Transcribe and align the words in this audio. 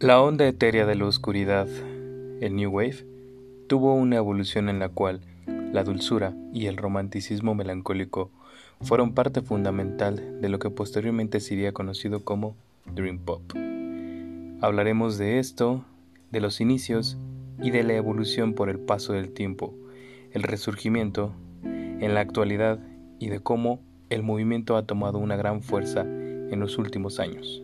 La 0.00 0.22
onda 0.22 0.48
etérea 0.48 0.86
de 0.86 0.94
la 0.94 1.04
oscuridad, 1.04 1.68
el 2.40 2.56
New 2.56 2.70
Wave, 2.70 3.04
tuvo 3.68 3.92
una 3.94 4.16
evolución 4.16 4.70
en 4.70 4.78
la 4.78 4.88
cual 4.88 5.20
la 5.46 5.84
dulzura 5.84 6.32
y 6.54 6.68
el 6.68 6.78
romanticismo 6.78 7.54
melancólico 7.54 8.30
fueron 8.80 9.12
parte 9.12 9.42
fundamental 9.42 10.40
de 10.40 10.48
lo 10.48 10.58
que 10.58 10.70
posteriormente 10.70 11.38
sería 11.38 11.72
conocido 11.72 12.24
como 12.24 12.56
Dream 12.86 13.18
Pop. 13.18 13.42
Hablaremos 14.62 15.18
de 15.18 15.38
esto, 15.38 15.84
de 16.30 16.40
los 16.40 16.62
inicios 16.62 17.18
y 17.62 17.70
de 17.70 17.82
la 17.82 17.92
evolución 17.92 18.54
por 18.54 18.70
el 18.70 18.78
paso 18.78 19.12
del 19.12 19.34
tiempo, 19.34 19.74
el 20.32 20.44
resurgimiento 20.44 21.34
en 21.62 22.14
la 22.14 22.20
actualidad 22.20 22.78
y 23.18 23.28
de 23.28 23.40
cómo 23.40 23.80
el 24.08 24.22
movimiento 24.22 24.78
ha 24.78 24.86
tomado 24.86 25.18
una 25.18 25.36
gran 25.36 25.60
fuerza 25.60 26.00
en 26.00 26.58
los 26.58 26.78
últimos 26.78 27.20
años. 27.20 27.62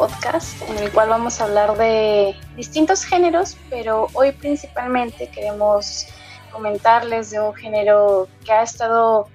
Podcast 0.00 0.62
en 0.62 0.78
el 0.78 0.90
cual 0.92 1.10
vamos 1.10 1.42
a 1.42 1.44
hablar 1.44 1.76
de 1.76 2.34
distintos 2.56 3.04
géneros, 3.04 3.58
pero 3.68 4.06
hoy 4.14 4.32
principalmente 4.32 5.28
queremos 5.28 6.06
comentarles 6.50 7.28
de 7.28 7.38
un 7.38 7.54
género 7.54 8.26
que 8.42 8.50
ha 8.50 8.62
estado 8.62 9.28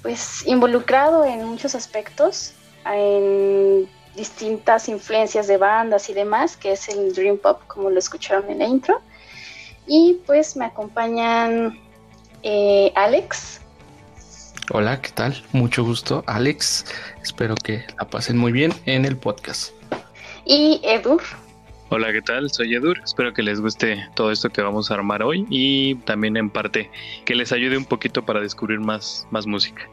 pues 0.00 0.46
involucrado 0.46 1.24
en 1.24 1.44
muchos 1.44 1.74
aspectos, 1.74 2.52
en 2.84 3.88
distintas 4.14 4.88
influencias 4.88 5.48
de 5.48 5.56
bandas 5.56 6.08
y 6.08 6.14
demás, 6.14 6.56
que 6.56 6.70
es 6.70 6.88
el 6.88 7.12
Dream 7.12 7.36
Pop, 7.36 7.62
como 7.66 7.90
lo 7.90 7.98
escucharon 7.98 8.48
en 8.50 8.60
la 8.60 8.66
intro. 8.66 9.00
Y 9.88 10.20
pues 10.26 10.54
me 10.54 10.66
acompañan 10.66 11.76
eh, 12.44 12.92
Alex. 12.94 13.62
Hola, 14.70 15.00
¿qué 15.00 15.10
tal? 15.10 15.42
Mucho 15.50 15.82
gusto, 15.82 16.22
Alex. 16.28 16.84
Espero 17.20 17.56
que 17.56 17.84
la 17.98 18.08
pasen 18.08 18.38
muy 18.38 18.52
bien 18.52 18.72
en 18.86 19.04
el 19.04 19.16
podcast. 19.16 19.77
Y 20.50 20.80
Edur. 20.82 21.20
Hola, 21.90 22.10
¿qué 22.10 22.22
tal? 22.22 22.50
Soy 22.50 22.74
Edur. 22.74 22.98
Espero 23.04 23.34
que 23.34 23.42
les 23.42 23.60
guste 23.60 24.08
todo 24.14 24.32
esto 24.32 24.48
que 24.48 24.62
vamos 24.62 24.90
a 24.90 24.94
armar 24.94 25.22
hoy 25.22 25.46
y 25.50 25.96
también 26.06 26.38
en 26.38 26.48
parte 26.48 26.90
que 27.26 27.34
les 27.34 27.52
ayude 27.52 27.76
un 27.76 27.84
poquito 27.84 28.24
para 28.24 28.40
descubrir 28.40 28.80
más, 28.80 29.26
más 29.30 29.46
música. 29.46 29.86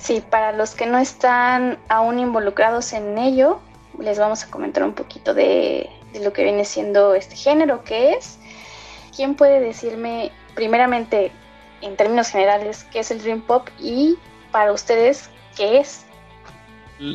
Sí, 0.00 0.20
para 0.30 0.50
los 0.50 0.74
que 0.74 0.86
no 0.86 0.98
están 0.98 1.78
aún 1.88 2.18
involucrados 2.18 2.92
en 2.92 3.16
ello, 3.18 3.60
les 4.00 4.18
vamos 4.18 4.42
a 4.42 4.50
comentar 4.50 4.82
un 4.82 4.94
poquito 4.94 5.32
de, 5.32 5.88
de 6.12 6.24
lo 6.24 6.32
que 6.32 6.42
viene 6.42 6.64
siendo 6.64 7.14
este 7.14 7.36
género, 7.36 7.84
qué 7.84 8.14
es. 8.14 8.40
¿Quién 9.14 9.36
puede 9.36 9.60
decirme 9.60 10.32
primeramente, 10.56 11.30
en 11.82 11.94
términos 11.94 12.30
generales, 12.30 12.82
qué 12.90 12.98
es 12.98 13.12
el 13.12 13.22
Dream 13.22 13.42
Pop 13.42 13.68
y 13.78 14.16
para 14.50 14.72
ustedes, 14.72 15.30
qué 15.56 15.78
es? 15.78 16.05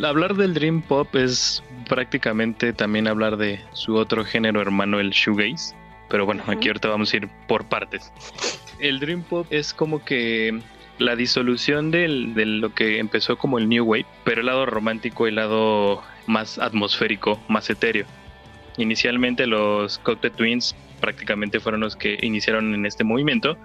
Hablar 0.03 0.35
del 0.35 0.53
Dream 0.53 0.81
Pop 0.83 1.15
es 1.15 1.63
prácticamente 1.89 2.71
también 2.71 3.07
hablar 3.07 3.37
de 3.37 3.59
su 3.73 3.95
otro 3.95 4.23
género 4.23 4.61
hermano, 4.61 4.99
el 4.99 5.09
shoegaze. 5.09 5.75
Pero 6.07 6.25
bueno, 6.25 6.43
aquí 6.47 6.67
ahorita 6.67 6.89
vamos 6.89 7.13
a 7.13 7.17
ir 7.17 7.29
por 7.47 7.65
partes. 7.65 8.11
El 8.79 8.99
Dream 8.99 9.23
Pop 9.23 9.47
es 9.49 9.73
como 9.73 10.03
que 10.03 10.61
la 10.99 11.15
disolución 11.15 11.89
de 11.89 12.07
lo 12.07 12.73
que 12.75 12.99
empezó 12.99 13.37
como 13.37 13.57
el 13.57 13.69
New 13.69 13.85
Wave, 13.85 14.05
pero 14.23 14.41
el 14.41 14.47
lado 14.47 14.65
romántico, 14.67 15.25
el 15.25 15.35
lado 15.35 16.03
más 16.27 16.59
atmosférico, 16.59 17.41
más 17.47 17.69
etéreo. 17.69 18.05
Inicialmente 18.77 19.47
los 19.47 19.97
Cocteau 19.99 20.31
Twins 20.31 20.75
prácticamente 20.99 21.59
fueron 21.59 21.81
los 21.81 21.95
que 21.95 22.19
iniciaron 22.21 22.75
en 22.75 22.85
este 22.85 23.03
movimiento, 23.03 23.57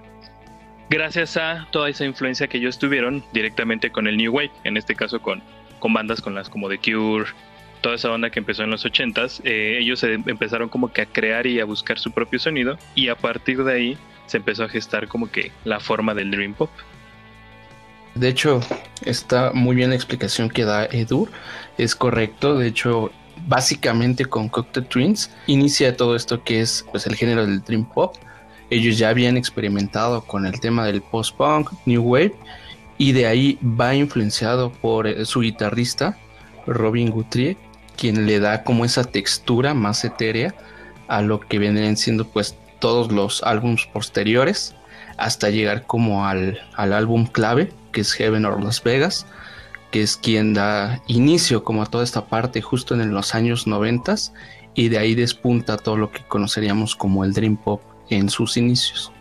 gracias 0.88 1.36
a 1.36 1.66
toda 1.70 1.90
esa 1.90 2.04
influencia 2.04 2.46
que 2.46 2.58
ellos 2.58 2.78
tuvieron 2.78 3.22
directamente 3.32 3.90
con 3.90 4.06
el 4.06 4.16
New 4.16 4.32
Wave, 4.32 4.52
en 4.64 4.76
este 4.76 4.94
caso 4.94 5.20
con 5.20 5.42
con 5.78 5.92
bandas 5.92 6.20
con 6.20 6.34
las 6.34 6.48
como 6.48 6.68
The 6.68 6.78
Cure, 6.78 7.26
toda 7.80 7.94
esa 7.94 8.08
banda 8.08 8.30
que 8.30 8.38
empezó 8.38 8.62
en 8.64 8.70
los 8.70 8.84
80s, 8.84 9.40
eh, 9.44 9.78
ellos 9.80 10.02
empezaron 10.02 10.68
como 10.68 10.92
que 10.92 11.02
a 11.02 11.06
crear 11.06 11.46
y 11.46 11.60
a 11.60 11.64
buscar 11.64 11.98
su 11.98 12.10
propio 12.10 12.38
sonido 12.38 12.78
y 12.94 13.08
a 13.08 13.14
partir 13.14 13.62
de 13.64 13.72
ahí 13.72 13.98
se 14.26 14.38
empezó 14.38 14.64
a 14.64 14.68
gestar 14.68 15.08
como 15.08 15.30
que 15.30 15.52
la 15.64 15.80
forma 15.80 16.14
del 16.14 16.30
Dream 16.30 16.54
Pop. 16.54 16.70
De 18.14 18.28
hecho, 18.28 18.60
está 19.04 19.52
muy 19.52 19.76
bien 19.76 19.90
la 19.90 19.96
explicación 19.96 20.48
que 20.48 20.64
da 20.64 20.86
Edur, 20.86 21.30
es 21.76 21.94
correcto, 21.94 22.58
de 22.58 22.68
hecho, 22.68 23.12
básicamente 23.46 24.24
con 24.24 24.48
Cocktail 24.48 24.86
Twins 24.86 25.30
inicia 25.46 25.96
todo 25.96 26.16
esto 26.16 26.42
que 26.42 26.60
es 26.60 26.84
pues 26.90 27.06
el 27.06 27.14
género 27.14 27.46
del 27.46 27.62
Dream 27.62 27.84
Pop. 27.84 28.16
Ellos 28.70 28.98
ya 28.98 29.10
habían 29.10 29.36
experimentado 29.36 30.22
con 30.22 30.46
el 30.46 30.58
tema 30.58 30.86
del 30.86 31.02
post-punk, 31.02 31.70
New 31.84 32.02
Wave 32.02 32.34
y 32.98 33.12
de 33.12 33.26
ahí 33.26 33.58
va 33.62 33.94
influenciado 33.94 34.72
por 34.72 35.06
eh, 35.06 35.24
su 35.24 35.40
guitarrista 35.40 36.16
Robin 36.66 37.10
Guthrie, 37.10 37.56
quien 37.96 38.26
le 38.26 38.40
da 38.40 38.64
como 38.64 38.84
esa 38.84 39.04
textura 39.04 39.74
más 39.74 40.04
etérea 40.04 40.54
a 41.08 41.22
lo 41.22 41.40
que 41.40 41.58
vendrían 41.58 41.96
siendo 41.96 42.26
pues 42.26 42.56
todos 42.78 43.12
los 43.12 43.42
álbumes 43.42 43.86
posteriores 43.92 44.74
hasta 45.16 45.50
llegar 45.50 45.86
como 45.86 46.26
al, 46.26 46.58
al 46.74 46.92
álbum 46.92 47.26
clave 47.26 47.72
que 47.92 48.02
es 48.02 48.12
Heaven 48.12 48.44
or 48.44 48.62
Las 48.62 48.82
Vegas 48.82 49.26
que 49.90 50.02
es 50.02 50.16
quien 50.16 50.52
da 50.52 51.00
inicio 51.06 51.64
como 51.64 51.82
a 51.82 51.86
toda 51.86 52.04
esta 52.04 52.26
parte 52.26 52.60
justo 52.60 52.94
en 52.94 53.10
los 53.12 53.34
años 53.34 53.66
90 53.66 54.14
y 54.74 54.88
de 54.88 54.98
ahí 54.98 55.14
despunta 55.14 55.76
todo 55.76 55.96
lo 55.96 56.10
que 56.10 56.22
conoceríamos 56.26 56.96
como 56.96 57.24
el 57.24 57.32
Dream 57.32 57.56
Pop 57.56 57.80
en 58.10 58.28
sus 58.28 58.56
inicios. 58.56 59.12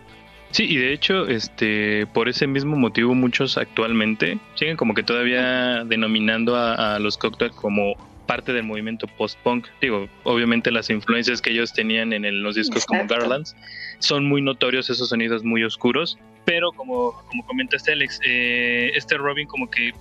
Sí, 0.56 0.64
y 0.70 0.78
de 0.78 0.94
hecho, 0.94 1.28
este, 1.28 2.08
por 2.14 2.30
ese 2.30 2.48
mismo 2.48 2.78
motivo, 2.78 3.14
muchos 3.14 3.58
actualmente 3.58 4.40
siguen 4.54 4.78
como 4.78 4.94
que 4.94 5.04
todavía 5.04 5.84
denominando 5.84 6.56
a, 6.56 6.98
los 6.98 7.18
Cocktail 7.18 7.52
como 7.52 7.98
parte 8.26 8.54
del 8.54 8.64
movimiento 8.64 9.06
post-punk. 9.18 9.68
Digo, 9.82 10.08
obviamente 10.24 10.72
las 10.72 10.90
influencias 10.90 11.42
que 11.42 11.50
ellos 11.50 11.74
tenían 11.74 12.14
en 12.14 12.42
los 12.42 12.56
discos 12.56 12.86
como 12.86 13.06
Garlands 13.06 13.54
son 14.00 14.30
muy 14.30 14.42
notorios, 14.42 14.90
esos 14.90 15.10
sonidos 15.10 15.44
muy 15.44 15.62
oscuros, 15.66 16.18
pero 16.46 16.72
como, 16.72 17.12
como 17.28 17.46
comentaste 17.46 17.92
Alex, 17.92 18.22
eh, 18.26 18.92
este 18.96 19.18
Robin 19.18 19.48
como 19.48 19.70
que 19.70 19.92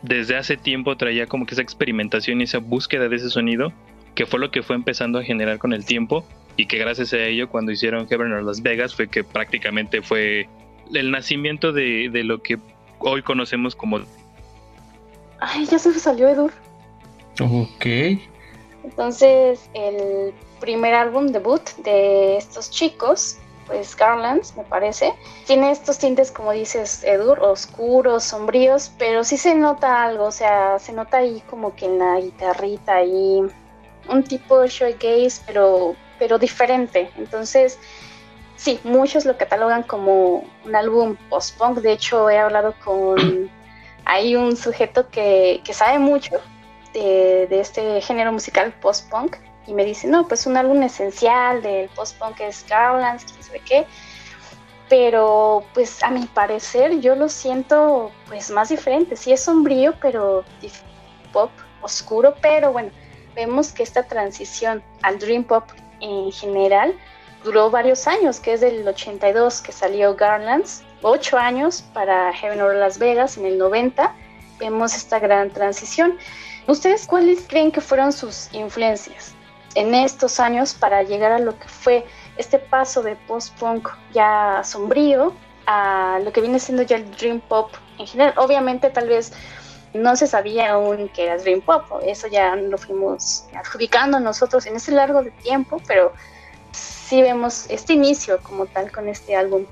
desde 0.00 0.34
hace 0.34 0.56
tiempo 0.56 0.96
traía 0.96 1.26
como 1.26 1.44
que 1.44 1.52
esa 1.52 1.62
experimentación 1.62 2.40
y 2.40 2.44
esa 2.44 2.56
búsqueda 2.56 3.10
de 3.10 3.16
ese 3.16 3.28
sonido, 3.28 3.70
que 4.14 4.24
fue 4.24 4.40
lo 4.40 4.50
que 4.50 4.62
fue 4.62 4.76
empezando 4.76 5.18
a 5.18 5.24
generar 5.24 5.58
con 5.58 5.74
el 5.74 5.84
tiempo 5.84 6.24
y 6.60 6.66
que 6.66 6.76
gracias 6.76 7.14
a 7.14 7.18
ello 7.18 7.48
cuando 7.48 7.72
hicieron 7.72 8.06
Heaven 8.06 8.32
or 8.32 8.42
Las 8.42 8.60
Vegas 8.60 8.94
fue 8.94 9.08
que 9.08 9.24
prácticamente 9.24 10.02
fue 10.02 10.46
el 10.92 11.10
nacimiento 11.10 11.72
de, 11.72 12.10
de 12.12 12.22
lo 12.22 12.42
que 12.42 12.58
hoy 12.98 13.22
conocemos 13.22 13.74
como... 13.74 14.00
Ay, 15.38 15.64
ya 15.64 15.78
se 15.78 15.98
salió 15.98 16.28
Edur. 16.28 16.52
Ok. 17.40 17.86
Entonces, 18.84 19.70
el 19.72 20.34
primer 20.60 20.92
álbum 20.92 21.28
debut 21.28 21.62
de 21.82 22.36
estos 22.36 22.70
chicos, 22.70 23.38
pues 23.66 23.96
Garlands, 23.96 24.54
me 24.54 24.64
parece, 24.64 25.14
tiene 25.46 25.70
estos 25.70 25.98
tintes, 25.98 26.30
como 26.30 26.52
dices, 26.52 27.02
Edur, 27.04 27.40
oscuros, 27.40 28.24
sombríos, 28.24 28.92
pero 28.98 29.24
sí 29.24 29.38
se 29.38 29.54
nota 29.54 30.02
algo, 30.02 30.24
o 30.24 30.32
sea, 30.32 30.78
se 30.78 30.92
nota 30.92 31.18
ahí 31.18 31.42
como 31.48 31.74
que 31.74 31.86
en 31.86 31.98
la 31.98 32.20
guitarrita 32.20 32.96
ahí 32.96 33.40
un 34.10 34.24
tipo 34.24 34.66
shoegaze, 34.66 35.40
pero, 35.46 35.96
pero 36.20 36.38
diferente. 36.38 37.10
Entonces, 37.16 37.80
sí, 38.54 38.78
muchos 38.84 39.24
lo 39.24 39.36
catalogan 39.36 39.82
como 39.82 40.44
un 40.64 40.76
álbum 40.76 41.16
post-punk. 41.28 41.78
De 41.78 41.92
hecho, 41.92 42.30
he 42.30 42.38
hablado 42.38 42.74
con 42.84 43.50
hay 44.04 44.36
un 44.36 44.56
sujeto 44.56 45.08
que, 45.10 45.60
que 45.64 45.72
sabe 45.72 45.98
mucho 45.98 46.36
de, 46.92 47.48
de, 47.48 47.60
este 47.60 48.00
género 48.02 48.32
musical 48.32 48.72
post-punk 48.80 49.36
y 49.66 49.72
me 49.72 49.84
dice, 49.84 50.06
no, 50.06 50.28
pues 50.28 50.46
un 50.46 50.56
álbum 50.56 50.82
esencial 50.82 51.62
del 51.62 51.88
post-punk 51.88 52.40
es 52.40 52.64
Garlands, 52.68 53.24
quién 53.24 53.42
sabe 53.42 53.60
qué. 53.60 53.86
Pero 54.88 55.64
pues 55.72 56.02
a 56.02 56.10
mi 56.10 56.26
parecer 56.26 57.00
yo 57.00 57.14
lo 57.14 57.28
siento 57.28 58.10
pues 58.28 58.50
más 58.50 58.68
diferente. 58.68 59.16
Sí 59.16 59.32
es 59.32 59.40
sombrío, 59.40 59.94
pero 60.02 60.44
pop 61.32 61.50
oscuro, 61.80 62.34
pero 62.42 62.72
bueno, 62.72 62.90
vemos 63.34 63.72
que 63.72 63.82
esta 63.82 64.02
transición 64.02 64.82
al 65.02 65.18
Dream 65.18 65.44
Pop 65.44 65.64
en 66.00 66.32
general 66.32 66.94
duró 67.44 67.70
varios 67.70 68.06
años, 68.06 68.40
que 68.40 68.54
es 68.54 68.60
del 68.60 68.86
82 68.86 69.62
que 69.62 69.72
salió 69.72 70.14
Garlands, 70.14 70.82
ocho 71.02 71.38
años 71.38 71.82
para 71.94 72.32
Heaven 72.32 72.60
or 72.60 72.74
Las 72.74 72.98
Vegas 72.98 73.36
en 73.38 73.46
el 73.46 73.58
90. 73.58 74.14
Vemos 74.58 74.94
esta 74.94 75.18
gran 75.18 75.50
transición. 75.50 76.18
¿Ustedes 76.66 77.06
cuáles 77.06 77.46
creen 77.48 77.72
que 77.72 77.80
fueron 77.80 78.12
sus 78.12 78.52
influencias 78.52 79.34
en 79.74 79.94
estos 79.94 80.38
años 80.40 80.74
para 80.74 81.02
llegar 81.02 81.32
a 81.32 81.38
lo 81.38 81.58
que 81.58 81.68
fue 81.68 82.06
este 82.36 82.58
paso 82.58 83.02
de 83.02 83.16
post-punk 83.16 83.88
ya 84.12 84.62
sombrío 84.64 85.34
a 85.66 86.18
lo 86.22 86.32
que 86.32 86.40
viene 86.40 86.58
siendo 86.58 86.82
ya 86.82 86.96
el 86.96 87.10
dream 87.12 87.40
pop 87.40 87.72
en 87.98 88.06
general? 88.06 88.34
Obviamente 88.36 88.90
tal 88.90 89.08
vez 89.08 89.32
no 89.94 90.16
se 90.16 90.26
sabía 90.26 90.72
aún 90.72 91.08
que 91.08 91.24
era 91.24 91.36
Dream 91.38 91.60
Pop, 91.60 91.84
eso 92.04 92.28
ya 92.28 92.54
lo 92.56 92.78
fuimos 92.78 93.46
adjudicando 93.54 94.20
nosotros 94.20 94.66
en 94.66 94.76
ese 94.76 94.92
largo 94.92 95.22
de 95.22 95.30
tiempo, 95.30 95.80
pero 95.86 96.12
sí 96.72 97.22
vemos 97.22 97.68
este 97.70 97.94
inicio 97.94 98.38
como 98.42 98.66
tal 98.66 98.90
con 98.92 99.08
este 99.08 99.34
álbum. 99.34 99.64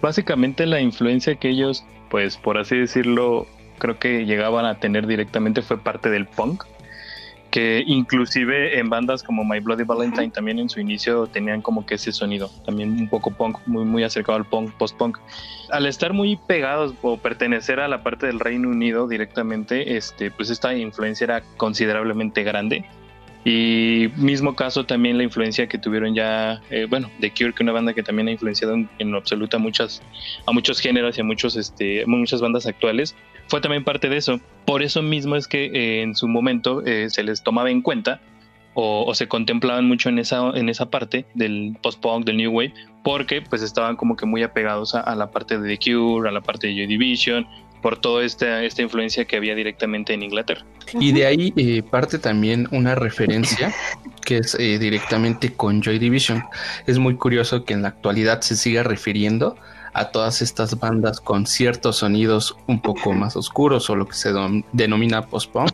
Básicamente 0.00 0.66
la 0.66 0.80
influencia 0.80 1.36
que 1.36 1.50
ellos, 1.50 1.84
pues 2.08 2.36
por 2.36 2.58
así 2.58 2.76
decirlo, 2.76 3.46
creo 3.78 3.98
que 3.98 4.24
llegaban 4.24 4.64
a 4.64 4.78
tener 4.78 5.06
directamente 5.06 5.62
fue 5.62 5.78
parte 5.78 6.10
del 6.10 6.26
punk, 6.26 6.64
que 7.50 7.82
inclusive 7.86 8.78
en 8.78 8.88
bandas 8.88 9.22
como 9.22 9.44
My 9.44 9.60
Bloody 9.60 9.84
Valentine 9.84 10.30
también 10.30 10.58
en 10.58 10.68
su 10.68 10.80
inicio 10.80 11.26
tenían 11.26 11.62
como 11.62 11.84
que 11.84 11.96
ese 11.96 12.12
sonido, 12.12 12.50
también 12.64 12.90
un 12.92 13.08
poco 13.08 13.32
punk, 13.32 13.58
muy, 13.66 13.84
muy 13.84 14.04
acercado 14.04 14.38
al 14.38 14.44
punk, 14.44 14.72
post-punk. 14.74 15.18
Al 15.70 15.86
estar 15.86 16.12
muy 16.12 16.36
pegados 16.36 16.94
o 17.02 17.16
pertenecer 17.16 17.80
a 17.80 17.88
la 17.88 18.02
parte 18.02 18.26
del 18.26 18.40
Reino 18.40 18.68
Unido 18.68 19.08
directamente, 19.08 19.96
este, 19.96 20.30
pues 20.30 20.50
esta 20.50 20.74
influencia 20.74 21.24
era 21.24 21.42
considerablemente 21.56 22.42
grande. 22.42 22.84
Y 23.44 24.08
mismo 24.16 24.54
caso 24.54 24.84
también 24.84 25.16
la 25.16 25.24
influencia 25.24 25.66
que 25.66 25.78
tuvieron 25.78 26.14
ya, 26.14 26.60
eh, 26.68 26.86
bueno, 26.88 27.10
The 27.20 27.30
Cure, 27.30 27.54
que 27.54 27.62
una 27.62 27.72
banda 27.72 27.94
que 27.94 28.02
también 28.02 28.28
ha 28.28 28.32
influenciado 28.32 28.74
en, 28.74 28.88
en 28.98 29.14
absoluta 29.14 29.56
a 29.56 29.60
muchas, 29.60 30.02
a 30.46 30.52
muchos 30.52 30.78
géneros 30.78 31.16
y 31.16 31.22
a 31.22 31.24
muchos, 31.24 31.56
este, 31.56 32.04
muchas 32.06 32.42
bandas 32.42 32.66
actuales 32.66 33.16
fue 33.50 33.60
también 33.60 33.84
parte 33.84 34.08
de 34.08 34.16
eso. 34.16 34.40
Por 34.64 34.82
eso 34.82 35.02
mismo 35.02 35.36
es 35.36 35.46
que 35.46 35.66
eh, 35.66 36.02
en 36.02 36.14
su 36.14 36.28
momento 36.28 36.82
eh, 36.86 37.10
se 37.10 37.22
les 37.22 37.42
tomaba 37.42 37.70
en 37.70 37.82
cuenta 37.82 38.20
o, 38.74 39.04
o, 39.04 39.14
se 39.14 39.26
contemplaban 39.26 39.86
mucho 39.86 40.08
en 40.08 40.20
esa, 40.20 40.50
en 40.54 40.68
esa 40.68 40.88
parte 40.88 41.26
del 41.34 41.76
post-punk, 41.82 42.24
del 42.24 42.36
New 42.36 42.52
Wave, 42.52 42.72
porque 43.02 43.42
pues 43.42 43.62
estaban 43.62 43.96
como 43.96 44.16
que 44.16 44.26
muy 44.26 44.44
apegados 44.44 44.94
a, 44.94 45.00
a, 45.00 45.16
la 45.16 45.30
parte 45.32 45.58
de 45.58 45.76
The 45.76 45.92
Cure, 45.92 46.28
a 46.28 46.32
la 46.32 46.40
parte 46.40 46.68
de 46.68 46.74
Joy 46.74 46.86
Division, 46.86 47.46
por 47.80 47.98
toda 47.98 48.24
esta, 48.24 48.62
esta 48.62 48.82
influencia 48.82 49.24
que 49.24 49.36
había 49.36 49.54
directamente 49.54 50.12
en 50.12 50.22
Inglaterra. 50.22 50.64
Y 50.98 51.12
de 51.12 51.26
ahí 51.26 51.52
eh, 51.56 51.82
parte 51.82 52.18
también 52.18 52.68
una 52.70 52.94
referencia 52.94 53.72
que 54.24 54.38
es 54.38 54.54
eh, 54.58 54.78
directamente 54.78 55.52
con 55.52 55.82
Joy 55.82 55.98
Division. 55.98 56.42
Es 56.86 56.98
muy 56.98 57.16
curioso 57.16 57.64
que 57.64 57.74
en 57.74 57.82
la 57.82 57.88
actualidad 57.88 58.40
se 58.42 58.56
siga 58.56 58.82
refiriendo 58.82 59.56
a 59.92 60.10
todas 60.10 60.42
estas 60.42 60.78
bandas 60.78 61.20
con 61.20 61.46
ciertos 61.46 61.96
sonidos 61.96 62.56
un 62.66 62.80
poco 62.80 63.12
más 63.12 63.36
oscuros 63.36 63.90
o 63.90 63.96
lo 63.96 64.06
que 64.06 64.14
se 64.14 64.32
denomina 64.72 65.26
post-punk, 65.26 65.72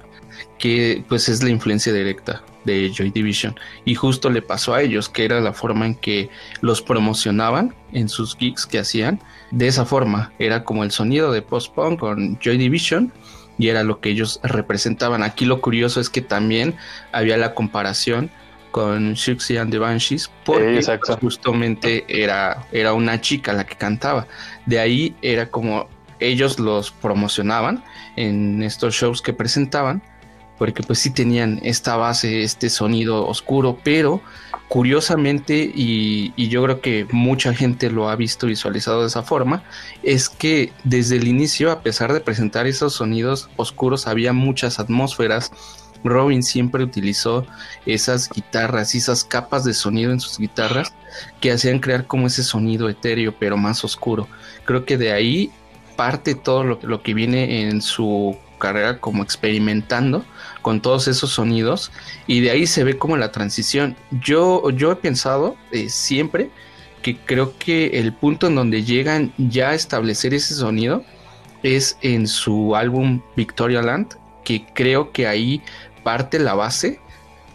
que 0.58 1.04
pues 1.08 1.28
es 1.28 1.42
la 1.42 1.50
influencia 1.50 1.92
directa 1.92 2.42
de 2.64 2.92
Joy 2.92 3.10
Division. 3.10 3.58
Y 3.84 3.94
justo 3.94 4.28
le 4.28 4.42
pasó 4.42 4.74
a 4.74 4.82
ellos, 4.82 5.08
que 5.08 5.24
era 5.24 5.40
la 5.40 5.52
forma 5.52 5.86
en 5.86 5.94
que 5.94 6.28
los 6.60 6.82
promocionaban 6.82 7.74
en 7.92 8.08
sus 8.08 8.36
gigs 8.36 8.66
que 8.66 8.78
hacían. 8.78 9.20
De 9.50 9.68
esa 9.68 9.86
forma, 9.86 10.32
era 10.38 10.64
como 10.64 10.82
el 10.84 10.90
sonido 10.90 11.32
de 11.32 11.42
post-punk 11.42 12.00
con 12.00 12.38
Joy 12.40 12.58
Division 12.58 13.12
y 13.58 13.68
era 13.68 13.84
lo 13.84 14.00
que 14.00 14.10
ellos 14.10 14.40
representaban. 14.42 15.22
Aquí 15.22 15.44
lo 15.44 15.60
curioso 15.60 16.00
es 16.00 16.10
que 16.10 16.20
también 16.20 16.74
había 17.12 17.36
la 17.36 17.54
comparación 17.54 18.30
con 18.76 19.14
Shuxi 19.14 19.56
and 19.56 19.70
the 19.70 19.78
Banshees 19.78 20.30
porque 20.44 20.82
justamente 21.18 22.04
era, 22.08 22.68
era 22.72 22.92
una 22.92 23.18
chica 23.22 23.54
la 23.54 23.64
que 23.64 23.74
cantaba. 23.74 24.26
De 24.66 24.78
ahí 24.78 25.16
era 25.22 25.50
como 25.50 25.88
ellos 26.20 26.58
los 26.58 26.90
promocionaban 26.90 27.82
en 28.16 28.62
estos 28.62 28.94
shows 28.94 29.22
que 29.22 29.32
presentaban 29.32 30.02
porque 30.58 30.82
pues 30.82 30.98
sí 30.98 31.08
tenían 31.08 31.58
esta 31.62 31.96
base, 31.96 32.42
este 32.42 32.68
sonido 32.68 33.26
oscuro, 33.26 33.78
pero 33.82 34.20
curiosamente, 34.68 35.70
y, 35.74 36.34
y, 36.36 36.48
yo 36.48 36.62
creo 36.64 36.80
que 36.80 37.06
mucha 37.12 37.54
gente 37.54 37.90
lo 37.90 38.08
ha 38.10 38.16
visto 38.16 38.46
visualizado 38.46 39.02
de 39.02 39.06
esa 39.06 39.22
forma, 39.22 39.62
es 40.02 40.28
que 40.28 40.72
desde 40.84 41.16
el 41.16 41.28
inicio, 41.28 41.70
a 41.70 41.82
pesar 41.82 42.12
de 42.12 42.20
presentar 42.20 42.66
esos 42.66 42.94
sonidos 42.94 43.48
oscuros, 43.56 44.06
había 44.06 44.32
muchas 44.32 44.80
atmósferas, 44.80 45.52
Robin 46.08 46.42
siempre 46.42 46.84
utilizó 46.84 47.46
esas 47.84 48.28
guitarras 48.30 48.94
y 48.94 48.98
esas 48.98 49.24
capas 49.24 49.64
de 49.64 49.74
sonido 49.74 50.12
en 50.12 50.20
sus 50.20 50.38
guitarras 50.38 50.92
que 51.40 51.52
hacían 51.52 51.78
crear 51.78 52.06
como 52.06 52.26
ese 52.26 52.42
sonido 52.42 52.88
etéreo 52.88 53.34
pero 53.38 53.56
más 53.56 53.84
oscuro. 53.84 54.28
Creo 54.64 54.84
que 54.84 54.96
de 54.96 55.12
ahí 55.12 55.50
parte 55.96 56.34
todo 56.34 56.64
lo, 56.64 57.02
que 57.02 57.14
viene 57.14 57.62
en 57.62 57.80
su 57.80 58.36
carrera 58.58 59.00
como 59.00 59.22
experimentando 59.22 60.24
con 60.62 60.80
todos 60.80 61.08
esos 61.08 61.30
sonidos 61.30 61.90
y 62.26 62.40
de 62.40 62.50
ahí 62.50 62.66
se 62.66 62.84
ve 62.84 62.98
como 62.98 63.16
la 63.16 63.32
transición. 63.32 63.96
Yo, 64.10 64.70
yo 64.70 64.92
he 64.92 64.96
pensado 64.96 65.56
eh, 65.72 65.88
siempre 65.88 66.50
que 67.02 67.16
creo 67.16 67.56
que 67.58 67.98
el 68.00 68.12
punto 68.12 68.48
en 68.48 68.56
donde 68.56 68.82
llegan 68.82 69.32
ya 69.38 69.70
a 69.70 69.74
establecer 69.74 70.34
ese 70.34 70.54
sonido 70.54 71.04
es 71.62 71.98
en 72.02 72.26
su 72.26 72.76
álbum 72.76 73.20
Victoria 73.36 73.82
Land, 73.82 74.16
que 74.44 74.64
creo 74.74 75.12
que 75.12 75.26
ahí 75.26 75.62
parte 76.06 76.38
la 76.38 76.54
base 76.54 77.00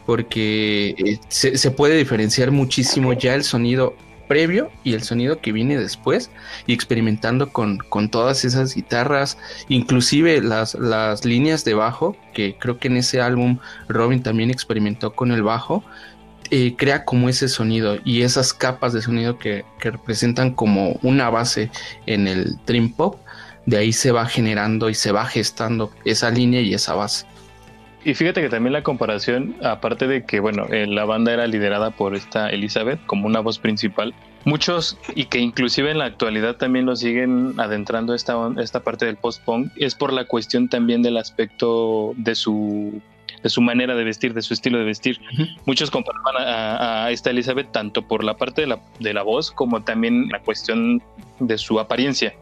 porque 0.06 0.94
eh, 0.98 1.20
se, 1.30 1.72
puede 1.72 1.96
diferenciar 1.96 2.52
muchísimo 2.52 3.14
ya 3.14 3.34
el 3.34 3.46
sonido 3.46 3.96
previo 4.28 4.70
y 4.84 4.94
el 4.94 5.04
sonido 5.04 5.40
que 5.40 5.54
viene 5.54 5.78
después 5.78 6.32
y 6.68 6.74
experimentando 6.74 7.54
con, 7.54 7.78
con 7.78 8.10
todas 8.10 8.44
esas 8.44 8.76
guitarras, 8.76 9.38
inclusive 9.70 10.42
las, 10.42 10.76
las 10.76 11.24
líneas 11.24 11.64
de 11.64 11.76
bajo, 11.76 12.18
que 12.34 12.58
creo 12.60 12.78
que 12.78 12.90
en 12.90 12.98
ese 12.98 13.22
álbum 13.22 13.60
Robin 13.88 14.22
también 14.22 14.52
experimentó 14.52 15.14
con 15.14 15.32
el 15.32 15.44
bajo, 15.44 15.82
eh, 16.50 16.76
crea 16.78 17.06
como 17.06 17.30
ese 17.30 17.48
sonido 17.48 17.98
y 18.04 18.24
esas 18.24 18.54
capas 18.54 18.92
de 18.92 19.02
sonido 19.02 19.40
que, 19.40 19.64
que 19.80 19.92
representan 19.92 20.54
como 20.54 21.00
una 21.04 21.30
base 21.30 21.72
en 22.06 22.28
el 22.28 22.58
Dream 22.66 22.92
Pop, 22.92 23.16
de 23.66 23.78
ahí 23.78 23.94
se 23.94 24.12
va 24.12 24.26
generando 24.26 24.90
y 24.90 24.94
se 24.94 25.14
va 25.14 25.26
gestando 25.26 25.90
esa 26.04 26.30
línea 26.30 26.60
y 26.60 26.74
esa 26.74 26.96
base. 26.96 27.31
Y 28.04 28.16
fíjate 28.16 28.42
que 28.42 28.50
también 28.50 28.74
la 28.74 28.82
comparación, 28.82 29.56
aparte 29.64 30.08
de 30.08 30.26
que, 30.26 30.40
bueno, 30.40 30.66
eh, 30.72 30.88
la 30.88 31.06
banda 31.06 31.34
era 31.34 31.46
liderada 31.46 31.92
por 31.92 32.16
esta 32.16 32.50
Elizabeth 32.50 33.00
como 33.06 33.28
una 33.28 33.42
voz 33.42 33.60
principal, 33.60 34.16
muchos, 34.44 34.98
y 35.16 35.26
que 35.26 35.38
inclusive 35.38 35.92
en 35.92 36.00
la 36.00 36.06
actualidad 36.06 36.56
también 36.56 36.88
lo 36.88 36.96
siguen 36.96 37.60
adentrando 37.60 38.16
esta, 38.16 38.36
esta 38.58 38.80
parte 38.80 39.06
del 39.06 39.18
post-punk, 39.18 39.72
es 39.76 39.94
por 39.94 40.14
la 40.14 40.26
cuestión 40.26 40.68
también 40.68 41.04
del 41.04 41.18
aspecto 41.18 42.14
de 42.18 42.36
su 42.36 43.02
de 43.44 43.50
su 43.50 43.62
manera 43.62 43.96
de 43.96 44.04
vestir, 44.04 44.36
de 44.36 44.44
su 44.44 44.54
estilo 44.54 44.78
de 44.78 44.84
vestir. 44.84 45.20
Uh 45.20 45.38
-huh. 45.38 45.58
Muchos 45.66 45.90
comparaban 45.90 46.36
a, 46.38 47.06
a, 47.06 47.12
esta 47.12 47.32
Elizabeth 47.32 47.72
tanto 47.72 48.08
por 48.08 48.24
la 48.24 48.36
parte 48.36 48.62
de 48.62 48.68
la, 48.68 48.80
de 49.00 49.14
la 49.16 49.24
voz 49.24 49.52
como 49.52 49.82
también 49.82 50.28
la 50.30 50.40
cuestión 50.40 51.02
de 51.40 51.58
su 51.58 51.80
apariencia 51.80 52.36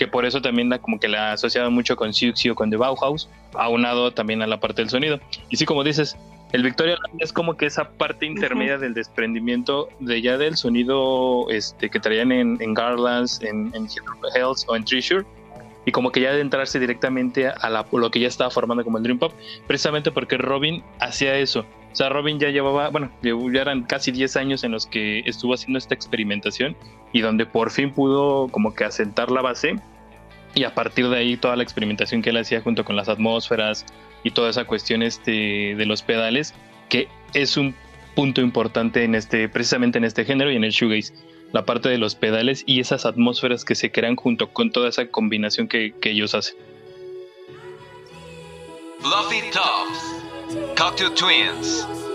que 0.00 0.08
por 0.08 0.24
eso 0.24 0.40
también 0.40 0.70
la, 0.70 0.78
como 0.78 0.98
que 0.98 1.08
la 1.08 1.32
asociaba 1.32 1.68
mucho 1.68 1.94
con 1.94 2.14
Siouxsie 2.14 2.50
o 2.52 2.54
con 2.54 2.70
The 2.70 2.78
Bauhaus, 2.78 3.28
aunado 3.52 4.12
también 4.12 4.40
a 4.40 4.46
la 4.46 4.58
parte 4.58 4.80
del 4.80 4.88
sonido. 4.88 5.20
Y 5.50 5.58
sí, 5.58 5.66
como 5.66 5.84
dices, 5.84 6.16
El 6.52 6.62
Victoria 6.62 6.96
es 7.18 7.34
como 7.34 7.58
que 7.58 7.66
esa 7.66 7.90
parte 7.90 8.24
intermedia 8.24 8.78
del 8.78 8.94
desprendimiento 8.94 9.90
de 9.98 10.22
ya 10.22 10.38
del 10.38 10.56
sonido 10.56 11.50
este, 11.50 11.90
que 11.90 12.00
traían 12.00 12.32
en, 12.32 12.56
en 12.62 12.72
Garlands, 12.72 13.42
en, 13.42 13.70
en 13.74 13.88
Hells 14.34 14.64
o 14.68 14.74
en 14.74 14.86
Treasure, 14.86 15.26
y 15.84 15.92
como 15.92 16.10
que 16.12 16.22
ya 16.22 16.30
adentrarse 16.30 16.80
directamente 16.80 17.48
a 17.48 17.84
lo 17.92 18.10
que 18.10 18.20
ya 18.20 18.28
estaba 18.28 18.48
formando 18.50 18.82
como 18.82 18.96
el 18.96 19.04
Dream 19.04 19.18
Pop, 19.18 19.34
precisamente 19.66 20.10
porque 20.10 20.38
Robin 20.38 20.82
hacía 20.98 21.36
eso. 21.36 21.66
O 21.92 21.96
sea, 21.96 22.08
Robin 22.08 22.38
ya 22.38 22.50
llevaba, 22.50 22.88
bueno, 22.88 23.10
ya 23.22 23.62
eran 23.62 23.82
casi 23.82 24.12
10 24.12 24.36
años 24.36 24.64
en 24.64 24.72
los 24.72 24.86
que 24.86 25.20
estuvo 25.26 25.54
haciendo 25.54 25.78
esta 25.78 25.94
experimentación 25.94 26.76
y 27.12 27.20
donde 27.20 27.46
por 27.46 27.70
fin 27.70 27.92
pudo 27.92 28.48
como 28.48 28.74
que 28.74 28.84
asentar 28.84 29.30
la 29.30 29.42
base 29.42 29.76
y 30.54 30.64
a 30.64 30.74
partir 30.74 31.08
de 31.08 31.16
ahí 31.16 31.36
toda 31.36 31.56
la 31.56 31.62
experimentación 31.62 32.22
que 32.22 32.30
él 32.30 32.36
hacía 32.36 32.60
junto 32.60 32.84
con 32.84 32.96
las 32.96 33.08
atmósferas 33.08 33.84
y 34.22 34.30
toda 34.30 34.50
esa 34.50 34.64
cuestión 34.64 35.02
este, 35.02 35.74
de 35.76 35.86
los 35.86 36.02
pedales, 36.02 36.54
que 36.88 37.08
es 37.34 37.56
un 37.56 37.74
punto 38.14 38.40
importante 38.40 39.04
en 39.04 39.14
este, 39.14 39.48
precisamente 39.48 39.98
en 39.98 40.04
este 40.04 40.24
género 40.24 40.52
y 40.52 40.56
en 40.56 40.64
el 40.64 40.70
shoegaze 40.70 41.12
la 41.52 41.64
parte 41.64 41.88
de 41.88 41.98
los 41.98 42.14
pedales 42.14 42.62
y 42.66 42.80
esas 42.80 43.06
atmósferas 43.06 43.64
que 43.64 43.74
se 43.74 43.90
crean 43.90 44.16
junto 44.16 44.52
con 44.52 44.70
toda 44.70 44.88
esa 44.88 45.06
combinación 45.06 45.68
que, 45.68 45.94
que 46.00 46.10
ellos 46.10 46.34
hacen. 46.34 46.56
Fluffy 49.00 49.50
Tops, 49.50 50.24
Twins. 50.74 51.10
Twins. 51.10 52.09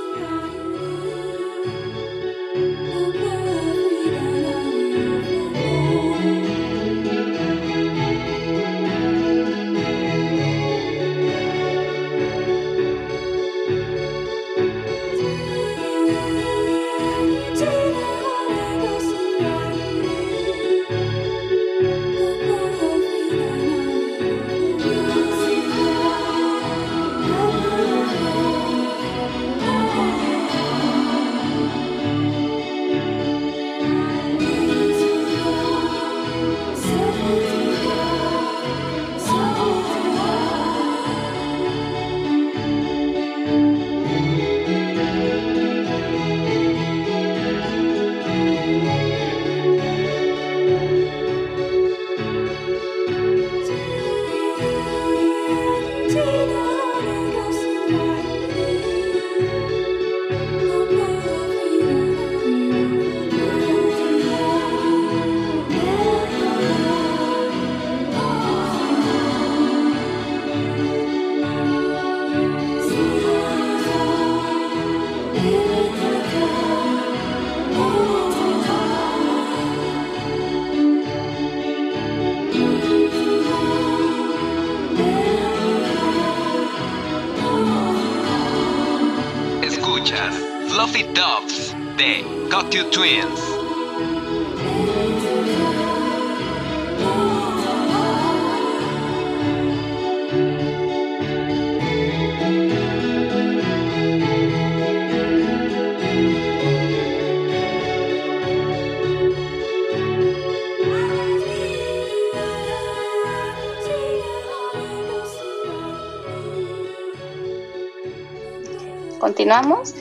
Continuamos. 119.35 119.93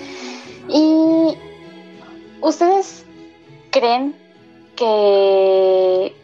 Y 0.68 1.36
¿Ustedes 2.44 3.06
creen 3.70 4.14
que 4.76 6.14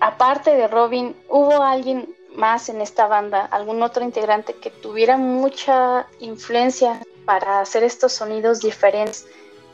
aparte 0.00 0.56
de 0.56 0.68
Robin, 0.68 1.14
hubo 1.28 1.62
alguien 1.62 2.16
más 2.34 2.70
en 2.70 2.80
esta 2.80 3.06
banda, 3.06 3.44
algún 3.44 3.82
otro 3.82 4.02
integrante 4.02 4.54
que 4.54 4.70
tuviera 4.70 5.18
mucha 5.18 6.06
influencia 6.18 7.02
para 7.26 7.60
hacer 7.60 7.84
estos 7.84 8.14
sonidos 8.14 8.60
diferentes? 8.60 9.26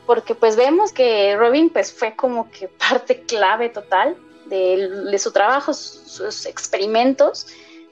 Porque 0.05 0.35
pues 0.35 0.57
vemos 0.57 0.91
que 0.91 1.37
Robin 1.37 1.69
pues 1.69 1.93
fue 1.93 2.17
como 2.17 2.51
que 2.51 2.67
parte 2.89 3.21
clave 3.21 3.69
total 3.69 4.17
de, 4.47 5.17
su 5.17 5.31
trabajo, 5.31 5.73
sus, 5.73 6.45
experimentos, 6.45 7.47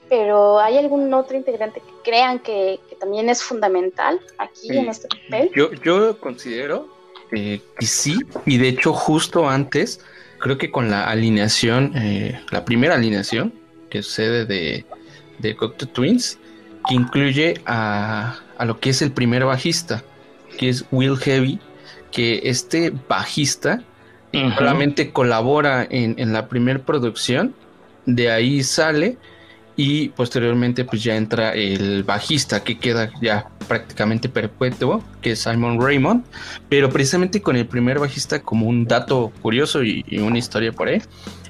pero 0.10 0.60
¿hay 0.60 0.78
algún 0.78 1.14
otro 1.14 1.36
integrante 1.36 1.82
que 1.82 2.10
crean 2.10 2.40
que, 2.40 2.80
también 3.00 3.30
es 3.30 3.44
fundamental 3.44 4.20
aquí 4.38 4.78
en 4.78 4.88
este 4.88 5.08
papel? 5.08 5.52
Yo, 5.56 5.72
yo 5.74 6.18
considero 6.20 6.90
eh, 7.32 7.62
sí, 7.80 8.18
y 8.46 8.58
de 8.58 8.70
hecho 8.70 8.94
justo 8.94 9.50
antes, 9.50 10.00
creo 10.40 10.58
que 10.58 10.72
con 10.72 10.90
la 10.90 11.10
alineación, 11.10 11.92
eh, 11.96 12.40
la 12.52 12.66
primera 12.66 12.96
alineación 12.96 13.54
que 13.90 14.04
sucede 14.04 14.46
de, 14.46 14.86
de 15.40 15.56
Cocteau 15.56 15.90
Twins, 15.90 16.40
que 16.88 16.96
incluye 16.96 17.56
a, 17.66 18.40
a, 18.58 18.66
lo 18.66 18.80
que 18.80 18.92
es 18.92 19.02
el 19.02 19.12
primer 19.12 19.44
bajista, 19.46 20.04
que 20.58 20.70
es 20.70 20.86
Will 20.92 21.18
Heavy, 21.18 21.60
que 22.12 22.42
este 22.46 22.94
bajista 23.10 23.84
solamente 24.58 25.12
colabora 25.12 25.88
en, 25.90 26.16
en 26.18 26.34
la 26.34 26.50
primera 26.50 26.80
producción, 26.80 27.56
de 28.06 28.32
ahí 28.32 28.64
sale 28.64 29.18
y 29.78 30.10
posteriormente 30.10 30.86
pues 30.86 31.04
ya 31.04 31.16
entra 31.16 31.54
el 31.54 32.04
bajista 32.04 32.64
que 32.64 32.78
queda 32.78 33.12
ya 33.22 33.50
prácticamente 33.68 34.30
perpetuo, 34.30 35.04
que 35.22 35.32
es 35.32 35.40
Simon 35.40 35.82
Raymond, 35.82 36.24
pero 36.70 36.90
precisamente 36.90 37.42
con 37.42 37.56
el 37.56 37.68
primer 37.68 38.00
bajista 38.00 38.42
como 38.42 38.68
un 38.68 38.86
dato 38.86 39.32
curioso 39.42 39.84
y, 39.84 40.04
una 40.20 40.38
historia 40.38 40.72
por 40.72 40.88
ahí, 40.88 41.02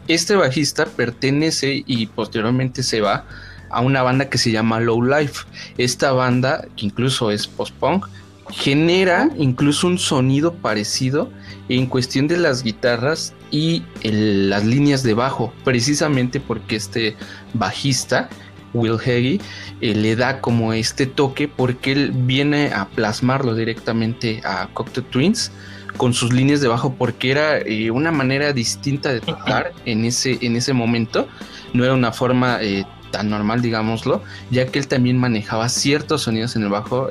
este 0.08 0.36
bajista 0.36 0.86
pertenece 0.86 1.84
y 1.86 2.08
posteriormente 2.08 2.84
se 2.84 3.02
va 3.02 3.26
a 3.70 3.82
una 3.82 4.04
banda 4.04 4.30
que 4.30 4.38
se 4.38 4.52
llama 4.52 4.80
Low 4.80 5.04
Life. 5.04 5.46
Esta 5.78 6.12
banda, 6.12 6.66
que 6.76 6.86
incluso 6.86 7.32
es 7.32 7.48
post-punk, 7.48 8.08
genera 8.52 9.30
incluso 9.38 9.88
un 9.88 9.98
sonido 9.98 10.54
parecido 10.54 11.32
en 11.68 11.88
cuestión 11.88 12.28
de 12.28 12.38
las 12.38 12.64
guitarras 12.64 13.34
y 13.56 13.84
las 14.04 14.66
líneas 14.66 15.02
de 15.02 15.14
bajo, 15.14 15.54
precisamente 15.64 16.42
porque 16.42 16.76
este 16.76 17.16
bajista, 17.54 18.28
Will 18.74 19.00
Heggie, 19.00 19.40
eh, 19.80 19.96
le 19.96 20.18
da 20.18 20.42
como 20.42 20.74
este 20.74 21.06
toque 21.06 21.48
porque 21.48 21.94
él 21.94 22.12
viene 22.14 22.74
a 22.74 22.90
plasmarlo 22.90 23.56
directamente 23.56 24.42
a 24.44 24.68
Cocktail 24.74 25.08
Twins 25.08 25.54
con 25.96 26.14
sus 26.14 26.34
líneas 26.34 26.60
de 26.60 26.68
bajo 26.68 26.96
porque 26.96 27.32
era 27.32 27.60
eh, 27.60 27.92
una 27.92 28.12
manera 28.12 28.52
distinta 28.52 29.14
de 29.14 29.22
tocar 29.22 29.72
en 29.86 30.04
ese, 30.04 30.38
en 30.42 30.58
ese 30.58 30.74
momento, 30.74 31.30
no 31.72 31.86
era 31.86 31.94
una 31.94 32.12
forma 32.12 32.62
eh, 32.62 32.84
tan 33.16 33.30
normal, 33.30 33.62
digámoslo, 33.62 34.22
ya 34.52 34.66
que 34.66 34.78
él 34.78 34.90
también 34.90 35.18
manejaba 35.18 35.70
ciertos 35.70 36.24
sonidos 36.24 36.58
en 36.58 36.64
el 36.64 36.70
bajo 36.70 37.08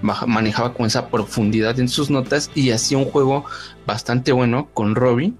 manejaba 0.00 0.72
con 0.72 0.86
esa 0.86 1.08
profundidad 1.08 1.78
en 1.78 1.88
sus 1.88 2.08
notas 2.08 2.50
y 2.54 2.70
hacía 2.70 2.96
un 2.96 3.04
juego 3.04 3.44
bastante 3.84 4.32
bueno 4.32 4.70
con 4.72 4.94
Robin 4.94 5.36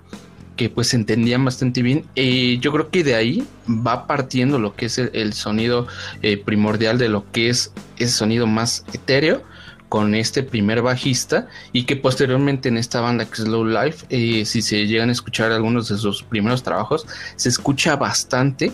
que 0.57 0.69
pues 0.69 0.93
entendían 0.93 1.43
bastante 1.43 1.81
bien. 1.81 2.05
y 2.15 2.59
yo 2.59 2.71
creo 2.73 2.91
que 2.91 3.03
de 3.03 3.15
ahí 3.15 3.47
va 3.67 4.07
partiendo 4.07 4.59
lo 4.59 4.75
que 4.75 4.87
es 4.87 4.99
el, 4.99 5.33
sonido 5.33 5.87
eh, 6.21 6.37
primordial 6.37 6.99
de 6.99 7.09
lo 7.09 7.25
que 7.31 7.49
es 7.49 7.73
ese 7.97 8.13
sonido 8.13 8.47
más 8.47 8.85
etéreo 8.93 9.43
con 9.89 10.15
este 10.15 10.43
primer 10.43 10.83
bajista 10.83 11.47
y 11.73 11.85
que 11.85 11.97
posteriormente 11.97 12.69
en 12.69 12.77
esta 12.77 13.01
banda 13.01 13.25
que 13.25 13.41
es 13.41 13.49
Low 13.49 13.65
Life, 13.65 14.05
eh, 14.11 14.45
si 14.45 14.61
se 14.61 14.87
llegan 14.87 15.09
a 15.09 15.13
escuchar 15.13 15.51
algunos 15.53 15.89
de 15.89 15.97
sus 15.97 16.23
primeros 16.23 16.63
trabajos, 16.63 17.07
se 17.37 17.49
escucha 17.49 17.97
bastante 17.97 18.73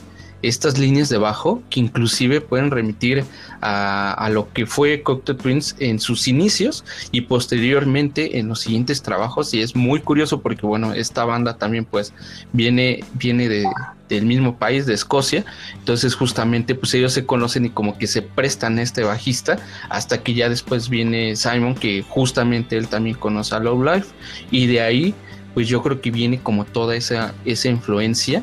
estas 0.49 0.79
líneas 0.79 1.09
de 1.09 1.19
bajo 1.19 1.63
que 1.71 1.81
inclusive 1.81 2.41
pueden 2.41 2.71
remitir 2.71 3.25
a, 3.61 4.29
lo 4.31 4.53
que 4.53 4.67
fue 4.67 5.03
Cocteau 5.03 5.37
Twins 5.37 5.77
en 5.79 5.99
sus 5.99 6.29
inicios 6.29 6.85
y 7.13 7.23
posteriormente 7.23 8.39
en 8.39 8.49
los 8.49 8.61
siguientes 8.61 9.03
trabajos. 9.03 9.55
Y 9.55 9.63
es 9.63 9.75
muy 9.75 10.01
curioso 10.01 10.41
porque 10.41 10.67
bueno 10.67 10.93
esta 10.93 11.25
banda 11.25 11.57
también 11.57 11.85
pues 11.85 12.13
viene 12.53 13.05
viene 13.15 13.49
de, 13.49 13.67
del 14.09 14.27
mismo 14.27 14.59
país 14.59 14.87
de 14.87 14.95
Escocia. 14.95 15.45
Entonces 15.79 16.15
justamente 16.15 16.75
pues 16.75 16.93
ellos 16.95 17.13
se 17.13 17.25
conocen 17.25 17.65
y 17.65 17.71
como 17.71 17.97
que 17.97 18.07
se 18.07 18.23
prestan 18.23 18.79
a 18.79 18.83
este 18.83 19.03
bajista 19.03 19.59
hasta 19.89 20.23
que 20.23 20.35
ya 20.35 20.49
después 20.49 20.89
viene 20.89 21.37
Simon 21.37 21.75
que 21.75 22.03
justamente 22.03 22.77
él 22.77 22.89
también 22.89 23.17
conoce 23.17 23.55
a 23.55 23.61
Love 23.61 23.85
Life. 23.85 24.15
Y 24.51 24.67
de 24.67 24.81
ahí 24.83 25.15
pues 25.55 25.69
yo 25.69 25.83
creo 25.83 26.01
que 26.01 26.11
viene 26.11 26.41
como 26.41 26.65
toda 26.65 26.97
esa 26.97 27.35
esa 27.45 27.69
influencia 27.69 28.43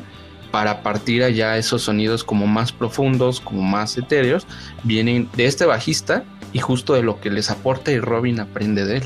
para 0.52 0.82
partir 0.82 1.24
allá 1.24 1.56
esos 1.56 1.82
sonidos 1.82 2.22
como 2.22 2.46
más 2.46 2.70
profundos, 2.70 3.40
como 3.40 3.62
más 3.62 3.96
etéreos, 3.98 4.46
vienen 4.84 5.28
de 5.34 5.46
este 5.46 5.64
bajista 5.64 6.24
y 6.52 6.60
justo 6.60 6.92
de 6.92 7.02
lo 7.02 7.20
que 7.20 7.30
les 7.30 7.50
aporta 7.50 7.90
y 7.90 7.98
Robin 7.98 8.38
aprende 8.38 8.84
de 8.84 8.98
él. 8.98 9.02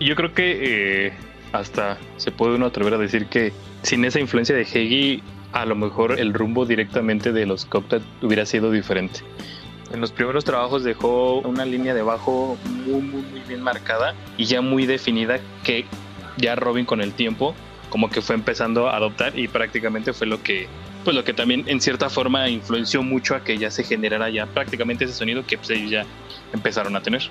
Yo 0.00 0.14
creo 0.14 0.32
que 0.32 1.06
eh, 1.06 1.12
hasta 1.52 1.98
se 2.16 2.30
puede 2.30 2.54
uno 2.54 2.66
atrever 2.66 2.94
a 2.94 2.98
decir 2.98 3.26
que 3.26 3.52
sin 3.82 4.04
esa 4.04 4.20
influencia 4.20 4.54
de 4.54 4.62
Heggy, 4.62 5.22
a 5.52 5.66
lo 5.66 5.74
mejor 5.74 6.20
el 6.20 6.32
rumbo 6.32 6.64
directamente 6.64 7.32
de 7.32 7.44
los 7.44 7.64
Cocteau 7.64 8.00
hubiera 8.22 8.46
sido 8.46 8.70
diferente. 8.70 9.20
En 9.92 10.00
los 10.00 10.12
primeros 10.12 10.44
trabajos 10.44 10.84
dejó 10.84 11.40
una 11.40 11.64
línea 11.64 11.94
de 11.94 12.02
bajo 12.02 12.56
muy, 12.86 13.00
muy, 13.00 13.22
muy 13.22 13.40
bien 13.48 13.62
marcada 13.62 14.14
y 14.36 14.44
ya 14.44 14.60
muy 14.60 14.86
definida 14.86 15.40
que 15.64 15.84
ya 16.36 16.54
Robin 16.54 16.84
con 16.84 17.00
el 17.00 17.12
tiempo 17.12 17.56
como 17.90 18.10
que 18.10 18.20
fue 18.20 18.34
empezando 18.34 18.88
a 18.88 18.96
adoptar 18.96 19.38
y 19.38 19.48
prácticamente 19.48 20.12
fue 20.12 20.26
lo 20.26 20.42
que 20.42 20.68
pues 21.04 21.16
lo 21.16 21.24
que 21.24 21.32
también 21.32 21.64
en 21.66 21.80
cierta 21.80 22.10
forma 22.10 22.48
influenció 22.48 23.02
mucho 23.02 23.34
a 23.34 23.42
que 23.42 23.56
ya 23.56 23.70
se 23.70 23.84
generara 23.84 24.28
ya 24.28 24.46
prácticamente 24.46 25.04
ese 25.04 25.14
sonido 25.14 25.46
que 25.46 25.56
pues, 25.56 25.70
ellos 25.70 25.90
ya 25.90 26.06
empezaron 26.52 26.96
a 26.96 27.02
tener. 27.02 27.30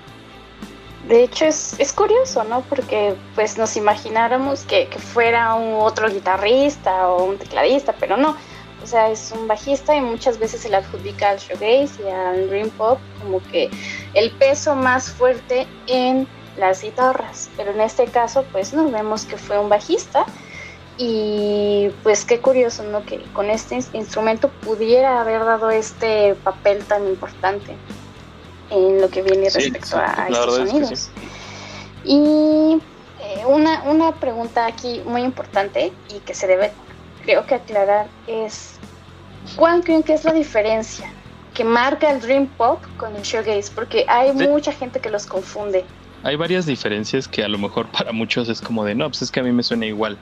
De 1.06 1.22
hecho 1.22 1.46
es, 1.46 1.78
es 1.78 1.92
curioso, 1.92 2.44
¿no? 2.44 2.62
Porque 2.62 3.14
pues 3.34 3.56
nos 3.56 3.76
imagináramos 3.76 4.64
que, 4.64 4.88
fuera 4.98 5.54
un 5.54 5.80
otro 5.80 6.10
guitarrista 6.10 7.08
o 7.08 7.24
un 7.24 7.38
tecladista, 7.38 7.94
pero 7.98 8.16
no. 8.16 8.36
O 8.82 8.86
sea, 8.86 9.10
es 9.10 9.32
un 9.36 9.48
bajista 9.48 9.94
y 9.96 10.00
muchas 10.00 10.38
veces 10.38 10.62
se 10.62 10.68
le 10.68 10.76
adjudica 10.76 11.30
al 11.30 11.38
shoegaze 11.38 12.02
y 12.04 12.08
al 12.08 12.48
dream 12.48 12.70
pop 12.70 12.98
como 13.22 13.42
que 13.50 13.70
el 14.14 14.30
peso 14.32 14.74
más 14.74 15.10
fuerte 15.10 15.66
en 15.86 16.26
las 16.56 16.82
guitarras. 16.82 17.48
Pero 17.56 17.70
en 17.70 17.80
este 17.80 18.06
caso 18.06 18.44
pues 18.52 18.72
nos 18.72 18.90
vemos 18.90 19.24
que 19.24 19.36
fue 19.36 19.58
un 19.58 19.68
bajista 19.68 20.26
y 20.98 21.90
pues 22.02 22.24
qué 22.24 22.40
curioso, 22.40 22.82
¿no? 22.82 23.04
Que 23.06 23.22
con 23.32 23.48
este 23.50 23.78
instrumento 23.92 24.48
pudiera 24.48 25.20
haber 25.20 25.44
dado 25.44 25.70
este 25.70 26.34
papel 26.42 26.84
tan 26.84 27.06
importante 27.06 27.76
en 28.70 29.00
lo 29.00 29.08
que 29.08 29.22
viene 29.22 29.48
respecto 29.48 29.96
a, 29.96 30.26
estos 30.28 30.54
sonidos. 30.56 31.10
Y 32.04 32.78
eh, 33.20 33.46
una, 33.46 33.84
una 33.84 34.12
pregunta 34.12 34.66
aquí 34.66 35.00
muy 35.04 35.22
importante 35.22 35.92
y 36.14 36.18
que 36.20 36.34
se 36.34 36.48
debe, 36.48 36.72
creo 37.24 37.46
que 37.46 37.54
aclarar, 37.54 38.08
es 38.26 38.78
¿cuál 39.54 39.84
creen 39.84 40.02
que 40.02 40.14
es 40.14 40.24
la 40.24 40.32
diferencia 40.32 41.12
que 41.54 41.62
marca 41.62 42.10
el 42.10 42.20
Dream 42.20 42.48
Pop 42.56 42.82
con 42.96 43.14
el 43.14 43.22
Shoegaze? 43.22 43.70
Porque 43.72 44.04
hay 44.08 44.32
mucha 44.32 44.72
gente 44.72 44.98
que 44.98 45.10
los 45.10 45.26
confunde. 45.26 45.84
Hay 46.24 46.34
varias 46.34 46.66
diferencias 46.66 47.28
que 47.28 47.44
a 47.44 47.48
lo 47.48 47.58
mejor 47.58 47.86
para 47.92 48.10
muchos 48.10 48.48
es 48.48 48.60
como 48.60 48.84
de, 48.84 48.96
no, 48.96 49.08
pues 49.08 49.22
es 49.22 49.30
que 49.30 49.38
a 49.38 49.44
mí 49.44 49.52
me 49.52 49.62
suena 49.62 49.86
igual. 49.86 50.18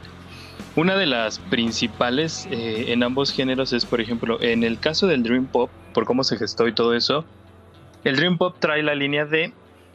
Una 0.76 0.94
de 0.94 1.06
las 1.06 1.38
principales 1.38 2.46
eh, 2.50 2.92
en 2.92 3.02
ambos 3.02 3.32
géneros 3.32 3.72
es, 3.72 3.86
por 3.86 4.02
ejemplo, 4.02 4.40
en 4.42 4.62
el 4.62 4.78
caso 4.78 5.06
del 5.06 5.22
Dream 5.22 5.46
Pop, 5.46 5.70
por 5.94 6.04
cómo 6.04 6.22
se 6.22 6.36
gestó 6.36 6.68
y 6.68 6.74
todo 6.74 6.94
eso, 6.94 7.24
el 8.04 8.16
Dream 8.16 8.36
Pop 8.36 8.56
trae 8.58 8.82
la 8.82 8.94
línea 8.94 9.24
de 9.24 9.54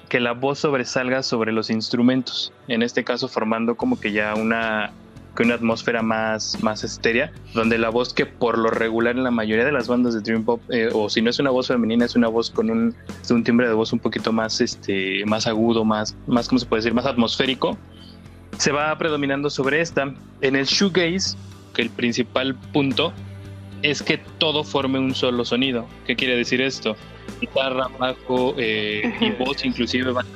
que 0.09 0.19
la 0.19 0.31
voz 0.31 0.57
sobresalga 0.57 1.21
sobre 1.21 1.51
los 1.51 1.69
instrumentos, 1.69 2.51
en 2.67 2.81
este 2.81 3.03
caso 3.03 3.27
formando 3.27 3.75
como 3.75 3.99
que 3.99 4.11
ya 4.11 4.33
una, 4.33 4.91
una 5.39 5.53
atmósfera 5.53 6.01
más, 6.01 6.61
más 6.63 6.99
donde 7.53 7.77
la 7.77 7.89
voz 7.89 8.11
que 8.11 8.25
por 8.25 8.57
lo 8.57 8.71
regular 8.71 9.15
en 9.15 9.23
la 9.23 9.31
mayoría 9.31 9.65
de 9.65 9.71
las 9.71 9.87
bandas 9.87 10.15
de 10.15 10.21
Dream 10.21 10.43
Pop, 10.43 10.61
eh, 10.71 10.89
o 10.91 11.11
si 11.11 11.21
no 11.21 11.29
es 11.29 11.37
una 11.37 11.51
voz 11.51 11.67
femenina, 11.67 12.05
es 12.05 12.15
una 12.15 12.27
voz 12.27 12.49
con 12.49 12.71
un, 12.71 12.95
un 13.29 13.43
timbre 13.43 13.67
de 13.67 13.75
voz 13.75 13.93
un 13.93 13.99
poquito 13.99 14.33
más, 14.33 14.59
este, 14.59 15.23
más 15.27 15.45
agudo, 15.45 15.85
más, 15.85 16.17
más, 16.25 16.49
¿cómo 16.49 16.57
se 16.57 16.65
puede 16.65 16.79
decir?, 16.79 16.95
más 16.95 17.05
atmosférico, 17.05 17.77
se 18.61 18.71
va 18.71 18.95
predominando 18.95 19.49
sobre 19.49 19.81
esta. 19.81 20.13
En 20.41 20.55
el 20.55 20.65
shoegaze, 20.65 21.35
que 21.73 21.81
el 21.81 21.89
principal 21.89 22.53
punto 22.53 23.11
es 23.81 24.03
que 24.03 24.19
todo 24.37 24.63
forme 24.63 24.99
un 24.99 25.15
solo 25.15 25.43
sonido. 25.45 25.87
¿Qué 26.05 26.15
quiere 26.15 26.37
decir 26.37 26.61
esto? 26.61 26.95
Guitarra, 27.39 27.87
bajo 27.97 28.53
eh, 28.59 29.15
y 29.19 29.31
voz 29.31 29.65
inclusive 29.65 30.11
van 30.11 30.27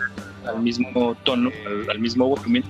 al 0.48 0.60
mismo 0.60 1.16
tono, 1.24 1.52
al, 1.88 2.00
mismo 2.00 2.28
volumen, 2.28 2.64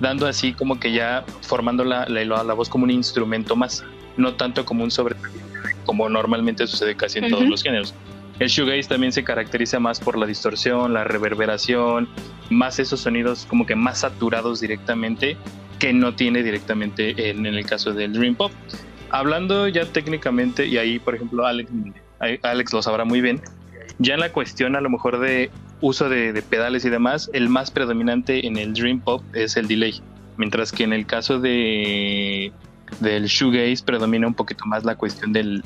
dando 0.00 0.26
así 0.26 0.52
como 0.52 0.80
que 0.80 0.90
ya 0.90 1.24
formando 1.42 1.84
la, 1.84 2.04
la, 2.08 2.54
voz 2.54 2.68
como 2.68 2.82
un 2.82 2.90
instrumento 2.90 3.54
más, 3.54 3.84
no 4.16 4.34
tanto 4.34 4.64
como 4.64 4.82
un 4.82 4.90
sobre 4.90 5.14
como 5.84 6.08
normalmente 6.08 6.66
sucede 6.66 6.96
casi 6.96 7.20
en 7.20 7.30
todos 7.30 7.44
los 7.44 7.62
géneros. 7.62 7.94
El 8.38 8.48
shoegaze 8.48 8.88
también 8.88 9.12
se 9.12 9.24
caracteriza 9.24 9.80
más 9.80 9.98
por 9.98 10.16
la 10.16 10.26
distorsión, 10.26 10.92
la 10.92 11.04
reverberación, 11.04 12.08
más 12.50 12.78
esos 12.78 13.00
sonidos 13.00 13.46
como 13.48 13.66
que 13.66 13.74
más 13.74 14.00
saturados 14.00 14.60
directamente 14.60 15.36
que 15.78 15.92
no 15.92 16.14
tiene 16.14 16.42
directamente 16.42 17.30
en, 17.30 17.46
el 17.46 17.66
caso 17.66 17.92
del 17.92 18.12
Dream 18.12 18.34
Pop. 18.34 18.52
Hablando 19.10 19.66
ya 19.68 19.86
técnicamente, 19.86 20.66
y 20.66 20.78
ahí 20.78 20.98
por 20.98 21.14
ejemplo 21.14 21.46
Alex, 21.46 21.70
Alex 22.42 22.72
lo 22.72 22.82
sabrá 22.82 23.04
muy 23.04 23.20
bien, 23.20 23.40
ya 23.98 24.14
en 24.14 24.20
la 24.20 24.32
cuestión 24.32 24.76
a 24.76 24.80
lo 24.80 24.90
mejor 24.90 25.18
de 25.18 25.50
uso 25.80 26.08
de, 26.08 26.32
de, 26.32 26.42
pedales 26.42 26.84
y 26.84 26.90
demás, 26.90 27.30
el 27.32 27.48
más 27.48 27.70
predominante 27.70 28.46
en 28.46 28.56
el 28.56 28.72
Dream 28.74 29.00
Pop 29.00 29.22
es 29.34 29.56
el 29.56 29.66
delay, 29.66 30.00
mientras 30.36 30.72
que 30.72 30.84
en 30.84 30.92
el 30.92 31.06
caso 31.06 31.40
de 31.40 32.52
del 33.00 33.26
shoegaze 33.26 33.84
predomina 33.84 34.26
un 34.26 34.34
poquito 34.34 34.64
más 34.64 34.84
la 34.84 34.96
cuestión 34.96 35.32
del, 35.32 35.62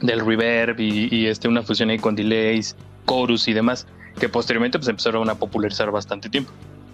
del 0.00 0.24
reverb 0.24 0.80
y, 0.80 1.26
este, 1.26 1.48
una 1.48 1.62
fusión 1.62 1.90
ahí 1.90 1.98
con 1.98 2.14
delays, 2.14 2.76
chorus 3.06 3.48
y 3.48 3.52
demás, 3.52 3.86
que 4.18 4.28
posteriormente 4.28 4.78
pues 4.78 4.88
empezaron 4.88 5.28
a 5.28 5.34
popularizar 5.34 5.90
bastante 5.90 6.28
tiempo. 6.28 6.52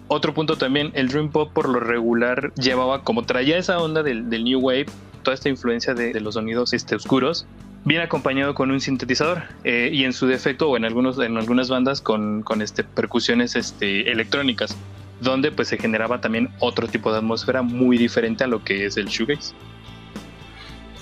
Otro 0.09 0.33
punto 0.33 0.57
también, 0.57 0.91
el 0.93 1.09
Dream 1.09 1.29
Pop 1.29 1.51
por 1.53 1.67
lo 1.67 1.79
regular 1.79 2.53
llevaba, 2.55 3.03
como 3.03 3.23
traía 3.23 3.57
esa 3.57 3.79
onda 3.79 4.03
del, 4.03 4.29
New 4.29 4.59
Wave, 4.59 4.85
toda 5.23 5.35
esta 5.35 5.49
influencia 5.49 5.93
de, 5.93 6.19
los 6.21 6.35
sonidos 6.35 6.73
este, 6.73 6.95
oscuros, 6.95 7.45
viene 7.83 8.03
acompañado 8.03 8.53
con 8.53 8.71
un 8.71 8.79
sintetizador 8.79 9.43
eh, 9.63 9.89
y 9.91 10.05
en 10.05 10.13
su 10.13 10.27
defecto 10.27 10.69
o 10.69 10.77
en, 10.77 10.85
algunos, 10.85 11.19
en 11.19 11.37
algunas 11.37 11.69
bandas 11.69 12.01
con, 12.01 12.41
con 12.41 12.61
este, 12.61 12.83
percusiones 12.83 13.55
este, 13.55 14.09
electrónicas, 14.09 14.77
donde 15.21 15.51
pues 15.51 15.67
se 15.67 15.77
generaba 15.77 16.21
también 16.21 16.49
otro 16.59 16.87
tipo 16.87 17.11
de 17.11 17.17
atmósfera 17.17 17.61
muy 17.61 17.97
diferente 17.97 18.43
a 18.43 18.47
lo 18.47 18.63
que 18.63 18.85
es 18.85 18.97
el 18.97 19.07
shoegaze. 19.07 19.53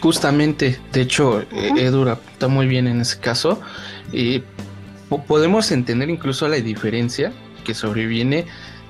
Justamente, 0.06 0.80
de 0.94 1.02
hecho, 1.02 1.42
eh, 1.42 1.72
Edu 1.78 2.08
está 2.08 2.48
muy 2.48 2.68
bien 2.68 2.86
en 2.86 3.02
ese 3.02 3.20
caso. 3.20 3.60
y 4.14 4.44
podemos 5.28 5.72
entender 5.72 6.12
incluso 6.12 6.48
la 6.48 6.58
diferencia 6.58 7.34
que 7.64 7.74
sobreviene 7.74 8.46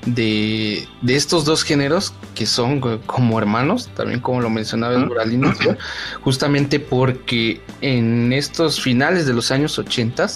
de, 0.06 0.86
estos 1.08 1.46
dos 1.46 1.64
géneros 1.64 2.14
que 2.36 2.46
son 2.46 2.82
como 3.06 3.40
hermanos, 3.40 3.90
también 3.96 4.20
como 4.20 4.42
lo 4.42 4.50
mencionaba 4.50 4.96
Edu 4.96 5.18
al 5.18 5.32
inicio, 5.32 5.78
justamente 6.20 6.82
porque 6.82 7.62
en 7.80 8.34
estos 8.34 8.82
finales 8.82 9.26
de 9.26 9.34
los 9.34 9.52
años 9.52 9.80
80 9.80 10.28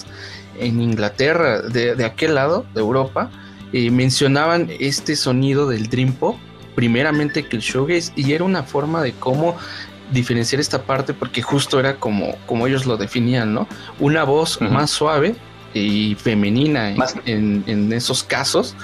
en 0.60 0.80
Inglaterra, 0.80 1.60
de, 1.60 2.02
aquel 2.06 2.36
lado, 2.36 2.64
de 2.72 2.80
Europa, 2.80 3.30
eh, 3.74 3.90
mencionaban 3.90 4.70
este 4.80 5.14
sonido 5.14 5.68
del 5.68 5.90
Dream 5.90 6.14
Pop 6.14 6.38
primeramente 6.74 7.46
que 7.46 7.56
el 7.56 7.62
shoegaze 7.62 8.12
y 8.16 8.32
era 8.32 8.44
una 8.44 8.62
forma 8.62 9.02
de 9.02 9.12
cómo 9.12 9.56
diferenciar 10.10 10.60
esta 10.60 10.82
parte 10.82 11.14
porque 11.14 11.42
justo 11.42 11.78
era 11.78 11.96
como, 11.96 12.36
como 12.46 12.66
ellos 12.66 12.86
lo 12.86 12.96
definían, 12.96 13.54
¿no? 13.54 13.66
Una 13.98 14.24
voz 14.24 14.60
más 14.60 14.90
suave 14.90 15.34
y 15.74 16.16
femenina 16.16 16.94
en, 17.26 17.92
esos 17.92 18.22
casos 18.22 18.74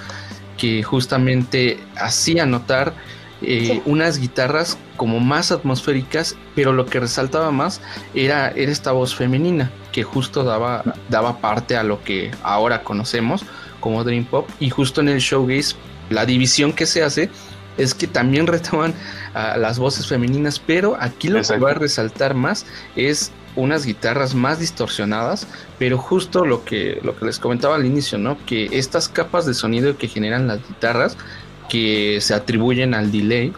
que 0.56 0.82
justamente 0.82 1.78
hacía 1.96 2.46
notar 2.46 2.94
eh, 3.42 3.82
unas 3.84 4.18
guitarras 4.18 4.78
como 4.96 5.20
más 5.20 5.52
atmosféricas, 5.52 6.36
pero 6.54 6.72
lo 6.72 6.86
que 6.86 7.00
resaltaba 7.00 7.50
más 7.50 7.82
era, 8.14 8.48
era 8.50 8.72
esta 8.72 8.92
voz 8.92 9.14
femenina 9.14 9.70
que 9.92 10.02
justo 10.02 10.42
daba, 10.42 10.82
daba 11.10 11.38
parte 11.38 11.76
a 11.76 11.82
lo 11.82 12.02
que 12.02 12.30
ahora 12.42 12.82
conocemos 12.82 13.44
como 13.80 14.04
Dream 14.04 14.24
Pop. 14.24 14.48
Y 14.58 14.70
justo 14.70 15.00
en 15.00 15.08
el 15.08 15.18
showgaze 15.18 15.76
la 16.10 16.24
división 16.24 16.72
que 16.72 16.86
se 16.86 17.02
hace 17.02 17.30
es 17.76 17.94
que 17.94 18.06
también 18.06 18.46
retoman 18.46 18.94
a 19.34 19.56
las 19.56 19.78
voces 19.78 20.06
femeninas, 20.06 20.58
pero 20.58 20.96
aquí 21.00 21.28
lo 21.28 21.42
que 21.42 21.58
va 21.58 21.72
a 21.72 21.74
resaltar 21.74 22.34
más 22.34 22.66
es 22.94 23.32
unas 23.56 23.86
guitarras 23.86 24.34
más 24.34 24.60
distorsionadas, 24.60 25.46
pero 25.78 25.98
justo 25.98 26.44
lo 26.44 26.64
que, 26.64 27.00
lo 27.02 27.16
que 27.16 27.24
les 27.24 27.38
comentaba 27.38 27.74
al 27.74 27.86
inicio, 27.86 28.18
¿no? 28.18 28.36
Que 28.44 28.68
estas 28.72 29.08
capas 29.08 29.46
de 29.46 29.54
sonido 29.54 29.96
que 29.96 30.08
generan 30.08 30.46
las 30.46 30.66
guitarras, 30.68 31.16
que 31.68 32.20
se 32.20 32.34
atribuyen 32.34 32.94
al 32.94 33.10
delay, 33.10 33.52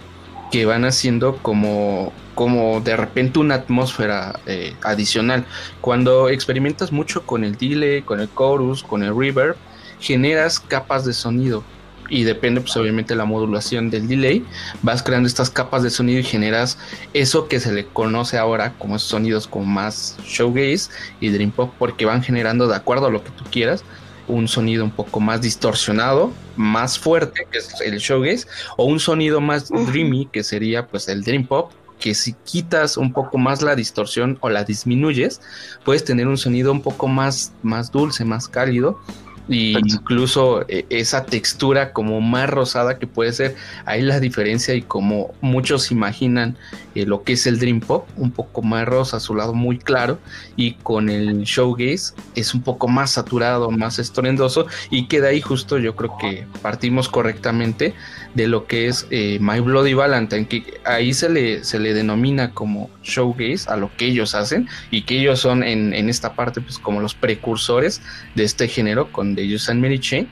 que 0.50 0.64
van 0.64 0.84
haciendo 0.84 1.36
como, 1.38 2.12
como 2.34 2.80
de 2.80 2.96
repente 2.96 3.40
una 3.40 3.56
atmósfera 3.56 4.38
eh, 4.46 4.74
adicional. 4.82 5.44
Cuando 5.80 6.28
experimentas 6.28 6.92
mucho 6.92 7.26
con 7.26 7.44
el 7.44 7.56
delay, 7.56 8.02
con 8.02 8.20
el 8.20 8.28
chorus, 8.34 8.82
con 8.84 9.02
el 9.02 9.16
reverb, 9.16 9.56
generas 10.00 10.60
capas 10.60 11.04
de 11.04 11.12
sonido 11.12 11.64
y 12.08 12.24
depende 12.24 12.60
pues 12.60 12.76
obviamente 12.76 13.14
la 13.14 13.24
modulación 13.24 13.90
del 13.90 14.08
delay, 14.08 14.44
vas 14.82 15.02
creando 15.02 15.26
estas 15.26 15.50
capas 15.50 15.82
de 15.82 15.90
sonido 15.90 16.20
y 16.20 16.24
generas 16.24 16.78
eso 17.14 17.48
que 17.48 17.60
se 17.60 17.72
le 17.72 17.86
conoce 17.86 18.38
ahora 18.38 18.74
como 18.78 18.98
sonidos 18.98 19.46
como 19.46 19.66
más 19.66 20.16
showgaze 20.24 20.90
y 21.20 21.30
dream 21.30 21.50
pop 21.50 21.72
porque 21.78 22.04
van 22.04 22.22
generando 22.22 22.66
de 22.66 22.76
acuerdo 22.76 23.06
a 23.06 23.10
lo 23.10 23.22
que 23.22 23.30
tú 23.30 23.44
quieras 23.50 23.84
un 24.28 24.46
sonido 24.46 24.84
un 24.84 24.90
poco 24.90 25.20
más 25.20 25.40
distorsionado, 25.40 26.32
más 26.56 26.98
fuerte, 26.98 27.46
que 27.50 27.58
es 27.58 27.74
el 27.80 27.98
showgaze, 27.98 28.46
o 28.76 28.84
un 28.84 29.00
sonido 29.00 29.40
más 29.40 29.70
dreamy, 29.70 30.26
que 30.26 30.44
sería 30.44 30.86
pues 30.86 31.08
el 31.08 31.24
dream 31.24 31.46
pop, 31.46 31.72
que 31.98 32.14
si 32.14 32.34
quitas 32.44 32.96
un 32.96 33.12
poco 33.12 33.38
más 33.38 33.62
la 33.62 33.74
distorsión 33.74 34.38
o 34.40 34.48
la 34.48 34.64
disminuyes, 34.64 35.40
puedes 35.84 36.04
tener 36.04 36.28
un 36.28 36.38
sonido 36.38 36.70
un 36.70 36.82
poco 36.82 37.08
más, 37.08 37.52
más 37.62 37.90
dulce, 37.90 38.24
más 38.24 38.48
cálido, 38.48 39.00
y 39.48 39.76
incluso 39.78 40.64
eh, 40.68 40.86
esa 40.90 41.24
textura 41.24 41.92
como 41.92 42.20
más 42.20 42.50
rosada 42.50 42.98
que 42.98 43.06
puede 43.06 43.32
ser 43.32 43.56
ahí 43.86 44.02
la 44.02 44.20
diferencia 44.20 44.74
y 44.74 44.82
como 44.82 45.34
muchos 45.40 45.90
imaginan 45.90 46.56
eh, 46.94 47.06
lo 47.06 47.22
que 47.22 47.32
es 47.32 47.46
el 47.46 47.58
dream 47.58 47.80
pop 47.80 48.06
un 48.16 48.30
poco 48.30 48.62
más 48.62 48.86
rosa 48.86 49.20
su 49.20 49.34
lado 49.34 49.54
muy 49.54 49.78
claro 49.78 50.18
y 50.56 50.74
con 50.74 51.08
el 51.08 51.44
showgaze 51.44 52.14
es 52.34 52.54
un 52.54 52.62
poco 52.62 52.88
más 52.88 53.12
saturado 53.12 53.70
más 53.70 53.98
estruendoso 53.98 54.66
y 54.90 55.08
queda 55.08 55.28
ahí 55.28 55.40
justo 55.40 55.78
yo 55.78 55.96
creo 55.96 56.16
que 56.18 56.46
partimos 56.60 57.08
correctamente 57.08 57.94
de 58.38 58.46
lo 58.46 58.66
que 58.66 58.86
es 58.86 59.06
eh, 59.10 59.38
My 59.40 59.58
Bloody 59.58 59.94
Valentine, 59.94 60.46
que 60.46 60.80
ahí 60.84 61.12
se 61.12 61.28
le, 61.28 61.64
se 61.64 61.80
le 61.80 61.92
denomina 61.92 62.52
como 62.54 62.88
showgaze 63.02 63.68
a 63.68 63.76
lo 63.76 63.90
que 63.96 64.06
ellos 64.06 64.36
hacen 64.36 64.68
y 64.92 65.02
que 65.02 65.18
ellos 65.18 65.40
son 65.40 65.64
en, 65.64 65.92
en 65.92 66.08
esta 66.08 66.34
parte 66.34 66.60
pues 66.60 66.78
como 66.78 67.00
los 67.00 67.14
precursores 67.14 68.00
de 68.36 68.44
este 68.44 68.68
género 68.68 69.10
con 69.10 69.34
The 69.34 69.54
Use 69.54 69.72
and 69.72 69.82
Mary 69.82 69.98
Chain. 69.98 70.28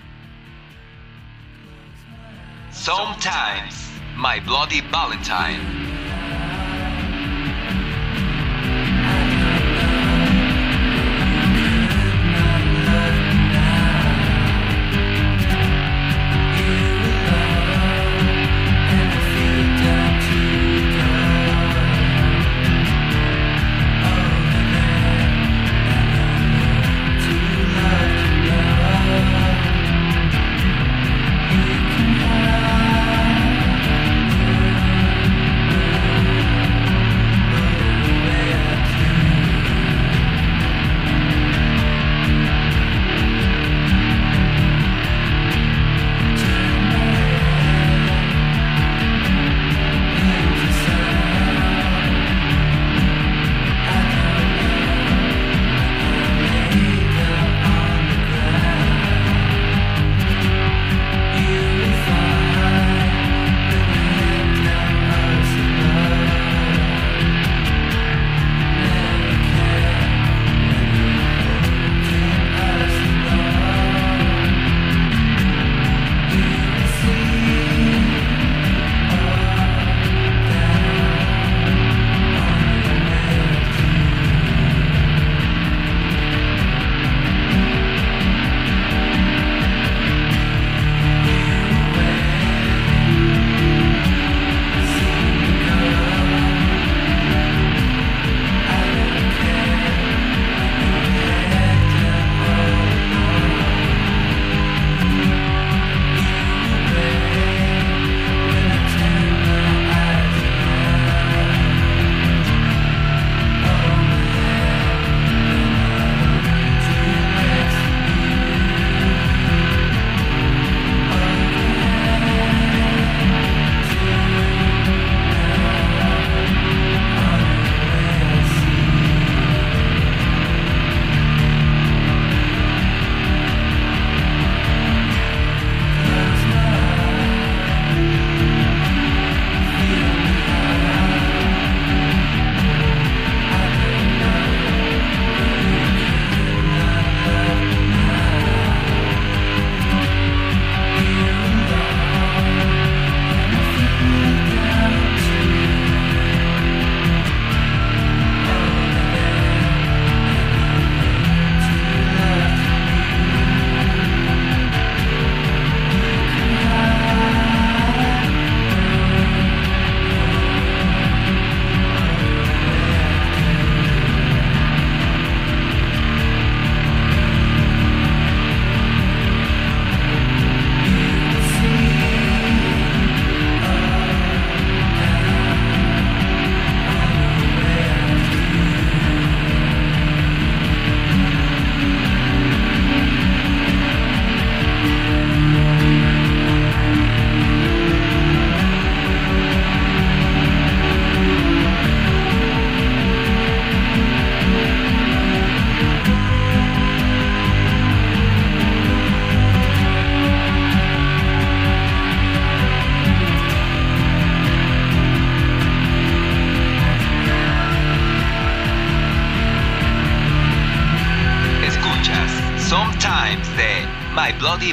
Sometimes, 2.71 3.75
My 4.16 4.38
Bloody 4.47 4.83
Valentine. 4.92 6.06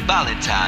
Valentine. 0.05 0.62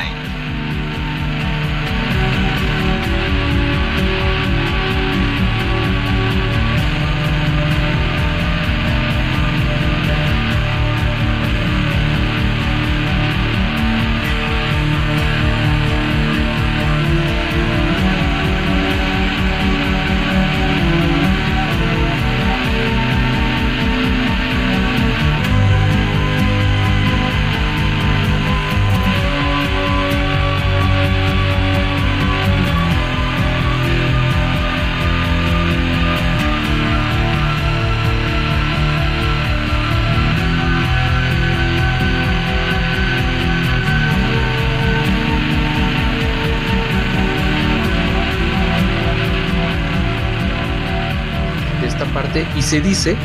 Se 52.75 52.81
dice 52.81 53.15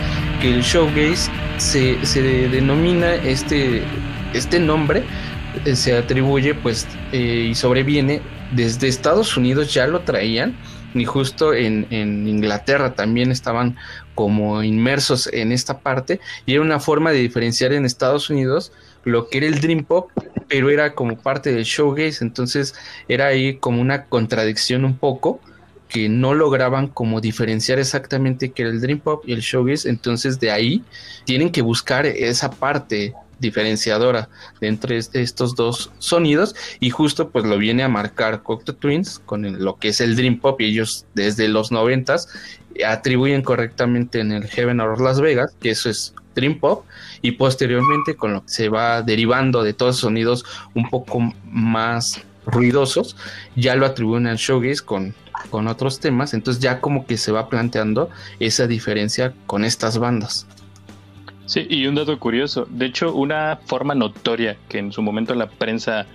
que 0.40 0.54
el 0.54 0.62
showgaze 0.62 1.28
se, 1.58 2.06
se 2.06 2.22
denomina 2.22 3.16
este, 3.16 3.82
este 4.32 4.60
nombre, 4.60 5.02
eh, 5.64 5.74
se 5.74 5.96
atribuye 5.96 6.54
pues 6.54 6.86
eh, 7.10 7.48
y 7.50 7.54
sobreviene 7.56 8.22
desde 8.52 8.86
Estados 8.86 9.36
Unidos 9.36 9.74
ya 9.74 9.88
lo 9.88 10.02
traían 10.02 10.56
y 10.94 11.04
justo 11.04 11.52
en, 11.52 11.88
en, 11.90 12.28
Inglaterra 12.28 12.94
también 12.94 13.32
estaban 13.32 13.76
como 14.14 14.62
inmersos 14.62 15.28
en 15.32 15.50
esta 15.50 15.80
parte 15.80 16.20
y 16.46 16.52
era 16.52 16.62
una 16.62 16.78
forma 16.78 17.10
de 17.10 17.18
diferenciar 17.18 17.72
en 17.72 17.84
Estados 17.84 18.30
Unidos 18.30 18.70
lo 19.02 19.28
que 19.28 19.38
era 19.38 19.48
el 19.48 19.60
Dream 19.60 19.82
Pop, 19.82 20.10
pero 20.46 20.70
era 20.70 20.94
como 20.94 21.18
parte 21.18 21.52
del 21.52 21.64
showgaze, 21.64 22.22
entonces 22.22 22.76
era 23.08 23.26
ahí 23.26 23.56
como 23.56 23.80
una 23.80 24.04
contradicción 24.04 24.84
un 24.84 24.96
poco 24.96 25.40
que 25.90 26.08
no 26.08 26.34
lograban 26.34 26.86
como 26.86 27.20
diferenciar 27.20 27.78
exactamente 27.78 28.52
qué 28.52 28.62
era 28.62 28.70
el 28.70 28.80
Dream 28.80 29.00
Pop 29.00 29.24
y 29.26 29.32
el 29.32 29.40
Showbiz, 29.40 29.84
entonces 29.84 30.38
de 30.40 30.50
ahí 30.50 30.84
tienen 31.24 31.50
que 31.50 31.62
buscar 31.62 32.06
esa 32.06 32.50
parte 32.50 33.12
diferenciadora 33.40 34.28
de 34.60 34.68
entre 34.68 34.98
estos 34.98 35.56
dos 35.56 35.90
sonidos 35.98 36.54
y 36.78 36.90
justo 36.90 37.30
pues 37.30 37.44
lo 37.44 37.58
viene 37.58 37.82
a 37.82 37.88
marcar 37.88 38.42
Cocteau 38.42 38.76
Twins 38.76 39.18
con 39.18 39.64
lo 39.64 39.76
que 39.78 39.88
es 39.88 40.00
el 40.00 40.14
Dream 40.14 40.38
Pop 40.38 40.60
y 40.60 40.66
ellos 40.66 41.06
desde 41.14 41.48
los 41.48 41.72
noventas 41.72 42.28
atribuyen 42.86 43.42
correctamente 43.42 44.20
en 44.20 44.32
el 44.32 44.46
Heaven 44.46 44.80
or 44.80 45.00
Las 45.00 45.20
Vegas 45.20 45.54
que 45.58 45.70
eso 45.70 45.90
es 45.90 46.14
Dream 46.34 46.60
Pop 46.60 46.84
y 47.22 47.32
posteriormente 47.32 48.14
con 48.14 48.34
lo 48.34 48.42
que 48.42 48.50
se 48.50 48.68
va 48.68 49.02
derivando 49.02 49.62
de 49.62 49.72
todos 49.72 49.96
esos 49.96 50.02
sonidos 50.02 50.44
un 50.74 50.88
poco 50.88 51.32
más 51.44 52.22
ruidosos 52.50 53.16
ya 53.56 53.74
lo 53.76 53.86
atribuyen 53.86 54.26
al 54.26 54.36
showgaze 54.36 54.84
con 54.84 55.14
con 55.48 55.68
otros 55.68 56.00
temas, 56.00 56.34
entonces 56.34 56.62
ya 56.62 56.80
como 56.80 57.06
que 57.06 57.16
se 57.16 57.32
va 57.32 57.48
planteando 57.48 58.10
esa 58.38 58.66
diferencia 58.66 59.32
con 59.46 59.64
estas 59.64 59.98
bandas. 59.98 60.46
Sí, 61.46 61.66
y 61.68 61.86
un 61.86 61.94
dato 61.94 62.18
curioso, 62.18 62.66
de 62.70 62.86
hecho 62.86 63.12
una 63.12 63.58
forma 63.66 63.94
notoria 63.94 64.56
que 64.68 64.78
en 64.78 64.92
su 64.92 65.02
momento 65.02 65.34
la 65.34 65.48
prensa 65.48 66.06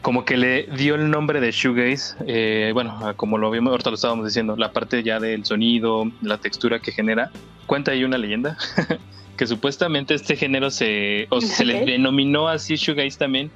como 0.00 0.24
que 0.24 0.36
le 0.36 0.62
dio 0.76 0.94
el 0.94 1.10
nombre 1.10 1.40
de 1.40 1.50
shoegaze, 1.50 2.14
eh, 2.26 2.70
bueno, 2.72 2.98
como 3.16 3.36
lo 3.36 3.50
vimos, 3.50 3.72
ahorita 3.72 3.90
lo 3.90 3.96
estábamos 3.96 4.24
diciendo, 4.24 4.56
la 4.56 4.72
parte 4.72 5.02
ya 5.02 5.18
del 5.18 5.44
sonido, 5.44 6.10
la 6.22 6.38
textura 6.38 6.78
que 6.78 6.92
genera, 6.92 7.32
cuenta 7.66 7.90
ahí 7.90 8.04
una 8.04 8.16
leyenda 8.16 8.56
que 9.36 9.46
supuestamente 9.46 10.14
este 10.14 10.36
género 10.36 10.70
se, 10.70 11.26
o 11.30 11.40
se 11.40 11.64
le 11.64 11.84
denominó 11.84 12.48
así 12.48 12.76
shoegaze 12.76 13.18
también 13.18 13.50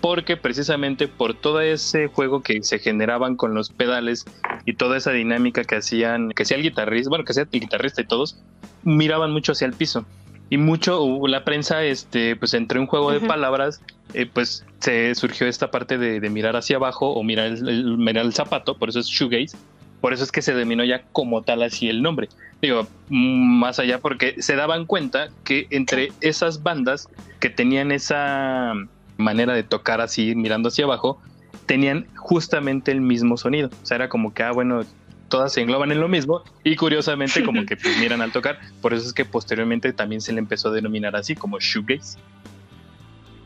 porque 0.00 0.36
precisamente 0.36 1.08
por 1.08 1.34
todo 1.34 1.60
ese 1.60 2.06
juego 2.08 2.42
que 2.42 2.62
se 2.62 2.78
generaban 2.78 3.36
con 3.36 3.54
los 3.54 3.70
pedales 3.70 4.24
y 4.64 4.74
toda 4.74 4.96
esa 4.96 5.12
dinámica 5.12 5.64
que 5.64 5.76
hacían, 5.76 6.30
que 6.30 6.44
sea 6.44 6.56
el 6.56 6.62
guitarrista, 6.62 7.08
bueno, 7.08 7.24
que 7.24 7.34
sea 7.34 7.44
el 7.50 7.60
guitarrista 7.60 8.02
y 8.02 8.06
todos, 8.06 8.38
miraban 8.84 9.32
mucho 9.32 9.52
hacia 9.52 9.66
el 9.66 9.72
piso. 9.72 10.04
Y 10.50 10.56
mucho, 10.56 11.26
la 11.26 11.44
prensa, 11.44 11.84
este, 11.84 12.34
pues 12.36 12.54
entre 12.54 12.80
un 12.80 12.86
juego 12.86 13.10
de 13.10 13.20
palabras, 13.20 13.82
eh, 14.14 14.26
pues 14.32 14.64
se 14.78 15.14
surgió 15.14 15.46
esta 15.46 15.70
parte 15.70 15.98
de, 15.98 16.30
mirar 16.30 16.56
hacia 16.56 16.76
abajo 16.76 17.10
o 17.10 17.22
mirar 17.22 17.48
el, 17.48 17.98
mirar 17.98 18.24
el 18.24 18.32
zapato, 18.32 18.78
por 18.78 18.88
eso 18.88 19.00
es 19.00 19.06
shoegaze, 19.06 19.56
por 20.00 20.14
eso 20.14 20.24
es 20.24 20.32
que 20.32 20.40
se 20.40 20.54
denominó 20.54 20.84
ya 20.84 21.02
como 21.12 21.42
tal 21.42 21.62
así 21.62 21.90
el 21.90 22.02
nombre. 22.02 22.28
Digo, 22.62 22.86
mm, 23.08 23.58
más 23.58 23.78
allá 23.78 23.98
porque 23.98 24.40
se 24.40 24.56
daban 24.56 24.86
cuenta 24.86 25.28
que 25.44 25.66
entre 25.70 26.12
esas 26.22 26.62
bandas 26.62 27.08
que 27.40 27.50
tenían 27.50 27.92
esa 27.92 28.72
manera 29.18 29.52
de 29.52 29.62
tocar 29.62 30.00
así 30.00 30.34
mirando 30.34 30.70
hacia 30.70 30.86
abajo, 30.86 31.20
tenían 31.66 32.06
justamente 32.16 32.90
el 32.90 33.02
mismo 33.02 33.36
sonido. 33.36 33.68
O 33.82 33.86
sea, 33.86 33.96
era 33.96 34.08
como 34.08 34.32
que, 34.32 34.42
ah, 34.42 34.52
bueno, 34.52 34.84
todas 35.28 35.52
se 35.52 35.60
engloban 35.60 35.92
en 35.92 36.00
lo 36.00 36.08
mismo 36.08 36.42
y 36.64 36.76
curiosamente 36.76 37.44
como 37.44 37.66
que 37.66 37.76
pues, 37.76 37.96
miran 38.00 38.22
al 38.22 38.32
tocar. 38.32 38.58
Por 38.80 38.94
eso 38.94 39.06
es 39.06 39.12
que 39.12 39.24
posteriormente 39.24 39.92
también 39.92 40.20
se 40.20 40.32
le 40.32 40.38
empezó 40.38 40.68
a 40.68 40.72
denominar 40.72 41.14
así 41.14 41.34
como 41.34 41.58
shoegaze. 41.60 42.18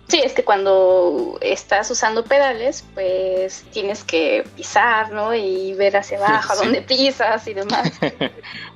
Sí, 0.08 0.20
es 0.22 0.34
que 0.34 0.44
cuando 0.44 1.38
estás 1.40 1.90
usando 1.90 2.22
pedales, 2.24 2.84
pues 2.92 3.64
tienes 3.72 4.04
que 4.04 4.44
pisar, 4.56 5.10
¿no? 5.10 5.34
Y 5.34 5.72
ver 5.74 5.96
hacia 5.96 6.18
abajo, 6.18 6.54
dónde 6.62 6.82
pisas 6.82 7.46
y 7.48 7.54
demás. 7.54 7.92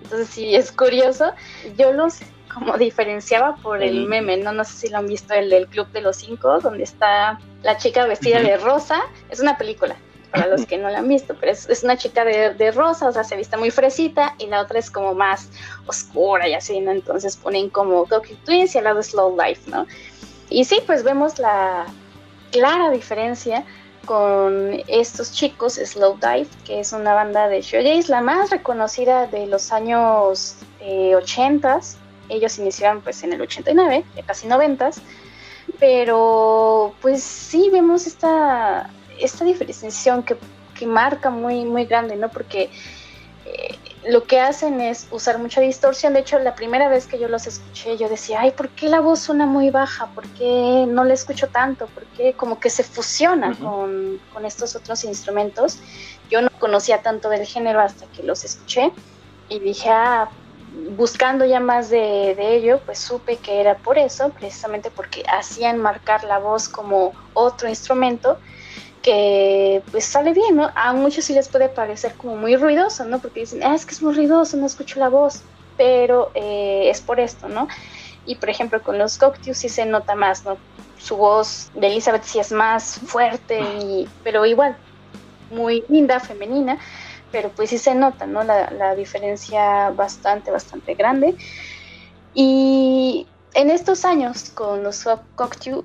Entonces 0.03 0.29
sí, 0.29 0.55
es 0.55 0.73
curioso. 0.73 1.33
Yo 1.77 1.93
los 1.93 2.21
como 2.57 2.79
diferenciaba 2.79 3.57
por 3.57 3.83
el 3.83 4.07
meme, 4.07 4.39
¿no? 4.39 4.51
No 4.51 4.65
sé 4.65 4.73
si 4.73 4.89
lo 4.89 4.97
han 4.97 5.07
visto, 5.07 5.35
el 5.35 5.51
del 5.51 5.67
Club 5.67 5.89
de 5.93 6.01
los 6.01 6.17
Cinco, 6.17 6.59
donde 6.59 6.85
está 6.85 7.39
la 7.63 7.77
chica 7.77 8.07
vestida 8.07 8.41
de 8.41 8.57
rosa. 8.57 9.03
Es 9.29 9.41
una 9.41 9.59
película, 9.59 9.95
para 10.31 10.47
los 10.47 10.65
que 10.65 10.79
no 10.79 10.89
la 10.89 11.01
han 11.01 11.09
visto, 11.09 11.37
pero 11.39 11.53
es, 11.53 11.85
una 11.85 11.99
chica 11.99 12.25
de, 12.25 12.71
rosa, 12.71 13.11
o 13.11 13.13
sea, 13.13 13.25
se 13.25 13.37
viste 13.37 13.59
muy 13.59 13.71
fresita, 13.71 14.35
y 14.39 14.47
la 14.47 14.63
otra 14.63 14.79
es 14.79 14.91
como 14.91 15.13
más 15.13 15.51
oscura 15.87 16.49
y 16.49 16.55
así, 16.55 16.81
¿no? 16.81 16.93
Entonces 16.93 17.37
ponen 17.37 17.69
como 17.69 18.07
Tokyo 18.07 18.35
Twins 18.47 18.75
y 18.75 18.79
al 18.79 18.85
lado 18.85 19.03
Slow 19.03 19.37
Life, 19.37 19.71
¿no? 19.71 19.87
Y 20.49 20.65
sí, 20.65 20.79
pues 20.87 21.03
vemos 21.05 21.39
la 21.39 21.85
clara 22.53 22.89
diferencia 22.89 23.67
con 24.07 24.83
estos 24.89 25.31
chicos, 25.31 25.75
Slow 25.75 26.15
Dive, 26.15 26.49
que 26.65 26.81
es 26.81 26.95
una 26.95 27.13
banda 27.13 27.49
de 27.49 27.61
shoegaze, 27.61 28.11
la 28.11 28.23
más 28.23 28.49
reconocida 28.49 29.27
de 29.27 29.47
los 29.47 29.73
años 29.73 30.57
eh, 30.81 31.15
80 31.17 31.81
ellos 32.29 32.59
iniciaron 32.59 33.01
pues 33.03 33.23
en 33.23 33.33
el 33.33 33.41
89, 33.41 34.05
ya 34.15 34.23
casi 34.23 34.47
90, 34.47 34.91
pero 35.79 36.95
pues 37.01 37.23
sí 37.23 37.69
vemos 37.73 38.07
esta, 38.07 38.91
esta 39.19 39.45
diferenciación 39.45 40.23
que, 40.23 40.37
que 40.79 40.87
marca 40.87 41.31
muy, 41.31 41.65
muy 41.65 41.85
grande, 41.85 42.17
¿no? 42.17 42.29
Porque 42.29 42.71
eh, 43.45 43.79
lo 44.09 44.25
que 44.25 44.41
hacen 44.41 44.81
es 44.81 45.09
usar 45.11 45.39
mucha 45.39 45.61
distorsión. 45.61 46.15
De 46.15 46.21
hecho, 46.21 46.39
la 46.39 46.55
primera 46.55 46.89
vez 46.89 47.07
que 47.07 47.19
yo 47.19 47.29
los 47.29 47.47
escuché, 47.47 47.97
yo 47.97 48.09
decía, 48.09 48.41
ay, 48.41 48.53
¿por 48.53 48.69
qué 48.71 48.89
la 48.89 49.01
voz 49.01 49.21
suena 49.21 49.47
muy 49.47 49.71
baja? 49.71 50.07
¿Por 50.15 50.27
qué 50.29 50.87
no 50.89 51.05
la 51.05 51.15
escucho 51.15 51.49
tanto? 51.49 51.87
¿Por 51.87 52.05
qué 52.17 52.33
como 52.35 52.61
que 52.61 52.71
se 52.71 52.85
fusiona 52.85 53.57
con, 53.59 54.21
con, 54.33 54.45
estos 54.45 54.77
otros 54.77 55.03
instrumentos? 55.05 55.79
Yo 56.31 56.41
no 56.41 56.51
conocía 56.59 57.03
tanto 57.03 57.29
del 57.29 57.47
género 57.47 57.81
hasta 57.81 58.07
que 58.07 58.23
los 58.23 58.45
escuché 58.45 58.93
y 59.49 59.59
dije, 59.59 59.91
ah, 59.91 60.29
buscando 60.91 61.45
ya 61.45 61.61
más 61.61 61.89
de, 61.89 62.37
ello, 62.55 62.81
pues 62.85 62.99
supe 62.99 63.37
que 63.37 63.61
era 63.61 63.77
por 63.77 63.99
eso, 63.99 64.31
precisamente 64.31 64.91
porque 64.91 65.23
hacían 65.29 65.79
marcar 65.79 66.25
la 66.25 66.39
voz 66.39 66.69
como 66.69 67.13
otro 67.33 67.69
instrumento 67.69 68.39
que 69.03 69.83
pues 69.91 70.05
sale 70.05 70.33
bien, 70.33 70.57
¿no? 70.57 70.71
A 70.75 70.93
muchos 70.93 71.25
sí 71.25 71.33
les 71.33 71.49
puede 71.49 71.69
parecer 71.69 72.15
como 72.15 72.37
muy 72.37 72.57
ruidoso, 72.57 73.05
¿no? 73.05 73.21
Porque 73.21 73.41
dicen, 73.41 73.63
ah, 73.63 73.75
es 73.75 73.87
que 73.87 73.95
es 73.95 74.03
muy 74.03 74.15
ruidoso, 74.15 74.57
no 74.57 74.67
escucho 74.67 74.99
la 74.99 75.09
voz, 75.09 75.43
pero 75.77 76.31
eh, 76.35 76.91
es 76.91 77.01
por 77.01 77.21
esto, 77.21 77.49
¿no? 77.49 77.69
Y 78.27 78.35
por 78.35 78.51
ejemplo 78.51 78.83
con 78.83 78.99
los 78.99 79.17
Cocteau 79.17 79.55
sí 79.55 79.69
se 79.69 79.87
nota 79.87 80.15
más, 80.15 80.45
¿no? 80.45 80.59
Su 80.99 81.17
voz 81.17 81.71
de 81.75 81.87
Elizabeth 81.87 82.25
sí 82.25 82.41
es 82.41 82.51
más 82.51 82.99
fuerte, 83.07 83.61
y, 83.81 84.09
pero 84.25 84.45
igual, 84.45 84.77
muy 85.51 85.85
linda, 85.89 86.19
femenina 86.19 86.79
pero 87.33 87.51
pues 87.51 87.71
sí 87.71 87.79
se 87.79 87.95
nota, 87.95 88.27
¿no? 88.27 88.43
La, 88.45 88.95
diferencia 88.95 89.91
bastante, 89.91 90.51
bastante 90.51 90.95
grande. 90.95 91.35
Y 92.35 93.27
en 93.55 93.71
estos 93.71 94.05
años 94.05 94.51
con 94.51 94.83
los 94.83 95.05
Cocteau 95.35 95.85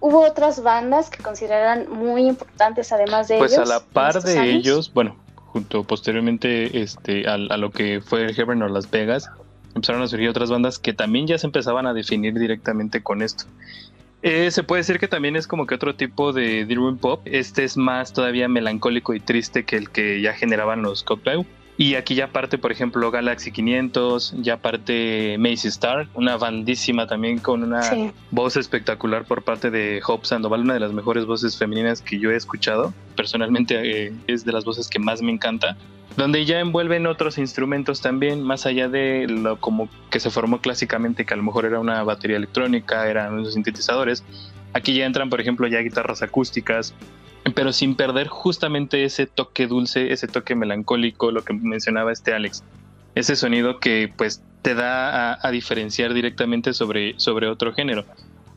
hubo 0.00 0.22
otras 0.22 0.62
bandas 0.62 1.10
que 1.10 1.22
consideran 1.22 1.88
muy 1.90 2.26
importantes 2.26 2.92
además 2.92 3.28
de 3.28 3.38
pues 3.38 3.52
ellos. 3.52 3.64
Pues 3.64 3.70
a 3.70 3.78
la 3.78 3.84
par 3.84 4.22
de 4.22 4.50
ellos, 4.50 4.92
bueno, 4.92 5.16
junto 5.36 5.84
posteriormente 5.84 6.82
este, 6.82 7.28
a, 7.28 7.34
a, 7.34 7.56
lo 7.56 7.70
que 7.70 8.00
fue 8.00 8.32
Heaven 8.32 8.62
o 8.62 8.68
Las 8.68 8.90
Vegas, 8.90 9.30
empezaron 9.74 10.02
a 10.02 10.08
surgir 10.08 10.28
otras 10.28 10.50
bandas 10.50 10.78
que 10.78 10.92
también 10.92 11.26
ya 11.26 11.38
se 11.38 11.46
empezaban 11.46 11.86
a 11.86 11.94
definir 11.94 12.34
directamente 12.38 13.02
con 13.02 13.22
esto. 13.22 13.44
Eh, 14.22 14.52
se 14.52 14.62
puede 14.62 14.80
decir 14.80 15.00
que 15.00 15.08
también 15.08 15.34
es 15.34 15.48
como 15.48 15.66
que 15.66 15.74
otro 15.74 15.96
tipo 15.96 16.32
de 16.32 16.64
dream 16.64 16.98
pop. 16.98 17.20
Este 17.24 17.64
es 17.64 17.76
más 17.76 18.12
todavía 18.12 18.48
melancólico 18.48 19.14
y 19.14 19.20
triste 19.20 19.64
que 19.64 19.76
el 19.76 19.90
que 19.90 20.20
ya 20.20 20.32
generaban 20.32 20.82
los 20.82 21.02
Cocktail. 21.02 21.44
Y 21.78 21.94
aquí 21.94 22.14
ya 22.14 22.28
parte, 22.28 22.58
por 22.58 22.70
ejemplo, 22.70 23.10
Galaxy 23.10 23.50
500, 23.50 24.34
ya 24.38 24.58
parte 24.58 25.36
Macy 25.38 25.68
Star, 25.68 26.06
una 26.14 26.36
bandísima 26.36 27.06
también 27.06 27.38
con 27.38 27.62
una 27.62 28.12
voz 28.30 28.56
espectacular 28.56 29.24
por 29.24 29.42
parte 29.42 29.70
de 29.70 30.02
Hope 30.06 30.26
Sandoval, 30.26 30.60
una 30.60 30.74
de 30.74 30.80
las 30.80 30.92
mejores 30.92 31.24
voces 31.24 31.56
femeninas 31.56 32.02
que 32.02 32.18
yo 32.18 32.30
he 32.30 32.36
escuchado. 32.36 32.92
Personalmente 33.16 34.06
eh, 34.06 34.12
es 34.26 34.44
de 34.44 34.52
las 34.52 34.64
voces 34.64 34.88
que 34.88 34.98
más 34.98 35.22
me 35.22 35.32
encanta 35.32 35.76
donde 36.16 36.44
ya 36.44 36.60
envuelven 36.60 37.06
otros 37.06 37.38
instrumentos 37.38 38.00
también, 38.00 38.42
más 38.42 38.66
allá 38.66 38.88
de 38.88 39.26
lo 39.28 39.58
como 39.58 39.88
que 40.10 40.20
se 40.20 40.30
formó 40.30 40.60
clásicamente, 40.60 41.24
que 41.24 41.34
a 41.34 41.36
lo 41.36 41.42
mejor 41.42 41.64
era 41.64 41.80
una 41.80 42.02
batería 42.02 42.36
electrónica, 42.36 43.08
eran 43.08 43.34
unos 43.34 43.54
sintetizadores. 43.54 44.24
Aquí 44.74 44.94
ya 44.94 45.06
entran, 45.06 45.30
por 45.30 45.40
ejemplo, 45.40 45.66
ya 45.66 45.80
guitarras 45.80 46.22
acústicas, 46.22 46.94
pero 47.54 47.72
sin 47.72 47.96
perder 47.96 48.28
justamente 48.28 49.04
ese 49.04 49.26
toque 49.26 49.66
dulce, 49.66 50.12
ese 50.12 50.28
toque 50.28 50.54
melancólico, 50.54 51.30
lo 51.30 51.42
que 51.42 51.52
mencionaba 51.52 52.12
este 52.12 52.34
Alex. 52.34 52.62
Ese 53.14 53.36
sonido 53.36 53.78
que 53.78 54.12
pues 54.16 54.42
te 54.62 54.74
da 54.74 55.38
a, 55.44 55.50
diferenciar 55.50 56.14
directamente 56.14 56.72
sobre, 56.72 57.14
sobre 57.18 57.48
otro 57.48 57.72
género. 57.72 58.04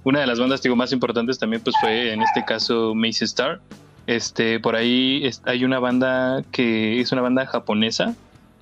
Una 0.03 0.19
de 0.19 0.27
las 0.27 0.39
bandas 0.39 0.61
digo, 0.61 0.75
más 0.75 0.91
importantes 0.91 1.39
también 1.39 1.61
pues 1.63 1.75
fue 1.81 2.13
en 2.13 2.21
este 2.21 2.45
caso 2.45 2.93
Macy 2.93 3.25
Star, 3.25 3.59
este, 4.07 4.59
por 4.59 4.75
ahí 4.75 5.27
hay 5.45 5.65
una 5.65 5.79
banda 5.79 6.43
que 6.51 6.99
es 6.99 7.11
una 7.11 7.21
banda 7.21 7.45
japonesa 7.45 8.15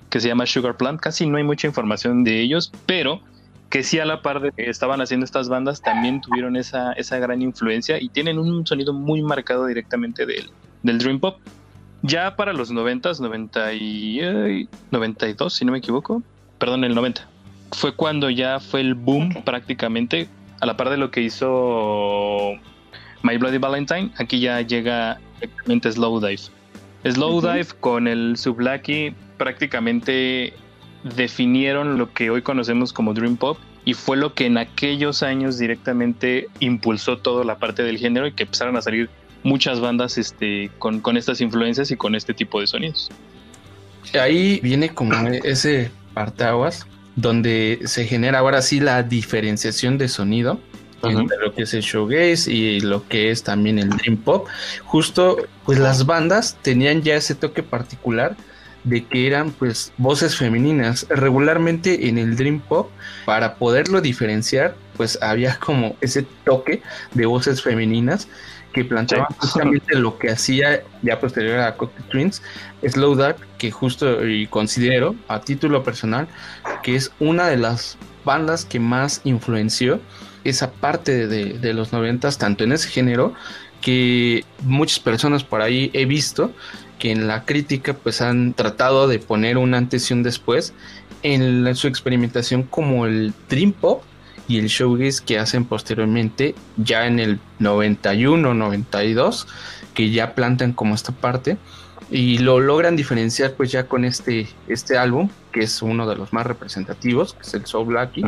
que 0.08 0.20
se 0.20 0.28
llama 0.28 0.46
Sugar 0.46 0.76
Plant. 0.76 1.00
Casi 1.00 1.26
no 1.26 1.36
hay 1.36 1.44
mucha 1.44 1.66
información 1.66 2.24
de 2.24 2.40
ellos, 2.40 2.72
pero 2.86 3.20
que 3.74 3.82
sí 3.82 3.98
a 3.98 4.04
la 4.04 4.22
par 4.22 4.40
de 4.40 4.52
que 4.52 4.70
estaban 4.70 5.00
haciendo 5.00 5.24
estas 5.24 5.48
bandas 5.48 5.82
también 5.82 6.20
tuvieron 6.20 6.54
esa, 6.54 6.92
esa 6.92 7.18
gran 7.18 7.42
influencia 7.42 8.00
y 8.00 8.08
tienen 8.08 8.38
un 8.38 8.64
sonido 8.64 8.92
muy 8.92 9.20
marcado 9.20 9.66
directamente 9.66 10.26
del, 10.26 10.48
del 10.84 10.98
Dream 10.98 11.18
Pop. 11.18 11.40
Ya 12.02 12.36
para 12.36 12.52
los 12.52 12.70
90, 12.70 13.14
90 13.18 13.72
y, 13.72 14.68
92, 14.92 15.52
si 15.52 15.64
no 15.64 15.72
me 15.72 15.78
equivoco, 15.78 16.22
perdón, 16.58 16.84
el 16.84 16.94
90, 16.94 17.28
fue 17.72 17.96
cuando 17.96 18.30
ya 18.30 18.60
fue 18.60 18.80
el 18.80 18.94
boom 18.94 19.42
prácticamente, 19.44 20.28
a 20.60 20.66
la 20.66 20.76
par 20.76 20.88
de 20.88 20.96
lo 20.96 21.10
que 21.10 21.22
hizo 21.22 22.52
My 23.24 23.36
Bloody 23.38 23.58
Valentine, 23.58 24.12
aquí 24.18 24.38
ya 24.38 24.60
llega 24.60 25.18
directamente 25.40 25.90
Slow 25.90 26.20
Dive. 26.20 26.42
Slow 27.10 27.40
Dive 27.40 27.66
con 27.80 28.06
el 28.06 28.36
Sublaki 28.36 29.16
prácticamente 29.36 30.52
definieron 31.04 31.98
lo 31.98 32.12
que 32.12 32.30
hoy 32.30 32.42
conocemos 32.42 32.92
como 32.92 33.14
Dream 33.14 33.36
Pop 33.36 33.58
y 33.84 33.94
fue 33.94 34.16
lo 34.16 34.34
que 34.34 34.46
en 34.46 34.58
aquellos 34.58 35.22
años 35.22 35.58
directamente 35.58 36.48
impulsó 36.58 37.18
toda 37.18 37.44
la 37.44 37.58
parte 37.58 37.82
del 37.82 37.98
género 37.98 38.26
y 38.26 38.32
que 38.32 38.44
empezaron 38.44 38.76
a 38.76 38.82
salir 38.82 39.10
muchas 39.42 39.80
bandas 39.80 40.16
este, 40.16 40.70
con, 40.78 41.00
con 41.00 41.16
estas 41.16 41.40
influencias 41.42 41.90
y 41.90 41.96
con 41.96 42.14
este 42.14 42.32
tipo 42.32 42.60
de 42.60 42.66
sonidos. 42.66 43.10
Ahí 44.18 44.58
viene 44.62 44.88
como 44.88 45.28
ese 45.28 45.90
partaguas 46.14 46.86
donde 47.16 47.80
se 47.84 48.06
genera 48.06 48.38
ahora 48.38 48.62
sí 48.62 48.80
la 48.80 49.02
diferenciación 49.02 49.98
de 49.98 50.08
sonido 50.08 50.58
entre 51.02 51.36
lo 51.38 51.54
que 51.54 51.62
es 51.62 51.74
el 51.74 51.82
showgaze 51.82 52.50
y 52.50 52.80
lo 52.80 53.06
que 53.06 53.30
es 53.30 53.42
también 53.42 53.78
el 53.78 53.90
dream 53.90 54.16
pop. 54.16 54.46
Justo, 54.84 55.36
pues 55.66 55.78
las 55.78 56.06
bandas 56.06 56.56
tenían 56.62 57.02
ya 57.02 57.14
ese 57.14 57.34
toque 57.34 57.62
particular 57.62 58.36
de 58.84 59.04
que 59.04 59.26
eran 59.26 59.50
pues 59.50 59.92
voces 59.96 60.36
femeninas. 60.36 61.06
Regularmente 61.08 62.08
en 62.08 62.18
el 62.18 62.36
dream 62.36 62.60
pop, 62.60 62.90
para 63.24 63.56
poderlo 63.56 64.00
diferenciar, 64.00 64.76
pues 64.96 65.18
había 65.20 65.58
como 65.58 65.96
ese 66.00 66.26
toque 66.44 66.82
de 67.14 67.26
voces 67.26 67.62
femeninas 67.62 68.28
que 68.72 68.84
planteaban 68.84 69.28
justamente 69.38 69.94
lo 69.94 70.18
que 70.18 70.30
hacía 70.30 70.82
ya 71.02 71.20
posterior 71.20 71.60
a 71.60 71.76
Cocktail 71.76 72.08
Twins, 72.08 72.42
Slow 72.86 73.14
Dark, 73.14 73.36
que 73.56 73.70
justo 73.70 74.26
y 74.26 74.46
considero 74.48 75.14
a 75.28 75.40
título 75.40 75.84
personal 75.84 76.26
que 76.82 76.96
es 76.96 77.12
una 77.20 77.46
de 77.46 77.56
las 77.56 77.96
bandas 78.24 78.64
que 78.64 78.80
más 78.80 79.20
influenció 79.24 80.00
esa 80.42 80.72
parte 80.72 81.26
de, 81.26 81.58
de 81.58 81.72
los 81.72 81.92
noventas, 81.92 82.36
tanto 82.36 82.64
en 82.64 82.72
ese 82.72 82.88
género, 82.88 83.32
que 83.80 84.44
muchas 84.62 84.98
personas 84.98 85.44
por 85.44 85.62
ahí 85.62 85.90
he 85.92 86.04
visto 86.06 86.52
que 86.98 87.10
en 87.12 87.26
la 87.26 87.44
crítica 87.44 87.94
pues 87.94 88.20
han 88.20 88.54
tratado 88.54 89.08
de 89.08 89.18
poner 89.18 89.58
un 89.58 89.74
antes 89.74 90.10
y 90.10 90.14
un 90.14 90.22
después 90.22 90.72
en 91.22 91.74
su 91.74 91.88
experimentación 91.88 92.62
como 92.62 93.06
el 93.06 93.32
Dream 93.48 93.72
Pop 93.72 94.02
y 94.48 94.58
el 94.58 94.66
showgaze 94.66 95.22
que 95.24 95.38
hacen 95.38 95.64
posteriormente 95.64 96.54
ya 96.76 97.06
en 97.06 97.18
el 97.18 97.38
91, 97.58 98.54
92, 98.54 99.46
que 99.94 100.10
ya 100.10 100.34
plantan 100.34 100.72
como 100.72 100.94
esta 100.94 101.12
parte 101.12 101.56
y 102.10 102.38
lo 102.38 102.60
logran 102.60 102.96
diferenciar 102.96 103.54
pues 103.54 103.72
ya 103.72 103.86
con 103.86 104.04
este, 104.04 104.46
este 104.68 104.98
álbum, 104.98 105.30
que 105.52 105.60
es 105.60 105.82
uno 105.82 106.06
de 106.06 106.16
los 106.16 106.32
más 106.32 106.46
representativos, 106.46 107.34
que 107.34 107.42
es 107.42 107.54
el 107.54 107.66
Soul 107.66 107.86
Blacky, 107.86 108.22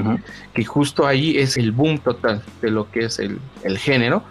que 0.54 0.64
justo 0.64 1.06
ahí 1.06 1.38
es 1.38 1.56
el 1.56 1.72
boom 1.72 1.98
total 1.98 2.42
de 2.62 2.70
lo 2.70 2.90
que 2.90 3.04
es 3.04 3.18
el, 3.18 3.38
el 3.62 3.78
género, 3.78 4.24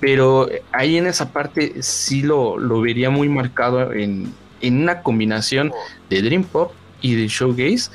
pero 0.00 0.48
ahí 0.72 0.96
en 0.96 1.06
esa 1.06 1.32
parte 1.32 1.82
sí 1.82 2.22
lo, 2.22 2.58
lo 2.58 2.80
vería 2.80 3.10
muy 3.10 3.28
marcado 3.28 3.92
en, 3.92 4.32
en 4.60 4.82
una 4.82 5.02
combinación 5.02 5.72
de 6.08 6.22
Dream 6.22 6.44
Pop 6.44 6.72
y 7.02 7.14
de 7.14 7.28
Showgaze, 7.28 7.90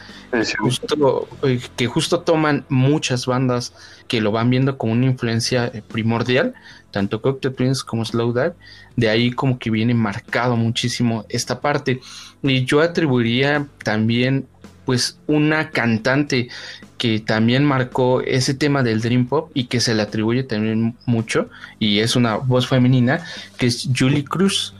justo, 0.57 1.27
eh, 1.43 1.59
que 1.75 1.87
justo 1.87 2.21
toman 2.21 2.65
muchas 2.69 3.25
bandas 3.25 3.73
que 4.07 4.21
lo 4.21 4.31
van 4.31 4.49
viendo 4.49 4.77
como 4.77 4.93
una 4.93 5.05
influencia 5.05 5.67
eh, 5.73 5.81
primordial, 5.87 6.53
tanto 6.91 7.21
Cocktail 7.21 7.53
Twins 7.53 7.83
como 7.83 8.05
Slow 8.05 8.33
Dive, 8.33 8.53
de 8.95 9.09
ahí 9.09 9.31
como 9.31 9.59
que 9.59 9.69
viene 9.69 9.93
marcado 9.93 10.55
muchísimo 10.55 11.25
esta 11.29 11.59
parte. 11.61 11.99
Y 12.41 12.65
yo 12.65 12.81
atribuiría 12.81 13.67
también 13.83 14.47
pues 14.85 15.19
una 15.25 15.71
cantante 15.71 16.49
que 16.97 17.19
también 17.19 17.65
marcó 17.65 18.21
ese 18.21 18.53
tema 18.53 18.83
del 18.83 19.01
Dream 19.01 19.27
Pop 19.27 19.51
y 19.53 19.65
que 19.65 19.79
se 19.79 19.93
le 19.93 20.03
atribuye 20.03 20.43
también 20.43 20.95
mucho 21.05 21.49
y 21.79 21.99
es 21.99 22.15
una 22.15 22.37
voz 22.37 22.67
femenina 22.67 23.25
que 23.57 23.65
es 23.65 23.89
Julie 23.93 24.23
Cruz 24.23 24.74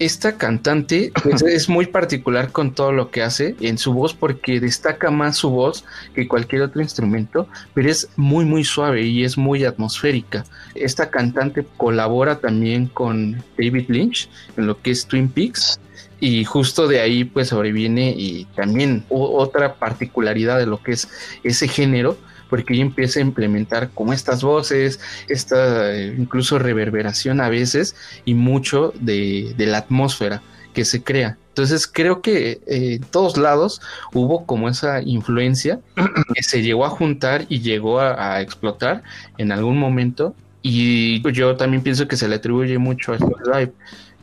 esta 0.00 0.36
cantante 0.36 1.12
pues, 1.22 1.42
es 1.46 1.68
muy 1.68 1.86
particular 1.86 2.50
con 2.50 2.74
todo 2.74 2.90
lo 2.90 3.10
que 3.10 3.22
hace 3.22 3.54
en 3.60 3.78
su 3.78 3.92
voz 3.92 4.14
porque 4.14 4.58
destaca 4.58 5.10
más 5.10 5.36
su 5.36 5.50
voz 5.50 5.84
que 6.14 6.26
cualquier 6.26 6.62
otro 6.62 6.80
instrumento, 6.80 7.46
pero 7.74 7.88
es 7.88 8.08
muy 8.16 8.44
muy 8.44 8.64
suave 8.64 9.02
y 9.02 9.22
es 9.22 9.38
muy 9.38 9.64
atmosférica. 9.64 10.44
Esta 10.74 11.10
cantante 11.10 11.64
colabora 11.76 12.40
también 12.40 12.86
con 12.86 13.44
David 13.56 13.84
Lynch 13.88 14.28
en 14.56 14.66
lo 14.66 14.80
que 14.80 14.90
es 14.90 15.06
Twin 15.06 15.28
Peaks 15.28 15.78
y 16.18 16.44
justo 16.44 16.88
de 16.88 17.00
ahí 17.00 17.24
pues 17.24 17.48
sobreviene 17.48 18.14
y 18.16 18.46
también 18.56 19.04
otra 19.10 19.74
particularidad 19.74 20.58
de 20.58 20.66
lo 20.66 20.82
que 20.82 20.92
es 20.92 21.08
ese 21.44 21.68
género 21.68 22.16
porque 22.50 22.74
ella 22.74 22.82
empieza 22.82 23.20
a 23.20 23.22
implementar 23.22 23.90
como 23.90 24.12
estas 24.12 24.42
voces, 24.42 25.00
esta 25.28 25.94
eh, 25.94 26.14
incluso 26.18 26.58
reverberación 26.58 27.40
a 27.40 27.48
veces 27.48 27.94
y 28.24 28.34
mucho 28.34 28.92
de, 29.00 29.54
la 29.56 29.78
atmósfera 29.78 30.42
que 30.74 30.84
se 30.84 31.02
crea. 31.02 31.38
Entonces 31.48 31.86
creo 31.86 32.20
que 32.20 32.60
eh, 32.66 32.94
en 32.94 33.02
todos 33.02 33.36
lados 33.36 33.80
hubo 34.12 34.44
como 34.46 34.68
esa 34.68 35.00
influencia 35.00 35.80
que 36.34 36.42
se 36.42 36.62
llegó 36.62 36.84
a 36.84 36.90
juntar 36.90 37.46
y 37.48 37.60
llegó 37.60 38.00
a, 38.00 38.40
explotar 38.40 39.02
en 39.38 39.52
algún 39.52 39.78
momento. 39.78 40.34
Y 40.62 41.22
yo 41.32 41.56
también 41.56 41.82
pienso 41.82 42.06
que 42.06 42.16
se 42.16 42.28
le 42.28 42.34
atribuye 42.36 42.76
mucho 42.76 43.14
a 43.14 43.16
live, 43.16 43.72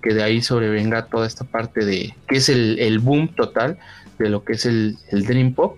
que 0.04 0.13
de 0.13 0.22
ahí 0.22 0.42
sobrevenga 0.42 1.08
toda 1.08 1.26
esta 1.26 1.46
parte 1.46 1.84
de 1.84 2.13
que 2.28 2.38
es 2.38 2.50
el, 2.50 3.00
boom 3.00 3.30
total 3.30 3.80
de 4.20 4.30
lo 4.30 4.44
que 4.44 4.54
es 4.54 4.66
el, 4.68 4.98
el 5.10 5.26
Dream 5.26 5.54
Pop 5.54 5.78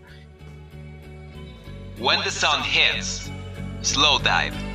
When 2.00 2.20
the 2.24 2.32
sun 2.32 2.64
hits, 2.64 3.30
slow 3.82 4.20
dive. 4.20 4.69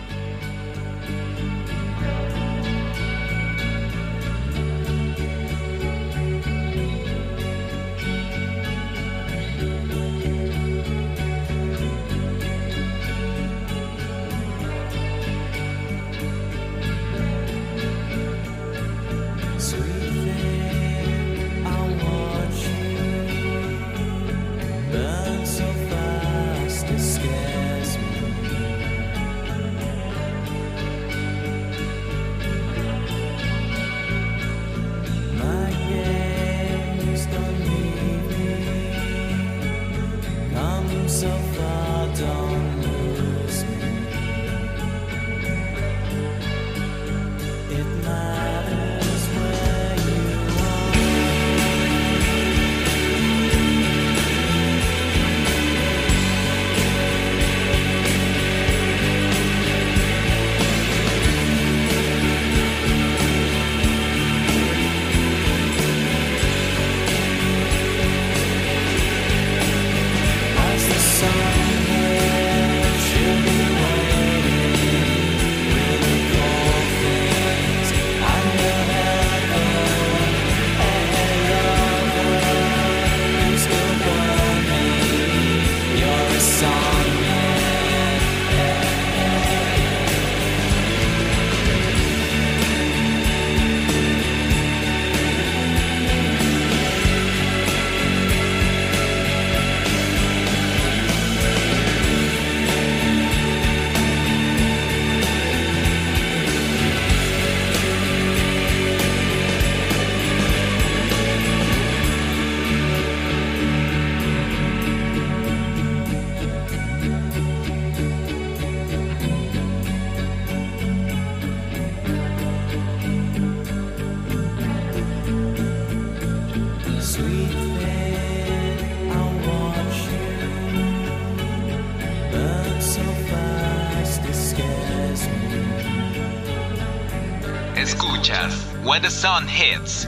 the 139.04 139.10
sun 139.10 139.46
hits, 139.46 140.06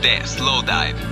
there's 0.00 0.36
Slowdive. 0.36 1.09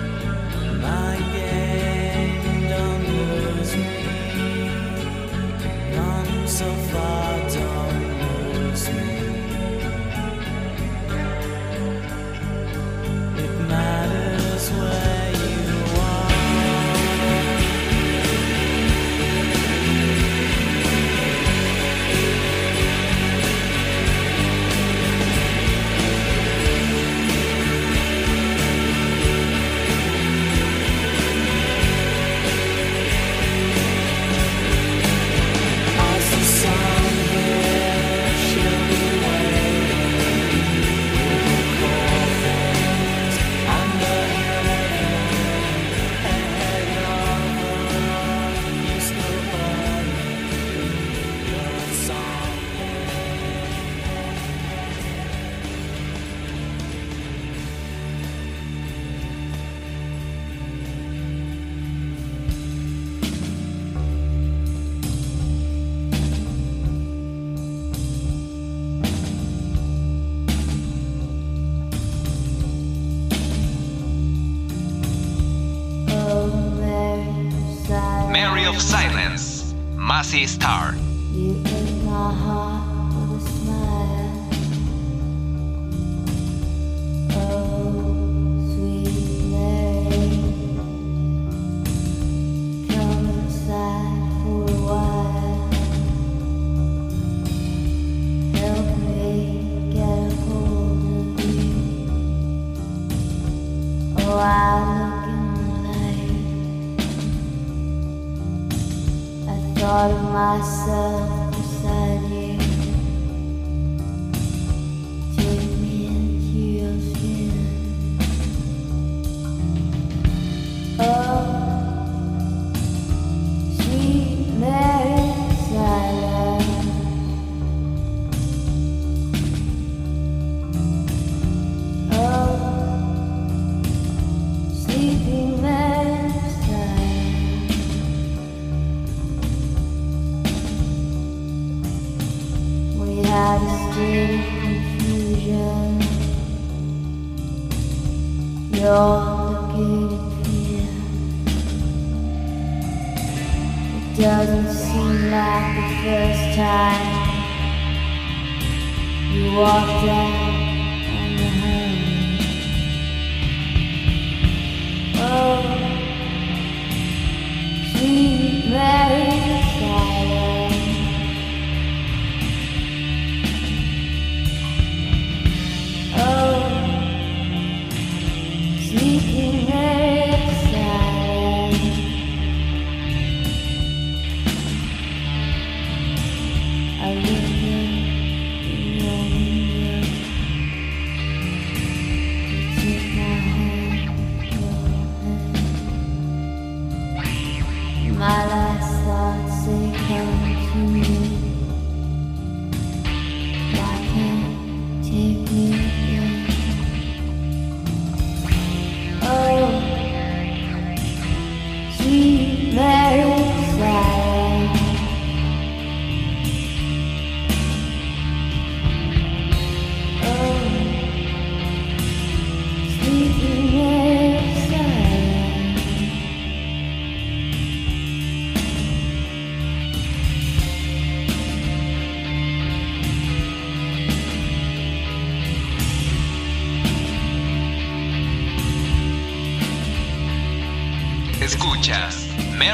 Star. 80.47 80.88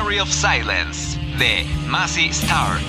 Story 0.05 0.19
of 0.19 0.31
Silence 0.31 1.17
de 1.39 1.65
Massey 1.89 2.31
Star. 2.31 2.84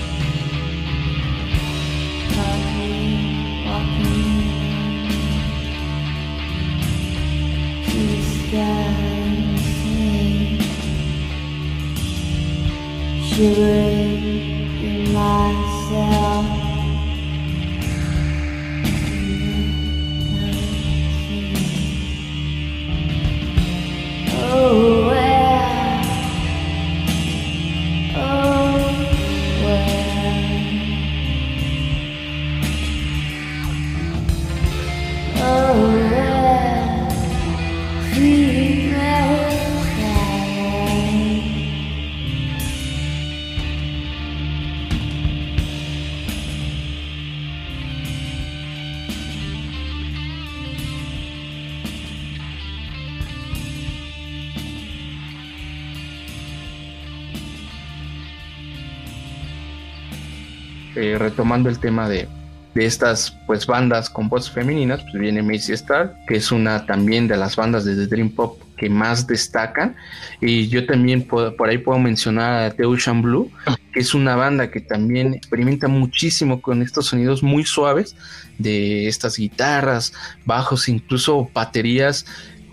Retomando 61.46 61.70
el 61.70 61.78
tema 61.80 62.10
de, 62.10 62.28
de 62.74 62.86
estas 62.86 63.32
pues 63.46 63.68
bandas 63.68 64.10
con 64.10 64.30
voces 64.30 64.50
femeninas, 64.52 65.02
pues 65.04 65.14
viene 65.14 65.44
Macy 65.44 65.74
Star, 65.74 66.16
que 66.28 66.38
es 66.38 66.52
una 66.52 66.86
también 66.88 67.28
de 67.28 67.38
las 67.38 67.56
bandas 67.56 67.86
de 67.86 67.96
The 67.96 68.08
Dream 68.08 68.32
Pop 68.32 68.60
que 68.78 68.90
más 68.90 69.28
destacan. 69.28 69.96
Y 70.42 70.68
yo 70.70 70.86
también 70.88 71.22
puedo- 71.22 71.56
por 71.56 71.70
ahí 71.70 71.78
puedo 71.78 72.00
mencionar 72.00 72.64
a 72.64 72.72
The 72.72 72.86
Ocean 72.86 73.22
Blue, 73.22 73.52
que 73.94 74.00
es 74.00 74.14
una 74.16 74.36
banda 74.36 74.72
que 74.72 74.82
también 74.82 75.36
experimenta 75.36 75.88
muchísimo 75.88 76.62
con 76.62 76.82
estos 76.82 77.06
sonidos 77.06 77.44
muy 77.44 77.64
suaves 77.64 78.16
de 78.58 79.08
estas 79.08 79.38
guitarras, 79.38 80.12
bajos, 80.46 80.90
incluso 80.90 81.48
baterías 81.54 82.26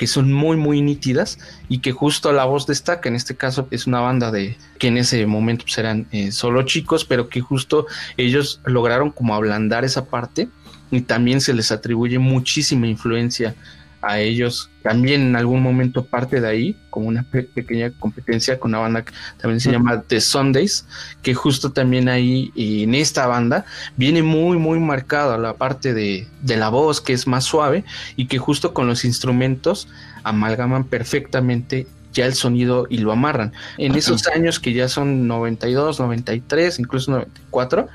que 0.02 0.08
son 0.08 0.32
muy 0.32 0.56
muy 0.56 0.82
nítidas 0.82 1.38
y 1.68 1.78
que 1.78 1.92
justo 1.92 2.32
la 2.32 2.44
voz 2.44 2.66
destaca. 2.66 3.08
En 3.08 3.14
este 3.14 3.36
caso 3.36 3.68
es 3.70 3.86
una 3.86 4.00
banda 4.00 4.32
de 4.32 4.58
que 4.80 4.88
en 4.88 4.96
ese 4.96 5.24
momento 5.26 5.62
pues, 5.64 5.78
eran 5.78 6.08
eh, 6.10 6.32
solo 6.32 6.64
chicos, 6.64 7.04
pero 7.04 7.28
que 7.28 7.40
justo 7.40 7.86
ellos 8.16 8.60
lograron 8.64 9.12
como 9.12 9.32
ablandar 9.32 9.84
esa 9.84 10.06
parte 10.06 10.48
y 10.90 11.02
también 11.02 11.40
se 11.40 11.54
les 11.54 11.70
atribuye 11.70 12.18
muchísima 12.18 12.88
influencia 12.88 13.54
a 14.02 14.18
ellos. 14.18 14.68
También 14.82 15.22
en 15.22 15.36
algún 15.36 15.62
momento 15.62 16.04
parte 16.04 16.40
de 16.40 16.48
ahí, 16.48 16.76
como 16.90 17.06
una 17.06 17.22
pe- 17.22 17.44
pequeña 17.44 17.90
competencia 17.98 18.58
con 18.58 18.72
una 18.72 18.80
banda 18.80 19.04
que 19.04 19.12
también 19.40 19.60
se 19.60 19.70
llama 19.70 20.02
The 20.02 20.20
Sundays, 20.20 20.86
que 21.22 21.34
justo 21.34 21.70
también 21.72 22.08
ahí 22.08 22.50
en 22.56 22.94
esta 22.94 23.26
banda 23.28 23.64
viene 23.96 24.22
muy 24.22 24.58
muy 24.58 24.80
marcada 24.80 25.38
la 25.38 25.54
parte 25.54 25.94
de, 25.94 26.26
de 26.42 26.56
la 26.56 26.68
voz 26.68 27.00
que 27.00 27.12
es 27.12 27.26
más 27.26 27.44
suave 27.44 27.84
y 28.16 28.26
que 28.26 28.38
justo 28.38 28.74
con 28.74 28.86
los 28.88 29.04
instrumentos 29.04 29.88
amalgaman 30.24 30.84
perfectamente 30.84 31.86
ya 32.12 32.26
el 32.26 32.34
sonido 32.34 32.86
y 32.90 32.98
lo 32.98 33.10
amarran. 33.12 33.52
En 33.78 33.94
esos 33.94 34.26
años 34.26 34.60
que 34.60 34.72
ya 34.74 34.88
son 34.88 35.26
92, 35.28 35.98
93, 35.98 36.78
incluso 36.78 37.10
94, 37.12 37.88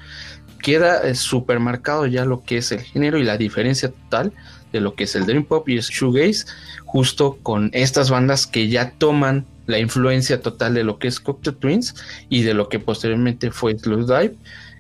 queda 0.59 1.07
eh, 1.07 1.13
súper 1.13 1.59
marcado 1.59 2.07
ya 2.07 2.25
lo 2.25 2.43
que 2.43 2.57
es 2.57 2.71
el 2.71 2.79
género 2.81 3.19
y 3.19 3.23
la 3.23 3.37
diferencia 3.37 3.89
total 3.91 4.33
de 4.71 4.81
lo 4.81 4.95
que 4.95 5.05
es 5.05 5.15
el 5.15 5.25
Dream 5.25 5.45
Pop 5.45 5.67
y 5.69 5.77
el 5.77 5.81
Shoegaze, 5.81 6.45
justo 6.85 7.37
con 7.43 7.69
estas 7.73 8.09
bandas 8.09 8.47
que 8.47 8.67
ya 8.67 8.91
toman 8.91 9.45
la 9.65 9.79
influencia 9.79 10.41
total 10.41 10.73
de 10.73 10.83
lo 10.83 10.97
que 10.97 11.07
es 11.07 11.19
Cocteau 11.19 11.55
Twins 11.55 11.95
y 12.29 12.43
de 12.43 12.53
lo 12.53 12.69
que 12.69 12.79
posteriormente 12.79 13.51
fue 13.51 13.77
Slow 13.77 14.05
Dive, 14.05 14.35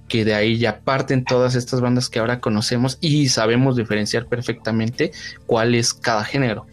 que 0.07 0.23
de 0.23 0.33
ahí 0.33 0.57
ya 0.57 0.79
parten 0.79 1.25
todas 1.25 1.55
estas 1.55 1.81
bandas 1.81 2.09
que 2.09 2.19
ahora 2.19 2.39
conocemos 2.39 2.97
y 3.01 3.27
sabemos 3.27 3.75
diferenciar 3.75 4.27
perfectamente 4.27 5.11
cuál 5.45 5.75
es 5.75 5.93
cada 5.93 6.23
género. 6.23 6.65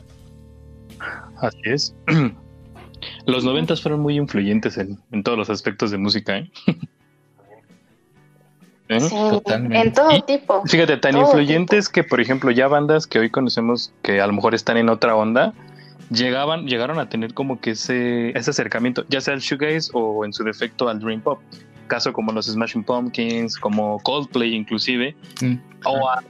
Así 1.41 1.59
es. 1.65 1.95
Los 3.27 3.45
noventas 3.45 3.83
fueron 3.83 4.01
muy 4.01 4.17
influyentes 4.17 4.79
en, 4.79 4.99
en 5.12 5.23
todos 5.23 5.37
los 5.37 5.51
aspectos 5.51 5.91
de 5.91 5.99
música, 5.99 6.39
¿eh? 6.39 6.51
¿Eh? 8.89 9.01
Sí, 9.01 9.09
Totalmente. 9.30 9.80
en 9.80 9.93
todo 9.95 10.11
Y- 10.12 10.22
tipo. 10.22 10.62
Fíjate, 10.66 10.97
tan 10.99 11.16
influyentes 11.16 11.89
que, 11.89 12.05
por 12.05 12.20
ejemplo, 12.20 12.51
ya 12.51 12.68
bandas 12.68 13.07
que 13.07 13.18
hoy 13.18 13.30
conocemos 13.30 13.93
que 14.03 14.20
a 14.20 14.26
lo 14.26 14.32
mejor 14.35 14.55
están 14.55 14.76
en 14.76 14.89
otra 14.91 15.16
onda, 15.16 15.53
llegaban, 16.11 16.66
llegaron 16.66 16.99
a 16.99 17.09
tener 17.09 17.32
como 17.35 17.61
que 17.61 17.70
ese, 17.70 18.30
ese 18.39 18.51
acercamiento, 18.51 19.05
ya 19.09 19.20
sea 19.20 19.35
al 19.35 19.41
shoegaze 19.41 19.91
o 19.95 20.24
en 20.24 20.32
su 20.32 20.45
defecto 20.45 20.89
al 20.89 21.01
dream 21.01 21.20
pop. 21.22 21.41
Caso 21.87 22.12
como 22.14 22.32
los 22.32 22.47
Smashing 22.47 22.82
Pumpkins, 22.85 23.59
como 23.59 23.99
Coldplay 24.01 24.55
inclusive, 24.55 25.14
Mm. 25.43 25.55
o 25.85 26.09
a, 26.09 26.22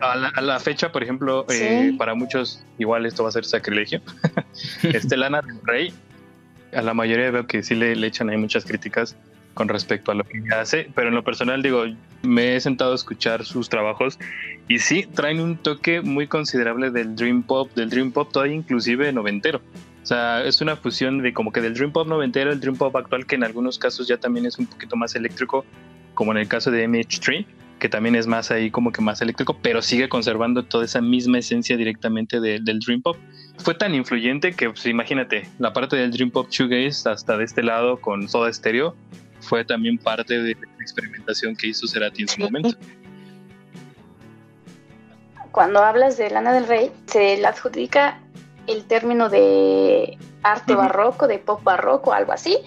a 0.00 0.16
la, 0.16 0.28
a 0.28 0.40
la 0.40 0.58
fecha, 0.58 0.90
por 0.90 1.02
ejemplo, 1.02 1.44
Sí. 1.48 1.58
eh, 1.62 1.94
para 1.98 2.14
muchos 2.14 2.62
igual 2.78 3.04
esto 3.04 3.22
va 3.22 3.28
a 3.28 3.32
ser 3.32 3.44
sacrilegio. 3.44 4.00
este 4.82 5.16
Lana 5.18 5.42
del 5.42 5.58
Rey, 5.64 5.92
a 6.74 6.80
la 6.82 6.94
mayoría 6.94 7.30
veo 7.30 7.46
que 7.46 7.62
sí 7.62 7.74
le, 7.74 7.94
le 7.96 8.06
echan 8.06 8.30
ahí 8.30 8.36
muchas 8.38 8.64
críticas 8.64 9.14
con 9.54 9.68
respecto 9.68 10.10
a 10.12 10.14
lo 10.14 10.24
que 10.24 10.38
ella 10.38 10.60
hace, 10.60 10.88
pero 10.94 11.08
en 11.08 11.14
lo 11.14 11.22
personal 11.24 11.62
digo, 11.62 11.84
me 12.22 12.56
he 12.56 12.60
sentado 12.60 12.92
a 12.92 12.94
escuchar 12.94 13.44
sus 13.44 13.68
trabajos 13.68 14.18
y 14.68 14.78
sí 14.78 15.06
traen 15.12 15.40
un 15.40 15.56
toque 15.56 16.00
muy 16.00 16.26
considerable 16.26 16.90
del 16.90 17.14
dream 17.16 17.42
pop, 17.42 17.70
del 17.74 17.90
dream 17.90 18.12
pop 18.12 18.30
todavía 18.32 18.54
inclusive 18.54 19.12
noventero. 19.12 19.60
O 20.02 20.06
sea, 20.06 20.42
es 20.44 20.60
una 20.60 20.76
fusión 20.76 21.22
de 21.22 21.32
como 21.32 21.52
que 21.52 21.60
del 21.60 21.74
dream 21.74 21.92
pop 21.92 22.08
noventero, 22.08 22.50
el 22.50 22.60
dream 22.60 22.76
pop 22.76 22.94
actual 22.96 23.26
que 23.26 23.34
en 23.36 23.44
algunos 23.44 23.78
casos 23.78 24.08
ya 24.08 24.16
también 24.16 24.46
es 24.46 24.58
un 24.58 24.66
poquito 24.66 24.96
más 24.96 25.14
eléctrico, 25.14 25.64
como 26.14 26.32
en 26.32 26.38
el 26.38 26.48
caso 26.48 26.70
de 26.70 26.88
MH3, 26.88 27.44
que 27.78 27.88
también 27.88 28.14
es 28.14 28.26
más 28.26 28.50
ahí 28.50 28.70
como 28.70 28.92
que 28.92 29.00
más 29.02 29.20
eléctrico, 29.22 29.58
pero 29.60 29.82
sigue 29.82 30.08
conservando 30.08 30.64
toda 30.64 30.84
esa 30.84 31.00
misma 31.00 31.38
esencia 31.38 31.76
directamente 31.76 32.40
de- 32.40 32.60
del 32.60 32.78
dream 32.78 33.02
pop. 33.02 33.16
Fue 33.58 33.74
tan 33.74 33.94
influyente 33.94 34.52
que, 34.52 34.70
pues, 34.70 34.86
imagínate, 34.86 35.48
la 35.58 35.72
parte 35.72 35.96
del 35.96 36.10
dream 36.10 36.30
pop 36.30 36.48
shoegaze 36.50 37.08
hasta 37.08 37.36
de 37.36 37.44
este 37.44 37.62
lado 37.62 38.00
con 38.00 38.28
Soda 38.28 38.52
Stereo 38.52 38.96
fue 39.42 39.64
también 39.64 39.98
parte 39.98 40.40
de 40.40 40.54
la 40.54 40.66
experimentación 40.80 41.54
que 41.56 41.68
hizo 41.68 41.86
Cerati 41.86 42.22
en 42.22 42.28
su 42.28 42.40
momento. 42.40 42.76
Cuando 45.50 45.80
hablas 45.84 46.16
de 46.16 46.30
Lana 46.30 46.52
del 46.54 46.66
Rey, 46.66 46.90
se 47.06 47.36
le 47.36 47.46
adjudica 47.46 48.20
el 48.66 48.84
término 48.84 49.28
de 49.28 50.16
arte 50.42 50.74
barroco, 50.74 51.26
de 51.26 51.38
pop 51.38 51.62
barroco, 51.62 52.12
algo 52.12 52.32
así. 52.32 52.58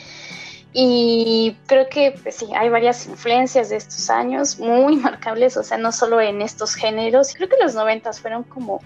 Y 0.74 1.56
creo 1.68 1.88
que 1.90 2.14
pues 2.22 2.36
sí, 2.36 2.48
hay 2.54 2.70
varias 2.70 3.08
influencias 3.08 3.70
de 3.70 3.78
estos 3.78 4.10
años 4.10 4.60
muy 4.60 4.96
marcables, 4.98 5.58
o 5.58 5.64
sea, 5.64 5.78
no 5.78 5.92
solo 5.92 6.22
en 6.22 6.42
estos 6.42 6.76
géneros. 6.76 7.34
Creo 7.34 7.50
que 7.50 7.58
los 7.62 7.74
noventas 7.74 8.20
fueron 8.20 8.44
como 8.44 8.82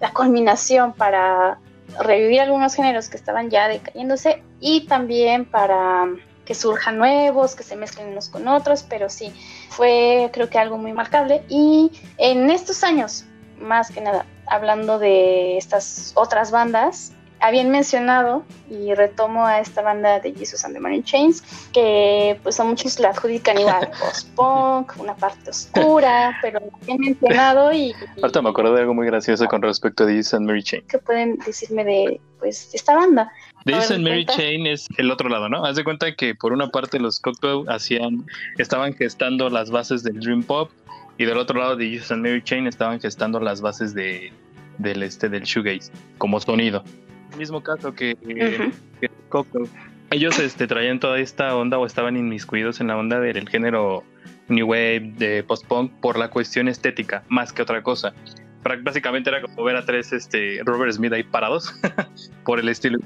la 0.00 0.12
culminación 0.12 0.92
para 0.92 1.58
revivir 2.00 2.40
algunos 2.40 2.74
géneros 2.74 3.08
que 3.08 3.16
estaban 3.16 3.50
ya 3.50 3.68
decayéndose 3.68 4.42
y 4.60 4.86
también 4.86 5.44
para 5.44 6.06
que 6.46 6.54
surjan 6.54 6.96
nuevos, 6.96 7.54
que 7.54 7.62
se 7.62 7.76
mezclen 7.76 8.08
unos 8.08 8.30
con 8.30 8.48
otros, 8.48 8.84
pero 8.88 9.10
sí, 9.10 9.34
fue 9.68 10.30
creo 10.32 10.48
que 10.48 10.58
algo 10.58 10.78
muy 10.78 10.94
marcable. 10.94 11.44
Y 11.50 11.92
en 12.16 12.48
estos 12.48 12.82
años, 12.82 13.26
más 13.58 13.90
que 13.90 14.00
nada, 14.00 14.24
hablando 14.46 14.98
de 14.98 15.58
estas 15.58 16.12
otras 16.14 16.50
bandas, 16.50 17.12
habían 17.40 17.70
mencionado, 17.70 18.44
y 18.70 18.94
retomo 18.94 19.46
a 19.46 19.60
esta 19.60 19.82
banda 19.82 20.20
de 20.20 20.32
Jesus 20.32 20.64
and 20.64 20.74
the 20.74 20.80
Mary 20.80 21.02
Chains, 21.02 21.42
que 21.72 22.38
pues 22.42 22.58
a 22.58 22.64
muchos 22.64 22.98
la 22.98 23.10
adjudican 23.10 23.58
igual, 23.58 23.90
post-punk, 24.00 24.94
una 24.98 25.14
parte 25.14 25.50
oscura, 25.50 26.38
pero 26.40 26.60
bien 26.86 26.98
mencionado 27.00 27.72
y, 27.72 27.94
y 28.16 28.20
Ahorita 28.22 28.42
me 28.42 28.50
acuerdo 28.50 28.74
de 28.74 28.80
algo 28.80 28.94
muy 28.94 29.06
gracioso 29.06 29.46
con 29.46 29.62
respecto 29.62 30.04
a 30.04 30.06
This 30.06 30.34
and 30.34 30.46
Mary 30.46 30.62
Chain. 30.62 30.84
¿qué 30.88 30.98
pueden 30.98 31.38
decirme 31.38 31.84
de 31.84 32.20
pues 32.38 32.74
esta 32.74 32.94
banda? 32.94 33.30
And 33.66 34.04
Mary. 34.04 34.24
Chain 34.26 34.66
es 34.66 34.86
el 34.96 35.10
otro 35.10 35.28
lado, 35.28 35.48
¿no? 35.48 35.64
Haz 35.64 35.76
de 35.76 35.84
cuenta 35.84 36.14
que 36.14 36.34
por 36.34 36.52
una 36.52 36.68
parte 36.68 36.98
los 37.00 37.20
Cocktail 37.20 37.64
hacían, 37.68 38.24
estaban 38.58 38.94
gestando 38.94 39.48
las 39.50 39.70
bases 39.70 40.02
del 40.02 40.20
Dream 40.20 40.42
Pop 40.42 40.70
y 41.18 41.24
del 41.24 41.38
otro 41.38 41.58
lado 41.58 41.76
de 41.76 42.00
and 42.10 42.22
Mary 42.22 42.42
Chain 42.42 42.66
estaban 42.66 43.00
gestando 43.00 43.40
las 43.40 43.60
bases 43.60 43.94
de, 43.94 44.32
del, 44.78 45.02
este, 45.02 45.28
del 45.28 45.42
shoegaze 45.42 45.90
como 46.18 46.40
sonido. 46.40 46.84
Mismo 47.36 47.62
caso 47.62 47.94
que, 47.94 48.16
Ujú. 48.22 48.72
que 49.00 49.10
Cocktail. 49.28 49.68
Ellos 50.10 50.38
este, 50.38 50.68
traían 50.68 51.00
toda 51.00 51.18
esta 51.18 51.56
onda 51.56 51.78
o 51.78 51.86
estaban 51.86 52.16
inmiscuidos 52.16 52.80
en 52.80 52.86
la 52.86 52.96
onda 52.96 53.18
del 53.18 53.48
género 53.48 54.04
New 54.48 54.68
Wave, 54.68 55.12
de 55.16 55.42
post-punk, 55.42 55.90
por 56.00 56.16
la 56.16 56.28
cuestión 56.30 56.68
estética, 56.68 57.24
más 57.28 57.52
que 57.52 57.62
otra 57.62 57.82
cosa. 57.82 58.14
Básicamente 58.82 59.30
era 59.30 59.40
como 59.40 59.62
ver 59.64 59.76
a 59.76 59.84
tres 59.84 60.12
este, 60.12 60.60
Robert 60.64 60.92
Smith 60.92 61.12
ahí 61.12 61.22
parados 61.22 61.74
por 62.44 62.58
el 62.58 62.68
estilo. 62.68 62.98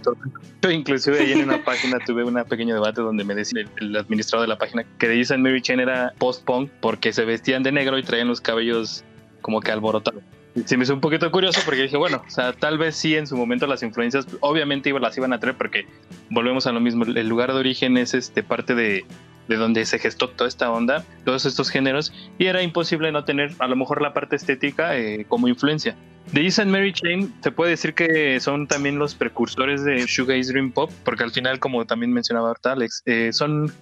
Yo 0.63 0.71
inclusive 0.71 1.21
ahí 1.21 1.33
en 1.33 1.45
una 1.45 1.65
página 1.65 1.99
tuve 1.99 2.25
un 2.25 2.43
pequeño 2.45 2.75
debate 2.75 3.01
donde 3.01 3.25
me 3.25 3.35
decía 3.35 3.63
el, 3.63 3.69
el 3.89 3.97
administrador 3.97 4.47
de 4.47 4.49
la 4.49 4.59
página 4.59 4.85
que 4.99 5.09
de 5.09 5.19
Jason 5.19 5.43
Mary 5.43 5.61
Chain 5.61 5.81
era 5.81 6.13
post-punk 6.19 6.71
porque 6.81 7.13
se 7.13 7.25
vestían 7.25 7.63
de 7.63 7.73
negro 7.73 7.99
y 7.99 8.03
traían 8.03 8.29
los 8.29 8.41
cabellos 8.41 9.05
como 9.43 9.61
que 9.61 9.71
alborotados. 9.71 10.23
Se 10.65 10.77
me 10.77 10.83
hizo 10.83 10.95
un 10.95 11.01
poquito 11.01 11.31
curioso 11.31 11.61
porque 11.65 11.83
dije, 11.83 11.97
bueno, 11.97 12.23
o 12.27 12.31
sea, 12.31 12.53
tal 12.53 12.77
vez 12.77 12.97
sí 12.97 13.15
en 13.15 13.27
su 13.27 13.37
momento 13.37 13.67
las 13.69 13.83
influencias, 13.85 14.27
obviamente 14.41 14.93
las 14.99 15.17
iban 15.17 15.33
a 15.33 15.39
traer 15.39 15.57
porque 15.57 15.87
volvemos 16.29 16.67
a 16.67 16.73
lo 16.73 16.81
mismo, 16.81 17.05
el 17.05 17.29
lugar 17.29 17.53
de 17.53 17.61
origen 17.61 17.97
es 17.97 18.15
este 18.15 18.43
parte 18.43 18.75
de, 18.75 19.05
de 19.51 19.57
donde 19.57 19.85
se 19.85 19.99
gestó 19.99 20.29
toda 20.29 20.47
esta 20.47 20.71
onda, 20.71 21.05
todos 21.25 21.45
estos 21.45 21.71
géneros, 21.71 22.13
y 22.39 22.47
era 22.47 22.63
imposible 22.63 23.11
no 23.11 23.25
tener 23.25 23.51
a 23.59 23.67
lo 23.67 23.75
mejor 23.75 24.01
la 24.01 24.15
parte 24.15 24.37
estética 24.37 24.97
eh, 24.97 25.27
como 25.29 25.49
influencia. 25.49 25.97
The 26.33 26.45
Jason 26.45 26.71
Mary 26.71 26.93
Chain 26.93 27.35
se 27.43 27.51
puede 27.51 27.73
decir 27.73 27.95
que 27.95 28.39
son 28.39 28.69
también 28.69 29.01
los 29.01 29.17
precursores 29.17 29.83
de 29.83 30.07
Shoegaze 30.07 30.53
Dream 30.53 30.71
Pop, 30.71 30.93
porque 31.05 31.25
al 31.25 31.33
final, 31.33 31.59
como 31.59 31.85
también 31.85 32.13
mencionaba 32.13 32.47
ahorita 32.49 32.73
Alex, 32.73 33.03
eh, 33.07 33.31
son, 33.33 33.73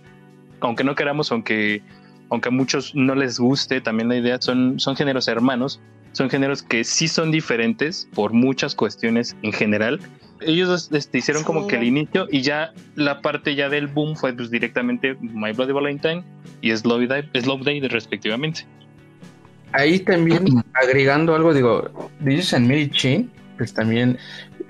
aunque 0.61 0.85
no 0.85 0.95
queramos, 0.95 1.31
aunque, 1.33 1.83
aunque 2.31 2.49
a 2.49 2.53
muchos 2.53 2.95
no 2.95 3.15
les 3.15 3.39
guste 3.39 3.83
también 3.83 4.09
la 4.09 4.17
idea, 4.17 4.41
son, 4.41 4.81
son 4.81 4.97
géneros 4.97 5.29
hermanos, 5.29 5.83
son 6.13 6.31
géneros 6.31 6.63
que 6.63 6.83
sí 6.83 7.09
son 7.09 7.31
diferentes 7.31 8.09
por 8.15 8.33
muchas 8.33 8.75
cuestiones 8.75 9.37
en 9.43 9.53
general. 9.53 10.01
Ellos 10.41 10.91
este, 10.93 11.19
hicieron 11.19 11.45
como 11.45 11.67
que 11.67 11.77
el 11.77 11.85
inicio 11.85 12.27
y 12.31 12.43
ya 12.43 12.73
la 12.95 13.21
parte 13.21 13.55
ya 13.55 13.69
del 13.69 13.87
boom 13.87 14.17
fue 14.17 14.33
pues, 14.33 14.51
directamente 14.51 15.17
My 15.21 15.53
Bloody 15.53 15.73
Valentine 15.73 16.25
y 16.61 16.75
Slow 16.77 17.07
Day, 17.07 17.29
Slow 17.41 17.63
Day 17.63 17.81
respectivamente. 17.81 18.67
Ahí 19.73 19.99
también 20.01 20.47
agregando 20.75 21.35
algo, 21.35 21.53
digo, 21.53 22.11
Jesus 22.25 22.55
and 22.55 22.67
Mary 22.67 22.91
Chain, 22.91 23.31
pues 23.59 23.75
también 23.75 24.19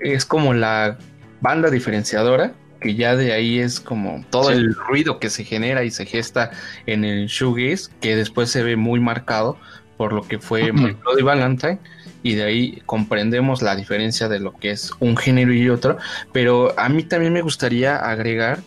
es 0.01 0.25
como 0.25 0.53
la 0.53 0.97
banda 1.41 1.69
diferenciadora 1.69 2.53
que 2.81 2.95
ya 2.95 3.15
de 3.15 3.33
ahí 3.33 3.59
es 3.59 3.79
como 3.79 4.23
todo 4.29 4.49
Sí. 4.49 4.53
el 4.53 4.73
ruido 4.73 5.19
que 5.19 5.29
se 5.29 5.43
genera 5.43 5.83
y 5.83 5.91
se 5.91 6.05
gesta 6.05 6.51
en 6.85 7.03
el 7.03 7.27
shoegaze, 7.27 7.91
que 7.99 8.15
después 8.15 8.49
se 8.49 8.63
ve 8.63 8.75
muy 8.75 8.99
marcado 8.99 9.57
por 9.97 10.13
lo 10.13 10.21
que 10.21 10.39
fue 10.39 10.71
My 10.73 10.91
Bloody 10.91 11.23
Valentine, 11.23 11.79
y 12.23 12.35
de 12.35 12.43
ahí 12.43 12.81
comprendemos 12.85 13.61
la 13.61 13.75
diferencia 13.75 14.27
de 14.27 14.39
lo 14.39 14.53
que 14.55 14.71
es 14.71 14.91
un 14.99 15.15
género 15.17 15.53
y 15.53 15.69
otro, 15.69 15.97
pero 16.31 16.77
a 16.77 16.89
mí 16.89 17.03
también 17.03 17.33
me 17.33 17.41
gustaría 17.41 17.95
agregar 17.95 18.59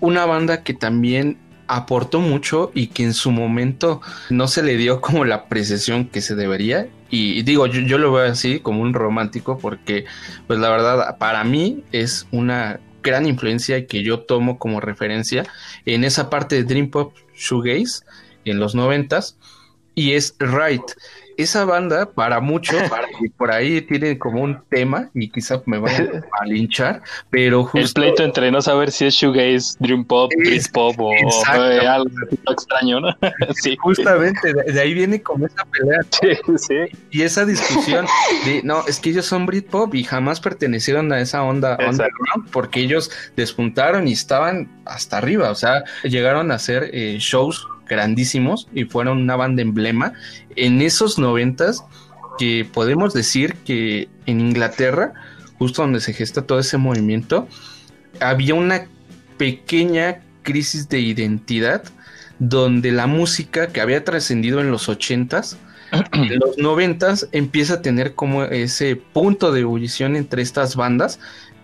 una 0.00 0.24
banda 0.26 0.62
que 0.62 0.74
también 0.74 1.38
aportó 1.66 2.20
mucho 2.20 2.70
y 2.74 2.88
que 2.88 3.04
en 3.04 3.12
su 3.12 3.30
momento 3.30 4.00
no 4.30 4.48
se 4.48 4.62
le 4.62 4.76
dio 4.76 5.00
como 5.00 5.24
la 5.24 5.36
apreciación 5.36 6.06
que 6.08 6.20
se 6.20 6.34
debería. 6.34 6.88
Y 7.10 7.42
digo, 7.42 7.66
yo, 7.66 7.80
yo 7.80 7.98
lo 7.98 8.12
veo 8.12 8.30
así 8.30 8.60
como 8.60 8.82
un 8.82 8.94
romántico 8.94 9.58
porque, 9.58 10.04
pues 10.46 10.58
la 10.58 10.70
verdad, 10.70 11.18
para 11.18 11.44
mí 11.44 11.84
es 11.92 12.26
una 12.32 12.80
gran 13.02 13.26
influencia 13.26 13.86
que 13.86 14.02
yo 14.02 14.20
tomo 14.20 14.58
como 14.58 14.80
referencia 14.80 15.46
en 15.86 16.04
esa 16.04 16.28
parte 16.30 16.56
de 16.56 16.64
Dream 16.64 16.90
Pop 16.90 17.14
Shoegaze 17.34 18.04
en 18.44 18.58
los 18.58 18.74
noventas 18.74 19.36
y 19.94 20.12
es 20.12 20.34
Right. 20.38 20.82
Esa 21.38 21.64
banda, 21.64 22.10
para 22.10 22.40
muchos, 22.40 22.76
y 23.20 23.28
por 23.30 23.50
ahí 23.52 23.80
tiene 23.80 24.18
como 24.18 24.42
un 24.42 24.60
tema 24.68 25.08
y 25.14 25.30
quizá 25.30 25.62
me 25.66 25.78
vayan 25.78 26.24
a 26.40 26.44
linchar, 26.44 27.00
pero 27.30 27.60
El 27.60 27.82
justo 27.82 28.00
pleito 28.00 28.24
entre 28.24 28.50
no 28.50 28.60
saber 28.60 28.90
si 28.90 29.06
es 29.06 29.14
shoegaze, 29.14 29.76
dream 29.78 30.04
pop, 30.04 30.30
Es- 30.36 30.70
Britpop 30.70 30.98
o 31.00 31.12
eh, 31.14 31.86
algo 31.86 32.10
extraño, 32.50 33.00
¿no? 33.00 33.16
sí. 33.54 33.76
justamente 33.80 34.52
de, 34.52 34.80
ahí 34.80 34.92
viene 34.94 35.22
como 35.22 35.46
esa 35.46 35.64
pelea 35.66 36.00
Sí, 36.10 36.56
sí. 36.58 36.98
y 37.12 37.22
esa 37.22 37.44
discusión 37.46 38.06
de 38.44 38.60
no, 38.64 38.84
es 38.88 38.98
que 38.98 39.10
ellos 39.10 39.26
son 39.26 39.46
Britpop 39.46 39.94
y 39.94 40.02
jamás 40.04 40.40
pertenecieron 40.40 41.12
a 41.12 41.20
esa 41.20 41.44
onda 41.44 41.78
porque 42.50 42.80
ellos 42.80 43.10
despuntaron 43.36 44.08
y 44.08 44.12
estaban 44.12 44.68
hasta 44.84 45.18
arriba, 45.18 45.50
o 45.50 45.54
sea, 45.54 45.84
llegaron 46.02 46.50
a 46.50 46.56
hacer 46.56 46.90
eh, 46.92 47.16
shows 47.20 47.66
grandísimos 47.88 48.68
y 48.72 48.84
fueron 48.84 49.18
una 49.18 49.36
banda 49.36 49.62
emblema 49.62 50.12
en 50.56 50.82
esos 50.82 51.18
noventas 51.18 51.84
que 52.38 52.66
podemos 52.72 53.12
decir 53.14 53.54
que 53.64 54.08
en 54.26 54.40
Inglaterra, 54.40 55.12
justo 55.58 55.82
donde 55.82 56.00
se 56.00 56.12
gesta 56.12 56.42
todo 56.42 56.58
ese 56.58 56.78
movimiento, 56.78 57.48
había 58.20 58.54
una 58.54 58.86
pequeña 59.36 60.20
crisis 60.42 60.88
de 60.88 61.00
identidad 61.00 61.82
donde 62.38 62.92
la 62.92 63.06
música 63.06 63.68
que 63.68 63.80
había 63.80 64.04
trascendido 64.04 64.60
en 64.60 64.70
los 64.70 64.88
ochentas 64.88 65.58
en 66.12 66.38
los 66.38 66.58
noventas 66.58 67.28
empieza 67.32 67.74
a 67.74 67.82
tener 67.82 68.14
como 68.14 68.44
ese 68.44 68.96
punto 68.96 69.52
de 69.52 69.60
ebullición 69.60 70.16
entre 70.16 70.42
estas 70.42 70.76
bandas 70.76 71.18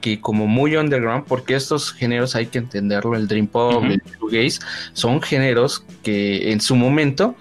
que 0.04 0.20
como 0.20 0.46
muy 0.46 0.76
underground, 0.76 1.24
porque 1.26 1.54
estos 1.54 1.90
géneros 1.94 2.34
hay 2.36 2.44
que 2.46 2.58
entenderlo, 2.58 3.16
el 3.16 3.26
dream 3.26 3.46
pop, 3.46 3.82
el 3.84 4.02
shoegaze, 4.20 4.58
son 4.92 5.22
géneros 5.22 5.82
que 6.02 6.52
en 6.52 6.60
su 6.60 6.76
momento 6.76 7.34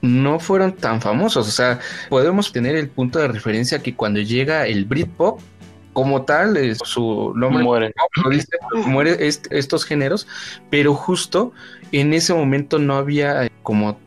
no 0.00 0.38
fueron 0.38 0.76
tan 0.76 1.00
famosos, 1.00 1.48
o 1.48 1.50
sea, 1.50 1.80
podemos 2.08 2.52
tener 2.52 2.76
el 2.76 2.88
punto 2.88 3.18
de 3.18 3.26
referencia 3.26 3.80
que 3.82 3.96
cuando 3.96 4.20
llega 4.20 4.64
el 4.68 4.84
Britpop 4.84 5.40
como 5.92 6.22
tal, 6.22 6.56
es 6.56 6.78
su 6.84 7.32
nombre 7.34 7.64
Muere. 7.64 7.92
dice, 8.30 8.48
muere 8.86 9.16
est- 9.26 9.46
estos 9.50 9.84
géneros, 9.84 10.28
pero 10.70 10.94
justo 10.94 11.52
en 11.90 12.12
ese 12.14 12.32
momento 12.32 12.78
no 12.78 12.94
había 12.94 13.50
como 13.64 13.98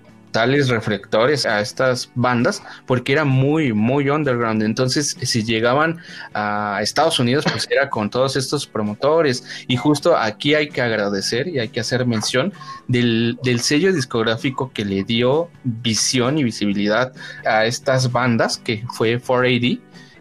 reflectores 0.45 1.45
a 1.45 1.61
estas 1.61 2.11
bandas 2.15 2.61
porque 2.85 3.13
era 3.13 3.25
muy 3.25 3.73
muy 3.73 4.09
underground. 4.09 4.63
Entonces 4.63 5.15
si 5.21 5.43
llegaban 5.43 5.99
a 6.33 6.79
Estados 6.81 7.19
Unidos 7.19 7.45
pues 7.51 7.67
era 7.69 7.89
con 7.89 8.09
todos 8.09 8.35
estos 8.35 8.67
promotores. 8.67 9.43
Y 9.67 9.77
justo 9.77 10.15
aquí 10.15 10.55
hay 10.55 10.69
que 10.69 10.81
agradecer 10.81 11.47
y 11.47 11.59
hay 11.59 11.69
que 11.69 11.79
hacer 11.79 12.05
mención 12.05 12.53
del, 12.87 13.37
del 13.43 13.61
sello 13.61 13.93
discográfico 13.93 14.71
que 14.73 14.85
le 14.85 15.03
dio 15.03 15.49
visión 15.63 16.37
y 16.37 16.43
visibilidad 16.43 17.13
a 17.45 17.65
estas 17.65 18.11
bandas 18.11 18.57
que 18.57 18.83
fue 18.93 19.21
4AD 19.21 19.79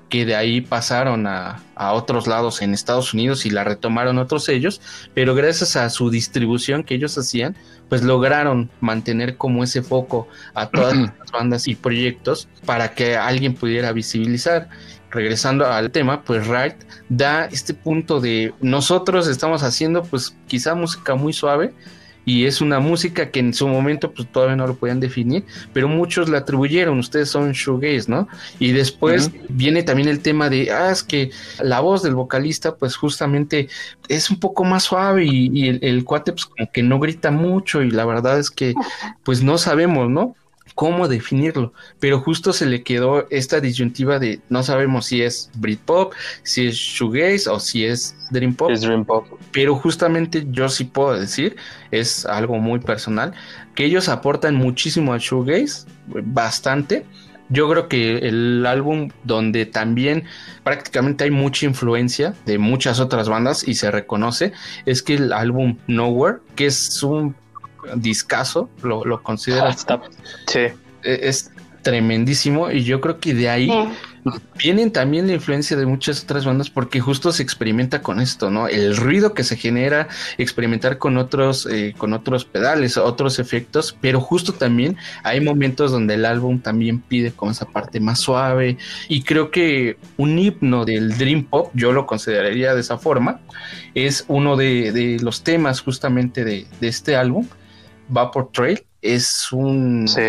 que 0.09 0.25
de 0.25 0.37
ahí 0.37 0.61
pasaron 0.61 1.27
a, 1.27 1.61
a 1.75 1.93
otros 1.93 2.27
lados 2.27 2.63
en 2.63 2.75
Estados 2.75 3.13
Unidos 3.13 3.45
y 3.45 3.51
la 3.51 3.65
retomaron 3.65 4.19
otros 4.19 4.45
sellos, 4.45 4.81
pero 5.15 5.35
gracias 5.35 5.77
a 5.77 5.91
su 5.91 6.11
distribución 6.11 6.85
que 6.85 6.95
ellos 6.95 7.17
hacían, 7.19 7.57
pues 7.89 8.03
lograron 8.03 8.71
mantener 8.81 9.37
como 9.37 9.65
ese 9.65 9.83
foco 9.83 10.29
a 10.55 10.69
todas 10.69 10.97
las 11.19 11.33
bandas 11.33 11.69
y 11.69 11.75
proyectos 11.75 12.49
para 12.65 12.95
que 12.95 13.17
alguien 13.17 13.55
pudiera 13.55 13.93
visibilizar. 13.93 14.69
Regresando 15.11 15.67
al 15.67 15.93
tema, 15.93 16.23
pues 16.25 16.47
Right 16.47 16.75
da 17.09 17.47
este 17.47 17.73
punto 17.73 18.21
de 18.21 18.53
nosotros 18.61 19.29
estamos 19.29 19.63
haciendo 19.63 20.03
pues 20.03 20.37
quizá 20.47 20.75
música 20.75 21.15
muy 21.15 21.33
suave 21.33 21.73
y 22.27 22.45
es 22.45 22.61
una 22.61 22.81
música 22.81 23.31
que 23.31 23.41
en 23.41 23.55
su 23.55 23.69
momento 23.69 24.13
pues 24.13 24.29
todavía 24.31 24.57
no 24.57 24.67
lo 24.67 24.75
podían 24.75 25.01
definir, 25.01 25.45
pero 25.73 25.89
muchos 25.89 26.29
la 26.29 26.39
atribuyeron, 26.39 26.99
ustedes 26.99 27.31
son 27.31 27.53
shoegaze, 27.53 28.11
¿no? 28.11 28.29
Y 28.59 28.73
después 28.73 29.31
viene 29.49 29.85
también 29.85 30.09
el 30.09 30.21
tema 30.21 30.51
de, 30.51 30.73
ah, 30.73 30.91
es 30.91 31.05
que 31.05 31.31
la 31.61 31.81
voz 31.81 32.03
del 32.03 32.17
vocalista 32.17 32.75
pues 32.75 32.97
justamente 32.97 33.69
es 34.09 34.29
un 34.29 34.41
poco 34.41 34.65
más 34.65 34.83
suave 34.83 35.25
y, 35.25 35.51
y 35.55 35.69
el, 35.69 35.79
el 35.83 36.05
cuate 36.05 36.33
pues 36.33 36.47
como 36.47 36.71
que 36.73 36.83
no 36.83 36.99
grita 36.99 37.31
mucho 37.31 37.81
y 37.81 37.91
la 37.93 38.05
verdad 38.05 38.41
es 38.41 38.51
que 38.51 38.75
pues 39.23 39.43
no 39.43 39.57
sabemos, 39.57 40.11
¿no? 40.11 40.35
Cómo 40.77 41.09
definirlo, 41.09 41.73
pero 41.99 42.21
justo 42.21 42.53
se 42.53 42.67
le 42.67 42.83
quedó 42.85 43.27
esta 43.31 43.61
disyuntiva 43.61 44.19
de 44.21 44.41
no 44.51 44.63
sabemos 44.63 45.07
si 45.07 45.23
es 45.23 45.51
Britpop, 45.57 46.13
si 46.43 46.69
es 46.69 46.77
shoegaze 46.77 47.49
o 47.49 47.59
si 47.59 47.87
es 47.87 48.15
dream 48.31 48.55
pop, 48.55 48.71
Es 48.71 48.83
dream 48.83 49.05
pop. 49.05 49.27
pero 49.53 49.75
justamente 49.75 50.47
yo 50.51 50.69
sí 50.69 50.85
puedo 50.85 51.19
decir, 51.19 51.57
es 51.91 52.27
algo 52.27 52.59
muy 52.59 52.79
personal, 52.79 53.33
que 53.75 53.87
ellos 53.87 54.09
aportan 54.11 54.55
muchísimo 54.55 55.15
al 55.15 55.21
shoegaze, 55.21 55.87
bastante. 56.07 57.05
Yo 57.49 57.71
creo 57.71 57.89
que 57.89 58.19
el 58.19 58.67
álbum 58.67 59.09
donde 59.25 59.67
también 59.67 60.25
prácticamente 60.63 61.25
hay 61.25 61.31
mucha 61.31 61.65
influencia 61.65 62.35
de 62.45 62.59
muchas 62.59 63.01
otras 63.01 63.29
bandas 63.29 63.67
y 63.67 63.75
se 63.75 63.91
reconoce 63.91 64.53
es 64.85 65.03
que 65.03 65.15
el 65.15 65.33
álbum 65.33 65.79
Nowhere, 65.87 66.39
que 66.57 66.67
es 66.67 67.03
un 67.05 67.37
discazo, 67.95 68.69
lo, 68.83 69.05
lo 69.05 69.23
considero 69.23 69.65
Ah, 69.67 69.71
está- 69.71 70.01
Sí. 70.47 70.61
es 71.03 71.51
tremendísimo 71.83 72.71
y 72.73 72.83
yo 72.83 73.01
creo 73.01 73.21
que 73.21 73.33
de 73.33 73.49
ahí 73.49 73.69
Sí. 73.71 74.31
vienen 74.59 74.91
también 74.91 75.29
la 75.29 75.35
influencia 75.35 75.77
de 75.77 75.87
muchas 75.87 76.25
otras 76.25 76.45
bandas 76.45 76.69
porque 76.69 76.99
justo 76.99 77.31
se 77.31 77.45
experimenta 77.45 78.03
con 78.03 78.19
esto, 78.21 78.51
¿no? 78.51 78.67
El 78.67 78.97
ruido 78.97 79.35
que 79.35 79.45
se 79.45 79.57
genera, 79.57 80.09
experimentar 80.37 80.99
con 80.99 81.17
otros, 81.17 81.65
eh, 81.71 81.95
con 81.97 82.13
otros 82.13 82.45
pedales, 82.45 82.97
otros 82.97 83.39
efectos, 83.39 83.97
pero 84.01 84.21
justo 84.21 84.53
también 84.53 84.97
hay 85.23 85.41
momentos 85.41 85.93
donde 85.93 86.15
el 86.15 86.25
álbum 86.25 86.59
también 86.59 86.99
pide 87.01 87.31
con 87.31 87.51
esa 87.53 87.67
parte 87.67 88.01
más 88.01 88.19
suave 88.19 88.79
y 89.09 89.23
creo 89.23 89.53
que 89.53 89.97
un 90.17 90.37
himno 90.41 90.85
del 90.85 91.17
Dream 91.17 91.45
Pop, 91.45 91.71
yo 91.75 91.93
lo 91.93 92.05
consideraría 92.05 92.75
de 92.75 92.81
esa 92.81 92.99
forma, 92.99 93.39
es 93.95 94.25
uno 94.27 94.57
de, 94.57 94.91
de 94.91 95.19
los 95.23 95.45
temas 95.45 95.83
justamente 95.83 96.45
de, 96.45 96.67
de 96.81 96.89
este 96.89 97.15
álbum, 97.15 97.47
Vapor 98.09 98.51
Trail. 98.53 98.83
Es 99.03 99.53
un 99.53 100.09
Sí. 100.09 100.21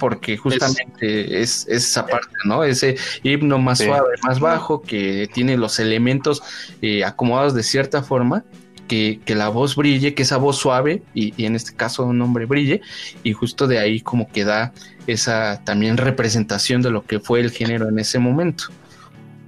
porque 0.00 0.36
justamente 0.36 1.40
es, 1.40 1.66
es 1.68 1.84
esa 1.86 2.04
parte, 2.06 2.28
¿no? 2.44 2.64
Ese 2.64 2.96
himno 3.22 3.58
más 3.58 3.78
Sí. 3.78 3.84
suave, 3.84 4.08
más 4.24 4.40
bajo, 4.40 4.82
que 4.82 5.28
tiene 5.32 5.56
los 5.56 5.78
elementos 5.78 6.42
eh, 6.82 7.04
acomodados 7.04 7.54
de 7.54 7.62
cierta 7.62 8.02
forma, 8.02 8.44
que, 8.88 9.20
que 9.24 9.34
la 9.36 9.50
voz 9.50 9.76
brille, 9.76 10.14
que 10.14 10.22
esa 10.22 10.38
voz 10.38 10.56
suave, 10.56 11.02
y, 11.14 11.32
y 11.40 11.44
en 11.46 11.54
este 11.54 11.74
caso 11.76 12.04
un 12.06 12.20
hombre 12.22 12.46
brille, 12.46 12.80
y 13.22 13.34
justo 13.34 13.66
de 13.68 13.78
ahí 13.78 14.00
como 14.00 14.26
que 14.32 14.44
da 14.44 14.72
esa 15.06 15.62
también 15.64 15.96
representación 15.96 16.82
de 16.82 16.90
lo 16.90 17.04
que 17.04 17.20
fue 17.20 17.40
el 17.40 17.50
género 17.50 17.88
en 17.88 17.98
ese 18.00 18.18
momento. 18.18 18.64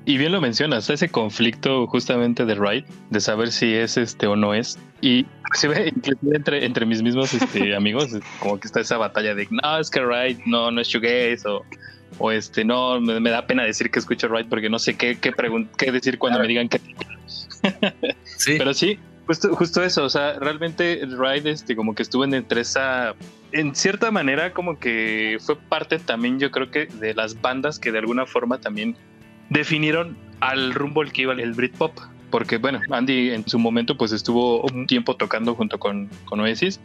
Y 0.06 0.16
bien 0.16 0.32
lo 0.32 0.40
mencionas, 0.40 0.88
ese 0.88 1.08
conflicto 1.10 1.86
justamente 1.86 2.44
de 2.46 2.54
Wright, 2.54 2.86
de 3.10 3.20
saber 3.20 3.52
si 3.52 3.74
es 3.74 3.96
este 3.96 4.26
o 4.26 4.34
no 4.34 4.54
es. 4.54 4.78
Y 5.02 5.26
inclusive, 5.40 5.88
inclusive 5.94 6.36
entre, 6.36 6.64
entre 6.64 6.86
mis 6.86 7.02
mismos 7.02 7.34
este, 7.34 7.74
amigos, 7.76 8.10
como 8.40 8.58
que 8.58 8.66
está 8.66 8.80
esa 8.80 8.96
batalla 8.96 9.34
de 9.34 9.46
no, 9.50 9.78
es 9.78 9.90
que 9.90 10.00
Wright 10.00 10.40
no, 10.46 10.70
no 10.70 10.80
es 10.80 10.88
shoegaze 10.88 11.46
o, 11.46 11.64
o 12.18 12.30
este, 12.30 12.64
no, 12.64 13.00
me, 13.00 13.20
me 13.20 13.30
da 13.30 13.46
pena 13.46 13.64
decir 13.64 13.90
que 13.90 13.98
escucho 13.98 14.28
Wright 14.28 14.48
porque 14.48 14.70
no 14.70 14.78
sé 14.78 14.96
qué, 14.96 15.18
qué, 15.18 15.32
qué 15.76 15.92
decir 15.92 16.18
cuando 16.18 16.40
me 16.40 16.48
digan 16.48 16.68
que 16.68 16.80
Sí, 18.24 18.54
Pero 18.56 18.72
sí, 18.72 18.98
justo, 19.26 19.54
justo 19.54 19.82
eso, 19.82 20.04
o 20.04 20.10
sea, 20.10 20.38
realmente 20.38 21.02
Ride 21.06 21.50
este, 21.50 21.76
como 21.76 21.94
que 21.94 22.02
estuvo 22.02 22.24
en 22.24 22.34
entre 22.34 22.62
esa... 22.62 23.14
En 23.52 23.74
cierta 23.74 24.10
manera 24.10 24.52
como 24.52 24.78
que 24.78 25.38
fue 25.40 25.56
parte 25.56 25.98
también 25.98 26.38
yo 26.38 26.50
creo 26.50 26.70
que 26.70 26.86
de 26.86 27.14
las 27.14 27.40
bandas 27.40 27.78
que 27.78 27.90
de 27.90 27.98
alguna 27.98 28.24
forma 28.24 28.58
también 28.60 28.96
definieron 29.50 30.16
al 30.40 30.72
rumbo 30.72 31.02
al 31.02 31.12
que 31.12 31.22
iba 31.22 31.34
el 31.34 31.52
Britpop. 31.52 31.92
Porque 32.30 32.58
bueno, 32.58 32.80
Andy 32.90 33.30
en 33.30 33.46
su 33.48 33.58
momento 33.58 33.96
pues 33.96 34.12
estuvo 34.12 34.62
un 34.62 34.86
tiempo 34.86 35.16
tocando 35.16 35.54
junto 35.56 35.78
con, 35.78 36.08
con 36.26 36.38
Oasis, 36.40 36.80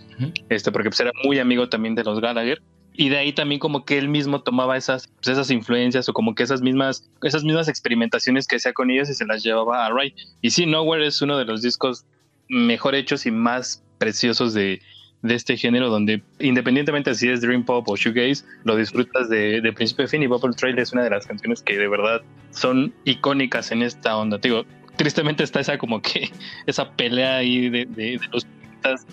este, 0.49 0.71
porque 0.71 0.89
pues 0.89 0.99
era 0.99 1.11
muy 1.23 1.37
amigo 1.37 1.69
también 1.69 1.93
de 1.95 2.03
los 2.03 2.19
Gallagher. 2.19 2.61
Y 2.97 3.09
de 3.09 3.17
ahí 3.17 3.33
también 3.33 3.59
como 3.59 3.83
que 3.83 3.97
él 3.97 4.07
mismo 4.07 4.41
tomaba 4.41 4.77
esas, 4.77 5.07
pues, 5.07 5.27
esas 5.27 5.51
influencias 5.51 6.07
o 6.07 6.13
como 6.13 6.33
que 6.33 6.43
esas 6.43 6.61
mismas, 6.61 7.07
esas 7.21 7.43
mismas 7.43 7.67
experimentaciones 7.67 8.47
que 8.47 8.55
hacía 8.55 8.73
con 8.73 8.89
ellos 8.89 9.09
y 9.09 9.13
se 9.13 9.25
las 9.25 9.43
llevaba 9.43 9.85
a 9.85 9.89
Ride. 9.91 10.15
Y 10.41 10.49
sí, 10.49 10.65
Nowhere 10.65 11.05
es 11.05 11.21
uno 11.21 11.37
de 11.37 11.45
los 11.45 11.61
discos 11.61 12.05
mejor 12.47 12.95
hechos 12.95 13.25
y 13.25 13.31
más 13.31 13.83
preciosos 13.97 14.53
de, 14.53 14.81
de 15.21 15.35
este 15.35 15.57
género 15.57 15.89
donde 15.89 16.21
independientemente 16.39 17.15
si 17.15 17.29
es 17.29 17.41
Dream 17.41 17.63
Pop 17.63 17.87
o 17.89 17.95
Shoegaze, 17.95 18.45
lo 18.63 18.75
disfrutas 18.75 19.29
de, 19.29 19.61
de 19.61 19.73
principio 19.73 20.05
a 20.05 20.07
fin 20.07 20.21
y 20.23 20.27
Bubble 20.27 20.53
Trail 20.55 20.77
es 20.77 20.93
una 20.93 21.03
de 21.03 21.09
las 21.09 21.25
canciones 21.25 21.61
que 21.61 21.77
de 21.77 21.87
verdad 21.87 22.21
son 22.51 22.93
icónicas 23.05 23.71
en 23.71 23.81
esta 23.81 24.15
onda. 24.17 24.39
Te 24.39 24.49
digo, 24.49 24.65
tristemente 24.95 25.43
está 25.43 25.59
esa 25.59 25.77
como 25.77 26.01
que 26.01 26.29
esa 26.65 26.91
pelea 26.91 27.37
ahí 27.37 27.69
de, 27.69 27.85
de, 27.85 28.19
de 28.19 28.27
los 28.31 28.45
puristas 28.45 29.05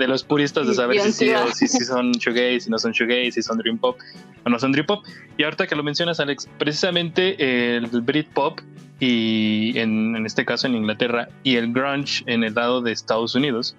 de 0.00 0.08
los 0.08 0.24
puristas 0.24 0.66
de 0.66 0.72
saber 0.74 0.98
si, 1.00 1.12
sí, 1.12 1.30
si, 1.52 1.68
si 1.68 1.84
son 1.84 2.12
shoegaze, 2.12 2.60
si 2.60 2.70
no 2.70 2.78
son 2.78 2.92
shoegaze, 2.92 3.32
si 3.32 3.42
son 3.42 3.58
dream 3.58 3.76
pop 3.76 3.98
o 4.44 4.48
no 4.48 4.58
son 4.58 4.72
dream 4.72 4.86
pop. 4.86 5.04
Y 5.36 5.44
ahorita 5.44 5.66
que 5.66 5.76
lo 5.76 5.82
mencionas, 5.82 6.18
Alex, 6.20 6.48
precisamente 6.58 7.76
el 7.76 7.86
Britpop 7.86 8.60
y 8.98 9.78
en, 9.78 10.16
en 10.16 10.24
este 10.24 10.46
caso 10.46 10.66
en 10.66 10.74
Inglaterra 10.74 11.28
y 11.42 11.56
el 11.56 11.72
grunge 11.72 12.22
en 12.26 12.44
el 12.44 12.54
lado 12.54 12.80
de 12.80 12.92
Estados 12.92 13.34
Unidos, 13.34 13.76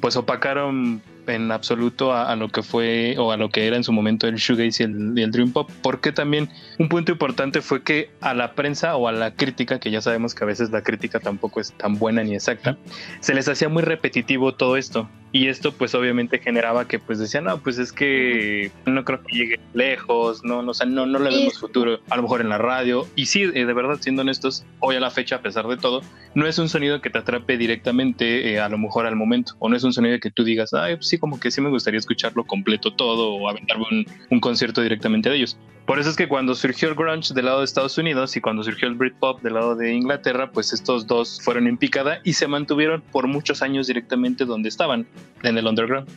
pues 0.00 0.16
opacaron 0.16 1.00
en 1.26 1.52
absoluto 1.52 2.12
a, 2.12 2.30
a, 2.30 2.36
lo 2.36 2.48
que 2.48 2.62
fue 2.62 3.16
o 3.18 3.32
a 3.32 3.36
lo 3.36 3.48
que 3.50 3.66
era 3.66 3.76
en 3.76 3.84
su 3.84 3.92
momento 3.92 4.26
el 4.26 4.36
shoegaze 4.36 4.82
y 4.82 4.86
el, 4.86 5.18
y 5.18 5.22
el, 5.22 5.30
dream 5.30 5.52
pop 5.52 5.70
porque 5.82 6.12
también 6.12 6.48
un 6.78 6.88
punto 6.88 7.12
importante 7.12 7.62
fue 7.62 7.82
que 7.82 8.10
a 8.20 8.34
la 8.34 8.54
prensa 8.54 8.96
o 8.96 9.08
a 9.08 9.12
la 9.12 9.34
crítica 9.34 9.78
que 9.78 9.90
ya 9.90 10.00
sabemos 10.00 10.34
que 10.34 10.44
a 10.44 10.46
veces 10.46 10.70
la 10.70 10.82
crítica 10.82 11.20
tampoco 11.20 11.60
es 11.60 11.72
tan 11.72 11.98
buena 11.98 12.22
ni 12.22 12.34
exacta 12.34 12.76
se 13.20 13.34
les 13.34 13.48
hacía 13.48 13.68
muy 13.68 13.82
repetitivo 13.82 14.54
todo 14.54 14.76
esto. 14.76 15.08
Y 15.34 15.48
esto 15.48 15.72
pues 15.72 15.94
obviamente 15.94 16.40
generaba 16.40 16.86
que 16.86 16.98
pues 16.98 17.18
decían 17.18 17.44
no 17.44 17.58
pues 17.58 17.78
es 17.78 17.90
que 17.90 18.70
no 18.84 19.02
creo 19.02 19.22
que 19.22 19.34
llegue 19.34 19.60
lejos 19.72 20.44
no 20.44 20.62
no 20.62 20.72
o 20.72 20.74
sea, 20.74 20.86
no, 20.86 21.06
no 21.06 21.18
le 21.18 21.30
vemos 21.30 21.58
futuro 21.58 22.00
a 22.10 22.16
lo 22.16 22.22
mejor 22.22 22.42
en 22.42 22.50
la 22.50 22.58
radio 22.58 23.06
y 23.16 23.24
sí 23.24 23.44
eh, 23.44 23.64
de 23.64 23.72
verdad 23.72 23.96
siendo 23.98 24.20
honestos 24.20 24.66
hoy 24.80 24.96
a 24.96 25.00
la 25.00 25.10
fecha 25.10 25.36
a 25.36 25.40
pesar 25.40 25.66
de 25.68 25.78
todo 25.78 26.02
no 26.34 26.46
es 26.46 26.58
un 26.58 26.68
sonido 26.68 27.00
que 27.00 27.08
te 27.08 27.16
atrape 27.16 27.56
directamente 27.56 28.52
eh, 28.52 28.60
a 28.60 28.68
lo 28.68 28.76
mejor 28.76 29.06
al 29.06 29.16
momento 29.16 29.54
o 29.58 29.70
no 29.70 29.76
es 29.76 29.84
un 29.84 29.94
sonido 29.94 30.20
que 30.20 30.30
tú 30.30 30.44
digas 30.44 30.74
ay 30.74 30.96
pues 30.96 31.08
como 31.18 31.38
que 31.40 31.50
sí 31.50 31.60
me 31.60 31.68
gustaría 31.68 31.98
escucharlo 31.98 32.44
completo 32.44 32.92
todo 32.94 33.34
o 33.34 33.48
aventarme 33.48 34.06
un, 34.30 34.40
concierto 34.40 34.82
directamente 34.82 35.28
de 35.28 35.36
ellos 35.36 35.56
por 35.86 35.98
eso 35.98 36.10
es 36.10 36.16
que 36.16 36.28
cuando 36.28 36.54
surgió 36.54 36.88
el 36.88 36.94
grunge 36.94 37.34
del 37.34 37.46
lado 37.46 37.58
de 37.58 37.64
Estados 37.64 37.98
Unidos 37.98 38.36
y 38.36 38.40
cuando 38.40 38.62
surgió 38.62 38.86
el 38.86 38.94
Britpop 38.94 39.42
del 39.42 39.54
lado 39.54 39.74
de 39.74 39.92
Inglaterra, 39.92 40.50
pues 40.52 40.72
estos 40.72 41.06
dos 41.06 41.40
fueron 41.42 41.66
en 41.66 41.76
picada 41.76 42.20
y 42.22 42.34
se 42.34 42.46
mantuvieron 42.46 43.02
por 43.10 43.26
muchos 43.26 43.62
años 43.62 43.88
directamente 43.88 44.44
donde 44.44 44.68
estaban, 44.68 45.06
en 45.42 45.58
el 45.58 45.66
underground. 45.66 46.08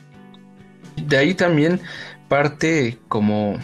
De 1.08 1.18
ahí 1.18 1.34
también 1.34 1.82
parte 2.28 3.00
como, 3.08 3.58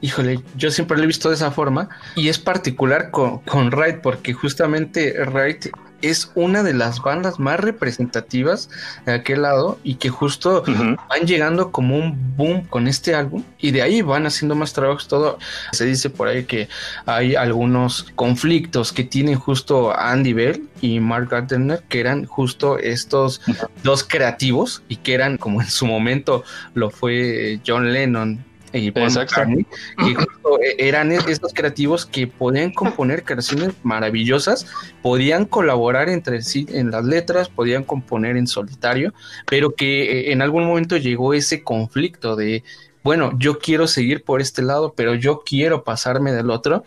híjole, 0.00 0.40
yo 0.56 0.70
siempre 0.70 0.96
lo 0.96 1.04
he 1.04 1.06
visto 1.08 1.28
de 1.28 1.34
esa 1.34 1.50
forma 1.50 1.88
y 2.14 2.28
es 2.28 2.38
particular 2.38 3.10
con, 3.10 3.40
con 3.40 3.72
Raid 3.72 3.96
porque 4.00 4.32
justamente 4.32 5.12
Raid 5.24 5.66
es 6.02 6.30
una 6.34 6.62
de 6.62 6.74
las 6.74 7.00
bandas 7.00 7.38
más 7.38 7.60
representativas 7.60 8.70
de 9.06 9.12
aquel 9.12 9.42
lado 9.42 9.78
y 9.82 9.94
que 9.96 10.08
justo 10.08 10.62
uh 10.62 10.70
-huh. 10.70 10.96
van 11.08 11.26
llegando 11.26 11.70
como 11.70 11.96
un 11.96 12.36
boom 12.36 12.64
con 12.66 12.86
este 12.86 13.14
álbum 13.14 13.42
y 13.58 13.70
de 13.70 13.82
ahí 13.82 14.02
van 14.02 14.26
haciendo 14.26 14.54
más 14.54 14.72
trabajos 14.72 15.08
todo 15.08 15.38
se 15.72 15.84
dice 15.84 16.10
por 16.10 16.28
ahí 16.28 16.44
que 16.44 16.68
hay 17.06 17.34
algunos 17.34 18.04
conflictos 18.14 18.92
que 18.92 19.04
tienen 19.04 19.36
justo 19.36 19.96
Andy 19.98 20.32
Bell 20.32 20.68
y 20.80 21.00
Mark 21.00 21.28
Gardner 21.30 21.82
que 21.88 22.00
eran 22.00 22.24
justo 22.26 22.78
estos 22.78 23.40
uh 23.48 23.52
-huh. 23.52 23.68
dos 23.82 24.04
creativos 24.04 24.82
y 24.88 24.96
que 24.96 25.14
eran 25.14 25.36
como 25.36 25.60
en 25.60 25.68
su 25.68 25.86
momento 25.86 26.44
lo 26.74 26.90
fue 26.90 27.60
John 27.66 27.92
Lennon 27.92 28.47
y 28.72 28.90
Paul 28.90 29.12
McCartney, 29.12 29.64
que 29.96 30.14
justo 30.14 30.58
eran 30.78 31.12
estos 31.12 31.52
creativos 31.54 32.06
que 32.06 32.26
podían 32.26 32.72
componer 32.72 33.22
canciones 33.22 33.72
maravillosas, 33.82 34.66
podían 35.02 35.44
colaborar 35.44 36.08
entre 36.08 36.42
sí 36.42 36.66
en 36.70 36.90
las 36.90 37.04
letras, 37.04 37.48
podían 37.48 37.84
componer 37.84 38.36
en 38.36 38.46
solitario, 38.46 39.14
pero 39.46 39.74
que 39.74 40.32
en 40.32 40.42
algún 40.42 40.64
momento 40.64 40.96
llegó 40.96 41.34
ese 41.34 41.62
conflicto 41.62 42.36
de, 42.36 42.64
bueno, 43.02 43.32
yo 43.38 43.58
quiero 43.58 43.86
seguir 43.86 44.24
por 44.24 44.40
este 44.40 44.62
lado, 44.62 44.94
pero 44.96 45.14
yo 45.14 45.42
quiero 45.44 45.84
pasarme 45.84 46.32
del 46.32 46.50
otro 46.50 46.84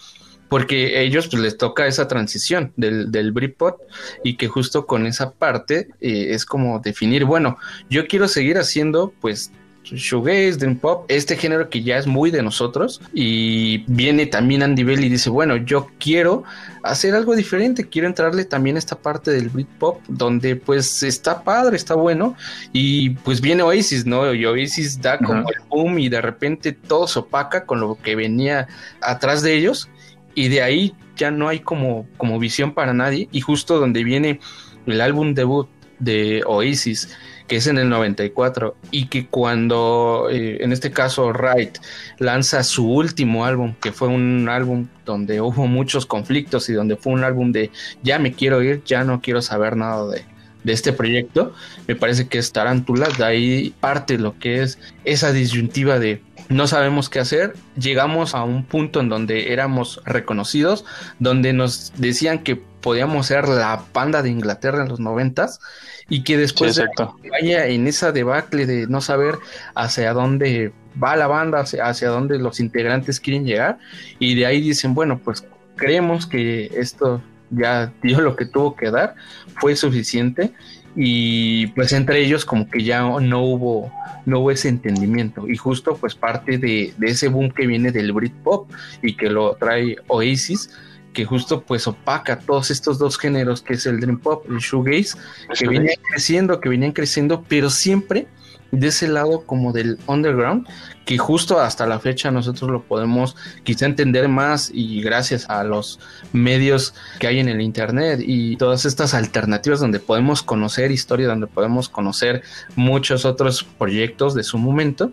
porque 0.52 0.98
a 0.98 1.00
ellos 1.00 1.30
pues 1.30 1.42
les 1.42 1.58
toca 1.58 1.88
esa 1.88 2.10
transición 2.10 2.74
del, 2.76 3.10
del 3.10 3.32
Britpop 3.32 3.80
y 4.22 4.36
que 4.36 4.50
justo 4.50 4.86
con 4.86 5.08
esa 5.08 5.32
parte 5.32 5.88
eh, 6.02 6.28
es 6.32 6.46
como 6.46 6.80
definir, 6.80 7.24
bueno, 7.24 7.58
yo 7.90 8.06
quiero 8.06 8.28
seguir 8.28 8.58
haciendo 8.58 9.14
pues 9.22 9.54
shoegaze, 9.84 10.58
dream 10.58 10.78
pop, 10.78 11.06
este 11.10 11.36
género 11.36 11.70
que 11.70 11.84
ya 11.84 11.98
es 11.98 12.08
muy 12.08 12.32
de 12.32 12.42
nosotros 12.42 13.02
y 13.14 13.80
viene 13.88 14.26
también 14.26 14.64
Andy 14.64 14.84
Bell 14.84 15.04
y 15.04 15.10
dice, 15.10 15.30
bueno, 15.30 15.58
yo 15.58 15.88
quiero 16.00 16.44
hacer 16.84 17.14
algo 17.16 17.36
diferente, 17.36 17.90
quiero 17.90 18.08
entrarle 18.08 18.46
también 18.46 18.76
a 18.76 18.80
esta 18.80 18.96
parte 18.96 19.32
del 19.32 19.50
Britpop 19.50 20.02
donde 20.08 20.56
pues 20.56 21.04
está 21.04 21.44
padre, 21.44 21.76
está 21.76 21.96
bueno 21.96 22.36
y 22.74 23.12
pues 23.12 23.42
viene 23.42 23.64
Oasis, 23.64 24.06
¿no? 24.06 24.34
Y 24.34 24.46
Oasis 24.46 25.02
da 25.02 25.18
como 25.18 25.42
uh 25.42 25.46
-huh. 25.46 25.54
el 25.56 25.68
boom 25.70 26.00
y 26.00 26.10
de 26.10 26.22
repente 26.22 26.72
todo 26.72 27.08
se 27.08 27.20
opaca 27.20 27.66
con 27.66 27.80
lo 27.80 27.96
que 27.96 28.16
venía 28.16 28.68
atrás 29.02 29.42
de 29.42 29.56
ellos 29.56 29.90
y 30.36 30.48
de 30.48 30.62
ahí 30.62 30.94
ya 31.16 31.32
no 31.32 31.48
hay 31.48 31.60
como, 31.60 32.08
como 32.18 32.40
visión 32.40 32.74
para 32.74 32.94
nadie 32.94 33.28
y 33.32 33.42
justo 33.42 33.80
donde 33.80 34.04
viene 34.04 34.40
el 34.86 35.02
álbum 35.02 35.34
debut 35.34 35.68
de 36.00 36.44
Oasis 36.46 37.10
que 37.52 37.58
es 37.58 37.68
en 37.68 37.78
el 37.78 37.90
94 37.90 38.78
y 38.92 39.08
que 39.08 39.28
cuando 39.28 40.30
eh, 40.32 40.64
en 40.64 40.72
este 40.72 40.92
caso 40.92 41.34
Wright 41.34 41.80
lanza 42.18 42.64
su 42.64 42.90
último 42.90 43.44
álbum 43.44 43.74
que 43.82 43.92
fue 43.92 44.08
un 44.08 44.48
álbum 44.48 44.88
donde 45.06 45.42
hubo 45.42 45.68
muchos 45.68 46.06
conflictos 46.06 46.70
y 46.70 46.74
donde 46.74 46.96
fue 46.96 47.12
un 47.12 47.26
álbum 47.26 47.52
de 47.52 47.70
ya 48.04 48.20
me 48.20 48.32
quiero 48.32 48.64
ir 48.64 48.82
ya 48.86 49.04
no 49.04 49.20
quiero 49.20 49.42
saber 49.42 49.76
nada 49.76 50.08
de, 50.08 50.24
de 50.64 50.72
este 50.72 50.94
proyecto 50.94 51.54
me 51.90 51.98
parece 51.98 52.30
que 52.30 52.38
es 52.38 52.54
Tarántula 52.54 53.10
de 53.10 53.26
ahí 53.26 53.76
parte 53.82 54.18
lo 54.18 54.40
que 54.40 54.62
es 54.62 54.80
esa 55.04 55.34
disyuntiva 55.34 56.00
de 56.00 56.22
no 56.48 56.68
sabemos 56.68 57.10
qué 57.10 57.20
hacer, 57.20 57.54
llegamos 57.78 58.36
a 58.36 58.44
un 58.44 58.66
punto 58.66 59.00
en 59.00 59.08
donde 59.08 59.54
éramos 59.54 60.02
reconocidos, 60.04 60.84
donde 61.18 61.54
nos 61.54 61.94
decían 61.96 62.40
que 62.40 62.58
podíamos 62.58 63.28
ser 63.28 63.48
la 63.48 63.86
panda 63.94 64.22
de 64.22 64.32
Inglaterra 64.32 64.84
en 64.84 64.90
los 64.90 65.00
noventas 65.00 65.62
y 66.10 66.24
que 66.24 66.38
después 66.38 66.76
sí, 66.76 66.82
de 66.82 67.30
vaya 67.30 67.68
en 67.68 67.88
esa 67.88 68.12
debacle 68.12 68.66
de 68.66 68.88
no 68.88 69.02
saber 69.02 69.36
hacia 69.76 70.14
dónde 70.14 70.74
va 71.02 71.16
la 71.16 71.28
banda, 71.28 71.62
hacia, 71.62 71.86
hacia 71.86 72.10
dónde 72.10 72.38
los 72.38 72.60
integrantes 72.60 73.20
quieren 73.20 73.46
llegar 73.46 73.78
y 74.20 74.36
de 74.36 74.46
ahí 74.46 74.62
dicen, 74.62 74.94
bueno, 74.94 75.20
pues 75.24 75.46
creemos 75.76 76.26
que 76.26 76.72
esto 76.76 77.22
ya 77.50 77.92
dio 78.02 78.22
lo 78.22 78.36
que 78.36 78.46
tuvo 78.46 78.76
que 78.76 78.92
dar, 78.92 79.16
fue 79.60 79.76
suficiente 79.76 80.52
y 80.96 81.68
pues 81.68 81.94
entre 81.94 82.20
ellos 82.20 82.46
como 82.46 82.70
que 82.70 82.84
ya 82.84 83.02
no 83.02 83.44
hubo 83.44 83.92
no 84.26 84.40
hubo 84.40 84.52
ese 84.52 84.68
entendimiento 84.68 85.48
y 85.48 85.56
justo 85.56 85.96
pues 85.96 86.16
parte 86.16 86.58
de, 86.58 86.94
de 86.98 87.08
ese 87.08 87.30
boom 87.30 87.50
que 87.52 87.66
viene 87.66 87.92
del 87.92 88.12
Britpop 88.12 88.70
y 89.02 89.16
que 89.16 89.30
lo 89.30 89.56
trae 89.56 89.96
Oasis 90.08 90.70
que 91.14 91.26
justo 91.26 91.62
pues 91.62 91.88
opaca 91.88 92.40
todos 92.40 92.72
estos 92.72 92.98
dos 92.98 93.18
géneros 93.18 93.62
que 93.62 93.74
es 93.74 93.86
el 93.86 94.00
Dream 94.00 94.20
Pop 94.20 94.46
y 94.50 94.54
el 94.54 94.60
Shoegaze 94.60 95.18
que 95.58 95.68
venían 95.68 95.96
creciendo, 96.10 96.60
que 96.60 96.70
venían 96.70 96.92
creciendo 96.92 97.44
pero 97.48 97.70
siempre 97.70 98.28
de 98.72 98.88
ese 98.88 99.08
lado 99.08 99.46
como 99.46 99.74
del 99.74 100.00
underground 100.08 100.68
que 101.06 101.18
justo 101.18 101.60
hasta 101.60 101.86
la 101.86 102.00
fecha 102.00 102.32
nosotros 102.32 102.72
lo 102.72 102.84
podemos 102.84 103.36
quizá 103.64 103.86
entender 103.86 104.30
más 104.30 104.72
y 104.74 105.02
gracias 105.02 105.50
a 105.50 105.64
los 105.64 106.00
medios 106.32 106.94
que 107.20 107.28
hay 107.28 107.40
en 107.40 107.50
el 107.50 107.62
internet 107.62 108.22
y 108.24 108.56
todas 108.56 108.86
estas 108.86 109.14
alternativas 109.14 109.80
donde 109.80 110.00
podemos 110.00 110.42
conocer 110.42 110.92
historia, 110.92 111.28
donde 111.28 111.48
podemos 111.48 111.90
conocer 111.90 112.44
muchos 112.76 113.26
otros 113.26 113.64
proyectos 113.64 114.36
de 114.36 114.44
su 114.44 114.58
momento 114.58 115.12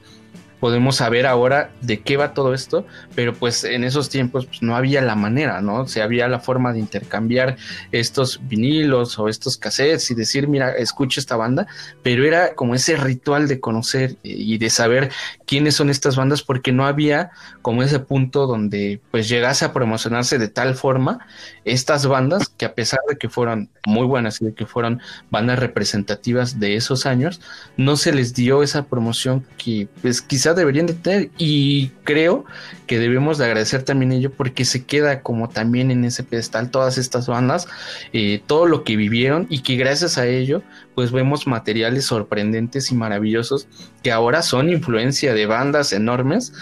podemos 0.60 0.96
saber 0.96 1.26
ahora 1.26 1.70
de 1.80 2.00
qué 2.00 2.16
va 2.16 2.34
todo 2.34 2.54
esto, 2.54 2.86
pero 3.14 3.34
pues 3.34 3.64
en 3.64 3.84
esos 3.84 4.08
tiempos 4.08 4.46
pues, 4.46 4.62
no 4.62 4.76
había 4.76 5.00
la 5.00 5.14
manera, 5.14 5.60
¿no? 5.60 5.82
O 5.82 5.88
sea, 5.88 6.04
había 6.04 6.28
la 6.28 6.40
forma 6.40 6.72
de 6.72 6.80
intercambiar 6.80 7.56
estos 7.92 8.40
vinilos 8.48 9.18
o 9.18 9.28
estos 9.28 9.56
cassettes 9.56 10.10
y 10.10 10.14
decir, 10.14 10.48
mira, 10.48 10.72
escucha 10.72 11.20
esta 11.20 11.36
banda, 11.36 11.66
pero 12.02 12.24
era 12.24 12.54
como 12.54 12.74
ese 12.74 12.96
ritual 12.96 13.48
de 13.48 13.60
conocer 13.60 14.16
y 14.22 14.58
de 14.58 14.70
saber 14.70 15.10
quiénes 15.46 15.74
son 15.74 15.90
estas 15.90 16.16
bandas 16.16 16.42
porque 16.42 16.72
no 16.72 16.86
había 16.86 17.30
como 17.62 17.82
ese 17.82 18.00
punto 18.00 18.46
donde 18.46 19.00
pues 19.10 19.28
llegase 19.28 19.64
a 19.64 19.72
promocionarse 19.72 20.38
de 20.38 20.48
tal 20.48 20.74
forma 20.74 21.26
estas 21.64 22.06
bandas 22.06 22.48
que 22.48 22.64
a 22.64 22.74
pesar 22.74 23.00
de 23.08 23.16
que 23.16 23.28
fueron 23.28 23.70
muy 23.86 24.06
buenas 24.06 24.40
y 24.40 24.46
de 24.46 24.54
que 24.54 24.66
fueron 24.66 25.00
bandas 25.30 25.58
representativas 25.58 26.58
de 26.58 26.76
esos 26.76 27.06
años, 27.06 27.40
no 27.76 27.96
se 27.96 28.12
les 28.12 28.34
dio 28.34 28.62
esa 28.62 28.84
promoción 28.86 29.44
que 29.56 29.88
pues 30.02 30.22
quizás 30.22 30.47
deberían 30.54 30.86
de 30.86 30.94
tener 30.94 31.30
y 31.38 31.88
creo 32.04 32.44
que 32.86 32.98
debemos 32.98 33.38
de 33.38 33.44
agradecer 33.44 33.82
también 33.82 34.12
ello 34.12 34.32
porque 34.32 34.64
se 34.64 34.84
queda 34.84 35.22
como 35.22 35.48
también 35.48 35.90
en 35.90 36.04
ese 36.04 36.22
pedestal 36.22 36.70
todas 36.70 36.98
estas 36.98 37.26
bandas, 37.26 37.68
eh, 38.12 38.42
todo 38.46 38.66
lo 38.66 38.84
que 38.84 38.96
vivieron 38.96 39.46
y 39.50 39.62
que 39.62 39.76
gracias 39.76 40.18
a 40.18 40.26
ello 40.26 40.62
pues 40.94 41.12
vemos 41.12 41.46
materiales 41.46 42.06
sorprendentes 42.06 42.90
y 42.90 42.94
maravillosos 42.94 43.68
que 44.02 44.12
ahora 44.12 44.42
son 44.42 44.70
influencia 44.70 45.34
de 45.34 45.46
bandas 45.46 45.92
enormes 45.92 46.52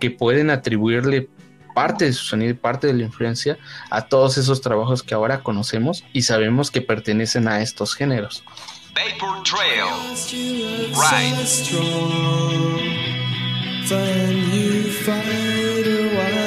que 0.00 0.10
pueden 0.10 0.50
atribuirle 0.50 1.28
parte 1.74 2.06
de 2.06 2.12
su 2.12 2.24
sonido 2.24 2.52
y 2.52 2.54
parte 2.54 2.86
de 2.86 2.94
la 2.94 3.02
influencia 3.02 3.58
a 3.90 4.06
todos 4.06 4.38
esos 4.38 4.60
trabajos 4.60 5.02
que 5.02 5.14
ahora 5.14 5.42
conocemos 5.42 6.04
y 6.12 6.22
sabemos 6.22 6.70
que 6.70 6.80
pertenecen 6.80 7.48
a 7.48 7.60
estos 7.60 7.94
géneros. 7.94 8.44
Vapor 8.94 9.42
Trail. 9.42 9.90
Ride. 10.94 13.13
Find 13.86 14.54
you 14.54 14.90
fight 14.90 15.86
a 15.86 16.08
while. 16.16 16.43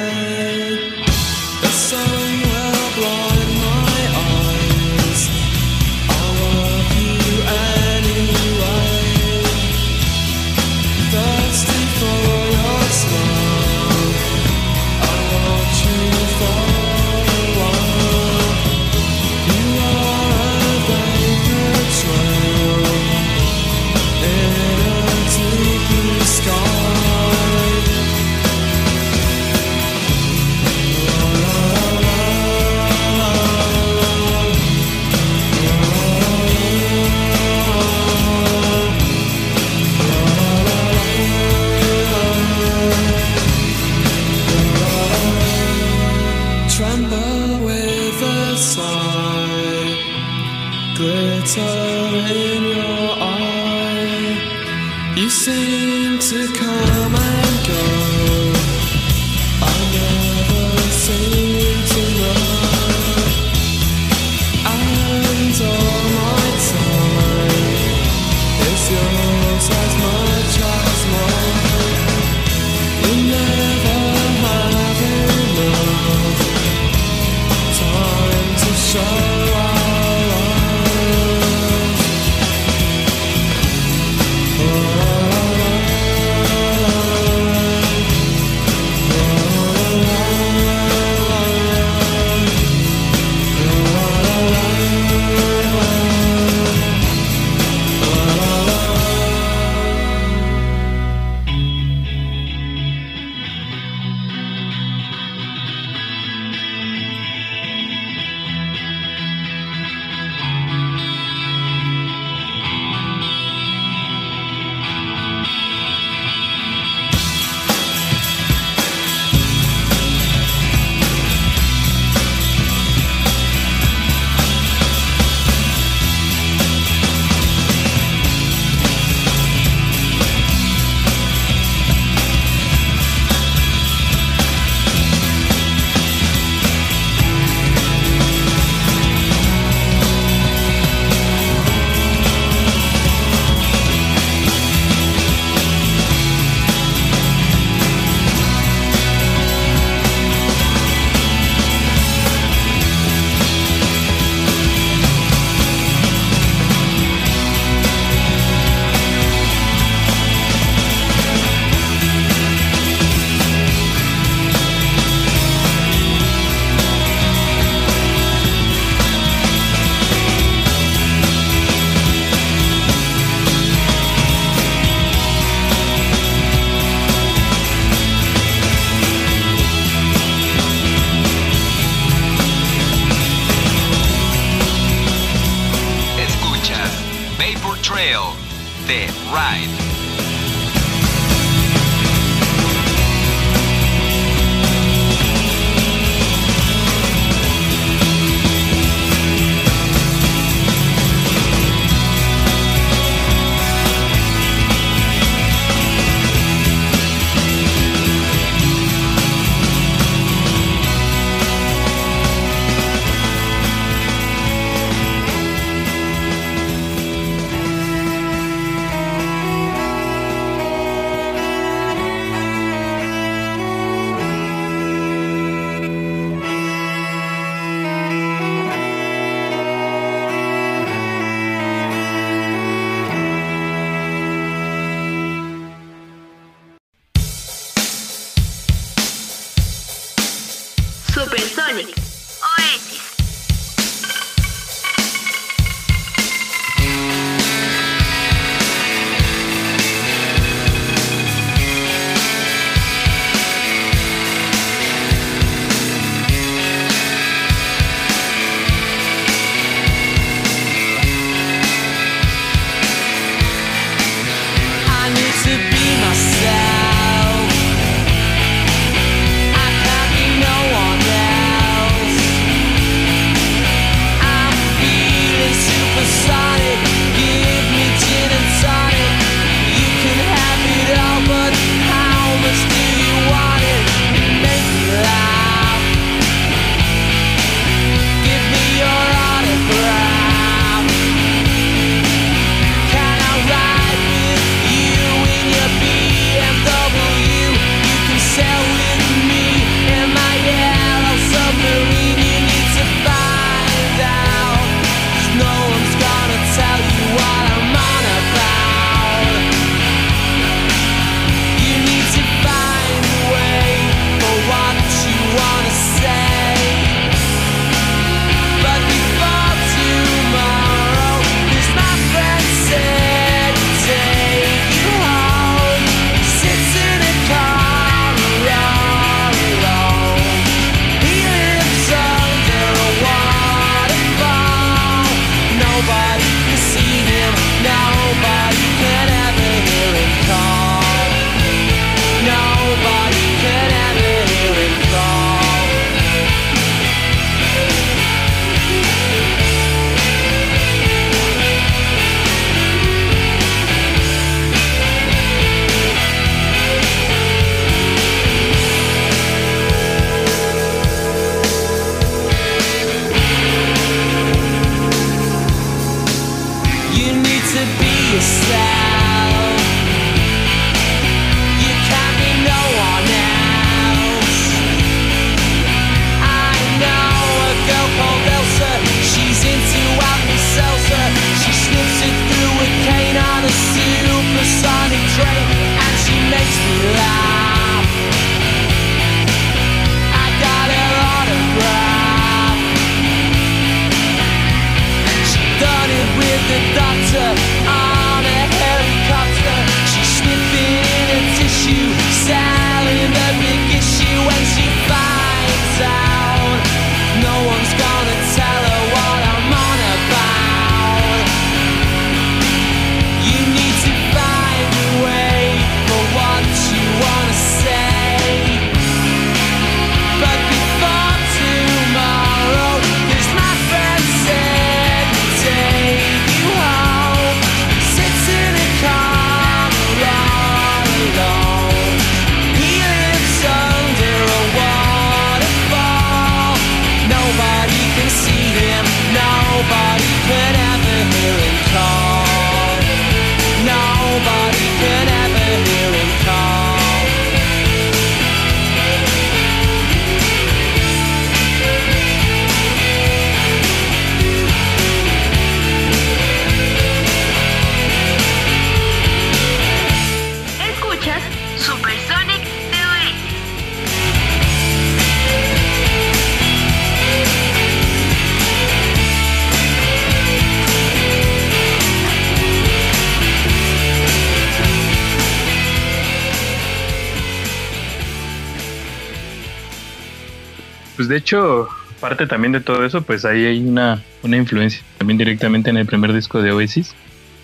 Pues 480.98 481.06
de 481.06 481.16
hecho, 481.16 481.68
parte 482.00 482.26
también 482.26 482.50
de 482.50 482.60
todo 482.60 482.84
eso, 482.84 483.02
pues 483.02 483.24
ahí 483.24 483.46
hay 483.46 483.60
una, 483.60 484.02
una 484.24 484.36
influencia 484.36 484.82
también 484.98 485.16
directamente 485.16 485.70
en 485.70 485.76
el 485.76 485.86
primer 485.86 486.12
disco 486.12 486.42
de 486.42 486.50
Oasis, 486.50 486.92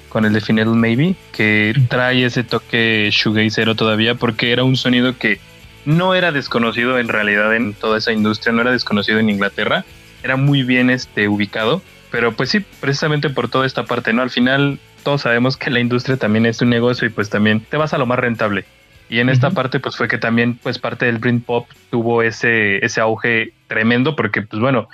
con 0.09 0.25
el 0.25 0.33
de 0.33 0.41
Final 0.41 0.75
Maybe, 0.75 1.15
que 1.31 1.73
trae 1.89 2.25
ese 2.25 2.43
toque 2.43 3.09
shoegazero 3.13 3.77
todavía, 3.77 4.17
porque 4.17 4.51
era 4.51 4.65
un 4.65 4.77
sonido 4.77 5.17
que 5.19 5.39
no 5.85 6.17
era 6.17 6.33
desconocido 6.33 6.99
en 6.99 7.07
realidad 7.07 7.55
en 7.55 7.75
toda 7.75 7.99
esa 7.99 8.11
industria, 8.11 8.53
no 8.53 8.63
era 8.63 8.73
desconocido 8.73 9.21
en 9.21 9.31
Inglaterra, 9.31 9.85
era 10.25 10.35
muy 10.35 10.65
bien 10.65 10.91
este, 10.91 11.29
ubicado, 11.29 11.81
pero 12.11 12.33
pues 12.33 12.51
sí, 12.51 12.59
precisamente 12.81 13.31
por 13.31 13.49
toda 13.49 13.67
esta 13.67 13.85
parte, 13.85 14.13
¿no? 14.13 14.23
Al 14.23 14.31
final 14.31 14.81
todos 15.05 15.21
sabemos 15.21 15.57
que 15.57 15.71
la 15.71 15.79
industria 15.79 16.17
también 16.17 16.45
es 16.45 16.61
un 16.61 16.71
negocio 16.71 17.07
y 17.07 17.11
pues 17.11 17.31
también 17.31 17.61
te 17.61 17.77
vas 17.77 17.95
a 17.95 17.99
lo 17.99 18.07
más 18.07 18.19
rentable. 18.19 18.65
Y 19.15 19.21
en 19.21 19.29
esta 19.29 19.53
parte 19.53 19.79
pues 19.79 19.97
fue 19.97 20.09
que 20.09 20.19
también 20.19 20.59
pues 20.61 20.81
parte 20.81 21.07
del 21.07 21.19
Britpop 21.19 21.69
tuvo 21.89 22.25
ese, 22.25 22.85
ese 22.85 23.01
auge 23.01 23.53
tremendo 23.69 24.17
porque 24.17 24.43
pues 24.43 24.61
bueno, 24.61 24.89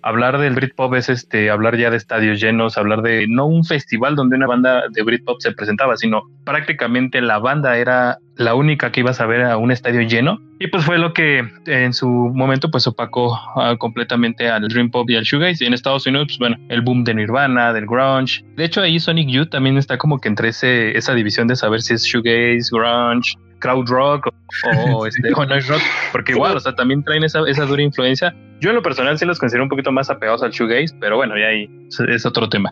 hablar 0.00 0.38
del 0.38 0.54
Britpop 0.54 0.94
es 0.94 1.10
este 1.10 1.50
hablar 1.50 1.76
ya 1.76 1.90
de 1.90 1.98
estadios 1.98 2.40
llenos, 2.40 2.78
hablar 2.78 3.02
de 3.02 3.26
no 3.28 3.44
un 3.44 3.64
festival 3.64 4.16
donde 4.16 4.36
una 4.36 4.46
banda 4.46 4.84
de 4.90 5.02
Britpop 5.02 5.42
se 5.42 5.52
presentaba, 5.52 5.98
sino 5.98 6.22
prácticamente 6.44 7.20
la 7.20 7.38
banda 7.38 7.76
era 7.76 8.16
la 8.36 8.54
única 8.54 8.90
que 8.92 9.00
ibas 9.00 9.20
a 9.20 9.26
ver 9.26 9.42
a 9.42 9.58
un 9.58 9.70
estadio 9.70 10.00
lleno. 10.00 10.40
Y 10.58 10.68
pues 10.68 10.86
fue 10.86 10.96
lo 10.96 11.12
que 11.12 11.46
en 11.66 11.92
su 11.92 12.08
momento 12.08 12.70
pues 12.70 12.86
opacó 12.86 13.38
ah, 13.56 13.76
completamente 13.78 14.48
al 14.48 14.68
Dream 14.68 14.90
Pop 14.90 15.10
y 15.10 15.16
al 15.16 15.24
Shoegaze. 15.24 15.64
Y 15.64 15.66
en 15.66 15.74
Estados 15.74 16.06
Unidos 16.06 16.28
pues 16.28 16.38
bueno 16.38 16.56
el 16.70 16.80
boom 16.80 17.04
de 17.04 17.12
Nirvana 17.12 17.74
del 17.74 17.84
grunge. 17.84 18.42
De 18.56 18.64
hecho 18.64 18.80
ahí 18.80 18.98
Sonic 18.98 19.28
Youth 19.28 19.50
también 19.50 19.76
está 19.76 19.98
como 19.98 20.18
que 20.18 20.28
entre 20.28 20.48
ese, 20.48 20.96
esa 20.96 21.12
división 21.12 21.46
de 21.46 21.56
saber 21.56 21.82
si 21.82 21.92
es 21.92 22.04
shoegaze 22.04 22.70
grunge 22.72 23.36
crowd 23.58 23.86
rock 23.88 24.26
o, 24.28 24.96
o, 24.98 25.06
este, 25.06 25.32
o 25.34 25.44
noise 25.46 25.68
rock 25.72 25.82
porque 26.12 26.32
igual 26.32 26.56
o 26.56 26.60
sea 26.60 26.74
también 26.74 27.02
traen 27.04 27.24
esa, 27.24 27.40
esa 27.48 27.64
dura 27.66 27.82
influencia 27.82 28.34
yo 28.60 28.70
en 28.70 28.76
lo 28.76 28.82
personal 28.82 29.18
sí 29.18 29.26
los 29.26 29.38
considero 29.38 29.64
un 29.64 29.68
poquito 29.68 29.92
más 29.92 30.08
apegados 30.08 30.42
al 30.42 30.50
shoegaze, 30.50 30.96
pero 30.98 31.16
bueno, 31.16 31.36
ya 31.36 31.48
ahí 31.48 31.68
es- 32.08 32.24
otro 32.24 32.48
tema. 32.48 32.70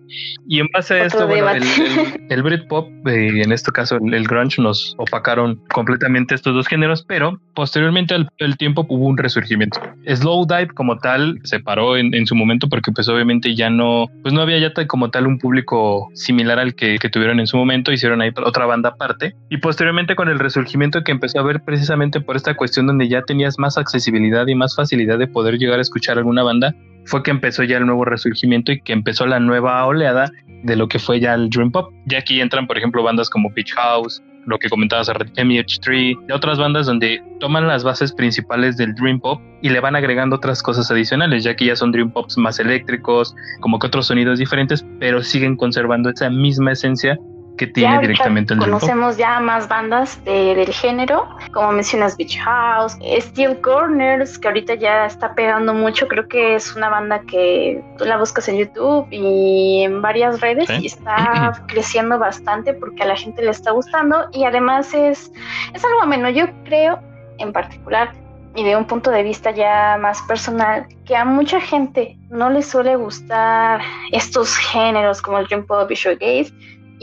Y 0.49 0.61
en 0.61 0.66
base 0.72 0.95
a 0.95 0.97
Otro 1.05 1.07
esto, 1.07 1.26
bueno, 1.28 1.51
el, 1.51 1.62
el, 1.62 2.26
el 2.30 2.43
Britpop, 2.43 2.89
eh, 3.07 3.43
en 3.43 3.53
este 3.53 3.70
caso 3.70 3.99
el, 4.03 4.14
el 4.14 4.26
grunge, 4.26 4.62
nos 4.62 4.95
opacaron 4.97 5.61
completamente 5.72 6.35
estos 6.35 6.55
dos 6.55 6.66
géneros, 6.68 7.05
pero 7.07 7.39
posteriormente 7.55 8.14
al 8.14 8.28
el 8.39 8.57
tiempo 8.57 8.87
hubo 8.89 9.07
un 9.07 9.18
resurgimiento. 9.18 9.78
Slowdive 10.07 10.68
como 10.68 10.97
tal 10.97 11.39
se 11.45 11.61
paró 11.61 11.97
en, 11.99 12.14
en 12.14 12.26
su 12.26 12.35
momento 12.35 12.68
porque 12.68 12.91
pues 12.91 13.07
obviamente 13.09 13.55
ya 13.55 13.68
no, 13.68 14.07
pues 14.22 14.32
no 14.32 14.41
había 14.41 14.59
ya 14.59 14.72
como 14.87 15.11
tal 15.11 15.26
un 15.26 15.39
público 15.39 16.09
similar 16.14 16.59
al 16.59 16.74
que, 16.74 16.99
que 16.99 17.11
tuvieron 17.11 17.41
en 17.41 17.47
su 17.47 17.57
momento, 17.59 17.93
hicieron 17.93 18.22
ahí 18.22 18.30
otra 18.43 18.64
banda 18.64 18.89
aparte. 18.91 19.35
Y 19.51 19.59
posteriormente 19.59 20.16
con 20.16 20.28
el 20.28 20.39
resurgimiento 20.39 20.74
que 21.05 21.12
empezó 21.12 21.39
a 21.39 21.43
ver 21.43 21.62
precisamente 21.62 22.20
por 22.20 22.37
esta 22.37 22.55
cuestión 22.55 22.87
donde 22.87 23.09
ya 23.09 23.22
tenías 23.22 23.59
más 23.59 23.79
accesibilidad 23.79 24.47
y 24.49 24.55
más 24.57 24.75
facilidad 24.75 25.18
de 25.18 25.29
poder 25.29 25.57
llegar 25.57 25.79
a 25.79 25.83
escuchar 25.83 26.18
alguna 26.18 26.43
banda, 26.43 26.75
fue 27.05 27.22
que 27.22 27.31
empezó 27.31 27.62
ya 27.62 27.77
el 27.77 27.87
nuevo 27.87 28.05
resurgimiento 28.05 28.72
y 28.72 28.81
que 28.81 28.93
empezó 28.93 29.27
la 29.27 29.39
nueva 29.39 29.85
oleada 29.87 30.33
de 30.64 30.77
lo 30.77 30.89
que 30.89 30.99
fue 30.99 31.20
ya 31.20 31.35
el 31.35 31.49
Dream 31.49 31.70
Pop. 31.70 31.93
Ya 32.07 32.18
aquí 32.18 32.41
entran, 32.41 32.66
por 32.66 32.77
ejemplo, 32.77 33.03
bandas 33.05 33.31
como 33.31 33.51
Beach 33.51 33.72
House, 33.75 34.20
lo 34.47 34.59
que 34.59 34.68
comentabas, 34.68 35.09
MH3, 35.09 36.18
y 36.29 36.33
otras 36.33 36.59
bandas 36.59 36.87
donde 36.87 37.22
toman 37.39 37.68
las 37.68 37.85
bases 37.85 38.12
principales 38.12 38.77
del 38.77 38.95
Dream 38.95 39.20
Pop 39.20 39.41
y 39.62 39.68
le 39.68 39.81
van 39.81 39.95
agregando 39.95 40.37
otras 40.37 40.62
cosas 40.62 40.91
adicionales, 40.91 41.45
ya 41.45 41.55
que 41.55 41.66
ya 41.66 41.77
son 41.77 41.93
Dream 41.93 42.11
Pops 42.11 42.37
más 42.37 42.59
eléctricos, 42.59 43.37
como 43.61 43.79
que 43.79 43.87
otros 43.87 44.07
sonidos 44.07 44.39
diferentes, 44.39 44.85
pero 44.99 45.22
siguen 45.22 45.57
conservando 45.57 46.11
esa 46.11 46.31
misma 46.31 46.72
esencia 46.72 47.18
que 47.57 47.67
tiene 47.69 47.95
Ya 47.95 48.01
directamente 48.01 48.55
el 48.55 48.61
conocemos 48.61 49.17
ya 49.17 49.39
más 49.41 49.69
bandas 49.69 50.23
de- 50.25 50.55
del 50.57 50.73
género, 50.73 51.29
como 51.53 51.71
mencionas 51.73 52.17
Beach 52.17 52.39
House, 52.39 52.97
Steel 53.21 53.61
Corners, 53.61 54.39
que 54.39 54.49
ahorita 54.49 54.75
ya 54.75 55.07
está 55.07 55.35
pegando 55.35 55.73
mucho, 55.73 56.09
creo 56.09 56.27
que 56.27 56.57
es 56.57 56.75
una 56.75 56.89
banda 56.89 57.21
que 57.31 57.81
tú 57.97 58.05
la 58.05 58.17
buscas 58.17 58.49
en 58.49 58.59
YouTube 58.59 59.07
y 59.11 59.83
en 59.85 60.03
varias 60.03 60.41
redes 60.41 60.67
Sí. 60.69 60.79
y 60.83 60.87
está 60.87 61.53
creciendo 61.69 62.19
bastante 62.19 62.75
porque 62.75 63.03
a 63.03 63.07
la 63.07 63.17
gente 63.17 63.43
le 63.43 63.51
está 63.51 63.71
gustando 63.71 64.29
y 64.33 64.45
además 64.45 64.93
es, 64.95 65.31
es 65.73 65.85
algo 65.85 66.03
ameno, 66.03 66.29
yo 66.31 66.47
creo 66.65 66.99
en 67.39 67.53
particular 67.53 68.13
y 68.57 68.63
de 68.63 68.77
un 68.77 68.85
punto 68.85 69.11
de 69.11 69.25
vista 69.25 69.51
ya 69.51 69.97
más 70.01 70.23
personal, 70.23 70.87
que 71.05 71.17
a 71.17 71.25
mucha 71.25 71.61
gente 71.61 72.17
no 72.31 72.51
le 72.51 72.63
suele 72.63 72.95
gustar 72.95 73.81
estos 74.13 74.57
géneros 74.57 75.21
como 75.21 75.39
el 75.39 75.47
Dream 75.47 75.67
Pop 75.67 75.91
y 75.91 75.95
Shoegaze, 75.97 76.53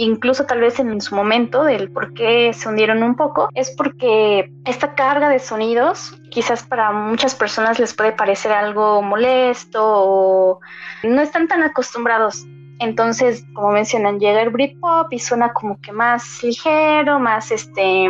incluso 0.04 0.46
tal 0.46 0.60
vez 0.60 0.80
en 0.80 1.00
su 1.00 1.16
momento 1.16 1.64
del 1.64 1.92
por 1.92 2.14
qué 2.14 2.54
se 2.54 2.68
hundieron 2.68 3.04
un 3.04 3.16
poco, 3.16 3.50
es 3.54 3.72
porque 3.72 4.52
esta 4.66 4.96
carga 4.96 5.30
de 5.30 5.40
sonidos 5.40 6.20
quizás 6.30 6.64
para 6.64 6.92
muchas 6.92 7.36
personas 7.36 7.80
les 7.80 7.94
puede 7.94 8.12
parecer 8.12 8.52
algo 8.52 9.02
molesto 9.02 9.82
o 9.84 10.60
no 11.04 11.22
están 11.22 11.48
tan 11.48 11.62
acostumbrados. 11.64 12.46
Entonces, 12.80 13.46
como 13.54 13.72
mencionan, 13.72 14.20
llega 14.20 14.42
el 14.42 14.50
Britpop 14.50 15.14
y 15.14 15.20
suena 15.20 15.54
como 15.54 15.80
que 15.82 15.92
más 15.92 16.42
ligero, 16.42 17.20
más 17.20 17.52
este, 17.52 18.08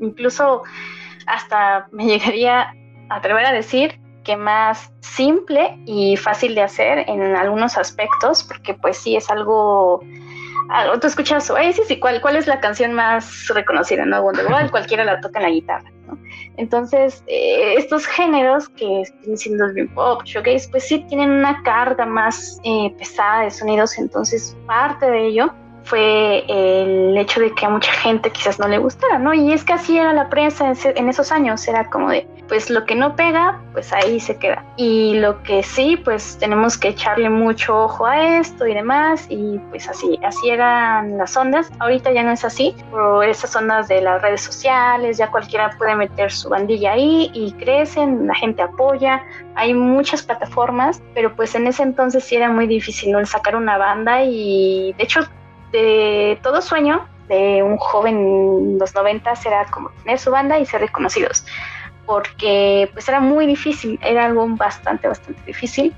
incluso 0.00 0.62
hasta 1.26 1.88
me 1.92 2.06
llegaría 2.06 2.74
a 3.10 3.16
atrever 3.16 3.44
a 3.44 3.52
decir 3.52 4.00
que 4.24 4.36
más 4.36 4.90
simple 5.00 5.78
y 5.84 6.16
fácil 6.16 6.54
de 6.54 6.62
hacer 6.62 7.04
en 7.08 7.36
algunos 7.36 7.76
aspectos, 7.76 8.42
porque 8.42 8.74
pues 8.74 8.96
sí 8.96 9.16
es 9.16 9.30
algo 9.30 10.00
algo- 10.70 10.98
tú 11.00 11.06
escuchas 11.06 11.50
Oasis 11.50 11.90
y 11.90 11.98
cuál, 11.98 12.20
cuál 12.20 12.36
es 12.36 12.46
la 12.46 12.60
canción 12.60 12.92
más 12.92 13.48
reconocida, 13.48 14.04
¿no? 14.04 14.22
Wonderwall, 14.22 14.70
cualquiera 14.70 15.04
la 15.04 15.20
toca 15.20 15.38
en 15.38 15.42
la 15.44 15.50
guitarra, 15.50 15.90
¿no? 16.06 16.18
Entonces, 16.56 17.22
eh, 17.26 17.74
estos 17.76 18.06
géneros 18.06 18.68
que 18.70 19.02
vienen 19.20 19.36
siendo 19.38 19.68
dream 19.72 19.88
pop, 19.94 20.22
showcase, 20.24 20.68
pues 20.70 20.86
sí 20.88 20.98
tienen 21.08 21.30
una 21.30 21.62
carga 21.62 22.06
más 22.06 22.58
eh, 22.64 22.94
pesada 22.98 23.42
de 23.42 23.50
sonidos, 23.50 23.98
entonces 23.98 24.56
parte 24.66 25.10
de 25.10 25.26
ello 25.26 25.52
fue 25.86 26.44
el 26.48 27.16
hecho 27.16 27.40
de 27.40 27.52
que 27.54 27.64
a 27.64 27.70
mucha 27.70 27.92
gente 27.92 28.30
quizás 28.30 28.58
no 28.58 28.66
le 28.66 28.78
gustara, 28.78 29.18
¿no? 29.18 29.32
Y 29.32 29.52
es 29.52 29.64
que 29.64 29.72
así 29.72 29.96
era 29.96 30.12
la 30.12 30.28
prensa 30.28 30.72
en 30.84 31.08
esos 31.08 31.30
años, 31.30 31.66
era 31.68 31.88
como 31.88 32.10
de, 32.10 32.26
pues 32.48 32.70
lo 32.70 32.84
que 32.84 32.96
no 32.96 33.14
pega, 33.14 33.60
pues 33.72 33.92
ahí 33.92 34.18
se 34.18 34.36
queda. 34.36 34.64
Y 34.76 35.14
lo 35.14 35.42
que 35.44 35.62
sí, 35.62 35.96
pues 35.96 36.38
tenemos 36.38 36.76
que 36.76 36.88
echarle 36.88 37.30
mucho 37.30 37.84
ojo 37.84 38.04
a 38.04 38.38
esto 38.38 38.66
y 38.66 38.74
demás, 38.74 39.26
y 39.28 39.60
pues 39.70 39.88
así, 39.88 40.18
así 40.24 40.50
eran 40.50 41.18
las 41.18 41.36
ondas. 41.36 41.70
Ahorita 41.78 42.10
ya 42.12 42.24
no 42.24 42.32
es 42.32 42.44
así, 42.44 42.74
por 42.90 43.24
esas 43.24 43.54
ondas 43.54 43.86
de 43.86 44.00
las 44.00 44.20
redes 44.20 44.40
sociales, 44.40 45.18
ya 45.18 45.30
cualquiera 45.30 45.70
puede 45.78 45.94
meter 45.94 46.32
su 46.32 46.48
bandilla 46.48 46.92
ahí 46.92 47.30
y 47.32 47.52
crecen, 47.52 48.26
la 48.26 48.34
gente 48.34 48.62
apoya, 48.62 49.22
hay 49.54 49.72
muchas 49.72 50.22
plataformas, 50.22 51.00
pero 51.14 51.34
pues 51.34 51.54
en 51.54 51.68
ese 51.68 51.84
entonces 51.84 52.24
sí 52.24 52.34
era 52.34 52.50
muy 52.50 52.66
difícil 52.66 53.12
¿no? 53.12 53.24
sacar 53.24 53.54
una 53.54 53.78
banda 53.78 54.24
y 54.24 54.92
de 54.98 55.04
hecho 55.04 55.20
todo 56.42 56.62
sueño 56.62 57.06
de 57.28 57.62
un 57.62 57.76
joven 57.76 58.16
en 58.16 58.78
los 58.78 58.94
90 58.94 59.32
era 59.44 59.64
como 59.66 59.90
tener 60.02 60.18
su 60.18 60.30
banda 60.30 60.58
y 60.58 60.66
ser 60.66 60.80
reconocidos 60.80 61.44
porque 62.06 62.88
pues 62.92 63.08
era 63.08 63.20
muy 63.20 63.46
difícil, 63.46 63.98
era 64.02 64.26
algo 64.26 64.46
bastante, 64.48 65.08
bastante 65.08 65.42
difícil. 65.44 65.94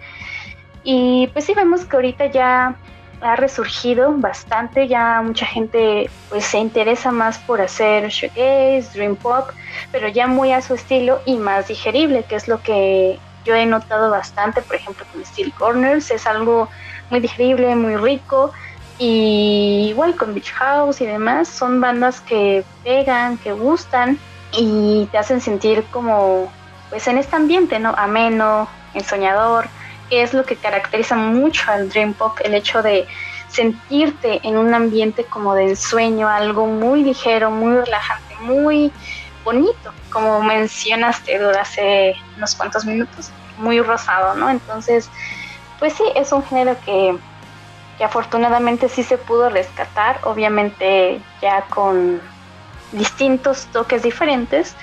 Y 0.82 1.28
pues 1.32 1.44
sí 1.44 1.54
vemos 1.54 1.84
que 1.84 1.96
ahorita 1.96 2.26
ya 2.26 2.74
ha 3.20 3.36
resurgido 3.36 4.12
bastante, 4.16 4.88
ya 4.88 5.20
mucha 5.22 5.44
gente 5.44 6.08
pues 6.28 6.44
se 6.44 6.58
interesa 6.58 7.12
más 7.12 7.38
por 7.38 7.60
hacer 7.60 8.08
shoegaze, 8.08 8.88
dream 8.94 9.16
pop, 9.16 9.50
pero 9.92 10.08
ya 10.08 10.26
muy 10.26 10.52
a 10.52 10.62
su 10.62 10.74
estilo 10.74 11.20
y 11.26 11.36
más 11.36 11.68
digerible, 11.68 12.24
que 12.24 12.36
es 12.36 12.48
lo 12.48 12.62
que 12.62 13.18
yo 13.44 13.54
he 13.54 13.66
notado 13.66 14.10
bastante, 14.10 14.62
por 14.62 14.76
ejemplo 14.76 15.04
con 15.12 15.24
Steel 15.24 15.52
Corners, 15.52 16.10
es 16.10 16.26
algo 16.26 16.68
muy 17.10 17.20
digerible, 17.20 17.74
muy 17.74 17.96
rico, 17.96 18.52
y 18.98 19.86
igual 19.90 20.16
con 20.16 20.34
Beach 20.34 20.52
House 20.52 21.00
y 21.00 21.06
demás, 21.06 21.48
son 21.48 21.80
bandas 21.80 22.20
que 22.20 22.64
pegan, 22.82 23.38
que 23.38 23.52
gustan, 23.52 24.18
y 24.52 25.08
te 25.12 25.18
hacen 25.18 25.40
sentir 25.40 25.84
como, 25.90 26.50
pues 26.90 27.06
en 27.06 27.18
este 27.18 27.36
ambiente, 27.36 27.78
¿no? 27.78 27.94
Ameno, 27.96 28.68
ensoñador, 28.94 29.68
que 30.08 30.22
es 30.22 30.32
lo 30.32 30.44
que 30.44 30.56
caracteriza 30.56 31.16
mucho 31.16 31.70
al 31.70 31.88
Dream 31.90 32.14
Pop, 32.14 32.38
el 32.42 32.54
hecho 32.54 32.82
de 32.82 33.06
sentirte 33.48 34.40
en 34.42 34.56
un 34.56 34.74
ambiente 34.74 35.24
como 35.24 35.54
de 35.54 35.70
ensueño, 35.70 36.28
algo 36.28 36.66
muy 36.66 37.02
ligero, 37.02 37.50
muy 37.50 37.76
relajante, 37.76 38.36
muy 38.40 38.92
bonito, 39.44 39.92
como 40.10 40.42
mencionaste 40.42 41.36
hace 41.58 42.14
unos 42.36 42.54
cuantos 42.54 42.84
minutos, 42.84 43.30
muy 43.58 43.80
rosado, 43.80 44.34
¿no? 44.34 44.50
Entonces, 44.50 45.10
pues 45.78 45.94
sí, 45.94 46.04
es 46.14 46.32
un 46.32 46.44
género 46.44 46.76
que, 46.84 47.16
que 47.98 48.04
afortunadamente 48.04 48.88
sí 48.88 49.02
se 49.02 49.18
pudo 49.18 49.50
rescatar, 49.50 50.20
obviamente 50.22 51.20
ya 51.42 51.62
con 51.62 52.20
distintos 52.92 53.66
toques 53.66 54.02
diferentes, 54.02 54.74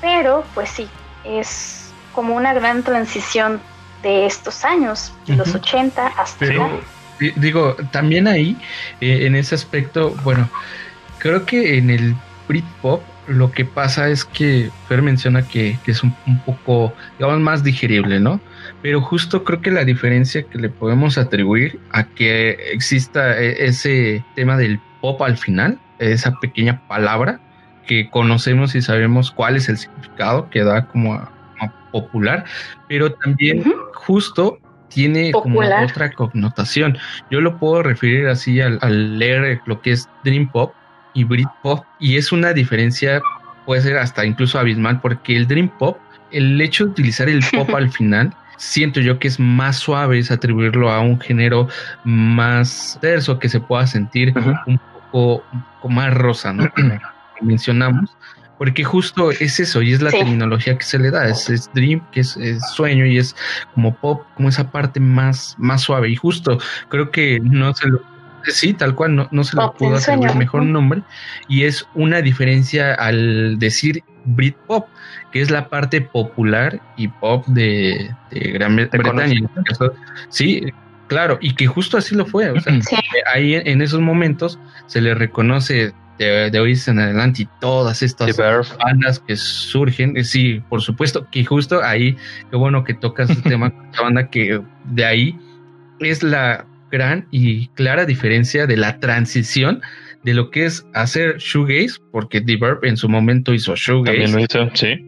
pero 0.00 0.44
pues 0.54 0.70
sí, 0.70 0.88
es 1.24 1.92
como 2.14 2.34
una 2.34 2.54
gran 2.54 2.82
transición 2.82 3.60
de 4.02 4.26
estos 4.26 4.64
años, 4.64 5.12
de 5.26 5.36
los 5.36 5.54
80 5.54 6.06
hasta 6.06 6.38
pero, 6.38 6.80
Digo, 7.36 7.74
también 7.90 8.28
ahí, 8.28 8.56
eh, 9.00 9.26
en 9.26 9.34
ese 9.34 9.56
aspecto, 9.56 10.10
bueno, 10.22 10.48
creo 11.18 11.44
que 11.44 11.76
en 11.76 11.90
el 11.90 12.14
Britpop 12.46 13.02
lo 13.26 13.50
que 13.50 13.64
pasa 13.64 14.08
es 14.08 14.24
que 14.24 14.70
Fer 14.88 15.02
menciona 15.02 15.42
que, 15.42 15.78
es 15.84 16.02
un, 16.04 16.14
un, 16.28 16.38
poco, 16.44 16.94
digamos, 17.18 17.40
más 17.40 17.64
digerible, 17.64 18.20
¿no? 18.20 18.40
Pero 18.82 19.00
justo 19.00 19.44
creo 19.44 19.60
que 19.60 19.70
la 19.70 19.84
diferencia 19.84 20.42
que 20.42 20.58
le 20.58 20.68
podemos 20.68 21.18
atribuir 21.18 21.80
a 21.90 22.04
que 22.04 22.50
exista 22.72 23.38
e, 23.40 23.66
ese 23.66 24.24
tema 24.34 24.56
del 24.56 24.80
pop 25.00 25.20
al 25.22 25.36
final 25.36 25.78
esa 25.98 26.32
pequeña 26.40 26.86
palabra 26.86 27.40
que 27.86 28.10
conocemos 28.10 28.74
y 28.74 28.82
sabemos 28.82 29.30
cuál 29.30 29.56
es 29.56 29.68
el 29.68 29.78
significado 29.78 30.48
que 30.50 30.62
da 30.62 30.86
como, 30.86 31.28
popular, 31.90 32.44
pero 32.86 33.12
también 33.14 33.64
justo 33.94 34.58
tiene 34.88 35.32
como 35.32 35.60
otra 35.60 36.12
connotación. 36.12 36.98
Yo 37.30 37.40
lo 37.40 37.58
puedo 37.58 37.82
referir 37.82 38.28
así 38.28 38.60
al, 38.60 39.18
leer 39.18 39.60
lo 39.64 39.80
que 39.80 39.92
es 39.92 40.08
Dream 40.22 40.50
Pop 40.50 40.74
y 41.14 41.24
Britpop 41.24 41.84
y 41.98 42.16
es 42.16 42.30
una 42.30 42.52
diferencia 42.52 43.22
puede 43.64 43.82
ser 43.82 43.96
hasta 43.98 44.24
incluso 44.24 44.58
abismal 44.58 45.00
porque 45.00 45.36
el 45.36 45.46
Dream 45.46 45.68
Pop, 45.78 45.98
el 46.30 46.60
hecho 46.60 46.84
de 46.84 46.90
utilizar 46.90 47.28
el 47.28 47.42
pop 47.52 47.68
al 47.74 47.90
final 47.90 48.34
siento 48.58 49.00
yo 49.00 49.18
que 49.18 49.28
es 49.28 49.40
más 49.40 49.76
suave 49.76 50.18
es 50.18 50.30
atribuirlo 50.30 50.90
a 50.90 51.00
un 51.00 51.18
género 51.18 51.68
más 52.04 52.98
terso 53.00 53.38
que 53.38 53.48
se 53.48 53.60
pueda 53.60 53.86
sentir 53.86 54.34
un 54.66 54.78
poco, 55.10 55.44
más 55.88 56.12
rosa, 56.12 56.52
¿no? 56.52 56.70
Como 56.74 56.92
mencionamos, 57.40 58.10
porque 58.58 58.84
justo 58.84 59.30
es 59.30 59.60
eso 59.60 59.80
y 59.80 59.92
es 59.92 60.02
la 60.02 60.10
terminología 60.10 60.76
que 60.76 60.84
se 60.84 60.98
le 60.98 61.10
da, 61.10 61.28
es, 61.28 61.70
dream, 61.72 62.04
que 62.10 62.20
es, 62.20 62.36
sueño 62.74 63.06
y 63.06 63.16
es 63.16 63.34
como 63.74 63.94
pop, 63.94 64.24
como 64.34 64.48
esa 64.48 64.70
parte 64.70 64.98
más, 65.00 65.54
más 65.58 65.82
suave. 65.82 66.10
Y 66.10 66.16
justo 66.16 66.58
creo 66.88 67.10
que 67.10 67.38
no 67.40 67.72
se 67.74 67.88
lo, 67.88 68.02
sí, 68.44 68.74
tal 68.74 68.96
cual, 68.96 69.14
no, 69.14 69.28
no 69.30 69.44
se 69.44 69.56
lo 69.56 69.72
pudo 69.72 69.96
atribuir 69.96 70.34
mejor 70.34 70.64
nombre 70.64 71.02
y 71.48 71.62
es 71.62 71.86
una 71.94 72.20
diferencia 72.20 72.94
al 72.94 73.58
decir 73.58 74.02
Britpop, 74.24 74.88
que 75.32 75.40
es 75.40 75.50
la 75.50 75.68
parte 75.68 76.00
popular 76.00 76.80
y 76.96 77.08
pop 77.08 77.44
de, 77.46 78.14
Gran 78.30 78.76
Bretaña. 78.76 79.48
Sí, 80.28 80.72
Claro, 81.08 81.38
y 81.40 81.54
que 81.54 81.66
justo 81.66 81.96
así 81.96 82.14
lo 82.14 82.26
fue. 82.26 82.50
O 82.50 82.60
sea, 82.60 82.78
ahí 83.32 83.54
en 83.54 83.82
esos 83.82 84.00
momentos 84.00 84.58
se 84.86 85.00
le 85.00 85.14
reconoce 85.14 85.92
de, 86.18 86.50
de 86.50 86.60
hoy 86.60 86.78
en 86.86 86.98
adelante 86.98 87.42
y 87.42 87.48
todas 87.60 88.02
estas 88.02 88.36
bandas 88.36 89.18
que 89.18 89.34
surgen. 89.36 90.16
Eh, 90.16 90.24
sí, 90.24 90.62
por 90.68 90.82
supuesto, 90.82 91.26
que 91.30 91.44
justo 91.44 91.82
ahí, 91.82 92.16
qué 92.50 92.56
bueno 92.56 92.84
que 92.84 92.94
tocas 92.94 93.30
este 93.30 93.48
tema 93.48 93.70
con 93.74 93.86
esta 93.86 94.02
banda, 94.02 94.28
que 94.28 94.60
de 94.84 95.04
ahí 95.04 95.38
es 96.00 96.22
la 96.22 96.66
gran 96.90 97.26
y 97.30 97.68
clara 97.68 98.04
diferencia 98.04 98.66
de 98.66 98.76
la 98.76 99.00
transición 99.00 99.80
de 100.24 100.34
lo 100.34 100.50
que 100.50 100.66
es 100.66 100.86
hacer 100.92 101.38
shoegaze, 101.38 102.00
porque 102.12 102.42
The 102.42 102.56
Verb 102.56 102.84
en 102.84 102.98
su 102.98 103.08
momento 103.08 103.54
hizo 103.54 103.74
shoegaze. 103.76 104.18
También 104.18 104.32
lo 104.32 104.40
hizo, 104.40 104.70
sí 104.74 105.07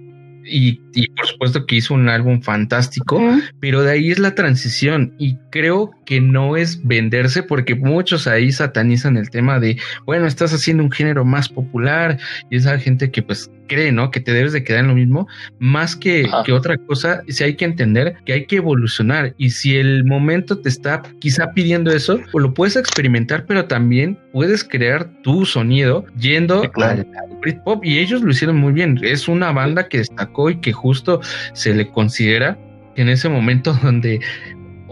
y, 0.51 1.09
por 1.17 1.27
supuesto 1.27 1.67
que 1.67 1.77
hizo 1.77 1.95
un 1.95 2.09
álbum 2.09 2.43
fantástico, 2.43 3.21
pero 3.61 3.83
de 3.83 3.93
ahí 3.93 4.11
es 4.11 4.19
la 4.19 4.35
transición 4.35 5.15
y 5.19 5.37
creo 5.51 5.91
que 6.05 6.21
no 6.21 6.57
es 6.57 6.85
venderse 6.85 7.43
porque 7.43 7.75
muchos 7.75 8.27
ahí 8.27 8.51
satanizan 8.53 9.17
el 9.17 9.31
tema 9.31 9.61
de, 9.61 9.79
bueno, 10.07 10.27
estás 10.27 10.53
haciendo 10.53 10.83
un 10.83 10.91
género 10.91 11.25
más 11.25 11.49
popular 11.49 12.19
y 12.51 12.57
esa 12.57 12.79
gente 12.79 13.11
que 13.11 13.23
pues 13.23 13.51
cree, 13.71 13.93
¿no? 13.93 14.11
Que 14.11 14.19
te 14.19 14.33
debes 14.33 14.53
de 14.53 14.65
quedar 14.65 14.81
en 14.81 14.89
lo 14.89 14.95
mismo, 14.97 15.29
más 15.61 15.95
que, 15.95 16.29
que 16.45 16.53
otra 16.53 16.77
cosa, 16.77 17.23
si 17.29 17.45
hay 17.45 17.55
que 17.55 17.65
entender 17.65 18.17
que 18.27 18.33
hay 18.33 18.47
que 18.47 18.57
evolucionar. 18.57 19.33
Y 19.39 19.51
si 19.51 19.77
el 19.77 20.05
momento 20.05 20.59
te 20.59 20.69
está 20.69 21.03
quizá 21.21 21.53
pidiendo 21.53 21.93
eso, 21.93 22.19
pues 22.33 22.43
lo 22.43 22.53
puedes 22.53 22.75
experimentar, 22.75 23.47
pero 23.47 23.67
también 23.67 24.19
puedes 24.33 24.65
crear 24.65 25.09
tu 25.23 25.47
sonido 25.47 26.05
yendo 26.19 26.69
al, 26.75 27.07
Britpop. 27.41 27.85
Y 27.85 28.01
ellos 28.01 28.23
lo 28.23 28.33
hicieron 28.33 28.57
muy 28.57 28.73
bien. 28.73 28.99
Es 29.03 29.29
una 29.29 29.53
banda 29.53 29.89
que 29.89 29.99
destacó 29.99 30.51
y 30.51 30.57
que 30.61 30.73
justo 30.73 31.21
se 31.53 31.73
le 31.73 31.89
considera 31.89 32.59
en 32.97 33.09
ese 33.09 33.29
momento 33.29 33.73
donde 33.83 34.21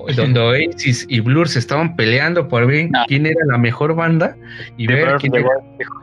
donde 0.17 0.41
Oasis 0.41 1.07
y 1.09 1.21
Blur 1.21 1.49
se 1.49 1.59
estaban 1.59 1.97
peleando 1.97 2.49
por 2.49 2.67
ver 2.67 2.89
ah. 2.95 3.05
quién 3.07 3.27
era 3.27 3.41
la 3.47 3.59
mejor 3.59 3.95
banda 3.95 4.37
y 4.77 4.87
ver 4.87 5.17
quién 5.19 5.35
era... 5.35 5.49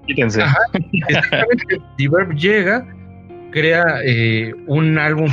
llega, 2.36 2.86
crea 3.52 4.00
eh, 4.04 4.54
un 4.68 4.98
álbum 4.98 5.28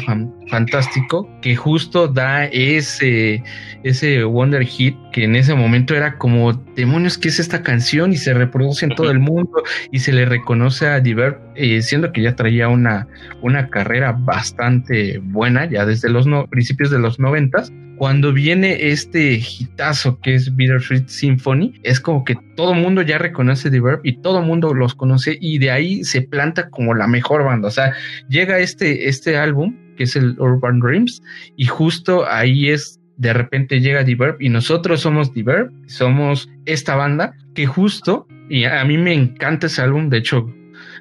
fantástico 0.49 1.29
que 1.43 1.57
justo 1.57 2.09
da 2.09 2.47
ese, 2.47 3.43
ese 3.83 4.25
Wonder 4.25 4.65
Hit 4.65 4.97
que 5.13 5.25
en 5.25 5.37
ese 5.37 5.55
momento 5.55 5.95
era 5.95 6.17
como 6.19 6.53
demonios 6.53 7.19
que 7.19 7.29
es 7.29 7.41
esta 7.41 7.63
canción 7.63 8.13
y 8.13 8.17
se 8.17 8.33
reproduce 8.33 8.87
en 8.87 8.95
todo 8.95 9.11
el 9.11 9.19
mundo 9.19 9.63
y 9.91 9.99
se 9.99 10.13
le 10.13 10.25
reconoce 10.25 10.87
a 10.87 11.01
Diver 11.01 11.39
eh, 11.57 11.83
siendo 11.83 12.13
que 12.13 12.23
ya 12.23 12.37
traía 12.37 12.69
una, 12.69 13.09
una 13.43 13.69
carrera 13.69 14.13
bastante 14.13 15.19
buena 15.19 15.67
ya 15.67 15.85
desde 15.85 16.09
los 16.09 16.27
principios 16.49 16.91
de 16.91 17.01
los 17.01 17.19
noventas 17.19 17.73
cuando 18.03 18.33
viene 18.33 18.91
este 18.91 19.35
hitazo 19.35 20.19
que 20.19 20.35
es 20.35 20.57
Bittersweet 20.57 21.07
Symphony, 21.07 21.79
es 21.85 22.01
como 22.01 22.25
que 22.25 22.35
todo 22.57 22.75
mundo 22.75 23.01
ya 23.03 23.17
reconoce 23.17 23.71
The 23.71 23.79
Verb 23.79 24.01
y 24.03 24.21
todo 24.21 24.43
mundo 24.43 24.75
los 24.75 24.97
conoce 24.97 25.39
y 25.41 25.59
de 25.61 25.71
ahí 25.71 26.03
se 26.03 26.23
planta 26.23 26.69
como 26.69 26.95
la 26.95 27.07
mejor 27.07 27.45
banda. 27.45 27.69
O 27.69 27.71
sea, 27.71 27.95
llega 28.29 28.59
este, 28.59 29.09
este 29.09 29.37
álbum 29.37 29.77
que 29.97 30.03
es 30.03 30.17
el 30.17 30.35
Urban 30.41 30.81
Dreams 30.81 31.23
y 31.57 31.67
justo 31.67 32.29
ahí 32.29 32.71
es 32.71 33.01
de 33.19 33.35
repente 33.35 33.81
llega 33.81 34.05
The 34.05 34.17
Verb 34.17 34.37
y 34.41 34.49
nosotros 34.49 35.01
somos 35.01 35.33
The 35.33 35.45
Verb, 35.45 35.73
somos 35.87 36.51
esta 36.65 36.97
banda 36.97 37.37
que 37.55 37.67
justo, 37.67 38.27
y 38.51 38.65
a 38.65 38.85
mí 38.85 38.99
me 38.99 39.13
encanta 39.13 39.69
ese 39.69 39.81
álbum, 39.81 40.09
de 40.09 40.19
hecho, 40.19 40.53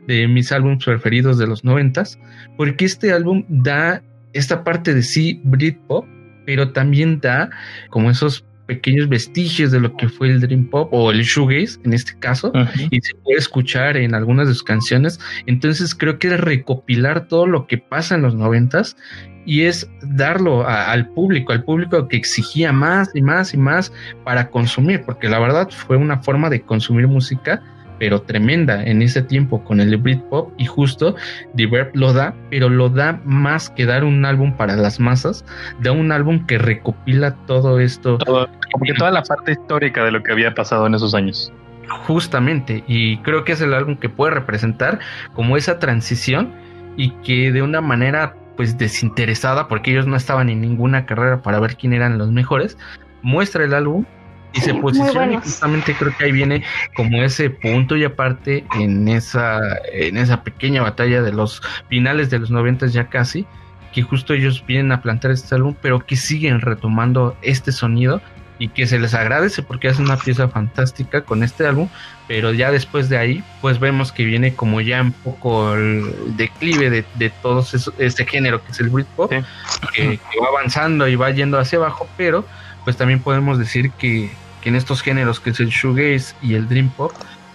de 0.06 0.28
mis 0.28 0.52
álbumes 0.52 0.86
preferidos 0.86 1.40
de 1.40 1.48
los 1.48 1.64
noventas, 1.64 2.20
porque 2.58 2.86
este 2.86 3.12
álbum 3.12 3.44
da 3.50 4.04
esta 4.34 4.64
parte 4.64 4.94
de 4.94 5.02
sí 5.02 5.42
Britpop, 5.44 6.06
pero 6.46 6.72
también 6.72 7.20
da 7.20 7.50
como 7.90 8.10
esos 8.10 8.46
pequeños 8.68 9.10
vestigios 9.10 9.72
de 9.72 9.82
lo 9.82 9.98
que 9.98 10.08
fue 10.08 10.30
el 10.30 10.40
Dream 10.40 10.66
Pop 10.70 10.90
o 10.94 11.12
el 11.12 11.24
Shoegaze 11.24 11.80
en 11.84 11.94
este 11.94 12.18
caso 12.20 12.54
y 12.90 13.02
se 13.02 13.14
puede 13.16 13.38
escuchar 13.40 13.98
en 13.98 14.16
algunas 14.16 14.48
de 14.48 14.54
sus 14.54 14.64
canciones. 14.64 15.20
Entonces 15.46 15.94
creo 15.94 16.20
que 16.20 16.28
es 16.30 16.40
recopilar 16.40 17.28
todo 17.28 17.48
lo 17.48 17.68
que 17.68 17.78
pasa 17.78 18.16
en 18.16 18.22
los 18.22 18.34
noventas 18.36 18.96
y 19.46 19.64
es 19.64 19.90
darlo 20.04 20.66
a- 20.68 20.90
al 20.92 21.10
público, 21.10 21.52
al 21.52 21.64
público 21.66 22.08
que 22.08 22.16
exigía 22.16 22.72
más 22.72 23.10
y 23.14 23.22
más 23.22 23.54
y 23.54 23.58
más 23.58 23.92
para 24.24 24.50
consumir, 24.50 25.02
porque 25.06 25.28
la 25.28 25.40
verdad 25.40 25.68
fue 25.70 25.98
una 25.98 26.22
forma 26.22 26.50
de 26.50 26.62
consumir 26.62 27.08
música 27.08 27.62
pero 28.02 28.20
tremenda 28.24 28.84
en 28.84 29.04
ese 29.04 29.22
tiempo 29.22 29.64
con 29.64 29.80
el 29.80 29.96
Britpop 29.96 30.52
y 30.58 30.66
justo 30.66 31.16
The 31.56 31.68
Verb 31.68 31.92
lo 31.94 32.14
da, 32.14 32.34
pero 32.50 32.68
lo 32.68 32.90
da 32.90 33.22
más 33.26 33.70
que 33.70 33.86
dar 33.86 34.04
un 34.04 34.26
álbum 34.26 34.54
para 34.58 34.76
las 34.76 35.00
masas, 35.00 35.46
da 35.84 35.92
un 35.92 36.12
álbum 36.12 36.48
que 36.48 36.58
recopila 36.58 37.36
todo 37.46 37.80
esto 37.80 38.18
Todo- 38.18 38.50
como 38.74 38.86
que 38.86 38.94
toda 38.96 39.12
la 39.12 39.22
parte 39.22 39.52
histórica 39.52 40.04
de 40.04 40.14
lo 40.14 40.24
que 40.24 40.32
había 40.32 40.52
pasado 40.56 40.88
en 40.88 40.96
esos 40.96 41.14
años. 41.14 41.54
Justamente, 42.08 42.84
y 42.88 43.18
creo 43.18 43.44
que 43.44 43.52
es 43.52 43.62
el 43.62 43.72
álbum 43.72 43.96
que 43.96 44.10
puede 44.10 44.34
representar 44.34 44.98
como 45.36 45.56
esa 45.56 45.78
transición 45.78 46.52
y 46.98 47.12
que 47.24 47.52
de 47.52 47.62
una 47.62 47.82
manera 47.82 48.34
pues 48.58 48.80
desinteresada, 48.80 49.68
porque 49.68 49.92
ellos 49.92 50.08
no 50.08 50.16
estaban 50.16 50.50
en 50.50 50.60
ninguna 50.62 51.06
carrera 51.06 51.44
para 51.44 51.60
ver 51.60 51.76
quién 51.78 51.94
eran 51.94 52.18
los 52.18 52.32
mejores, 52.32 52.80
muestra 53.22 53.64
el 53.64 53.76
álbum 53.76 54.06
y 54.54 54.62
se 54.62 54.74
posiciona 54.74 55.34
y 55.34 55.38
justamente 55.38 55.96
creo 55.96 56.16
que 56.18 56.26
ahí 56.26 56.32
viene 56.32 56.64
como 56.96 57.22
ese 57.24 57.50
punto 57.50 57.96
y 57.96 58.04
aparte 58.04 58.66
en 58.78 59.08
esa 59.08 59.60
en 59.94 60.18
esa 60.18 60.44
pequeña 60.44 60.82
batalla 60.82 61.22
de 61.22 61.32
los 61.32 61.62
finales 61.90 62.30
de 62.30 62.40
los 62.40 62.52
noventas 62.52 62.92
ya 62.94 63.08
casi 63.08 63.46
que 63.94 64.02
justo 64.02 64.34
ellos 64.34 64.64
vienen 64.68 64.92
a 64.92 65.02
plantar 65.02 65.32
este 65.32 65.56
álbum 65.56 65.74
pero 65.82 66.00
que 66.06 66.16
siguen 66.16 66.60
retomando 66.62 67.38
este 67.42 67.72
sonido 67.72 68.22
y 68.60 68.68
que 68.68 68.86
se 68.86 69.00
les 69.00 69.16
agradece 69.16 69.64
porque 69.64 69.88
hacen 69.88 70.06
una 70.06 70.18
pieza 70.18 70.48
fantástica 70.48 71.22
con 71.22 71.42
este 71.42 71.66
álbum, 71.66 71.90
pero 72.28 72.54
ya 72.54 72.70
después 72.70 73.10
de 73.10 73.18
ahí, 73.18 73.44
pues 73.60 73.80
vemos 73.80 74.12
que 74.12 74.24
viene 74.24 74.54
como 74.54 74.82
ya 74.82 75.02
un 75.02 75.14
poco 75.14 75.74
el 75.74 76.14
declive 76.38 76.92
de, 76.92 77.04
de 77.16 77.32
todo 77.42 77.66
este 77.98 78.24
género 78.28 78.64
que 78.64 78.72
es 78.72 78.80
el 78.80 78.90
Britpop, 78.90 79.32
Sí. 79.32 79.40
que, 79.96 80.02
que 80.20 80.40
va 80.40 80.50
avanzando 80.50 81.08
y 81.08 81.16
va 81.16 81.32
yendo 81.32 81.58
hacia 81.58 81.80
abajo, 81.80 82.08
pero 82.18 82.46
pues 82.84 82.96
también 82.98 83.20
podemos 83.22 83.58
decir 83.58 83.90
que, 83.94 84.30
que 84.62 84.70
en 84.70 84.76
estos 84.76 85.02
géneros 85.02 85.40
que 85.40 85.52
es 85.52 85.60
el 85.60 85.70
shoegaze 85.70 86.36
y 86.42 86.56
el 86.56 86.68
dream 86.68 86.90
pop, 86.90 87.12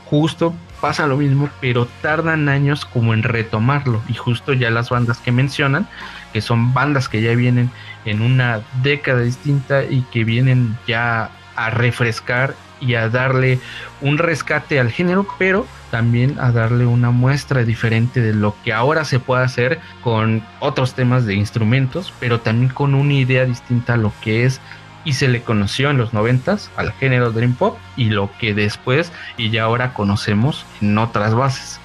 justo 0.07 0.55
pasa 0.81 1.07
lo 1.07 1.17
mismo, 1.17 1.49
pero 1.61 1.87
tardan 2.03 2.49
años 2.49 2.85
como 2.85 3.15
en 3.15 3.23
retomarlo. 3.23 4.03
Y 4.09 4.15
justo 4.15 4.53
ya 4.53 4.71
las 4.71 4.91
bandas 4.91 5.19
que 5.19 5.33
mencionan, 5.33 5.89
que 6.33 6.41
son 6.41 6.75
bandas 6.75 7.09
que 7.09 7.23
ya 7.23 7.35
vienen 7.35 7.71
en 8.05 8.21
una 8.21 8.61
década 8.83 9.23
distinta 9.23 9.85
y 9.85 10.03
que 10.13 10.25
vienen 10.25 10.77
ya 10.87 11.31
a 11.57 11.71
refrescar 11.71 12.55
y 12.81 12.95
a 12.95 13.09
darle 13.09 13.59
un 14.03 14.19
rescate 14.19 14.79
al 14.79 14.91
género, 14.91 15.27
pero 15.39 15.67
también 15.91 16.39
a 16.39 16.53
darle 16.53 16.85
una 16.85 17.11
muestra 17.11 17.65
diferente 17.65 18.21
de 18.21 18.35
lo 18.35 18.55
que 18.63 18.73
ahora 18.73 19.05
se 19.05 19.19
puede 19.19 19.45
hacer 19.45 19.81
con 20.03 20.43
otros 20.61 20.95
temas 20.95 21.25
de 21.25 21.35
instrumentos, 21.35 22.13
pero 22.21 22.41
también 22.41 22.71
con 22.71 22.95
una 22.95 23.15
idea 23.15 23.47
distinta 23.47 23.95
a 23.95 23.97
lo 23.97 24.13
que 24.21 24.45
es 24.45 24.61
y 25.07 25.15
se 25.15 25.29
le 25.29 25.41
conoció 25.41 25.89
en 25.89 25.97
los 25.97 26.13
noventas 26.13 26.71
al 26.77 26.93
género 26.93 27.31
Dream 27.31 27.55
Pop 27.55 27.79
y 27.97 28.11
lo 28.11 28.29
que 28.39 28.53
después 28.53 29.11
y 29.39 29.49
ya 29.51 29.63
ahora 29.63 29.95
conocemos 29.95 30.67
en 30.83 30.99
otras 30.99 31.35
bases. 31.35 31.81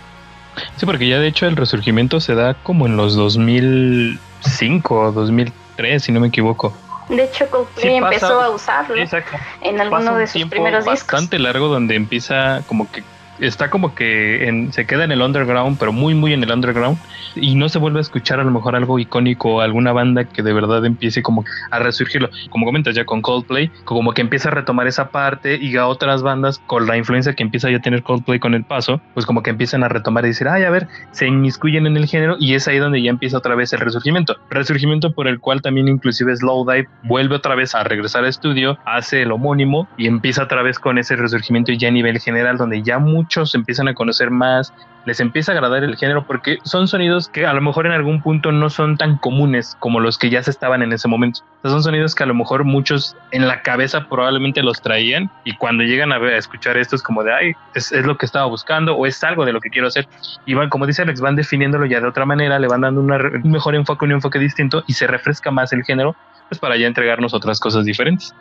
Sí, 0.76 0.86
porque 0.86 1.08
ya 1.08 1.20
de 1.20 1.28
hecho 1.28 1.46
el 1.46 1.56
resurgimiento 1.56 2.20
se 2.20 2.36
da 2.36 2.56
como 2.56 2.86
en 2.88 2.98
los 2.98 3.16
2005 3.16 4.96
o 5.00 5.12
2003, 5.14 6.04
si 6.04 6.12
no 6.12 6.20
me 6.20 6.28
equivoco. 6.28 6.74
De 7.10 7.24
hecho, 7.26 7.50
Coldplay 7.50 7.96
Sí, 7.96 8.02
pasa- 8.02 8.14
empezó 8.16 8.42
a 8.42 8.50
usarlo 8.50 8.96
Exacto. 8.96 9.38
en 9.62 9.82
alguno 9.82 10.14
un 10.14 10.20
de 10.20 10.28
sus 10.28 10.46
primeros 10.46 10.86
discos. 10.86 11.02
bastante 11.02 11.40
largo 11.40 11.68
donde 11.68 11.96
empieza 11.96 12.62
como 12.68 12.90
que 12.92 13.04
está 13.42 13.70
como 13.70 13.94
que 13.96 14.48
en- 14.48 14.72
se 14.72 14.86
queda 14.86 15.04
en 15.04 15.12
el 15.12 15.22
underground, 15.22 15.78
pero 15.80 15.92
muy 15.92 16.14
muy 16.16 16.34
en 16.34 16.44
el 16.44 16.52
underground 16.52 16.98
y 17.36 17.56
no 17.56 17.70
se 17.70 17.80
vuelve 17.80 18.00
a 18.00 18.02
escuchar 18.02 18.40
a 18.40 18.44
lo 18.44 18.52
mejor 18.52 18.76
algo 18.76 19.00
icónico, 19.00 19.62
alguna 19.62 19.92
banda 19.94 20.26
que 20.26 20.44
de 20.44 20.54
verdad 20.54 20.86
empiece 20.86 21.22
como 21.24 21.44
a 21.72 21.80
resurgirlo. 21.80 22.30
Como 22.50 22.66
comentas 22.66 22.96
ya 22.96 23.06
con 23.06 23.22
Coldplay, 23.22 23.70
como 23.86 24.14
que 24.14 24.22
empieza 24.22 24.50
a 24.50 24.52
retomar 24.52 24.88
esa 24.88 25.10
parte 25.10 25.58
y 25.62 25.76
a 25.78 25.88
otras 25.88 26.24
bandas 26.24 26.60
con 26.68 26.88
la 26.88 26.98
influencia 26.98 27.34
que 27.34 27.44
empieza 27.44 27.70
ya 27.70 27.78
a 27.78 27.82
tener 27.82 28.04
Coldplay 28.04 28.40
con 28.40 28.54
el 28.54 28.64
paso, 28.64 29.02
pues 29.14 29.26
como 29.26 29.44
que 29.44 29.50
empiezan 29.50 29.84
a 29.84 29.88
retomar 29.90 30.24
y 30.26 30.30
decir, 30.30 30.48
ay, 30.48 30.64
a 30.64 30.70
ver, 30.70 30.88
se 31.12 31.28
inmiscuyen 31.28 31.88
en 31.88 31.98
el 31.98 32.06
género 32.08 32.36
y 32.40 32.54
es 32.56 32.68
ahí 32.68 32.78
donde 32.78 33.02
ya 33.02 33.10
empieza 33.10 33.38
otra 33.38 33.56
vez 33.56 33.74
el 33.74 33.80
resurgimiento. 33.80 34.36
Resurgimiento 34.50 35.14
por 35.14 35.28
el 35.28 35.40
cual 35.40 35.62
también 35.62 35.88
inclusive 35.88 36.36
Slowdive 36.36 36.88
vuelve 37.04 37.36
otra 37.36 37.56
vez 37.56 37.74
a 37.76 37.84
regresar 37.84 38.24
al 38.24 38.30
estudio, 38.30 38.78
hace 38.86 39.22
el 39.24 39.32
homónimo 39.32 39.88
y 39.98 40.08
empieza 40.08 40.44
otra 40.44 40.62
vez 40.62 40.80
con 40.80 40.98
ese 40.98 41.16
resurgimiento 41.16 41.72
ya 41.72 41.88
a 41.88 41.92
nivel 41.92 42.20
general 42.20 42.58
donde 42.58 42.84
ya 42.84 43.00
muchos 43.32 43.56
empiezan 43.56 43.88
a 43.88 43.94
conocer 43.94 44.30
más, 44.30 44.74
les 45.06 45.22
empieza 45.22 45.54
a 45.54 45.56
agradar 45.56 45.86
el 45.86 45.96
género 45.96 46.28
porque 46.28 46.58
son 46.64 46.90
sonidos 46.90 47.30
que 47.30 47.46
a 47.46 47.54
lo 47.54 47.62
mejor 47.62 47.86
en 47.86 47.94
algún 47.94 48.22
punto 48.22 48.52
no 48.52 48.70
son 48.70 48.98
tan 48.98 49.18
comunes 49.18 49.78
como 49.80 50.02
los 50.02 50.18
que 50.18 50.30
ya 50.30 50.44
se 50.44 50.52
estaban 50.52 50.82
en 50.82 50.92
ese 50.92 51.08
momento. 51.08 51.40
O 51.40 51.62
sea, 51.62 51.72
son 51.72 51.82
sonidos 51.82 52.14
que 52.14 52.24
a 52.24 52.26
lo 52.26 52.34
mejor 52.34 52.66
muchos 52.66 53.16
en 53.32 53.48
la 53.48 53.62
cabeza 53.62 54.10
probablemente 54.10 54.62
los 54.62 54.82
traían 54.82 55.32
y 55.46 55.56
cuando 55.56 55.84
llegan 55.84 56.12
a, 56.12 56.18
ver, 56.18 56.34
a 56.34 56.38
escuchar 56.38 56.76
esto 56.76 56.98
es 56.98 57.02
como 57.02 57.24
de, 57.24 57.34
ay, 57.34 57.54
es, 57.74 57.94
es 57.94 58.06
lo 58.06 58.18
que 58.18 58.26
estaba 58.26 58.48
buscando 58.48 58.98
o 58.98 59.06
es 59.06 59.24
algo 59.24 59.46
de 59.46 59.54
lo 59.54 59.62
que 59.62 59.70
quiero 59.70 59.88
hacer. 59.88 60.10
Y 60.46 60.54
van, 60.54 60.68
como 60.68 60.86
dice 60.86 61.04
Alex, 61.04 61.22
van 61.22 61.38
definiéndolo 61.38 61.86
ya 61.86 62.02
de 62.02 62.08
otra 62.08 62.26
manera, 62.26 62.60
le 62.60 62.68
van 62.68 62.82
dando 62.82 63.00
una 63.00 63.16
un 63.16 63.50
mejor 63.50 63.76
enfoque, 63.76 64.04
un 64.04 64.12
enfoque 64.12 64.40
distinto 64.40 64.84
y 64.88 64.94
se 64.94 65.08
refresca 65.08 65.52
más 65.52 65.72
el 65.72 65.86
género 65.86 66.18
pues 66.50 66.60
para 66.60 66.76
ya 66.76 66.86
entregarnos 66.86 67.34
otras 67.34 67.62
cosas 67.62 67.86
diferentes. 67.86 68.36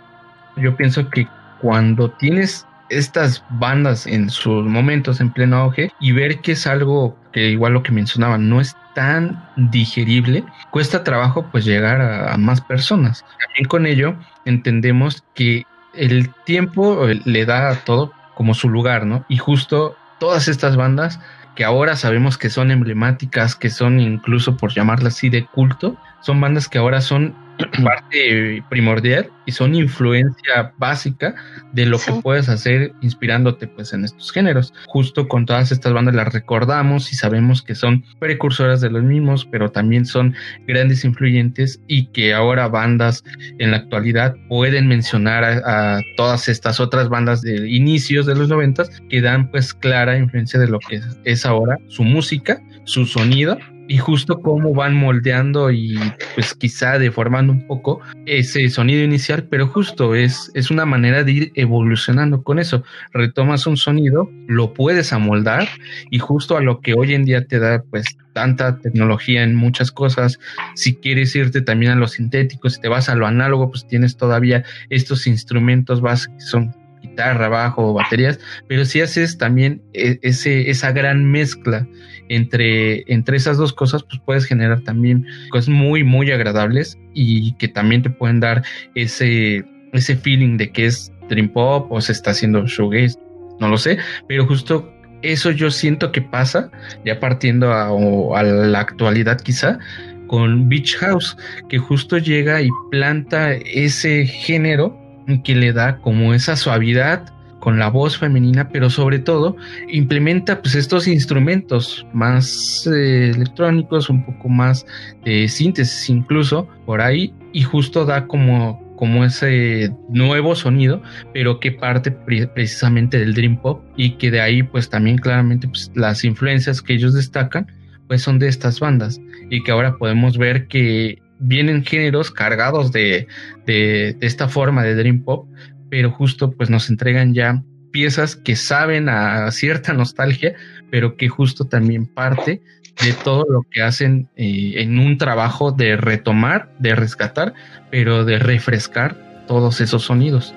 Yo 0.57 0.75
pienso 0.75 1.09
que 1.09 1.29
cuando 1.61 2.11
tienes 2.11 2.67
estas 2.91 3.43
bandas 3.51 4.07
en 4.07 4.29
sus 4.31 4.65
momentos 4.67 5.21
en 5.21 5.31
pleno 5.31 5.57
auge 5.57 5.93
y 6.01 6.12
ver 6.12 6.41
que 6.41 6.53
es 6.53 6.67
algo 6.67 7.17
que 7.33 7.51
igual 7.51 7.73
lo 7.73 7.83
que 7.83 7.93
mencionaban 7.93 8.49
no 8.49 8.61
es 8.61 8.77
tan 8.95 9.49
digerible, 9.57 10.45
cuesta 10.71 11.05
trabajo 11.05 11.47
pues 11.51 11.65
llegar 11.65 12.01
a, 12.01 12.35
a 12.35 12.37
más 12.37 12.61
personas. 12.61 13.25
También 13.39 13.69
con 13.69 13.87
ello 13.87 14.17
entendemos 14.45 15.25
que 15.35 15.65
el 15.95 16.31
tiempo 16.45 17.09
eh, 17.09 17.21
le 17.25 17.45
da 17.47 17.71
a 17.71 17.75
todo 17.77 18.12
como 18.35 18.55
su 18.55 18.69
lugar, 18.69 19.07
¿no? 19.07 19.25
Y 19.29 19.39
justo 19.39 19.97
todas 20.19 20.49
estas 20.49 20.77
bandas 20.77 21.21
que 21.55 21.65
ahora 21.65 21.97
sabemos 21.97 22.39
que 22.39 22.49
son 22.49 22.71
emblemáticas, 22.71 23.55
que 23.57 23.71
son 23.71 24.01
incluso 24.01 24.57
por 24.57 24.73
llamarlas 24.73 25.15
así 25.15 25.29
de 25.29 25.45
culto, 25.45 25.97
son 26.21 26.41
bandas 26.41 26.69
que 26.69 26.79
ahora 26.79 27.01
son 27.01 27.35
parte 27.85 28.62
primordial 28.70 29.28
y 29.47 29.53
son 29.53 29.74
influencia 29.74 30.73
básica 30.78 31.35
de 31.73 31.87
lo 31.87 31.99
Sí. 31.99 32.12
que 32.12 32.20
puedes 32.23 32.49
hacer 32.49 32.93
inspirándote 33.01 33.66
pues 33.66 33.93
en 33.93 34.05
estos 34.05 34.32
géneros. 34.32 34.73
Justo 34.87 35.28
con 35.28 35.47
todas 35.47 35.70
estas 35.73 35.93
bandas 35.93 36.15
las 36.15 36.32
recordamos 36.32 37.12
y 37.12 37.16
sabemos 37.16 37.62
que 37.62 37.74
son 37.74 38.05
precursoras 38.19 38.81
de 38.81 38.91
los 38.91 39.03
mismos, 39.03 39.45
pero 39.45 39.70
también 39.70 40.07
son 40.07 40.35
grandes 40.66 41.05
influyentes 41.05 41.81
y 41.89 42.07
que 42.07 42.32
ahora 42.35 42.69
bandas 42.69 43.23
en 43.59 43.70
la 43.73 43.78
actualidad 43.78 44.35
pueden 44.49 44.87
mencionar 44.89 45.45
a, 45.45 45.97
a 45.97 46.01
todas 46.16 46.49
estas 46.49 46.81
otras 46.81 47.09
bandas 47.09 47.43
de 47.43 47.69
inicios 47.69 48.27
de 48.27 48.35
los 48.35 48.49
noventas 48.49 48.91
que 49.09 49.20
dan 49.20 49.51
pues 49.51 49.74
clara 49.74 50.16
influencia 50.19 50.59
de 50.61 50.69
lo 50.69 50.78
que 50.78 50.97
es, 50.97 51.20
es 51.24 51.47
ahora 51.47 51.77
su 51.89 52.03
música, 52.05 52.61
su 52.85 53.05
sonido 53.07 53.59
y 53.91 53.99
justo 53.99 54.41
cómo 54.41 54.73
van 54.73 54.95
moldeando 54.95 55.73
y 55.73 55.99
pues 56.37 56.55
quizá 56.55 56.97
deformando 56.97 57.53
un 57.53 57.67
poco 57.67 58.01
ese 58.25 58.69
sonido 58.69 59.03
inicial, 59.03 59.49
pero 59.51 59.67
justo 59.67 60.15
es, 60.15 60.53
es 60.55 60.71
una 60.71 60.87
manera 60.87 61.25
de 61.25 61.33
ir 61.33 61.53
evolucionando 61.57 62.45
con 62.45 62.61
eso. 62.61 62.85
Retomas 63.12 63.67
un 63.67 63.77
sonido, 63.77 64.31
lo 64.47 64.75
puedes 64.75 65.12
amoldar 65.12 65.67
y 66.09 66.21
justo 66.21 66.57
a 66.57 66.61
lo 66.61 66.81
que 66.81 66.95
hoy 66.95 67.15
en 67.15 67.25
día 67.25 67.45
te 67.45 67.59
da 67.59 67.83
pues 67.83 68.07
tanta 68.33 68.79
tecnología 68.79 69.43
en 69.43 69.57
muchas 69.57 69.91
cosas, 69.91 70.39
si 70.77 70.95
quieres 70.95 71.35
irte 71.35 71.61
también 71.61 71.91
a 71.91 71.97
lo 71.97 72.07
sintético, 72.07 72.71
si 72.71 72.81
te 72.81 72.87
vas 72.87 73.09
a 73.09 73.17
lo 73.17 73.27
análogo, 73.27 73.73
pues 73.73 73.89
tienes 73.89 74.17
todavía 74.17 74.62
estos 74.89 75.27
instrumentos 75.27 76.01
básicos 76.01 76.37
que 76.37 76.45
son 76.45 76.77
guitarra, 77.03 77.49
bajo, 77.49 77.93
baterías, 77.93 78.39
pero 78.69 78.85
si 78.85 79.01
haces 79.01 79.37
también 79.37 79.83
e- 79.95 80.21
ese, 80.23 80.71
esa 80.71 80.93
gran 80.93 81.25
mezcla 81.25 81.89
entre, 82.31 83.05
entre 83.12 83.36
esas 83.36 83.59
dos 83.59 83.73
cosas, 83.73 84.05
pues 84.05 84.23
puedes 84.24 84.47
generar 84.47 84.81
también 84.82 85.27
cosas 85.51 85.69
muy, 85.69 86.05
muy 86.05 86.31
agradables 86.31 86.97
y 87.12 87.52
que 87.55 87.69
también 87.69 88.02
te 88.02 88.11
pueden 88.11 88.39
dar 88.39 88.62
ese, 88.94 89.65
ese 89.93 90.16
feeling 90.16 90.57
de 90.57 90.70
que 90.70 90.86
es 90.86 91.12
Dream 91.28 91.48
Pop 91.48 91.90
o 91.90 92.01
se 92.01 92.12
está 92.12 92.31
haciendo 92.31 92.65
shoegaze, 92.66 93.19
no 93.59 93.69
lo 93.69 93.77
sé, 93.77 93.98
pero 94.28 94.47
justo 94.47 94.93
eso 95.23 95.51
yo 95.51 95.73
siento 95.73 96.12
que 96.12 96.23
pasa, 96.23 96.70
ya 97.05 97.19
partiendo 97.19 97.73
a, 97.73 98.43
la 98.43 98.78
actualidad 98.78 99.40
quizá, 99.40 99.81
con 100.28 100.69
Beach 100.69 100.97
House, 100.98 101.36
que 101.69 101.78
justo 101.78 102.16
llega 102.16 102.62
y 102.62 102.69
planta 102.93 103.55
ese 103.55 104.24
género 104.24 104.97
que 105.43 105.57
le 105.57 105.73
da 105.73 105.98
como 105.98 106.32
esa 106.32 106.55
suavidad 106.55 107.24
con 107.61 107.78
la 107.78 107.89
voz 107.89 108.19
femenina, 108.19 108.69
pero 108.70 108.91
sobre 108.91 109.19
todo 109.20 109.57
implementa 109.89 110.61
pues 110.61 110.74
estos 110.74 111.07
instrumentos 111.07 112.07
más 112.12 112.89
eh, 112.93 113.31
electrónicos, 113.35 114.11
un 114.11 114.24
poco 114.24 114.49
más 114.49 114.85
de 115.24 115.47
síntesis 115.47 116.11
incluso 116.11 116.66
por 116.87 117.01
ahí 117.01 117.32
y 117.53 117.62
justo 117.62 118.05
da 118.05 118.27
como 118.27 118.81
como 118.97 119.24
ese 119.24 119.91
nuevo 120.11 120.55
sonido, 120.55 121.01
pero 121.32 121.59
que 121.59 121.73
parte 121.73 122.11
pre- 122.11 122.47
precisamente 122.49 123.19
del 123.19 123.32
Dream 123.32 123.57
Pop 123.57 123.82
y 123.97 124.11
que 124.19 124.31
de 124.31 124.43
ahí 124.43 124.62
pues 124.62 124.91
también 124.91 125.16
claramente 125.16 125.66
pues, 125.66 125.91
las 125.95 126.23
influencias 126.23 126.82
que 126.82 126.93
ellos 126.93 127.15
destacan 127.15 127.66
pues 128.09 128.20
son 128.20 128.39
de 128.39 128.49
estas 128.49 128.78
bandas 128.78 129.19
y 129.49 129.62
que 129.62 129.70
ahora 129.73 129.97
podemos 129.97 130.37
ver 130.37 130.66
que 130.66 131.19
vienen 131.39 131.82
géneros 131.82 132.31
cargados 132.31 132.93
de, 132.93 133.27
de 133.65 134.15
esta 134.20 134.49
forma 134.49 134.82
de 134.85 134.95
Dream 134.95 135.23
Pop, 135.24 135.49
pero 135.91 136.11
justo 136.11 136.53
pues 136.53 136.71
nos 136.71 136.89
entregan 136.89 137.35
ya 137.35 137.62
piezas 137.91 138.37
que 138.37 138.57
saben 138.57 139.09
a 139.09 139.51
cierta 139.51 139.93
nostalgia, 139.93 140.55
pero 140.91 141.17
que 141.17 141.29
justo 141.29 141.67
también 141.67 142.07
parte 142.07 142.62
de 143.05 143.12
todo 143.12 143.45
lo 143.49 143.62
que 143.71 143.83
hacen 143.83 144.29
eh, 144.37 144.75
en 144.77 144.99
un 144.99 145.19
trabajo 145.19 145.73
de 145.73 145.97
retomar, 145.97 146.71
de 146.79 146.95
rescatar, 146.95 147.55
pero 147.91 148.25
de 148.25 148.39
refrescar 148.39 149.45
todos 149.47 149.81
esos 149.81 150.05
sonidos. 150.05 150.55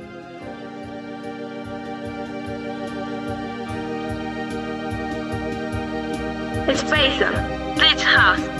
Spacer, 6.76 7.32
Beach 7.78 8.04
House. 8.04 8.53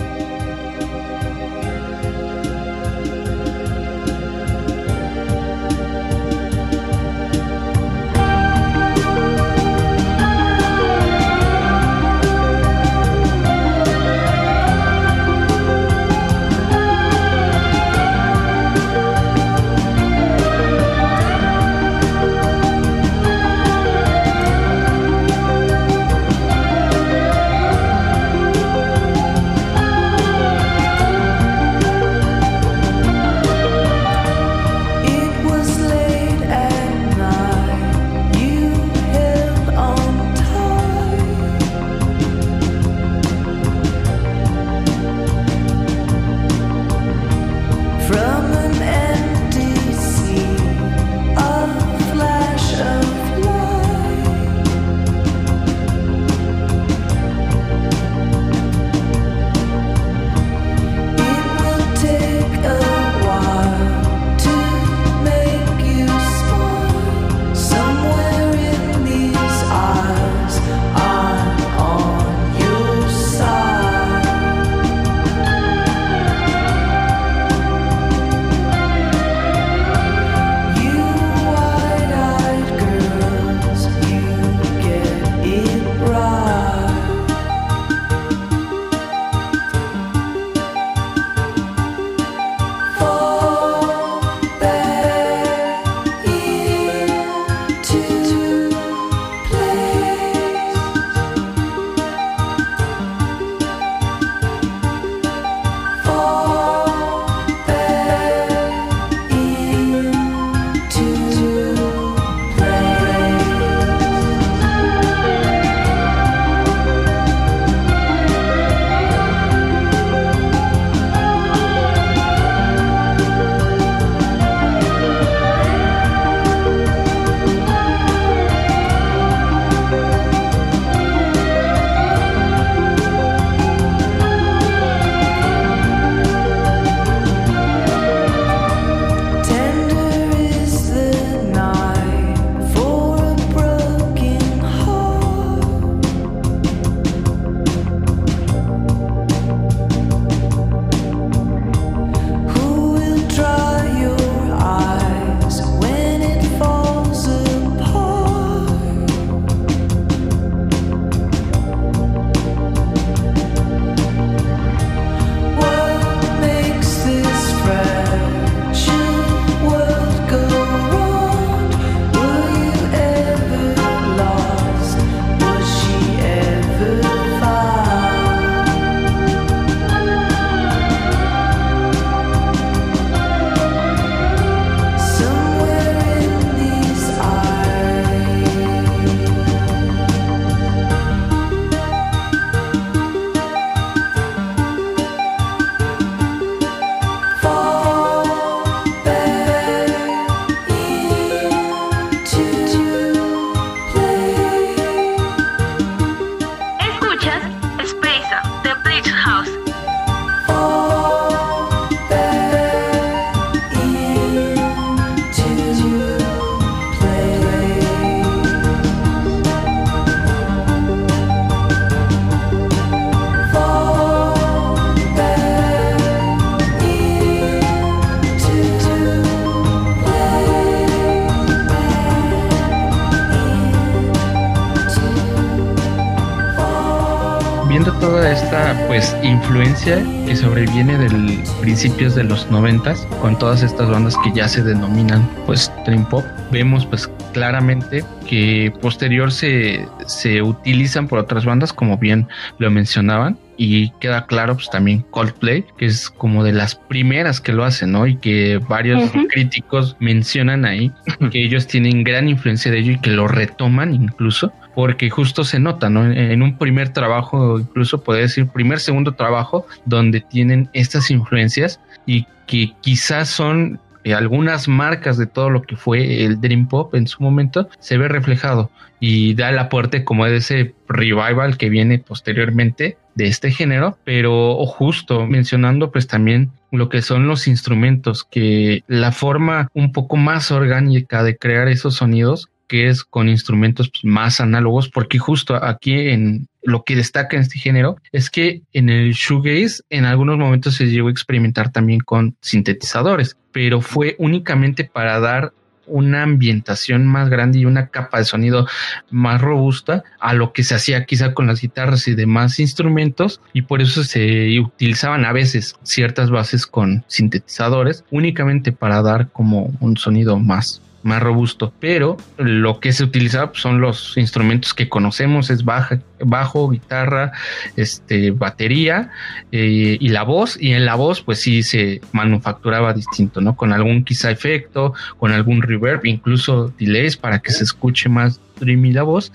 Influencia 239.54 240.04
que 240.26 240.34
sobreviene 240.34 240.98
del 240.98 241.38
principios 241.60 242.16
de 242.16 242.24
los 242.24 242.50
noventas 242.50 243.06
con 243.20 243.38
todas 243.38 243.62
estas 243.62 243.88
bandas 243.88 244.16
que 244.24 244.32
ya 244.32 244.48
se 244.48 244.64
denominan 244.64 245.30
pues 245.46 245.70
dream 245.86 246.08
pop 246.08 246.24
vemos 246.50 246.84
pues 246.86 247.08
claramente 247.32 248.04
que 248.28 248.72
posterior 248.82 249.30
se, 249.30 249.86
se 250.06 250.42
utilizan 250.42 251.06
por 251.06 251.20
otras 251.20 251.44
bandas 251.44 251.72
como 251.72 251.98
bien 251.98 252.26
lo 252.58 252.68
mencionaban 252.68 253.38
y 253.56 253.90
queda 254.00 254.26
claro 254.26 254.54
pues 254.54 254.68
también 254.70 255.02
Coldplay 255.12 255.64
que 255.78 255.86
es 255.86 256.10
como 256.10 256.42
de 256.42 256.52
las 256.52 256.74
primeras 256.74 257.40
que 257.40 257.52
lo 257.52 257.64
hacen 257.64 257.92
no 257.92 258.08
y 258.08 258.16
que 258.16 258.58
varios 258.68 259.08
críticos 259.30 259.96
mencionan 260.00 260.64
ahí 260.64 260.90
que 261.30 261.44
ellos 261.44 261.68
tienen 261.68 262.02
gran 262.02 262.28
influencia 262.28 262.72
de 262.72 262.80
ello 262.80 262.92
y 262.94 262.98
que 262.98 263.10
lo 263.10 263.28
retoman 263.28 263.94
incluso 263.94 264.52
porque 264.74 265.10
justo 265.10 265.44
se 265.44 265.58
nota, 265.58 265.90
¿no? 265.90 266.10
En 266.10 266.42
un 266.42 266.58
primer 266.58 266.90
trabajo, 266.90 267.58
incluso 267.58 268.02
puede 268.02 268.22
decir 268.22 268.48
primer, 268.48 268.80
segundo 268.80 269.12
trabajo, 269.12 269.66
donde 269.84 270.20
tienen 270.20 270.68
estas 270.72 271.10
influencias 271.10 271.80
y 272.06 272.26
que 272.46 272.72
quizás 272.80 273.28
son 273.28 273.80
eh, 274.04 274.14
algunas 274.14 274.68
marcas 274.68 275.16
de 275.16 275.26
todo 275.26 275.48
lo 275.50 275.62
que 275.62 275.76
fue 275.76 276.24
el 276.24 276.40
Dream 276.40 276.68
Pop 276.68 276.94
en 276.94 277.06
su 277.06 277.22
momento, 277.22 277.68
se 277.78 277.96
ve 277.96 278.08
reflejado 278.08 278.70
y 279.00 279.34
da 279.34 279.50
el 279.50 279.58
aporte 279.58 280.04
como 280.04 280.26
de 280.26 280.36
ese 280.36 280.74
revival 280.88 281.56
que 281.56 281.68
viene 281.68 281.98
posteriormente 281.98 282.96
de 283.14 283.26
este 283.26 283.50
género, 283.50 283.98
pero 284.04 284.56
justo 284.66 285.26
mencionando 285.26 285.90
pues 285.90 286.06
también 286.06 286.50
lo 286.70 286.88
que 286.88 287.02
son 287.02 287.26
los 287.28 287.46
instrumentos, 287.46 288.24
que 288.24 288.82
la 288.86 289.12
forma 289.12 289.68
un 289.72 289.92
poco 289.92 290.16
más 290.16 290.50
orgánica 290.50 291.22
de 291.22 291.36
crear 291.36 291.68
esos 291.68 291.94
sonidos 291.94 292.48
que 292.68 292.88
es 292.88 293.04
con 293.04 293.28
instrumentos 293.28 293.90
pues, 293.90 294.04
más 294.04 294.40
análogos, 294.40 294.88
porque 294.88 295.18
justo 295.18 295.54
aquí 295.62 296.08
en 296.08 296.48
lo 296.62 296.82
que 296.82 296.96
destaca 296.96 297.36
en 297.36 297.42
este 297.42 297.58
género 297.58 297.96
es 298.12 298.30
que 298.30 298.62
en 298.72 298.88
el 298.88 299.12
shoegaze 299.12 299.82
en 299.90 300.04
algunos 300.04 300.38
momentos 300.38 300.74
se 300.76 300.86
llegó 300.86 301.08
a 301.08 301.12
experimentar 301.12 301.70
también 301.70 302.00
con 302.00 302.36
sintetizadores, 302.40 303.36
pero 303.52 303.80
fue 303.80 304.16
únicamente 304.18 304.84
para 304.84 305.20
dar 305.20 305.52
una 305.86 306.22
ambientación 306.22 307.06
más 307.06 307.28
grande 307.28 307.58
y 307.58 307.66
una 307.66 307.88
capa 307.88 308.18
de 308.18 308.24
sonido 308.24 308.66
más 309.10 309.40
robusta 309.40 310.02
a 310.18 310.34
lo 310.34 310.52
que 310.52 310.64
se 310.64 310.74
hacía 310.74 311.04
quizá 311.04 311.34
con 311.34 311.46
las 311.46 311.60
guitarras 311.60 312.08
y 312.08 312.14
demás 312.14 312.58
instrumentos 312.58 313.40
y 313.52 313.62
por 313.62 313.82
eso 313.82 314.04
se 314.04 314.58
utilizaban 314.60 315.24
a 315.24 315.32
veces 315.32 315.76
ciertas 315.82 316.30
bases 316.30 316.66
con 316.66 317.04
sintetizadores 317.06 318.04
únicamente 318.10 318.72
para 318.72 319.02
dar 319.02 319.28
como 319.28 319.72
un 319.80 319.96
sonido 319.96 320.38
más 320.38 320.80
más 321.04 321.22
robusto, 321.22 321.72
pero 321.78 322.16
lo 322.38 322.80
que 322.80 322.92
se 322.92 323.04
utiliza 323.04 323.50
son 323.54 323.80
los 323.80 324.16
instrumentos 324.16 324.74
que 324.74 324.88
conocemos, 324.88 325.50
es 325.50 325.64
baja, 325.64 326.00
bajo, 326.20 326.70
guitarra, 326.70 327.32
este, 327.76 328.30
batería 328.30 329.10
eh, 329.52 329.98
y 330.00 330.08
la 330.08 330.22
voz, 330.22 330.60
y 330.60 330.72
en 330.72 330.84
la 330.84 330.94
voz 330.94 331.22
pues 331.22 331.40
sí 331.40 331.62
se 331.62 332.00
manufacturaba 332.12 332.92
distinto, 332.94 333.40
¿no? 333.40 333.54
Con 333.54 333.72
algún 333.72 334.04
quizá 334.04 334.30
efecto, 334.30 334.94
con 335.18 335.30
algún 335.32 335.62
reverb, 335.62 336.04
incluso 336.06 336.72
delays 336.78 337.16
para 337.16 337.38
que 337.38 337.52
se 337.52 337.64
escuche 337.64 338.08
más 338.08 338.40
dreamy 338.58 338.92
la 338.92 339.02
voz, 339.02 339.32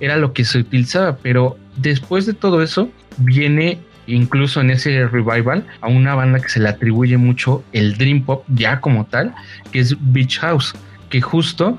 era 0.00 0.16
lo 0.16 0.32
que 0.32 0.44
se 0.44 0.58
utilizaba, 0.58 1.16
pero 1.16 1.56
después 1.76 2.26
de 2.26 2.34
todo 2.34 2.62
eso 2.62 2.90
viene 3.18 3.78
incluso 4.06 4.60
en 4.60 4.70
ese 4.70 5.06
revival 5.06 5.64
a 5.80 5.88
una 5.88 6.14
banda 6.14 6.40
que 6.40 6.48
se 6.48 6.58
le 6.58 6.68
atribuye 6.68 7.16
mucho 7.16 7.62
el 7.72 7.96
dream 7.96 8.24
pop 8.24 8.44
ya 8.48 8.80
como 8.80 9.06
tal, 9.06 9.32
que 9.70 9.78
es 9.78 9.96
Beach 10.12 10.40
House 10.40 10.74
que 11.12 11.20
justo 11.20 11.78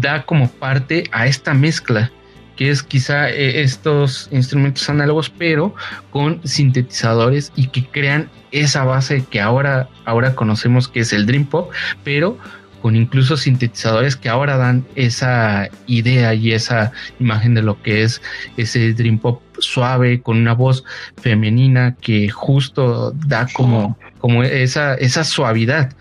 da 0.00 0.24
como 0.24 0.48
parte 0.48 1.04
a 1.12 1.26
esta 1.26 1.52
mezcla 1.52 2.10
que 2.56 2.70
es 2.70 2.82
quizá 2.82 3.28
eh, 3.28 3.60
estos 3.60 4.28
instrumentos 4.32 4.88
análogos 4.88 5.28
pero 5.28 5.74
con 6.10 6.40
sintetizadores 6.44 7.52
y 7.56 7.66
que 7.66 7.84
crean 7.84 8.30
esa 8.52 8.84
base 8.84 9.26
que 9.30 9.42
ahora 9.42 9.90
ahora 10.06 10.34
conocemos 10.34 10.88
que 10.88 11.00
es 11.00 11.12
el 11.12 11.26
dream 11.26 11.44
pop 11.44 11.72
pero 12.04 12.38
con 12.80 12.96
incluso 12.96 13.36
sintetizadores 13.36 14.16
que 14.16 14.30
ahora 14.30 14.56
dan 14.56 14.86
esa 14.94 15.68
idea 15.86 16.32
y 16.32 16.52
esa 16.52 16.92
imagen 17.20 17.54
de 17.54 17.62
lo 17.62 17.82
que 17.82 18.02
es 18.02 18.22
ese 18.56 18.94
dream 18.94 19.18
pop 19.18 19.42
suave 19.58 20.22
con 20.22 20.38
una 20.38 20.54
voz 20.54 20.84
femenina 21.20 21.96
que 22.00 22.30
justo 22.30 23.12
da 23.26 23.46
como 23.52 23.98
como 24.20 24.42
esa 24.42 24.94
esa 24.94 25.22
suavidad 25.22 25.92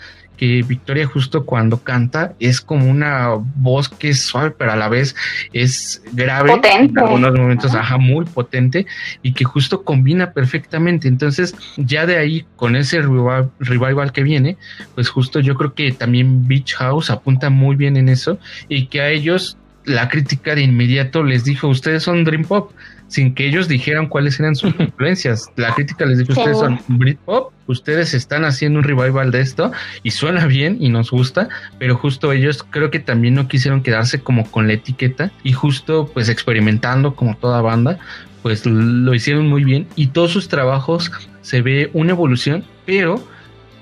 que 0.44 0.62
Victoria 0.62 1.06
justo 1.08 1.46
cuando 1.46 1.84
canta 1.84 2.34
es 2.38 2.60
como 2.60 2.92
una 2.92 3.30
voz 3.56 3.88
que 3.88 4.10
es 4.10 4.24
suave, 4.24 4.52
pero 4.52 4.74
a 4.74 4.76
la 4.76 4.90
vez 4.90 5.16
es 5.54 6.04
grave. 6.12 6.50
Potente. 6.50 7.00
En 7.00 7.00
algunos 7.00 7.34
momentos, 7.34 7.74
ajá, 7.74 7.98
muy 7.98 8.26
potente 8.26 8.86
y 9.22 9.32
que 9.32 9.46
justo 9.46 9.86
combina 9.86 10.34
perfectamente. 10.34 11.08
Entonces, 11.08 11.56
ya 11.78 12.06
de 12.06 12.18
ahí, 12.18 12.46
con 12.58 12.76
ese 12.76 13.02
revival, 13.02 13.52
revival 13.60 14.12
que 14.12 14.24
viene, 14.24 14.58
pues 14.96 15.08
justo 15.08 15.40
yo 15.40 15.56
creo 15.56 15.76
que 15.76 15.94
también 15.94 16.46
Beach 16.46 16.76
House 16.76 17.10
apunta 17.10 17.50
muy 17.50 17.78
bien 17.78 17.96
en 17.96 18.10
eso 18.10 18.38
y 18.68 18.88
que 18.88 19.00
a 19.00 19.12
ellos 19.12 19.58
la 19.86 20.10
crítica 20.10 20.56
de 20.56 20.64
inmediato 20.64 21.24
les 21.24 21.46
dijo, 21.46 21.70
ustedes 21.70 22.04
son 22.04 22.26
Dream 22.26 22.44
Pop, 22.44 22.74
sin 23.08 23.36
que 23.36 23.48
ellos 23.48 23.68
dijeran 23.68 24.08
cuáles 24.08 24.40
eran 24.40 24.56
sus 24.56 24.74
influencias. 24.80 25.52
La 25.56 25.74
crítica 25.74 26.06
les 26.06 26.20
dijo, 26.20 26.34
ustedes 26.34 26.58
son 26.58 26.80
Britpop, 26.88 27.54
ustedes 27.68 28.14
están 28.14 28.46
haciendo 28.46 28.80
un 28.80 28.86
revival 28.86 29.32
de 29.32 29.42
esto 29.42 29.72
y 30.04 30.12
suena 30.12 30.46
bien 30.46 30.78
y 30.80 30.90
nos 30.90 31.12
gusta, 31.12 31.50
pero 31.80 31.96
justo 31.96 32.32
ellos 32.32 32.66
creo 32.70 32.92
que 32.92 33.00
también 33.00 33.36
no 33.36 33.48
quisieron 33.48 33.84
quedarse 33.84 34.20
como 34.20 34.50
con 34.50 34.68
la 34.68 34.74
etiqueta 34.74 35.32
y 35.44 35.54
justo 35.54 36.10
pues 36.14 36.30
experimentando 36.30 37.16
como 37.16 37.36
toda 37.38 37.62
banda, 37.62 38.00
pues 38.42 38.66
lo 38.66 39.14
hicieron 39.14 39.48
muy 39.48 39.64
bien 39.64 39.88
y 39.96 40.08
todos 40.08 40.32
sus 40.32 40.48
trabajos 40.50 41.12
se 41.42 41.62
ve 41.62 41.90
una 41.94 42.12
evolución, 42.12 42.64
pero 42.86 43.26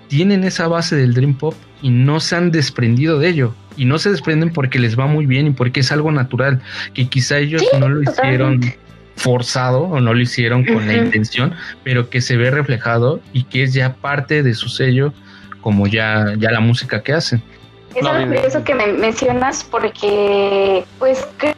tienen 0.07 0.43
esa 0.43 0.67
base 0.67 0.95
del 0.95 1.13
Dream 1.13 1.35
Pop 1.35 1.55
y 1.81 1.89
no 1.89 2.19
se 2.19 2.35
han 2.35 2.51
desprendido 2.51 3.17
de 3.17 3.29
ello. 3.29 3.55
Y 3.77 3.85
no 3.85 3.97
se 3.97 4.11
desprenden 4.11 4.51
porque 4.51 4.77
les 4.77 4.99
va 4.99 5.07
muy 5.07 5.25
bien 5.25 5.47
y 5.47 5.51
porque 5.51 5.79
es 5.79 5.91
algo 5.93 6.11
natural, 6.11 6.61
que 6.93 7.07
quizá 7.07 7.37
ellos 7.37 7.63
no 7.79 7.87
lo 7.87 8.03
hicieron 8.03 8.59
forzado 9.21 9.83
o 9.83 9.99
no 9.99 10.13
lo 10.13 10.19
hicieron 10.19 10.65
con 10.65 10.87
la 10.87 10.93
intención, 10.93 11.53
pero 11.83 12.09
que 12.09 12.21
se 12.21 12.37
ve 12.37 12.49
reflejado 12.49 13.19
y 13.33 13.43
que 13.43 13.63
es 13.63 13.73
ya 13.73 13.93
parte 13.93 14.43
de 14.43 14.53
su 14.53 14.67
sello 14.67 15.13
como 15.61 15.85
ya, 15.87 16.33
ya 16.37 16.51
la 16.51 16.59
música 16.59 17.03
que 17.03 17.13
hacen. 17.13 17.41
Es 17.93 18.05
algo 18.05 18.33
curioso 18.33 18.63
que 18.63 18.73
me 18.73 18.87
mencionas 18.87 19.63
porque 19.63 20.85
pues 20.97 21.27
creo 21.37 21.53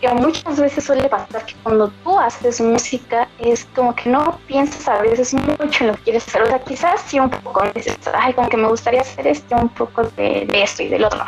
que 0.00 0.08
muchas 0.10 0.60
veces 0.60 0.84
suele 0.84 1.08
pasar 1.08 1.44
que 1.46 1.54
cuando 1.62 1.90
tú 2.04 2.18
haces 2.18 2.60
música 2.60 3.26
es 3.38 3.66
como 3.74 3.94
que 3.94 4.10
no 4.10 4.38
piensas 4.46 4.86
a 4.86 5.00
veces 5.00 5.34
mucho 5.34 5.84
en 5.84 5.88
lo 5.88 5.94
que 5.94 6.02
quieres 6.02 6.28
hacer. 6.28 6.42
O 6.42 6.46
sea, 6.46 6.58
quizás 6.60 7.00
sí 7.06 7.18
un 7.18 7.30
poco 7.30 7.64
dices, 7.74 7.98
ay, 8.14 8.32
como 8.34 8.48
que 8.48 8.58
me 8.58 8.68
gustaría 8.68 9.00
hacer 9.00 9.26
este 9.26 9.54
un 9.54 9.70
poco 9.70 10.04
de, 10.16 10.46
de 10.46 10.62
esto 10.62 10.82
y 10.82 10.88
del 10.88 11.04
otro. 11.04 11.24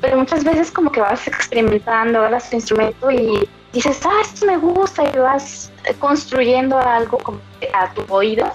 Pero 0.00 0.18
muchas 0.18 0.44
veces 0.44 0.70
como 0.70 0.90
que 0.90 1.00
vas 1.00 1.26
experimentando, 1.26 2.18
agarras 2.18 2.50
tu 2.50 2.56
instrumento 2.56 3.10
y 3.10 3.48
dices, 3.72 4.00
ah, 4.04 4.20
esto 4.22 4.46
me 4.46 4.58
gusta 4.58 5.04
y 5.04 5.18
vas 5.18 5.70
construyendo 5.98 6.78
algo 6.78 7.18
a 7.72 7.92
tu 7.92 8.04
oído 8.12 8.50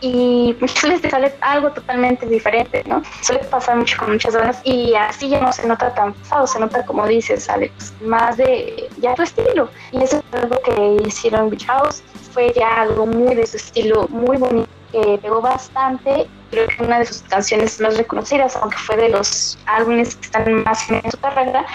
y 0.00 0.56
muchas 0.60 0.90
veces 0.90 1.10
sale 1.10 1.34
algo 1.40 1.72
totalmente 1.72 2.26
diferente, 2.26 2.84
¿no? 2.86 3.02
Suele 3.22 3.44
pasar 3.44 3.76
mucho 3.76 3.98
con 3.98 4.12
muchas 4.12 4.34
bandas 4.34 4.60
y 4.64 4.94
así 4.94 5.28
ya 5.28 5.40
no 5.40 5.52
se 5.52 5.66
nota 5.66 5.94
tan 5.94 6.12
pesado, 6.12 6.46
se 6.46 6.60
nota 6.60 6.84
como 6.84 7.06
dices, 7.06 7.48
Alex, 7.48 7.94
más 8.02 8.36
de 8.36 8.88
ya 8.98 9.14
tu 9.14 9.22
estilo. 9.22 9.70
Y 9.92 10.02
eso 10.02 10.18
es 10.18 10.42
algo 10.42 10.60
que 10.62 11.06
hicieron 11.06 11.50
Beach 11.50 11.66
House, 11.66 12.02
fue 12.32 12.52
ya 12.54 12.82
algo 12.82 13.06
muy 13.06 13.34
de 13.34 13.46
su 13.46 13.56
estilo, 13.56 14.06
muy 14.08 14.36
bonito, 14.36 14.68
que 14.92 15.18
pegó 15.20 15.40
bastante. 15.40 16.28
Creo 16.50 16.66
que 16.66 16.82
una 16.82 17.00
de 17.00 17.06
sus 17.06 17.22
canciones 17.22 17.78
más 17.80 17.96
reconocidas, 17.98 18.56
aunque 18.56 18.78
fue 18.78 18.96
de 18.96 19.10
los 19.10 19.58
álbumes 19.66 20.16
que 20.16 20.26
están 20.26 20.64
más 20.64 20.90
en 20.90 21.10
su 21.10 21.18
carrera, 21.18 21.66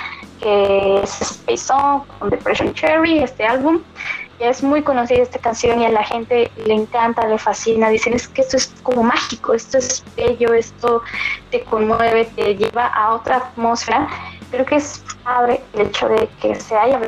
que 0.41 1.01
es 1.03 1.21
Space 1.21 1.57
Song 1.57 2.03
con 2.19 2.29
Depression 2.31 2.73
Cherry, 2.73 3.19
este 3.19 3.45
álbum. 3.45 3.81
Ya 4.39 4.49
es 4.49 4.63
muy 4.63 4.81
conocida 4.81 5.21
esta 5.21 5.37
canción 5.37 5.79
y 5.79 5.85
a 5.85 5.89
la 5.89 6.03
gente 6.03 6.51
le 6.65 6.73
encanta, 6.73 7.27
le 7.27 7.37
fascina. 7.37 7.89
Dicen 7.89 8.13
es 8.13 8.27
que 8.27 8.41
esto 8.41 8.57
es 8.57 8.73
como 8.81 9.03
mágico, 9.03 9.53
esto 9.53 9.77
es 9.77 10.03
bello, 10.17 10.53
esto 10.53 11.03
te 11.51 11.63
conmueve, 11.63 12.25
te 12.35 12.55
lleva 12.55 12.87
a 12.87 13.13
otra 13.13 13.37
atmósfera. 13.37 14.07
Creo 14.49 14.65
que 14.65 14.77
es 14.77 15.03
padre 15.23 15.61
el 15.73 15.81
hecho 15.81 16.09
de 16.09 16.27
que 16.41 16.55
se 16.55 16.75
haya 16.75 16.99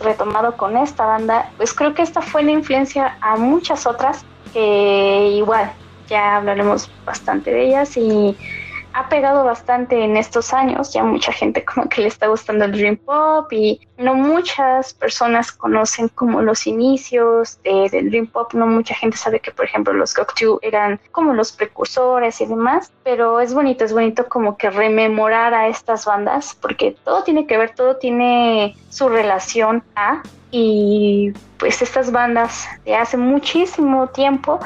retomado 0.00 0.56
con 0.56 0.76
esta 0.76 1.06
banda. 1.06 1.48
Pues 1.56 1.72
creo 1.72 1.94
que 1.94 2.02
esta 2.02 2.20
fue 2.20 2.42
la 2.42 2.50
influencia 2.50 3.16
a 3.20 3.36
muchas 3.36 3.86
otras 3.86 4.24
que 4.52 5.30
igual 5.36 5.72
ya 6.08 6.36
hablaremos 6.36 6.90
bastante 7.04 7.50
de 7.50 7.66
ellas 7.66 7.96
y 7.96 8.36
ha 8.94 9.08
pegado 9.08 9.44
bastante 9.44 10.04
en 10.04 10.16
estos 10.16 10.54
años, 10.54 10.92
ya 10.92 11.02
mucha 11.02 11.32
gente 11.32 11.64
como 11.74 11.88
que 11.88 12.00
le 12.00 12.08
está 12.08 12.28
gustando 12.28 12.64
el 12.64 12.72
Dream 12.72 12.96
Pop 12.96 13.52
y 13.52 13.80
no 13.98 14.14
muchas 14.14 14.94
personas 14.94 15.52
conocen 15.52 16.08
como 16.08 16.40
los 16.42 16.66
inicios 16.66 17.58
del 17.62 18.10
Dream 18.10 18.28
Pop, 18.28 18.54
no 18.54 18.66
mucha 18.66 18.94
gente 18.94 19.16
sabe 19.16 19.40
que 19.40 19.50
por 19.50 19.66
ejemplo 19.66 19.92
los 19.92 20.14
Cocteau 20.14 20.58
eran 20.62 21.00
como 21.10 21.34
los 21.34 21.52
precursores 21.52 22.40
y 22.40 22.46
demás, 22.46 22.92
pero 23.02 23.40
es 23.40 23.52
bonito, 23.52 23.84
es 23.84 23.92
bonito 23.92 24.26
como 24.28 24.56
que 24.56 24.70
rememorar 24.70 25.54
a 25.54 25.68
estas 25.68 26.04
bandas 26.04 26.56
porque 26.60 26.96
todo 27.04 27.24
tiene 27.24 27.46
que 27.46 27.58
ver, 27.58 27.74
todo 27.74 27.96
tiene 27.96 28.76
su 28.90 29.08
relación 29.08 29.82
a 29.96 30.22
y 30.52 31.32
pues 31.58 31.82
estas 31.82 32.12
bandas 32.12 32.68
de 32.84 32.94
hace 32.94 33.16
muchísimo 33.16 34.06
tiempo 34.08 34.60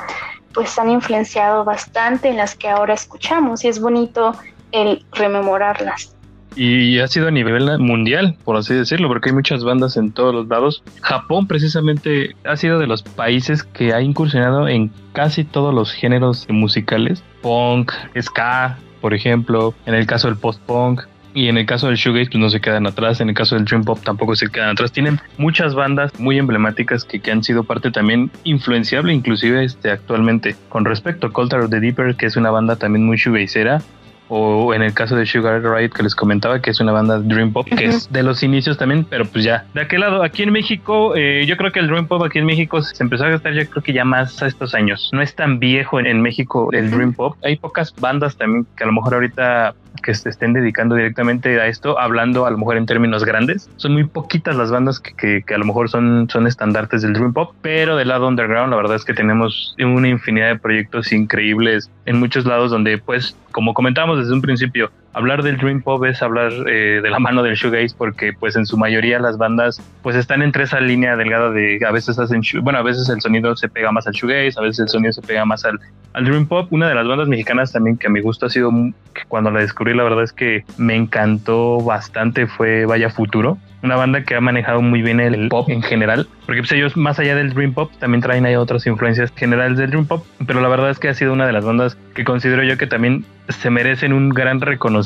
pues 0.59 0.77
han 0.77 0.91
influenciado 0.91 1.65
bastante 1.65 2.29
en 2.29 2.37
las 2.37 2.57
que 2.57 2.69
ahora 2.69 2.93
escuchamos 2.93 3.63
y 3.63 3.69
es 3.69 3.81
bonito 3.81 4.33
el 4.73 5.05
rememorarlas. 5.13 6.17
Y 6.57 6.99
ha 6.99 7.07
sido 7.07 7.29
a 7.29 7.31
nivel 7.31 7.79
mundial, 7.79 8.37
por 8.45 8.57
así 8.57 8.75
decirlo, 8.75 9.07
porque 9.07 9.29
hay 9.29 9.37
muchas 9.37 9.63
bandas 9.63 9.97
en 9.97 10.11
todos 10.11 10.35
los 10.35 10.49
lados. 10.49 10.83
Japón 11.01 11.47
precisamente 11.47 12.35
ha 12.45 12.57
sido 12.57 12.81
de 12.81 12.89
los 12.89 13.05
países 13.05 13.63
que 13.63 13.95
ha 13.95 14.01
incursionado 14.01 14.67
en 14.67 14.91
casi 15.13 15.45
todos 15.45 15.73
los 15.73 15.93
géneros 15.93 16.45
musicales. 16.49 17.23
Punk, 17.41 17.93
ska, 18.21 18.79
por 19.01 19.15
ejemplo, 19.15 19.75
en 19.87 19.95
el 19.95 20.09
caso 20.09 20.27
del 20.27 20.39
post-punk, 20.39 21.03
y 21.39 21.49
en 21.49 21.57
el 21.57 21.67
caso 21.67 21.87
del 21.87 21.95
shoegaze, 21.95 22.31
pues 22.33 22.41
no 22.41 22.51
se 22.51 22.61
quedan 22.61 22.85
atrás. 22.89 23.21
En 23.21 23.29
el 23.29 23.35
caso 23.37 23.55
del 23.55 23.65
dream 23.65 23.85
pop 23.85 24.01
tampoco 24.03 24.35
se 24.35 24.49
quedan 24.49 24.71
atrás. 24.71 24.91
Tienen 24.91 25.21
muchas 25.37 25.73
bandas 25.73 26.19
muy 26.19 26.37
emblemáticas 26.37 27.05
que, 27.05 27.21
que 27.21 27.31
han 27.31 27.45
sido 27.45 27.63
parte 27.63 27.93
también 27.93 28.33
influenciable, 28.43 29.13
inclusive 29.13 29.63
este, 29.63 29.93
actualmente. 29.93 30.57
Con 30.69 30.85
respecto 30.85 31.29
a 31.29 31.33
Coulter 31.33 31.61
of 31.61 31.71
the 31.71 31.79
Deeper, 31.79 32.17
que 32.17 32.27
es 32.27 32.35
una 32.35 32.51
banda 32.51 32.75
también 32.75 33.07
muy 33.07 33.19
shoegazera, 33.19 33.81
o 34.29 34.75
en 34.75 34.83
el 34.83 34.93
caso 34.95 35.17
de 35.17 35.27
Sugar 35.27 35.63
Riot 35.63 35.91
que 35.91 36.03
les 36.03 36.15
comentaba 36.15 36.61
que 36.61 36.71
es 36.71 36.81
una 36.81 36.93
banda 36.93 37.19
Dream 37.19 37.53
Pop 37.53 37.67
que 37.67 37.87
es 37.87 38.11
de 38.13 38.23
los 38.23 38.43
inicios 38.43 38.77
también 38.77 39.07
pero 39.09 39.25
pues 39.25 39.45
ya. 39.45 39.65
De 39.75 39.83
aquel 39.83 40.01
lado 40.01 40.23
aquí 40.23 40.43
en 40.43 40.53
México 40.53 41.15
eh, 41.17 41.45
yo 41.47 41.57
creo 41.57 41.73
que 41.73 41.81
el 41.81 41.89
Dream 41.89 42.07
Pop 42.07 42.23
aquí 42.23 42.39
en 42.39 42.47
México 42.47 42.83
se 42.83 43.03
empezó 43.03 43.25
a 43.25 43.31
gastar 43.31 43.55
yo 43.55 43.69
creo 43.69 43.83
que 43.83 43.93
ya 43.93 44.05
más 44.05 44.43
a 44.43 44.47
estos 44.47 44.75
años. 44.75 45.11
No 45.13 45.23
es 45.23 45.35
tan 45.35 45.59
viejo 45.59 46.01
en, 46.01 46.07
en 46.07 46.21
México 46.21 46.71
el 46.73 46.91
Dream 46.91 47.13
Pop. 47.13 47.37
Hay 47.45 47.57
pocas 47.57 47.95
bandas 47.99 48.37
también 48.37 48.67
que 48.77 48.85
a 48.85 48.87
lo 48.87 48.93
mejor 48.93 49.15
ahorita 49.15 49.75
que 50.03 50.15
se 50.15 50.29
estén 50.29 50.53
dedicando 50.53 50.95
directamente 50.95 51.61
a 51.61 51.67
esto, 51.67 51.99
hablando 51.99 52.47
a 52.47 52.51
lo 52.51 52.59
mejor 52.59 52.77
en 52.77 52.87
términos 52.87 53.25
grandes. 53.25 53.69
Son 53.77 53.93
muy 53.93 54.05
poquitas 54.05 54.57
las 54.57 54.71
bandas 54.71 55.01
que, 55.01 55.13
que, 55.15 55.43
que, 55.47 55.55
a 55.55 55.59
lo 55.59 55.65
mejor 55.65 55.91
son, 55.91 56.29
son 56.31 56.47
estandartes 56.47 57.03
del 57.03 57.13
Dream 57.13 57.33
Pop, 57.33 57.55
pero 57.63 57.97
del 57.97 58.09
lado 58.09 58.29
underground 58.29 58.71
la 58.71 58.77
verdad 58.77 58.97
es 58.97 59.05
que 59.05 59.15
tenemos 59.15 59.75
una 59.79 60.09
infinidad 60.09 60.49
de 60.49 60.59
proyectos 60.59 61.13
increíbles 61.13 61.91
en 62.07 62.19
muchos 62.19 62.45
lados 62.47 62.71
donde 62.71 62.99
pues 62.99 63.37
como 63.53 63.75
comentábamos 63.75 64.19
desde 64.19 64.33
un 64.33 64.41
principio, 64.41 64.91
hablar 65.13 65.43
del 65.43 65.57
Dream 65.57 65.83
Pop 65.83 66.05
es 66.05 66.23
hablar 66.23 66.53
eh, 66.67 67.01
de 67.03 67.11
la 67.11 67.19
mano 67.19 67.43
del 67.43 67.55
shoegaze 67.55 67.95
porque 67.97 68.33
pues 68.33 68.57
en 68.57 68.67
su 68.67 68.77
mayoría 68.77 69.19
las 69.19 69.39
bandas 69.39 69.83
pues 70.03 70.17
están 70.17 70.43
entre 70.43 70.65
esa 70.65 70.81
línea 70.81 71.17
delgada 71.17 71.51
de 71.51 71.81
a 71.87 71.91
veces 71.91 72.19
hacen 72.19 72.43
bueno 72.63 72.79
a 72.79 72.83
veces 72.83 73.09
el 73.09 73.21
sonido 73.21 73.57
se 73.57 73.69
pega 73.69 73.91
más 73.93 74.07
al 74.07 74.13
shoegaze 74.13 74.59
a 74.59 74.63
veces 74.63 74.81
el 74.81 74.89
sonido 74.89 75.13
se 75.13 75.23
pega 75.23 75.45
más 75.45 75.65
al, 75.65 75.79
al 76.13 76.25
Dream 76.25 76.47
Pop. 76.47 76.73
Una 76.73 76.89
de 76.89 76.95
las 76.95 77.07
bandas 77.07 77.29
mexicanas 77.29 77.73
también 77.73 77.97
que 77.97 78.07
a 78.07 78.11
mi 78.11 78.21
gusto 78.21 78.47
ha 78.47 78.51
sido 78.51 78.71
que 79.15 79.23
cuando 79.29 79.51
la 79.51 79.61
descubrí 79.61 79.95
la 79.95 80.05
verdad 80.05 80.23
es 80.23 80.33
que 80.33 80.65
me 80.77 80.95
encantó 80.95 81.81
bastante 81.81 82.47
fue 82.47 82.87
Vaya 82.87 83.11
Futuro 83.11 83.59
una 83.83 83.97
banda 83.97 84.25
que 84.25 84.35
ha 84.35 84.41
manejado 84.41 84.83
muy 84.83 85.03
bien 85.03 85.21
el 85.21 85.49
pop 85.49 85.69
en 85.69 85.83
general, 85.83 86.27
porque 86.47 86.63
pues 86.63 86.73
ellos 86.73 86.97
más 86.97 87.19
allá 87.19 87.37
del 87.37 87.55
dream 87.55 87.75
pop 87.75 87.91
también 87.99 88.21
traen 88.21 88.45
ahí 88.45 88.57
otras 88.57 88.87
influencias 88.87 89.33
generales 89.37 89.79
del 89.79 89.91
dream 89.91 90.07
pop, 90.07 90.25
pero 90.47 90.61
la 90.61 90.69
verdad 90.69 90.91
es 90.91 90.99
que 90.99 91.09
ha 91.09 91.15
sido 91.15 91.33
una 91.33 91.47
de 91.47 91.53
las 91.53 91.65
bandas 91.65 91.97
que 92.15 92.25
considero 92.25 92.65
yo 92.65 92.77
que 92.77 92.87
también 92.87 93.25
se 93.49 93.71
merecen 93.71 94.13
un 94.13 94.31
gran 94.31 94.61
reconocimiento 94.61 94.98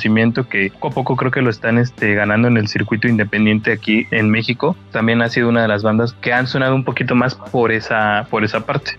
que 0.49 0.71
poco 0.71 0.89
a 0.89 0.91
poco 0.91 1.17
creo 1.17 1.31
que 1.31 1.43
lo 1.43 1.51
están 1.51 1.79
este, 1.79 2.15
ganando 2.15 2.49
en 2.49 2.57
el 2.57 2.69
circuito 2.69 3.09
independiente 3.09 3.73
aquí 3.73 4.07
en 4.11 4.31
México. 4.31 4.77
También 4.91 5.23
ha 5.23 5.29
sido 5.29 5.49
una 5.49 5.63
de 5.63 5.69
las 5.69 5.83
bandas 5.83 6.13
que 6.15 6.33
han 6.33 6.47
sonado 6.47 6.75
un 6.75 6.85
poquito 6.85 7.15
más 7.15 7.35
por 7.35 7.73
esa, 7.73 8.27
por 8.31 8.45
esa 8.45 8.67
parte 8.67 8.99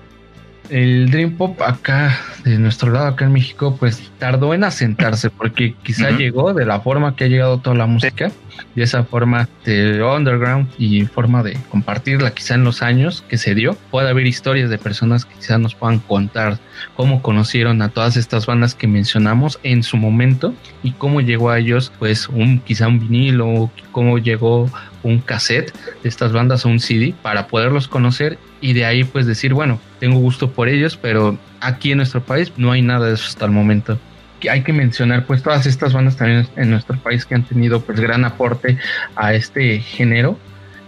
el 0.73 1.11
Dream 1.11 1.37
Pop 1.37 1.61
acá, 1.61 2.17
de 2.43 2.57
nuestro 2.57 2.91
lado, 2.91 3.05
acá 3.05 3.25
en 3.25 3.31
México, 3.31 3.77
pues 3.79 4.11
tardó 4.17 4.55
en 4.55 4.63
asentarse 4.63 5.29
porque 5.29 5.75
quizá 5.83 6.09
uh 6.09 6.13
-huh. 6.13 6.17
llegó 6.17 6.53
de 6.55 6.65
la 6.65 6.79
forma 6.79 7.15
que 7.15 7.25
ha 7.25 7.27
llegado 7.27 7.59
toda 7.59 7.75
la 7.75 7.85
música, 7.85 8.31
de 8.73 8.81
esa 8.81 9.03
forma 9.03 9.47
de 9.65 10.01
underground 10.01 10.67
y 10.79 11.05
forma 11.05 11.43
de 11.43 11.59
compartirla 11.69 12.31
quizá 12.31 12.55
en 12.55 12.63
los 12.63 12.81
años 12.81 13.23
que 13.29 13.37
se 13.37 13.53
dio. 13.53 13.77
Puede 13.91 14.09
haber 14.09 14.25
historias 14.25 14.71
de 14.71 14.79
personas 14.79 15.25
que 15.25 15.35
quizá 15.35 15.59
nos 15.59 15.75
puedan 15.75 15.99
contar 15.99 16.57
cómo 16.95 17.21
conocieron 17.21 17.83
a 17.83 17.89
todas 17.89 18.17
estas 18.17 18.47
bandas 18.47 18.73
que 18.73 18.87
mencionamos 18.87 19.59
en 19.61 19.83
su 19.83 19.97
momento 19.97 20.55
y 20.81 20.93
cómo 20.93 21.21
llegó 21.21 21.51
a 21.51 21.59
ellos 21.59 21.91
pues 21.99 22.27
un 22.29 22.59
quizá 22.59 22.87
un 22.87 22.99
vinilo, 22.99 23.69
cómo 23.91 24.17
llegó 24.17 24.71
un 25.03 25.19
cassette 25.19 25.73
de 26.01 26.09
estas 26.09 26.31
bandas 26.31 26.65
o 26.65 26.69
un 26.69 26.79
CD 26.79 27.13
para 27.21 27.47
poderlos 27.47 27.87
conocer 27.87 28.37
y 28.61 28.73
de 28.73 28.85
ahí 28.85 29.03
pues 29.03 29.25
decir, 29.25 29.53
bueno, 29.53 29.79
tengo 29.99 30.19
gusto 30.19 30.51
por 30.51 30.69
ellos, 30.69 30.97
pero 30.97 31.37
aquí 31.59 31.91
en 31.91 31.97
nuestro 31.97 32.23
país 32.23 32.51
no 32.57 32.71
hay 32.71 32.81
nada 32.81 33.07
de 33.07 33.13
eso 33.13 33.25
hasta 33.27 33.45
el 33.45 33.51
momento. 33.51 33.99
Hay 34.49 34.63
que 34.63 34.73
mencionar 34.73 35.25
pues 35.25 35.43
todas 35.43 35.65
estas 35.65 35.93
bandas 35.93 36.17
también 36.17 36.47
en 36.55 36.69
nuestro 36.69 36.97
país 36.97 37.25
que 37.25 37.35
han 37.35 37.43
tenido 37.43 37.81
pues 37.81 37.99
gran 37.99 38.25
aporte 38.25 38.77
a 39.15 39.33
este 39.33 39.79
género 39.79 40.37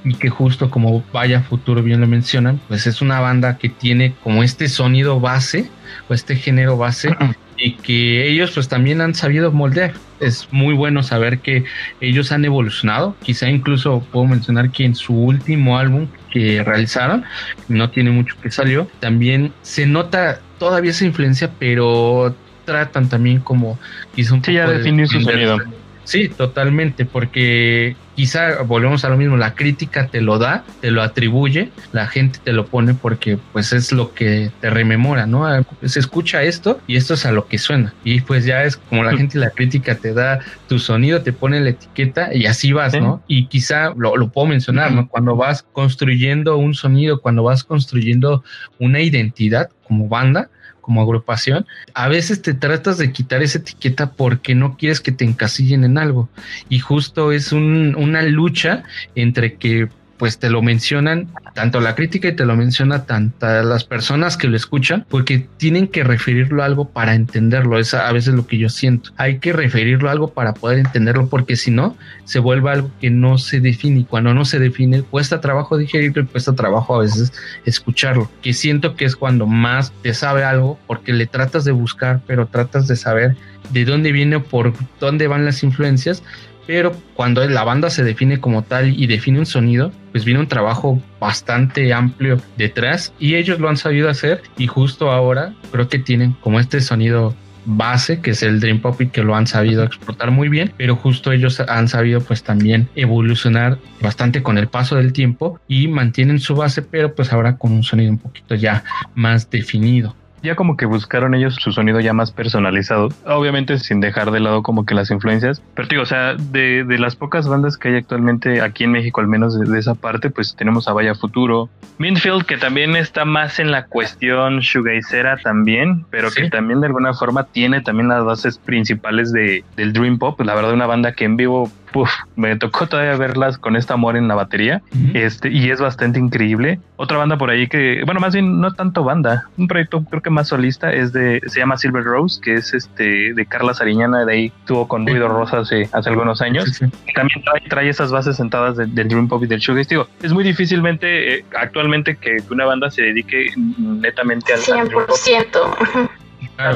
y 0.04 0.14
que 0.16 0.30
justo 0.30 0.70
como 0.70 1.04
Vaya 1.12 1.42
Futuro 1.42 1.82
bien 1.82 2.00
lo 2.00 2.08
mencionan, 2.08 2.60
pues 2.68 2.86
es 2.86 3.02
una 3.02 3.20
banda 3.20 3.58
que 3.58 3.70
tiene 3.70 4.14
como 4.24 4.44
este 4.44 4.70
sonido 4.70 5.20
base 5.20 5.70
o 6.10 6.14
este 6.14 6.36
género 6.36 6.78
base 6.78 7.16
y 7.58 7.74
que 7.74 8.28
ellos 8.28 8.52
pues 8.54 8.68
también 8.68 9.02
han 9.02 9.16
sabido 9.16 9.52
moldear. 9.52 9.94
Es 10.20 10.48
muy 10.52 10.74
bueno 10.74 11.04
saber 11.04 11.40
que 11.40 11.66
ellos 12.02 12.32
han 12.32 12.46
evolucionado. 12.46 13.16
Quizá 13.22 13.50
incluso 13.50 14.06
puedo 14.12 14.26
mencionar 14.26 14.72
que 14.72 14.86
en 14.86 14.96
su 14.96 15.14
último 15.14 15.78
álbum 15.78 16.08
que 16.32 16.64
realizaron, 16.64 17.24
no 17.68 17.90
tiene 17.90 18.12
mucho 18.12 18.36
que 18.42 18.52
salió, 18.52 18.88
también 19.00 19.54
se 19.62 19.86
nota 19.86 20.42
todavía 20.60 20.92
esa 20.92 21.06
influencia, 21.06 21.52
pero 21.58 22.36
tratan 22.66 23.08
también 23.08 23.40
como 23.40 23.80
quizá 24.16 24.34
un 24.34 24.44
sí, 24.44 24.52
poco 24.52 24.68
ya 24.68 24.68
definir 24.68 25.08
su 25.08 25.22
sonido. 25.22 25.60
Sí, 26.04 26.30
totalmente, 26.30 27.06
porque 27.06 27.96
quizá 28.16 28.62
volvemos 28.64 29.06
a 29.06 29.10
lo 29.10 29.18
mismo, 29.18 29.38
la 29.38 29.54
crítica 29.56 30.08
te 30.08 30.22
lo 30.22 30.40
da, 30.40 30.64
te 30.82 30.92
lo 30.92 31.02
atribuye, 31.02 31.72
la 31.92 32.08
gente 32.08 32.40
te 32.44 32.54
lo 32.54 32.66
pone 32.66 32.94
porque 32.94 33.38
pues 33.54 33.74
es 33.74 33.92
lo 33.92 34.14
que 34.14 34.52
te 34.62 34.70
rememora, 34.70 35.28
¿no? 35.28 35.46
Se 35.84 36.00
escucha 36.00 36.44
esto 36.44 36.80
y 36.88 36.96
esto 36.96 37.14
es 37.14 37.26
a 37.26 37.32
lo 37.32 37.48
que 37.48 37.58
suena. 37.58 37.94
Y 38.04 38.22
pues 38.22 38.46
ya 38.46 38.64
es 38.64 38.78
como 38.78 39.04
la 39.04 39.16
gente 39.16 39.38
la 39.38 39.50
crítica 39.50 39.96
te 39.96 40.14
da 40.14 40.40
tu 40.68 40.80
sonido, 40.80 41.22
te 41.22 41.34
pone 41.34 41.60
la 41.60 41.70
etiqueta 41.70 42.34
y 42.34 42.46
así 42.46 42.72
vas. 42.72 42.94
¿no? 42.94 43.22
Y 43.28 43.48
quizá 43.48 43.92
lo, 43.96 44.16
lo 44.16 44.30
puedo 44.30 44.48
mencionar, 44.48 44.92
¿no? 44.92 45.08
Cuando 45.08 45.36
vas 45.36 45.64
construyendo 45.74 46.58
un 46.58 46.74
sonido, 46.74 47.22
cuando 47.22 47.44
vas 47.44 47.64
construyendo 47.64 48.44
una 48.80 49.02
identidad 49.02 49.70
como 49.88 50.08
banda, 50.08 50.50
como 50.86 51.02
agrupación, 51.02 51.66
a 51.96 52.08
veces 52.08 52.44
te 52.44 52.54
tratas 52.54 53.00
de 53.00 53.12
quitar 53.12 53.42
esa 53.42 53.58
etiqueta 53.58 54.12
porque 54.12 54.54
no 54.54 54.78
quieres 54.78 55.02
que 55.02 55.12
te 55.12 55.26
encasillen 55.26 55.84
en 55.84 55.98
algo. 55.98 56.30
Y 56.70 56.78
justo 56.78 57.32
es 57.32 57.52
un, 57.52 57.96
una 57.98 58.22
lucha 58.22 58.84
entre 59.16 59.56
que 59.56 59.90
pues 60.18 60.40
te 60.40 60.50
lo 60.50 60.62
mencionan 60.62 61.30
tanto 61.54 61.80
la 61.80 61.96
crítica 61.96 62.28
y 62.28 62.36
te 62.36 62.46
lo 62.46 62.56
menciona 62.56 63.06
tanto 63.06 63.48
las 63.64 63.84
personas 63.84 64.38
que 64.38 64.48
lo 64.48 64.56
escuchan 64.56 65.06
porque 65.10 65.48
tienen 65.58 65.88
que 65.88 66.04
referirlo 66.04 66.64
a 66.64 66.66
algo 66.66 66.90
para 66.90 67.16
entenderlo. 67.16 67.80
Es 67.80 67.94
a 67.94 68.12
veces 68.12 68.34
lo 68.34 68.48
que 68.48 68.58
yo 68.58 68.70
siento. 68.70 69.12
Hay 69.18 69.40
que 69.40 69.54
referirlo 69.54 70.10
a 70.10 70.12
algo 70.12 70.30
para 70.30 70.54
poder 70.54 70.80
entenderlo 70.80 71.28
porque 71.28 71.56
si 71.56 71.72
no 71.72 71.98
se 72.24 72.40
vuelve 72.40 72.72
algo 72.72 72.92
que 73.00 73.10
no 73.10 73.38
se 73.38 73.60
define. 73.60 74.02
Y 74.02 74.04
cuando 74.06 74.34
no 74.34 74.46
se 74.46 74.60
define 74.60 75.02
cuesta 75.02 75.42
trabajo 75.42 75.78
digerirlo 75.78 76.24
y 76.24 76.26
cuesta 76.26 76.54
trabajo 76.54 76.96
a 76.96 77.00
veces 77.00 77.34
escucharlo 77.66 78.30
que 78.42 78.54
siento 78.54 78.96
que 78.96 79.06
es 79.06 79.16
cuando 79.16 79.46
más 79.48 79.92
te 80.02 80.14
sabe 80.14 80.44
algo 80.44 80.80
porque 80.88 81.14
le 81.14 81.28
tratas 81.28 81.66
de 81.66 81.72
buscar 81.72 82.22
pero 82.28 82.48
tratas 82.48 82.88
de 82.88 82.96
saber 82.96 83.36
de 83.72 83.86
dónde 83.86 84.12
viene 84.12 84.38
o 84.38 84.44
por 84.44 84.74
dónde 85.00 85.28
van 85.28 85.46
las 85.46 85.64
influencias 85.64 86.24
pero 86.68 86.92
cuando 87.14 87.48
la 87.48 87.64
banda 87.64 87.90
se 87.90 88.04
define 88.04 88.40
como 88.40 88.64
tal 88.64 89.00
y 89.00 89.08
define 89.08 89.40
un 89.40 89.46
sonido, 89.46 89.92
pues 90.12 90.26
viene 90.26 90.40
un 90.40 90.48
trabajo 90.48 91.02
bastante 91.20 91.94
amplio 91.94 92.40
detrás 92.58 93.14
y 93.20 93.36
ellos 93.36 93.60
lo 93.60 93.70
han 93.70 93.78
sabido 93.78 94.10
hacer 94.10 94.42
y 94.58 94.68
justo 94.68 95.12
ahora 95.12 95.54
creo 95.72 95.90
que 95.90 96.00
tienen 96.00 96.34
como 96.42 96.60
este 96.60 96.82
sonido 96.82 97.36
base 97.66 98.22
que 98.22 98.32
es 98.32 98.44
el 98.44 98.60
Dream 98.60 98.80
Pop 98.80 99.02
y 99.02 99.08
que 99.08 99.24
lo 99.24 99.36
han 99.36 99.48
sabido 99.48 99.84
explotar 99.84 100.32
muy 100.32 100.50
bien, 100.50 100.72
pero 100.78 100.96
justo 100.96 101.32
ellos 101.32 101.60
han 101.60 101.88
sabido 101.88 102.22
pues 102.22 102.44
también 102.44 102.88
evolucionar 102.96 103.80
bastante 104.02 104.44
con 104.44 104.58
el 104.58 104.68
paso 104.68 104.96
del 104.96 105.14
tiempo 105.14 105.60
y 105.68 105.88
mantienen 105.88 106.40
su 106.40 106.56
base, 106.56 106.82
pero 106.82 107.16
pues 107.16 107.34
ahora 107.34 107.58
con 107.58 107.72
un 107.72 107.84
sonido 107.84 108.12
un 108.12 108.20
poquito 108.20 108.56
ya 108.56 108.84
más 109.16 109.50
definido 109.50 110.16
ya 110.46 110.56
como 110.56 110.78
que 110.78 110.86
buscaron 110.86 111.34
ellos 111.36 111.56
su 111.56 111.72
sonido 111.72 112.00
ya 112.00 112.14
más 112.14 112.32
personalizado. 112.32 113.10
Obviamente 113.26 113.78
sin 113.80 114.00
dejar 114.00 114.32
de 114.32 114.40
lado 114.40 114.64
como 114.64 114.86
que 114.86 114.96
las 114.96 115.12
influencias. 115.12 115.62
Pero 115.76 115.88
digo, 115.88 116.04
o 116.04 116.06
sea, 116.06 116.36
de, 116.36 116.84
de 116.86 117.00
las 117.00 117.16
pocas 117.16 117.48
bandas 117.48 117.78
que 117.78 117.90
hay 117.90 117.96
actualmente 117.96 118.62
aquí 118.62 118.84
en 118.86 118.92
México, 118.92 119.20
al 119.22 119.28
menos 119.28 119.60
de, 119.60 119.66
de, 119.70 119.80
esa 119.80 119.96
parte, 119.96 120.30
pues 120.30 120.56
tenemos 120.56 120.88
a 120.88 120.94
Vaya 120.94 121.16
Futuro, 121.16 121.70
Minfield, 121.98 122.46
que 122.46 122.58
también 122.58 122.96
está 122.96 123.26
más 123.26 123.60
en 123.60 123.72
la 123.72 123.86
cuestión 123.86 124.60
shoegazera 124.60 125.38
también, 125.38 126.06
pero 126.10 126.30
que 126.30 126.46
Sí. 126.46 126.50
también 126.50 126.82
de 126.82 126.88
alguna 126.88 127.14
forma 127.14 127.46
tiene 127.46 127.82
también 127.82 128.10
las 128.10 128.24
bases 128.24 128.58
principales 128.58 129.32
de, 129.32 129.64
del 129.76 129.94
Dream 129.94 130.20
Pop. 130.20 130.40
La 130.42 130.54
verdad, 130.56 130.74
una 130.74 130.86
banda 130.86 131.14
que 131.14 131.26
en 131.26 131.38
vivo, 131.38 131.72
puf, 131.92 132.10
me 132.36 132.56
tocó 132.58 132.88
todavía 132.88 133.16
verlas 133.16 133.58
con 133.58 133.76
este 133.76 133.94
amor 133.94 134.18
en 134.18 134.28
la 134.28 134.36
batería. 134.36 134.82
Este, 135.14 135.50
y 135.50 135.70
es 135.72 135.80
bastante 135.80 136.20
increíble. 136.20 136.80
Otra 136.98 137.18
banda 137.18 137.38
por 137.38 137.50
ahí 137.50 137.68
que, 137.68 138.04
bueno, 138.06 138.20
más 138.20 138.34
bien 138.34 138.60
no 138.60 138.72
tanto 138.74 139.04
banda, 139.04 139.48
un 139.58 139.68
proyecto 139.68 140.04
creo 140.04 140.22
que 140.22 140.30
más 140.36 140.50
solista 140.50 140.94
es 140.94 141.12
de, 141.14 141.42
se 141.48 141.60
llama 141.60 141.78
Silver 141.78 142.04
Rose, 142.04 142.40
que 142.40 142.54
es 142.54 142.74
este 142.76 143.34
de 143.34 143.46
Carla 143.48 143.74
Sariñana, 143.74 144.24
de 144.26 144.34
ahí 144.34 144.54
tuvo 144.66 144.88
con 144.88 145.08
Ruido 145.08 145.28
Rosa 145.28 145.60
hace, 145.60 145.90
hace 145.92 146.10
algunos 146.10 146.42
años. 146.42 146.66
Sí, 146.66 146.86
sí. 146.86 147.14
También 147.16 147.44
trae, 147.44 147.62
trae 147.68 147.90
esas 147.90 148.12
bases 148.12 148.36
sentadas 148.38 148.78
de- 148.78 148.86
del 148.86 149.08
Dream 149.08 149.28
Pop 149.28 149.44
y 149.44 149.48
del 149.48 149.60
Shoegaze. 149.60 149.90
Digo, 149.90 150.08
es 150.22 150.32
muy 150.32 150.44
difícilmente 150.44 151.40
eh, 151.40 151.46
actualmente 151.60 152.18
que 152.18 152.38
una 152.52 152.66
banda 152.66 152.92
se 152.92 153.02
dedique 153.02 153.48
netamente 153.80 154.54
al, 154.54 154.60
al 154.80 154.88
Dream 154.90 155.06
Pop. 155.08 155.16
100%. 155.16 155.72
Ujú. 155.82 156.10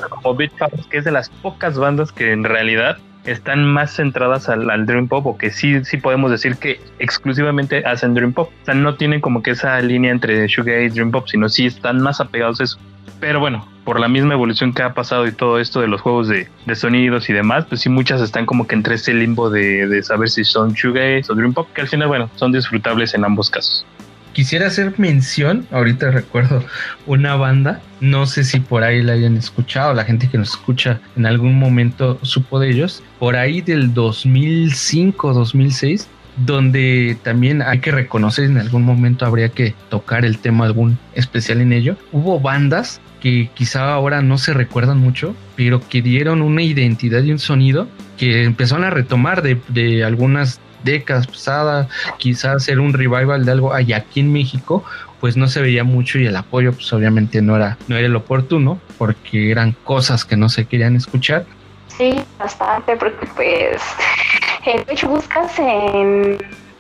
Como 0.10 0.36
Beat 0.36 0.52
Pop, 0.58 0.74
que 0.90 0.98
es 0.98 1.06
de 1.06 1.12
las 1.12 1.30
pocas 1.30 1.78
bandas 1.78 2.12
que 2.12 2.32
en 2.32 2.44
realidad 2.44 2.98
están 3.26 3.66
más 3.66 3.96
centradas 3.96 4.50
al, 4.50 4.70
al 4.70 4.86
Dream 4.86 5.08
Pop 5.08 5.26
o 5.26 5.38
que 5.38 5.52
sí, 5.52 5.84
sí 5.84 5.98
podemos 5.98 6.32
decir 6.32 6.56
que 6.58 6.80
exclusivamente 7.00 7.86
hacen 7.86 8.14
Dream 8.14 8.34
Pop. 8.34 8.50
O 8.62 8.66
sea, 8.66 8.74
no 8.74 8.96
tienen 8.96 9.22
como 9.22 9.44
que 9.44 9.52
esa 9.52 9.80
línea 9.82 10.12
entre 10.12 10.48
Shoegaze 10.48 10.86
y 10.86 10.90
Dream 10.90 11.12
Pop, 11.12 11.28
sino 11.28 11.50
sí 11.50 11.66
están 11.66 12.02
más 12.02 12.22
apegados 12.22 12.62
a 12.62 12.64
eso. 12.64 12.80
Pero 13.20 13.40
bueno, 13.40 13.68
por 13.84 14.00
la 14.00 14.08
misma 14.08 14.34
evolución 14.34 14.74
que 14.74 14.82
ha 14.82 14.94
pasado 14.94 15.28
y 15.28 15.32
todo 15.32 15.60
esto 15.60 15.82
de 15.82 15.88
los 15.88 16.00
juegos 16.00 16.30
de, 16.30 16.48
sonidos 16.76 17.30
y 17.30 17.34
demás, 17.34 17.66
pues 17.68 17.82
sí 17.82 17.90
muchas 17.90 18.22
están 18.22 18.46
como 18.46 18.68
que 18.68 18.76
entre 18.76 18.96
ese 18.96 19.14
limbo 19.14 19.50
de, 19.50 19.88
de 19.88 20.04
saber 20.04 20.30
si 20.30 20.44
son 20.44 20.74
Shoegaze 20.74 21.32
o 21.32 21.36
Dream 21.36 21.54
Pop, 21.54 21.68
que 21.74 21.82
al 21.82 21.88
final, 21.88 22.08
bueno, 22.08 22.30
son 22.36 22.52
disfrutables 22.52 23.14
en 23.14 23.26
ambos 23.26 23.50
casos. 23.50 23.86
Quisiera 24.40 24.68
hacer 24.68 24.94
mención, 24.98 25.68
ahorita 25.70 26.12
recuerdo 26.12 26.64
una 27.06 27.36
banda, 27.36 27.82
no 28.00 28.26
sé 28.26 28.46
si 28.46 28.62
por 28.62 28.86
ahí 28.86 29.04
la 29.04 29.12
hayan 29.12 29.36
escuchado, 29.36 29.94
la 29.94 30.06
gente 30.06 30.30
que 30.30 30.38
nos 30.38 30.52
escucha 30.52 31.02
en 31.18 31.26
algún 31.26 31.60
momento 31.60 32.18
supo 32.22 32.58
de 32.58 32.70
ellos, 32.70 33.04
por 33.20 33.36
ahí 33.36 33.60
del 33.60 33.94
2005, 33.94 35.34
2006, 35.34 36.08
donde 36.46 37.18
también 37.22 37.62
hay 37.62 37.80
que 37.80 37.92
reconocer, 37.92 38.46
en 38.46 38.60
algún 38.60 38.84
momento 38.84 39.26
habría 39.26 39.50
que 39.50 39.76
tocar 39.90 40.24
el 40.24 40.38
tema 40.38 40.64
algún 40.64 40.98
especial 41.16 41.60
en 41.60 41.74
ello, 41.74 41.98
hubo 42.14 42.40
bandas 42.40 43.02
que 43.20 43.50
quizá 43.54 43.92
ahora 43.92 44.22
no 44.22 44.38
se 44.38 44.54
recuerdan 44.54 45.00
mucho, 45.00 45.36
pero 45.58 45.82
que 45.86 46.02
dieron 46.02 46.42
una 46.42 46.62
identidad 46.62 47.24
y 47.24 47.34
un 47.34 47.40
sonido 47.40 47.90
que 48.18 48.46
empezaron 48.46 48.86
a 48.86 48.90
retomar 48.90 49.42
de, 49.42 49.60
de 49.68 50.06
algunas 50.06 50.62
décadas 50.84 51.28
pasadas, 51.28 51.88
quizás 52.18 52.56
hacer 52.58 52.80
un 52.80 52.94
revival 52.94 53.46
de 53.46 53.52
algo 53.52 53.74
allá 53.74 53.98
aquí 53.98 54.20
en 54.20 54.32
México, 54.32 54.84
pues 55.20 55.36
no 55.36 55.48
se 55.48 55.62
veía 55.62 55.84
mucho 55.84 56.18
y 56.18 56.26
el 56.26 56.36
apoyo 56.36 56.74
pues 56.74 56.92
obviamente 56.94 57.42
no 57.42 57.56
era, 57.56 57.78
no 57.88 57.98
era 57.98 58.08
el 58.08 58.16
oportuno 58.16 58.80
porque 58.98 59.52
eran 59.52 59.74
cosas 59.84 60.26
que 60.26 60.38
no 60.38 60.50
se 60.50 60.66
querían 60.66 60.96
escuchar. 60.96 61.46
Sí, 61.88 62.16
bastante, 62.38 62.96
porque 62.96 63.28
pues 63.36 63.82
de 64.66 64.94
hecho 64.94 65.10
buscas 65.10 65.58
en, 65.60 66.38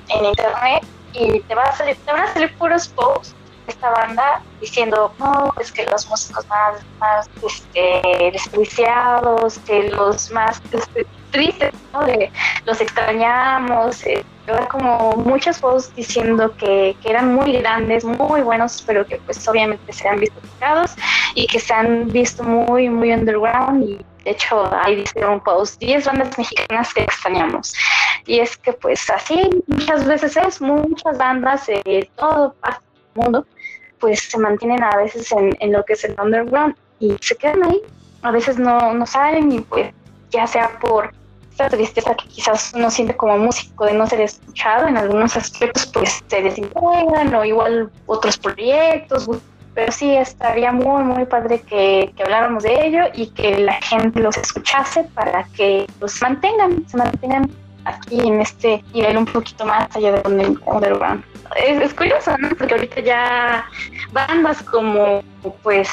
en 0.10 0.26
internet 0.26 0.84
y 1.14 1.40
te, 1.42 1.56
va 1.56 1.64
a 1.64 1.76
salir, 1.76 1.96
te 1.98 2.12
van 2.12 2.22
a 2.22 2.34
salir 2.34 2.54
puros 2.56 2.88
posts 2.90 3.36
de 3.66 3.74
esta 3.74 3.90
banda 3.90 4.42
diciendo, 4.62 5.14
no, 5.20 5.52
pues 5.56 5.72
que 5.72 5.86
los 5.86 6.08
músicos 6.08 6.48
más, 6.48 6.82
más 7.00 7.30
este, 7.46 8.32
que 9.66 9.90
los 9.90 10.32
más 10.32 10.62
este, 10.72 11.06
tristes, 11.32 11.74
los 12.66 12.82
extrañamos. 12.82 14.06
Eh, 14.06 14.24
había 14.48 14.68
como 14.68 15.12
muchos 15.14 15.60
posts 15.60 15.96
diciendo 15.96 16.56
que, 16.58 16.96
que 17.02 17.10
eran 17.10 17.34
muy 17.36 17.54
grandes, 17.54 18.04
muy 18.04 18.42
buenos, 18.42 18.84
pero 18.86 19.06
que 19.06 19.18
pues 19.18 19.48
obviamente 19.48 19.94
se 19.94 20.08
han 20.08 20.20
visto 20.20 20.40
tocados 20.42 20.96
y 21.36 21.46
que 21.48 21.60
se 21.60 21.74
han 21.74 22.08
visto 22.08 22.44
muy, 22.44 22.90
muy 22.90 23.12
underground 23.12 23.84
y 23.84 23.98
de 24.24 24.32
hecho 24.32 24.70
ahí 24.84 24.96
dice 24.96 25.26
un 25.26 25.40
post 25.42 25.80
10 25.80 26.06
bandas 26.06 26.38
mexicanas 26.38 26.94
que 26.94 27.04
extrañamos 27.04 27.74
y 28.26 28.40
es 28.40 28.58
que 28.58 28.74
pues 28.74 29.10
así 29.10 29.50
muchas 29.68 30.06
veces 30.06 30.36
es 30.36 30.62
muchas 30.62 31.18
bandas 31.18 31.68
de 31.68 32.10
todo 32.16 32.54
parte 32.54 32.84
del 32.94 33.24
mundo 33.24 33.46
pues 34.00 34.22
se 34.22 34.38
mantienen 34.38 34.84
a 34.84 34.98
veces 34.98 35.32
en, 35.32 35.56
en 35.60 35.72
lo 35.72 35.84
que 35.86 35.94
es 35.94 36.04
el 36.04 36.16
underground 36.22 36.76
y 37.00 37.16
se 37.22 37.36
quedan 37.36 37.64
ahí 37.64 37.82
a 38.22 38.32
veces 38.32 38.60
no, 38.60 38.94
no 38.94 39.06
salen 39.06 39.52
y 39.52 39.62
pues 39.62 39.94
ya 40.32 40.46
sea 40.48 40.70
por 40.80 41.12
tristeza 41.68 42.15
que 42.15 42.27
quizás 42.27 42.72
uno 42.76 42.91
siente 42.91 43.18
como 43.18 43.38
músico 43.38 43.86
de 43.86 43.94
no 43.94 44.06
ser 44.07 44.22
escuchado 44.22 44.88
en 44.88 44.98
algunos 44.98 45.36
aspectos 45.36 45.88
pues 45.88 46.23
se 46.27 46.41
desintegran 46.41 47.34
o 47.34 47.44
igual 47.44 47.91
otros 48.06 48.38
proyectos 48.38 49.27
pero 49.73 49.91
sí 49.91 50.15
estaría 50.15 50.72
muy 50.72 51.03
muy 51.03 51.26
padre 51.26 51.61
que, 51.61 52.14
que, 52.15 52.23
habláramos 52.23 52.64
de 52.64 52.88
ello 52.88 53.02
y 53.14 53.27
que 53.31 53.60
la 53.60 53.73
gente 53.81 54.19
los 54.19 54.38
escuchase 54.38 55.03
para 55.15 55.44
que 55.56 55.88
los 55.99 56.22
mantengan, 56.22 56.88
se 56.88 56.98
mantengan 56.98 57.49
aquí 57.86 58.19
en 58.19 58.41
este 58.41 58.84
nivel 58.94 59.18
un 59.18 59.26
poquito 59.26 59.65
más 59.65 59.95
allá 59.95 60.14
de 60.14 60.22
donde 60.22 60.57
underground. 60.65 61.23
Es, 61.56 61.81
es 61.81 61.94
curioso, 61.94 62.38
¿no? 62.38 62.49
Porque 62.49 62.73
ahorita 62.73 63.02
ya 63.02 63.65
bandas 64.11 64.61
como 64.64 65.23
pues 65.64 65.90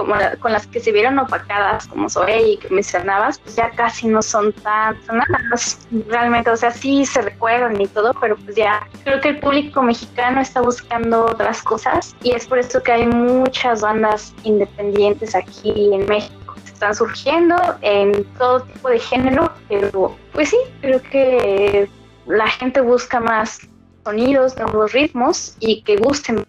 como 0.00 0.14
con 0.40 0.52
las 0.52 0.66
que 0.66 0.80
se 0.80 0.92
vieron 0.92 1.18
opacadas, 1.18 1.86
como 1.86 2.08
Soey 2.08 2.56
que 2.56 2.68
mencionabas, 2.70 3.38
pues 3.38 3.56
ya 3.56 3.70
casi 3.70 4.08
no 4.08 4.22
son 4.22 4.52
tan 4.52 5.00
sonadas 5.04 5.86
realmente, 6.08 6.50
o 6.50 6.56
sea, 6.56 6.70
sí 6.70 7.04
se 7.04 7.22
recuerdan 7.22 7.80
y 7.80 7.86
todo, 7.86 8.14
pero 8.20 8.36
pues 8.36 8.56
ya 8.56 8.86
creo 9.04 9.20
que 9.20 9.28
el 9.30 9.40
público 9.40 9.82
mexicano 9.82 10.40
está 10.40 10.60
buscando 10.60 11.26
otras 11.26 11.62
cosas 11.62 12.16
y 12.22 12.32
es 12.32 12.46
por 12.46 12.58
eso 12.58 12.82
que 12.82 12.92
hay 12.92 13.06
muchas 13.06 13.82
bandas 13.82 14.34
independientes 14.44 15.34
aquí 15.34 15.92
en 15.92 16.06
México 16.06 16.40
están 16.80 16.94
surgiendo 16.94 17.56
en 17.82 18.24
todo 18.38 18.62
tipo 18.62 18.88
de 18.88 18.98
género, 18.98 19.52
pero 19.68 20.16
pues 20.32 20.48
sí, 20.48 20.56
creo 20.80 21.02
que 21.02 21.90
la 22.26 22.48
gente 22.48 22.80
busca 22.80 23.20
más 23.20 23.60
sonidos, 24.02 24.56
nuevos 24.56 24.92
ritmos 24.92 25.56
y 25.60 25.82
que 25.82 25.96
gusten 25.96 26.46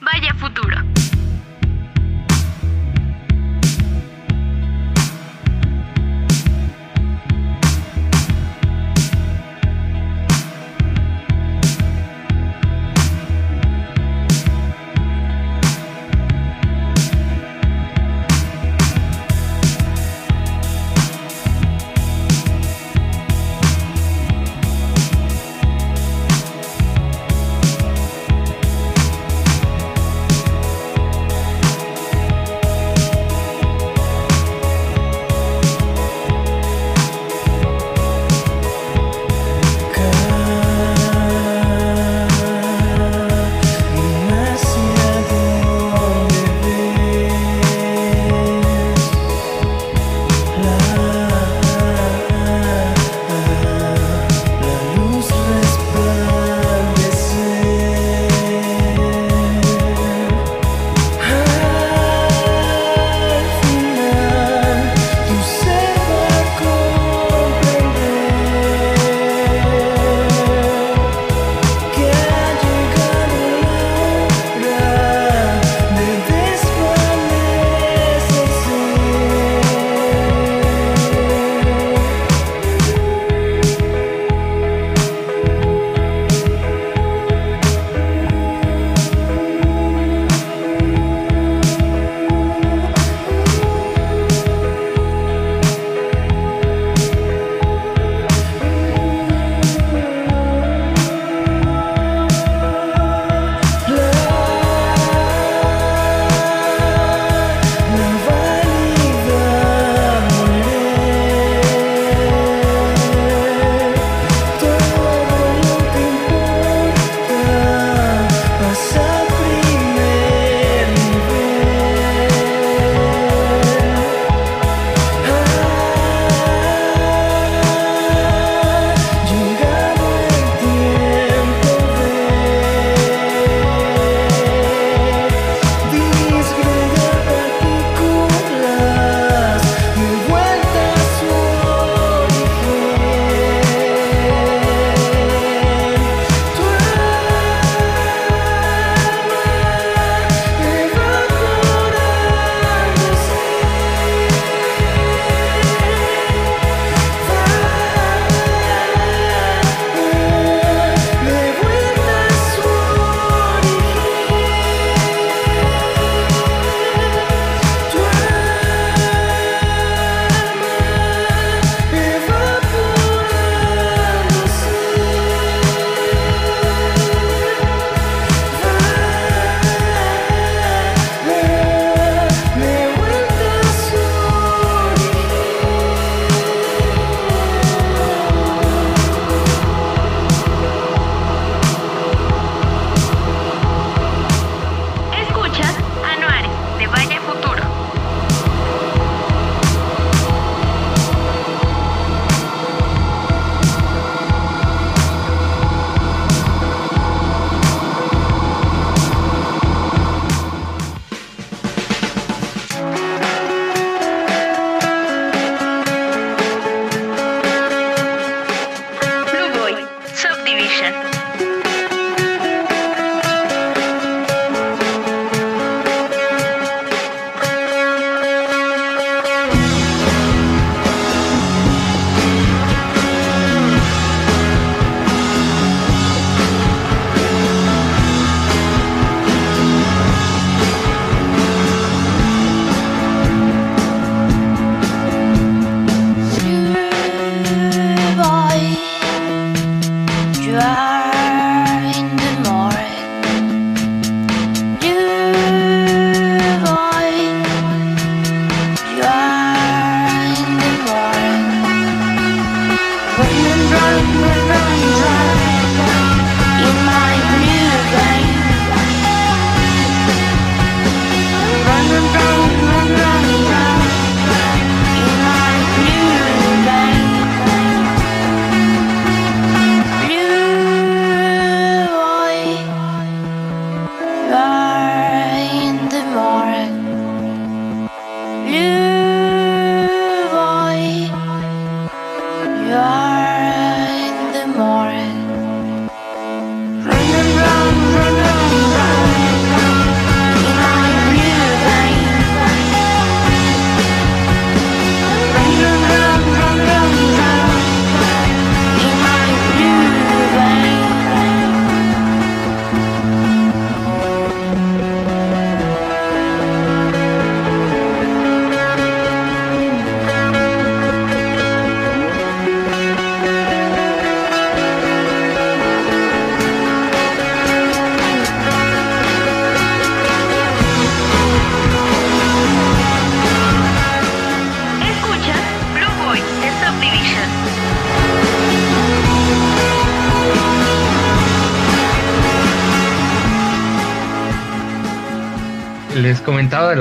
Vaya 0.00 0.32
futuro. 0.34 0.95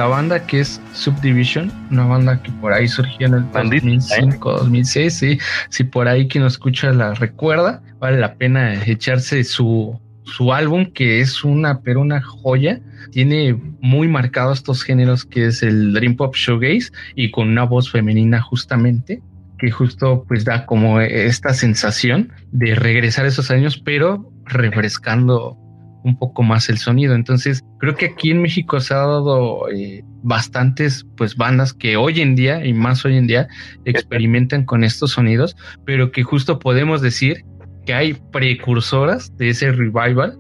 La 0.06 0.10
banda 0.12 0.46
que 0.46 0.60
es 0.60 0.80
Subdivision, 0.94 1.72
una 1.90 2.06
banda 2.06 2.40
que 2.44 2.52
por 2.52 2.72
ahí 2.72 2.88
surgió 2.88 3.26
en 3.26 3.34
el 3.34 3.44
Bandita, 3.46 3.88
2005, 3.88 4.52
2006. 4.52 5.18
Sí, 5.18 5.40
si 5.70 5.84
por 5.84 6.08
ahí 6.08 6.28
quien 6.28 6.44
nos 6.44 6.54
escucha 6.54 6.92
la 6.92 7.16
recuerda, 7.16 7.82
vale 7.98 8.20
la 8.20 8.36
pena 8.36 8.84
echarse 8.86 9.44
su, 9.44 10.00
su 10.24 10.54
álbum, 10.54 10.86
que 10.94 11.22
es 11.22 11.44
una, 11.44 11.82
pero 11.82 12.02
una 12.02 12.22
joya. 12.22 12.80
Tiene 13.14 13.60
muy 13.82 14.08
marcados 14.08 14.60
estos 14.60 14.84
géneros 14.84 15.26
que 15.26 15.48
es 15.48 15.64
el 15.64 15.94
Dream 15.94 16.16
Pop 16.16 16.36
Shoegaze 16.36 16.92
y 17.16 17.32
con 17.32 17.50
una 17.50 17.64
voz 17.64 17.90
femenina 17.90 18.40
justamente 18.44 19.24
que 19.58 19.72
justo 19.72 20.24
pues 20.28 20.46
da 20.46 20.68
como 20.68 21.02
esta 21.02 21.56
sensación 21.56 22.32
de 22.52 22.76
regresar 22.76 23.26
a 23.26 23.30
esos 23.30 23.50
años, 23.50 23.80
pero 23.80 24.32
refrescando 24.46 25.58
un 26.04 26.16
poco 26.20 26.44
más 26.44 26.70
el 26.70 26.78
sonido. 26.78 27.16
Entonces, 27.16 27.64
creo 27.86 27.96
que 27.96 28.06
aquí 28.08 28.32
en 28.32 28.42
México 28.42 28.80
se 28.80 28.96
ha 28.96 28.98
dado 28.98 29.70
eh, 29.70 30.04
bastantes 30.24 31.06
pues 31.16 31.36
bandas 31.36 31.72
que 31.72 31.98
hoy 31.98 32.20
en 32.20 32.36
día 32.36 32.66
y 32.66 32.74
más 32.74 33.06
hoy 33.06 33.16
en 33.16 33.28
día 33.28 33.48
experimentan 33.86 34.66
con 34.66 34.84
estos 34.84 35.12
sonidos, 35.12 35.56
pero 35.86 36.12
que 36.12 36.24
justo 36.24 36.58
podemos 36.58 37.02
decir 37.02 37.44
que 37.86 37.94
hay 37.94 38.14
precursoras 38.32 39.38
de 39.38 39.50
ese 39.50 39.72
revival 39.72 40.36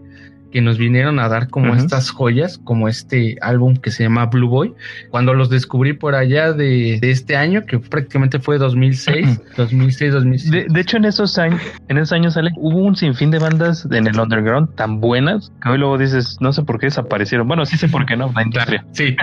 que 0.55 0.61
nos 0.61 0.77
vinieron 0.77 1.19
a 1.19 1.27
dar 1.27 1.49
como 1.49 1.75
estas 1.75 2.09
joyas, 2.11 2.57
como 2.63 2.87
este 2.87 3.35
álbum 3.41 3.75
que 3.75 3.91
se 3.91 4.03
llama 4.03 4.27
Blue 4.27 4.47
Boy. 4.47 4.73
Cuando 5.09 5.33
los 5.33 5.49
descubrí 5.49 5.91
por 5.91 6.15
allá 6.15 6.53
de, 6.53 6.97
de 7.01 7.11
este 7.11 7.35
año, 7.35 7.65
que 7.65 7.77
prácticamente 7.77 8.39
fue 8.39 8.57
2006, 8.57 9.41
2006, 9.57 10.13
2007. 10.13 10.57
De, 10.57 10.73
de 10.73 10.79
hecho, 10.79 10.95
en 10.95 11.03
esos 11.03 11.37
años, 11.37 11.59
en 11.89 11.97
esos 11.97 12.13
años 12.13 12.35
sale, 12.35 12.51
hubo 12.55 12.77
un 12.77 12.95
sinfín 12.95 13.31
de 13.31 13.39
bandas 13.39 13.85
en 13.91 14.07
el 14.07 14.17
underground 14.17 14.73
tan 14.75 15.01
buenas 15.01 15.51
que 15.61 15.71
hoy 15.71 15.77
luego 15.77 15.97
dices, 15.97 16.37
no 16.39 16.53
sé 16.53 16.63
por 16.63 16.79
qué 16.79 16.85
desaparecieron. 16.85 17.49
Bueno, 17.49 17.65
sí 17.65 17.75
sé 17.75 17.89
por 17.89 18.05
qué 18.05 18.15
no, 18.15 18.31
la 18.33 18.43
industria. 18.43 18.85
Sí, 18.93 19.13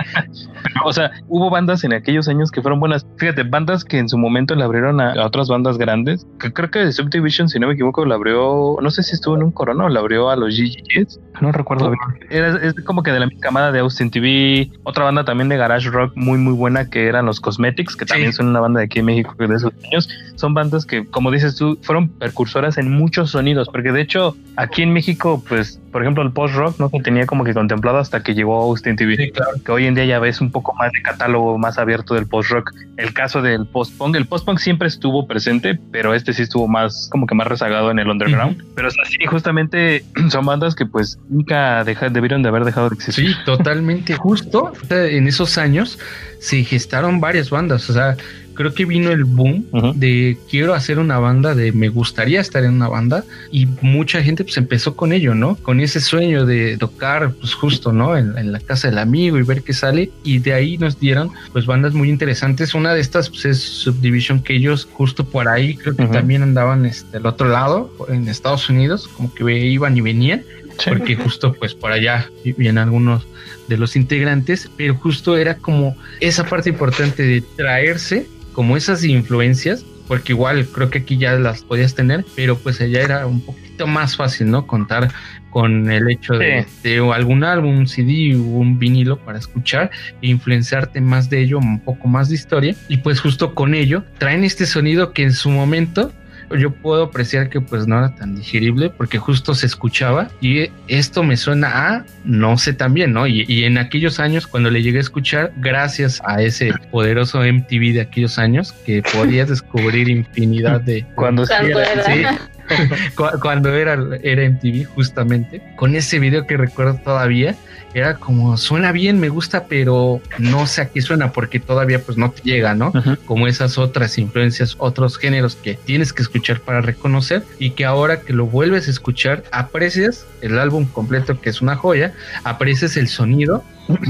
Pero, 0.61 0.85
o 0.85 0.93
sea, 0.93 1.09
hubo 1.29 1.49
bandas 1.49 1.83
en 1.83 1.93
aquellos 1.93 2.27
años 2.27 2.51
que 2.51 2.61
fueron 2.61 2.79
buenas. 2.79 3.07
Fíjate, 3.17 3.41
bandas 3.41 3.83
que 3.83 3.97
en 3.97 4.07
su 4.07 4.19
momento 4.19 4.53
le 4.53 4.65
abrieron 4.65 5.01
a, 5.01 5.13
a 5.13 5.25
otras 5.25 5.47
bandas 5.47 5.79
grandes. 5.79 6.27
Que 6.39 6.53
creo 6.53 6.69
que 6.69 6.91
Subdivision, 6.91 7.49
si 7.49 7.57
no 7.57 7.65
me 7.65 7.73
equivoco, 7.73 8.05
la 8.05 8.13
abrió, 8.13 8.77
no 8.79 8.91
sé 8.91 9.01
si 9.01 9.15
estuvo 9.15 9.35
en 9.35 9.41
un 9.41 9.51
corona 9.51 9.85
o 9.85 9.89
la 9.89 9.99
abrió 9.99 10.29
a 10.29 10.35
los 10.35 10.55
GGs. 10.55 11.22
No 11.41 11.51
recuerdo 11.51 11.89
bien. 11.89 11.99
Era, 12.29 12.57
es 12.61 12.73
como 12.85 13.03
que 13.03 13.11
de 13.11 13.19
la 13.19 13.25
misma 13.25 13.41
camada 13.41 13.71
de 13.71 13.79
Austin 13.79 14.11
TV. 14.11 14.71
Otra 14.83 15.03
banda 15.03 15.25
también 15.25 15.49
de 15.49 15.57
garage 15.57 15.89
rock 15.89 16.13
muy, 16.15 16.37
muy 16.37 16.53
buena 16.53 16.89
que 16.89 17.07
eran 17.07 17.25
los 17.25 17.39
Cosmetics, 17.39 17.95
que 17.95 18.05
también 18.05 18.33
son 18.33 18.47
una 18.47 18.59
banda 18.59 18.79
de 18.79 18.85
aquí 18.85 18.99
en 18.99 19.05
México 19.05 19.33
de 19.37 19.55
esos 19.55 19.73
años. 19.85 20.07
Son 20.35 20.53
bandas 20.53 20.85
que, 20.85 21.05
como 21.07 21.31
dices 21.31 21.55
tú, 21.55 21.77
fueron 21.81 22.09
percursoras 22.09 22.77
en 22.77 22.91
muchos 22.91 23.31
sonidos. 23.31 23.67
Porque 23.69 23.91
de 23.91 24.01
hecho, 24.01 24.37
aquí 24.55 24.83
en 24.83 24.93
México, 24.93 25.43
pues, 25.47 25.81
por 25.93 26.01
ejemplo, 26.01 26.21
el 26.23 26.31
post-rock 26.33 26.77
no 26.79 26.89
se 26.89 26.99
tenía 26.99 27.25
como 27.25 27.45
que 27.45 27.53
contemplado 27.53 27.99
hasta 27.99 28.21
que 28.23 28.33
llegó 28.33 28.61
Austin 28.63 28.97
TV 28.97 29.15
sí, 29.15 29.31
claro. 29.31 29.51
que 29.63 29.71
hoy 29.71 29.85
en 29.85 29.95
día 29.95 30.03
ya 30.03 30.19
ves 30.19 30.41
un 30.41 30.51
poco 30.51 30.73
más 30.73 30.91
de 30.91 31.01
catálogo 31.01 31.57
más 31.57 31.77
abierto 31.77 32.15
del 32.15 32.27
post-rock. 32.27 32.71
El 32.97 33.13
caso 33.13 33.41
del 33.41 33.65
post-punk, 33.65 34.15
el 34.17 34.25
post-punk 34.25 34.59
siempre 34.59 34.87
estuvo 34.89 35.25
presente, 35.27 35.79
pero 35.91 36.13
este 36.13 36.33
sí 36.33 36.41
estuvo 36.41 36.67
más, 36.67 37.07
como 37.11 37.25
que 37.27 37.35
más 37.35 37.47
rezagado 37.47 37.91
en 37.91 37.99
el 37.99 38.09
underground. 38.09 38.61
Pero 38.75 38.89
es 38.89 38.95
así, 39.01 39.17
justamente 39.25 40.03
son 40.29 40.45
bandas 40.45 40.75
que 40.75 40.85
pues 40.85 41.17
nunca 41.29 41.83
deja- 41.85 42.09
debieron 42.09 42.43
de 42.43 42.49
haber 42.49 42.65
dejado 42.65 42.89
de 42.89 42.95
existir. 42.95 43.29
Sí, 43.29 43.35
totalmente. 43.45 44.15
Justo 44.15 44.73
o 44.89 44.93
en 44.93 45.27
esos 45.27 45.57
años 45.57 45.99
se 46.39 46.63
gestaron 46.63 47.21
varias 47.21 47.49
bandas. 47.49 47.89
O 47.89 47.93
sea, 47.93 48.17
creo 48.53 48.73
que 48.73 48.85
vino 48.85 49.11
el 49.11 49.23
boom 49.25 49.65
de 49.95 50.37
quiero 50.49 50.73
hacer 50.73 50.99
una 50.99 51.19
banda, 51.19 51.55
de 51.55 51.71
me 51.71 51.89
gustaría 51.89 52.41
estar 52.41 52.63
en 52.63 52.73
una 52.73 52.87
banda. 52.87 53.23
Y 53.51 53.67
mucha 53.81 54.21
gente 54.23 54.43
pues 54.43 54.57
empezó 54.57 54.95
con 54.95 55.13
ello, 55.13 55.35
¿no? 55.35 55.55
Con 55.55 55.79
ese 55.79 55.99
sueño 56.01 56.45
de 56.45 56.77
tocar, 56.77 57.31
pues 57.33 57.53
justo, 57.53 57.91
¿no? 57.91 58.17
En, 58.17 58.37
en 58.37 58.51
la 58.51 58.59
casa 58.59 58.89
del 58.89 58.97
amigo 58.97 59.37
y 59.37 59.43
ver 59.43 59.63
qué 59.63 59.73
sale. 59.73 60.11
Y 60.23 60.39
de 60.39 60.53
ahí 60.53 60.77
nos 60.77 60.99
dieron 60.99 61.31
pues 61.51 61.65
bandas 61.65 61.93
muy 61.93 62.09
interesantes. 62.09 62.73
Una 62.73 62.93
de 62.93 63.01
estas 63.01 63.29
pues 63.29 63.45
es 63.45 63.59
Subdivision, 63.59 64.41
que 64.41 64.55
ellos 64.55 64.87
justo 64.91 65.25
por 65.25 65.47
ahí 65.47 65.75
creo 65.75 65.95
que 65.95 66.05
también 66.07 66.43
andaban 66.43 66.85
este, 66.85 67.17
al 67.17 67.25
otro 67.25 67.49
lado, 67.49 67.91
en 68.09 68.27
Estados 68.27 68.69
Unidos, 68.69 69.07
como 69.07 69.33
que 69.33 69.43
iban 69.67 69.97
y 69.97 70.01
venían 70.01 70.43
Sí. 70.79 70.89
porque 70.89 71.15
justo 71.15 71.53
pues 71.53 71.75
por 71.75 71.91
allá 71.91 72.29
vienen 72.43 72.79
algunos 72.79 73.27
de 73.67 73.77
los 73.77 73.95
integrantes, 73.95 74.69
pero 74.75 74.95
justo 74.95 75.37
era 75.37 75.55
como 75.57 75.95
esa 76.19 76.45
parte 76.45 76.69
importante 76.69 77.23
de 77.23 77.41
traerse 77.55 78.27
como 78.53 78.77
esas 78.77 79.03
influencias, 79.03 79.85
porque 80.07 80.33
igual 80.33 80.65
creo 80.67 80.89
que 80.89 80.99
aquí 80.99 81.17
ya 81.17 81.33
las 81.33 81.61
podías 81.63 81.95
tener, 81.95 82.25
pero 82.35 82.57
pues 82.57 82.79
allá 82.81 83.01
era 83.01 83.25
un 83.25 83.41
poquito 83.41 83.87
más 83.87 84.15
fácil, 84.15 84.51
¿no? 84.51 84.67
Contar 84.67 85.09
con 85.49 85.91
el 85.91 86.09
hecho 86.09 86.33
de, 86.33 86.65
de 86.81 86.97
algún 87.13 87.43
álbum, 87.43 87.77
un 87.77 87.87
CD, 87.87 88.35
un 88.35 88.79
vinilo 88.79 89.17
para 89.17 89.37
escuchar 89.37 89.91
e 90.21 90.27
influenciarte 90.27 90.99
más 90.99 91.29
de 91.29 91.41
ello, 91.41 91.59
un 91.59 91.79
poco 91.79 92.07
más 92.07 92.29
de 92.29 92.35
historia, 92.35 92.75
y 92.89 92.97
pues 92.97 93.19
justo 93.19 93.53
con 93.53 93.75
ello 93.75 94.03
traen 94.17 94.43
este 94.43 94.65
sonido 94.65 95.13
que 95.13 95.23
en 95.23 95.33
su 95.33 95.49
momento 95.49 96.11
yo 96.55 96.71
puedo 96.71 97.03
apreciar 97.03 97.49
que 97.49 97.61
pues 97.61 97.87
no 97.87 97.97
era 97.97 98.13
tan 98.15 98.35
digerible 98.35 98.89
porque 98.89 99.17
justo 99.17 99.53
se 99.55 99.65
escuchaba 99.65 100.29
y 100.41 100.69
esto 100.87 101.23
me 101.23 101.37
suena 101.37 101.67
a 101.89 102.05
no 102.23 102.57
sé 102.57 102.73
también, 102.73 103.13
¿no? 103.13 103.27
Y, 103.27 103.45
y 103.47 103.63
en 103.65 103.77
aquellos 103.77 104.19
años 104.19 104.47
cuando 104.47 104.69
le 104.69 104.81
llegué 104.81 104.97
a 104.99 105.01
escuchar, 105.01 105.51
gracias 105.57 106.21
a 106.25 106.41
ese 106.41 106.71
poderoso 106.91 107.39
MTV 107.41 107.93
de 107.93 108.01
aquellos 108.01 108.37
años 108.39 108.71
que 108.85 109.01
podías 109.13 109.49
descubrir 109.49 110.09
infinidad 110.09 110.81
de... 110.81 111.05
Cuando 111.15 111.45
Cuando 111.45 111.79
sí, 111.83 111.91
era. 111.91 112.03
Sí, 112.05 112.23
Cu- 112.23 112.43
cuando 113.41 113.73
era, 113.75 113.97
era 114.21 114.49
MTV, 114.49 114.85
justamente, 114.85 115.61
con 115.75 115.95
ese 115.95 116.19
video 116.19 116.45
que 116.45 116.57
recuerdo 116.57 116.99
todavía, 117.03 117.55
era 117.93 118.15
como, 118.15 118.57
suena 118.57 118.91
bien, 118.91 119.19
me 119.19 119.29
gusta, 119.29 119.65
pero 119.65 120.19
no 120.39 120.65
sé 120.65 120.81
a 120.81 120.89
qué 120.89 121.01
suena 121.01 121.31
porque 121.31 121.59
todavía 121.59 122.01
pues 122.01 122.17
no 122.17 122.31
te 122.31 122.41
llega, 122.41 122.73
¿no? 122.73 122.91
Como 123.25 123.47
esas 123.47 123.77
otras 123.77 124.17
influencias, 124.17 124.75
otros 124.79 125.17
géneros 125.17 125.55
que 125.55 125.75
tienes 125.75 126.11
que 126.11 126.23
escuchar 126.23 126.59
para 126.59 126.81
reconocer 126.81 127.43
y 127.59 127.71
que 127.71 127.85
ahora 127.85 128.21
que 128.21 128.33
lo 128.33 128.47
vuelves 128.47 128.87
a 128.87 128.91
escuchar, 128.91 129.43
aprecias 129.51 130.25
el 130.41 130.57
álbum 130.57 130.85
completo, 130.85 131.39
que 131.39 131.49
es 131.49 131.61
una 131.61 131.75
joya, 131.75 132.13
aprecias 132.43 132.97
el 132.97 133.07
sonido 133.07 133.63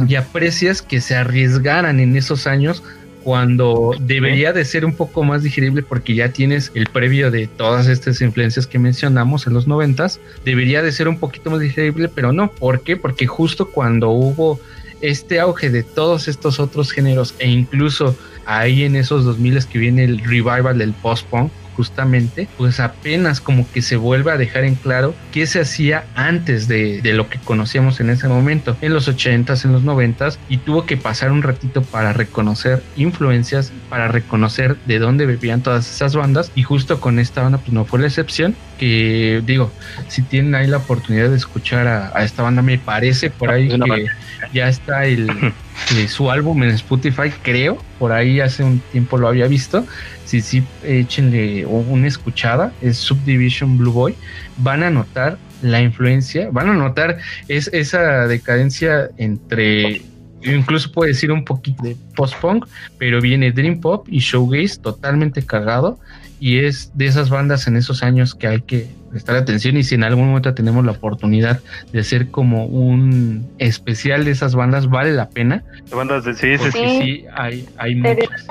y 0.08 0.16
aprecias 0.16 0.82
que 0.82 1.02
se 1.02 1.16
arriesgaran 1.16 2.00
en 2.00 2.16
esos 2.16 2.48
años 2.48 2.84
cuando 3.24 3.96
debería 4.00 4.54
de 4.54 4.66
ser 4.66 4.86
un 4.86 4.96
poco 4.96 5.24
más 5.24 5.44
digerible 5.44 5.82
porque 5.82 6.14
ya 6.16 6.30
tienes 6.30 6.72
el 6.74 6.88
previo 6.88 7.32
de 7.32 7.48
todas 7.48 7.88
estas 7.88 8.22
influencias 8.22 8.68
que 8.68 8.80
mencionamos 8.80 9.48
en 9.48 9.54
los 9.54 9.68
noventas, 9.68 10.20
debería 10.44 10.82
de 10.82 10.92
ser 10.92 11.08
un 11.08 11.18
poquito 11.18 11.50
más 11.50 11.60
digerible, 11.60 12.10
pero 12.10 12.34
no. 12.34 12.52
¿Por 12.52 12.82
qué? 12.82 12.98
Porque 12.98 13.28
justo 13.28 13.70
cuando 13.70 14.10
hubo 14.10 14.60
este 15.02 15.40
auge 15.40 15.70
de 15.70 15.84
todos 15.84 16.28
estos 16.28 16.60
otros 16.60 16.92
géneros 16.92 17.36
e 17.40 17.50
incluso 17.50 18.16
ahí 18.46 18.84
en 18.84 18.96
esos 18.96 19.26
2000 19.26 19.66
que 19.66 19.80
viene 19.80 20.04
el 20.04 20.20
revival 20.20 20.78
del 20.78 20.94
post-punk, 20.94 21.52
justamente, 21.76 22.48
pues 22.58 22.80
apenas 22.80 23.42
como 23.42 23.70
que 23.72 23.82
se 23.82 23.96
vuelve 23.96 24.32
a 24.32 24.38
dejar 24.38 24.64
en 24.64 24.76
claro 24.76 25.14
qué 25.32 25.46
se 25.48 25.62
hacía 25.62 26.06
antes 26.16 26.68
de, 26.68 27.02
de 27.02 27.14
lo 27.14 27.30
que 27.30 27.40
conocíamos 27.40 28.00
en 28.00 28.10
ese 28.10 28.28
momento, 28.28 28.78
en 28.82 28.94
los 28.94 29.08
80s, 29.08 29.66
en 29.66 29.72
los 29.74 29.84
90s, 29.84 30.38
y 30.50 30.58
tuvo 30.58 30.86
que 30.86 30.98
pasar 30.98 31.32
un 31.32 31.44
ratito 31.44 31.82
para 31.82 32.14
reconocer 32.14 32.84
influencias, 32.96 33.72
para 33.90 34.08
reconocer 34.08 34.78
de 34.86 35.00
dónde 35.00 35.26
bebían 35.26 35.62
todas 35.62 35.90
esas 35.90 36.16
bandas, 36.16 36.52
y 36.56 36.64
justo 36.64 37.00
con 37.00 37.20
esta 37.20 37.44
banda 37.44 37.58
pues 37.58 37.74
no 37.74 37.86
fue 37.86 38.00
la 38.00 38.08
excepción, 38.08 38.56
que 38.78 39.42
digo, 39.46 39.72
si 40.08 40.22
tienen 40.22 40.56
ahí 40.56 40.68
la 40.68 40.78
oportunidad 40.78 41.30
de 41.30 41.38
escuchar 41.38 41.88
a, 41.88 42.12
a 42.18 42.24
esta 42.24 42.44
banda, 42.44 42.62
me 42.62 42.78
parece 42.78 43.30
por 43.30 43.52
ahí 43.52 43.68
que 43.68 44.08
ya 44.54 44.68
está 44.68 45.06
el, 45.06 45.30
eh, 45.96 46.08
su 46.08 46.30
álbum 46.32 46.64
en 46.64 46.70
Spotify, 46.72 47.30
creo, 47.42 47.78
por 48.00 48.12
ahí 48.12 48.40
hace 48.40 48.64
un 48.64 48.80
tiempo 48.92 49.18
lo 49.18 49.28
había 49.28 49.48
visto, 49.48 49.86
si 50.26 50.42
sí, 50.42 50.64
échenle 50.84 51.66
una 51.66 52.08
escuchada, 52.08 52.72
es 52.82 52.98
Subdivision 52.98 53.78
Blue 53.78 53.92
Boy, 53.92 54.16
van 54.58 54.84
a 54.84 54.90
notar 54.90 55.38
la 55.62 55.82
influencia, 55.82 56.50
van 56.52 56.70
a 56.70 56.74
notar 56.74 57.18
es, 57.48 57.70
esa 57.74 58.28
decadencia 58.28 59.10
entre, 59.18 60.02
incluso 60.44 60.92
puede 60.92 61.12
decir 61.12 61.32
un 61.32 61.46
poquito 61.46 61.84
de 61.84 61.96
post-punk, 62.16 62.66
pero 62.98 63.22
viene 63.22 63.52
Dream 63.52 63.80
Pop 63.80 64.08
y 64.10 64.20
Showgaze 64.20 64.80
totalmente 64.82 65.46
cargado 65.46 66.00
y 66.40 66.60
es 66.60 66.92
de 66.96 67.06
esas 67.06 67.30
bandas 67.30 67.68
en 67.68 67.78
esos 67.78 68.04
años 68.04 68.36
que 68.36 68.48
hay 68.48 68.62
que 68.62 68.90
prestar 69.14 69.36
atención 69.38 69.78
y 69.78 69.84
si 69.84 69.96
en 69.96 70.04
algún 70.04 70.28
momento 70.28 70.54
tenemos 70.54 70.84
la 70.84 70.92
oportunidad 70.92 71.60
de 71.92 72.00
hacer 72.02 72.30
como 72.32 72.66
un 72.66 73.48
especial 73.60 74.26
de 74.26 74.32
esas 74.32 74.56
bandas, 74.56 74.90
vale 74.90 75.14
la 75.14 75.30
pena. 75.30 75.64
Bandas 75.96 76.26
de 76.26 76.34
sí, 76.34 76.58
sí, 76.58 76.72
sí. 76.72 76.72
Sí. 76.72 77.00
sí, 77.02 77.26
hay, 77.36 77.66
hay 77.78 77.96
de 78.02 78.16
muchas. 78.16 78.46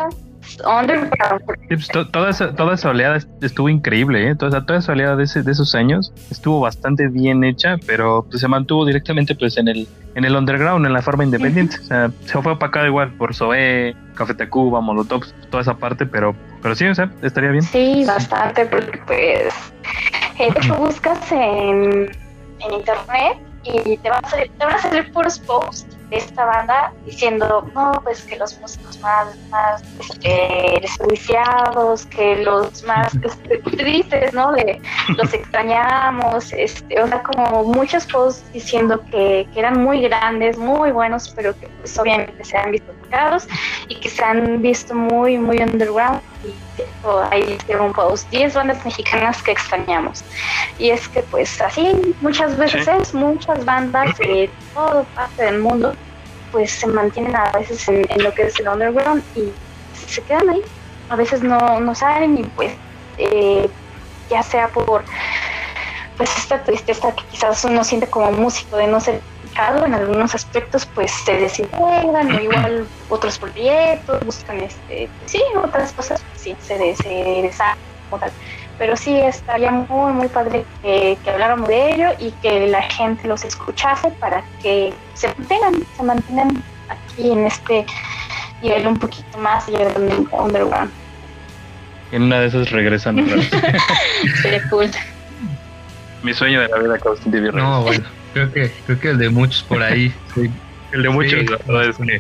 Sí, 1.69 1.77
pues, 1.77 1.89
to- 1.89 2.09
toda, 2.09 2.31
esa, 2.31 2.55
toda 2.55 2.75
esa 2.75 2.91
oleada 2.91 3.17
est- 3.17 3.29
estuvo 3.43 3.69
increíble, 3.69 4.29
¿eh? 4.29 4.35
Toda, 4.35 4.67
toda 4.67 4.81
esa 4.81 4.93
oleada 4.93 5.17
de, 5.17 5.25
ese- 5.25 5.43
de 5.43 5.53
esos 5.53 5.75
años 5.75 6.13
estuvo 6.31 6.61
bastante 6.61 7.09
bien 7.09 7.45
hecha, 7.45 7.77
pero 7.87 8.27
pues, 8.29 8.41
se 8.41 8.49
mantuvo 8.49 8.85
directamente 8.85 9.35
pues 9.35 9.57
en 9.57 9.69
el 9.69 9.87
en 10.15 10.25
el 10.27 10.37
underground, 10.37 10.85
en 10.85 10.93
la 10.93 11.01
forma 11.01 11.25
independiente. 11.25 11.77
O 11.81 11.85
sea, 11.85 12.11
se 12.27 12.43
fue 12.43 12.53
opacado 12.53 12.87
igual 12.87 13.13
por 13.15 13.35
Zoé, 13.35 13.95
Café 14.15 14.35
Tacuba, 14.35 14.81
Molotov, 14.81 15.23
toda 15.51 15.63
esa 15.63 15.75
parte, 15.79 16.05
pero 16.07 16.35
pero 16.61 16.75
sí, 16.75 16.87
o 16.87 16.95
sea, 16.95 17.11
estaría 17.23 17.51
bien. 17.51 17.63
Sí, 17.63 18.05
bastante, 18.07 18.67
porque 18.67 19.01
pues 19.07 19.55
eh, 20.39 20.53
de 20.53 20.61
hecho 20.61 20.75
buscas 20.77 21.33
en, 21.33 22.11
en 22.61 22.73
internet 22.73 23.39
y 23.65 23.97
te, 23.99 24.11
van 24.11 24.25
a 24.25 24.29
salir, 24.29 24.51
te 24.59 24.65
van 24.65 24.75
a 24.75 24.79
salir 24.79 25.13
puros 25.13 25.39
posts 25.39 25.87
de 26.11 26.19
esta 26.19 26.45
banda 26.45 26.93
diciendo, 27.07 27.67
no, 27.75 27.93
pues 28.05 28.23
que 28.25 28.37
los 28.37 28.59
músicos 28.61 28.99
más, 29.01 29.37
más 29.49 29.83
este, 29.99 30.79
desperdiciados, 30.83 32.05
que 32.07 32.37
los 32.45 32.83
más 32.85 33.15
este, 33.23 33.59
tristes, 33.59 34.35
¿no? 34.35 34.53
De 34.53 34.81
los 35.17 35.33
extrañamos, 35.35 36.53
este, 36.53 37.01
o 37.01 37.07
sea, 37.07 37.23
como 37.23 37.65
muchos 37.65 38.05
posts 38.07 38.45
diciendo 38.53 39.01
que, 39.11 39.49
que 39.53 39.59
eran 39.59 39.83
muy 39.83 40.03
grandes, 40.03 40.59
muy 40.59 40.91
buenos, 40.91 41.33
pero 41.35 41.59
que 41.59 41.69
pues 41.69 41.99
obviamente 41.99 42.45
se 42.45 42.59
han 42.59 42.73
visto 42.73 42.93
tocados 43.05 43.49
y 43.89 43.99
que 43.99 44.11
se 44.11 44.23
han 44.23 44.61
visto 44.61 44.95
muy, 44.95 45.39
muy 45.39 45.59
underground. 45.59 46.21
Y 46.45 46.53
ahí 47.31 47.59
hice 47.61 47.77
un 47.77 47.93
post, 47.93 48.29
10 48.31 48.55
bandas 48.55 48.85
mexicanas 48.85 49.43
que 49.43 49.53
extrañamos. 49.53 50.25
Y 50.79 50.91
es 50.91 51.09
que 51.09 51.23
pues 51.23 51.61
así 51.61 52.17
muchas 52.21 52.57
veces 52.57 52.85
Sí. 52.85 52.91
es, 53.01 53.15
muchas 53.15 53.65
bandas 53.65 54.17
de 54.19 54.51
toda 54.73 55.05
parte 55.05 55.45
del 55.45 55.61
mundo 55.61 55.95
pues 56.51 56.71
se 56.71 56.87
mantienen 56.87 57.35
a 57.35 57.51
veces 57.53 57.89
en, 57.89 58.05
en 58.11 58.23
lo 58.23 58.33
que 58.33 58.43
es 58.43 58.61
el 58.61 58.69
underground 58.69 59.23
y 59.35 59.53
se 59.93 60.23
quedan 60.23 60.49
ahí. 60.51 60.63
A 61.09 61.17
veces 61.17 61.43
no, 61.43 61.81
no 61.81 61.95
salen 61.95 62.39
y 62.39 62.45
pues 62.45 62.75
eh, 63.17 63.69
ya 64.29 64.43
sea 64.43 64.69
por 64.69 65.05
pues 66.17 66.37
esta 66.37 66.63
tristeza 66.63 67.15
que 67.15 67.25
quizás 67.31 67.65
uno 67.65 67.83
siente 67.85 68.07
como 68.09 68.31
músico 68.33 68.77
de 68.77 68.87
no 68.87 69.01
ser 69.01 69.21
en 69.57 69.95
algunos 69.95 70.35
aspectos 70.35 70.87
pues 70.87 71.11
se 71.25 71.35
desintegran 71.39 72.33
o 72.35 72.41
igual 72.41 72.89
otros 73.09 73.39
proyectos 73.39 74.21
buscan 74.25 74.61
este 74.61 75.11
sí 75.27 75.43
otras 75.63 75.93
cosas 75.93 76.25
sí 76.35 76.57
se, 76.59 76.79
des- 76.79 76.99
se 76.99 77.09
desarman 77.43 77.77
como 78.09 78.21
tal 78.21 78.33
pero 78.79 78.97
sí 78.97 79.15
estaría 79.19 79.71
muy 79.71 80.13
muy 80.13 80.29
padre 80.29 80.65
que, 80.81 81.19
que 81.23 81.31
habláramos 81.31 81.69
de 81.69 81.91
ello 81.95 82.09
y 82.19 82.33
que 82.33 82.67
la 82.69 82.83
gente 82.83 83.29
los 83.29 83.45
escuchase 83.45 84.11
para 84.21 84.45
que 84.59 84.95
se 85.13 85.29
mantengan 85.29 85.75
se 85.95 86.03
mantengan 86.03 86.65
aquí 86.89 87.33
en 87.33 87.47
este 87.47 87.85
nivel 88.61 88.87
un 88.87 88.97
poquito 88.97 89.39
más 89.39 89.69
allá 89.69 89.89
del 89.91 90.27
underground 90.33 90.93
En 92.11 92.23
una 92.23 92.41
de 92.41 92.47
esas 92.47 92.71
regresan. 92.71 93.17
sería 94.43 94.63
cool 94.71 94.91
Mi 96.23 96.33
sueño 96.33 96.61
de 96.61 96.69
la 96.69 96.79
vida 96.83 96.99
que 96.99 97.09
Austin 97.09 97.33
TV 97.33 97.47
regrese. 97.51 97.67
No, 97.67 97.83
bueno, 97.83 98.09
creo 98.33 98.53
que, 98.53 98.73
creo 98.85 98.99
que 98.99 99.09
el 99.11 99.19
de 99.19 99.31
muchos 99.31 99.63
por 99.65 99.83
ahí. 99.83 100.11
sí. 100.35 100.51
El 100.91 101.03
de 101.03 101.09
muchos, 101.09 101.33
Sí, 101.41 101.47
la 101.47 101.59
verdad 101.67 101.91
es 101.91 101.97
que 101.97 102.19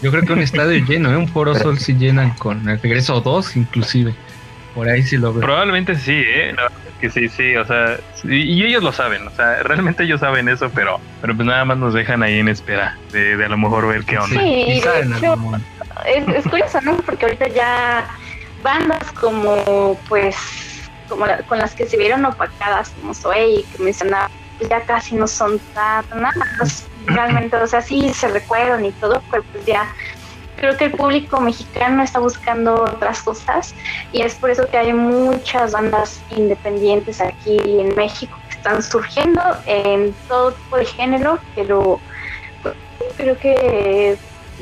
Yo 0.00 0.10
creo 0.10 0.22
que 0.24 0.32
un 0.32 0.40
estadio 0.40 0.78
lleno, 0.86 1.12
¿eh? 1.12 1.16
un 1.16 1.28
Foro 1.28 1.54
Sol 1.54 1.78
sí 1.78 1.94
llenan 1.94 2.34
con 2.36 2.68
el 2.68 2.80
regreso 2.80 3.14
o 3.16 3.20
dos 3.20 3.56
inclusive. 3.56 4.14
Por 4.72 4.88
ahí 4.88 5.02
sí 5.02 5.16
lo 5.16 5.32
veo. 5.32 5.40
Probablemente 5.40 5.94
sí, 5.94 6.12
¿eh? 6.12 6.52
La 6.54 6.64
verdad 6.64 6.82
es 6.86 6.94
que 6.98 7.10
sí, 7.10 7.28
sí, 7.28 7.56
o 7.56 7.64
sea, 7.64 7.98
sí, 8.14 8.28
y 8.30 8.62
ellos 8.64 8.82
lo 8.82 8.92
saben, 8.92 9.26
o 9.26 9.30
sea, 9.30 9.62
realmente 9.62 10.04
ellos 10.04 10.20
saben 10.20 10.48
eso, 10.48 10.70
pero, 10.74 11.00
pero 11.20 11.34
pues 11.34 11.46
nada 11.46 11.64
más 11.64 11.78
nos 11.78 11.94
dejan 11.94 12.22
ahí 12.22 12.38
en 12.38 12.48
espera 12.48 12.98
de, 13.10 13.38
de 13.38 13.44
a 13.44 13.48
lo 13.48 13.56
mejor 13.56 13.88
ver 13.88 14.04
qué 14.04 14.18
onda. 14.18 14.38
Sí, 14.40 14.66
de 14.66 14.72
hecho, 14.74 14.92
es, 16.04 16.28
es 16.28 16.44
curioso, 16.44 16.78
¿no? 16.82 16.96
Porque 16.98 17.24
ahorita 17.24 17.48
ya 17.48 18.06
bandas 18.62 19.12
como, 19.12 19.98
pues, 20.08 20.36
como 21.08 21.26
la- 21.26 21.42
con 21.44 21.58
las 21.58 21.74
que 21.74 21.86
se 21.86 21.96
vieron 21.96 22.24
opacadas, 22.26 22.90
como 22.90 23.14
Zoe, 23.14 23.64
que 23.70 23.82
mencionaba, 23.82 24.28
ya 24.60 24.84
casi 24.84 25.14
no 25.14 25.26
son 25.26 25.60
tan, 25.72 26.04
más, 26.20 26.86
realmente, 27.06 27.56
o 27.56 27.66
sea, 27.66 27.82
sí 27.82 28.12
se 28.12 28.28
recuerdan 28.28 28.84
y 28.84 28.92
todo, 28.92 29.22
pero 29.30 29.44
pues 29.52 29.64
ya 29.66 29.86
creo 30.56 30.76
que 30.76 30.86
el 30.86 30.92
público 30.92 31.40
mexicano 31.40 32.02
está 32.02 32.18
buscando 32.18 32.74
otras 32.84 33.22
cosas 33.22 33.74
y 34.12 34.22
es 34.22 34.34
por 34.36 34.50
eso 34.50 34.66
que 34.68 34.78
hay 34.78 34.92
muchas 34.92 35.72
bandas 35.72 36.20
independientes 36.30 37.20
aquí 37.20 37.58
en 37.58 37.94
México 37.94 38.38
que 38.48 38.56
están 38.56 38.82
surgiendo 38.82 39.42
en 39.66 40.14
todo 40.28 40.52
tipo 40.52 40.76
de 40.76 40.86
género, 40.86 41.38
pero 41.54 42.00
creo 43.16 43.38
que 43.38 44.16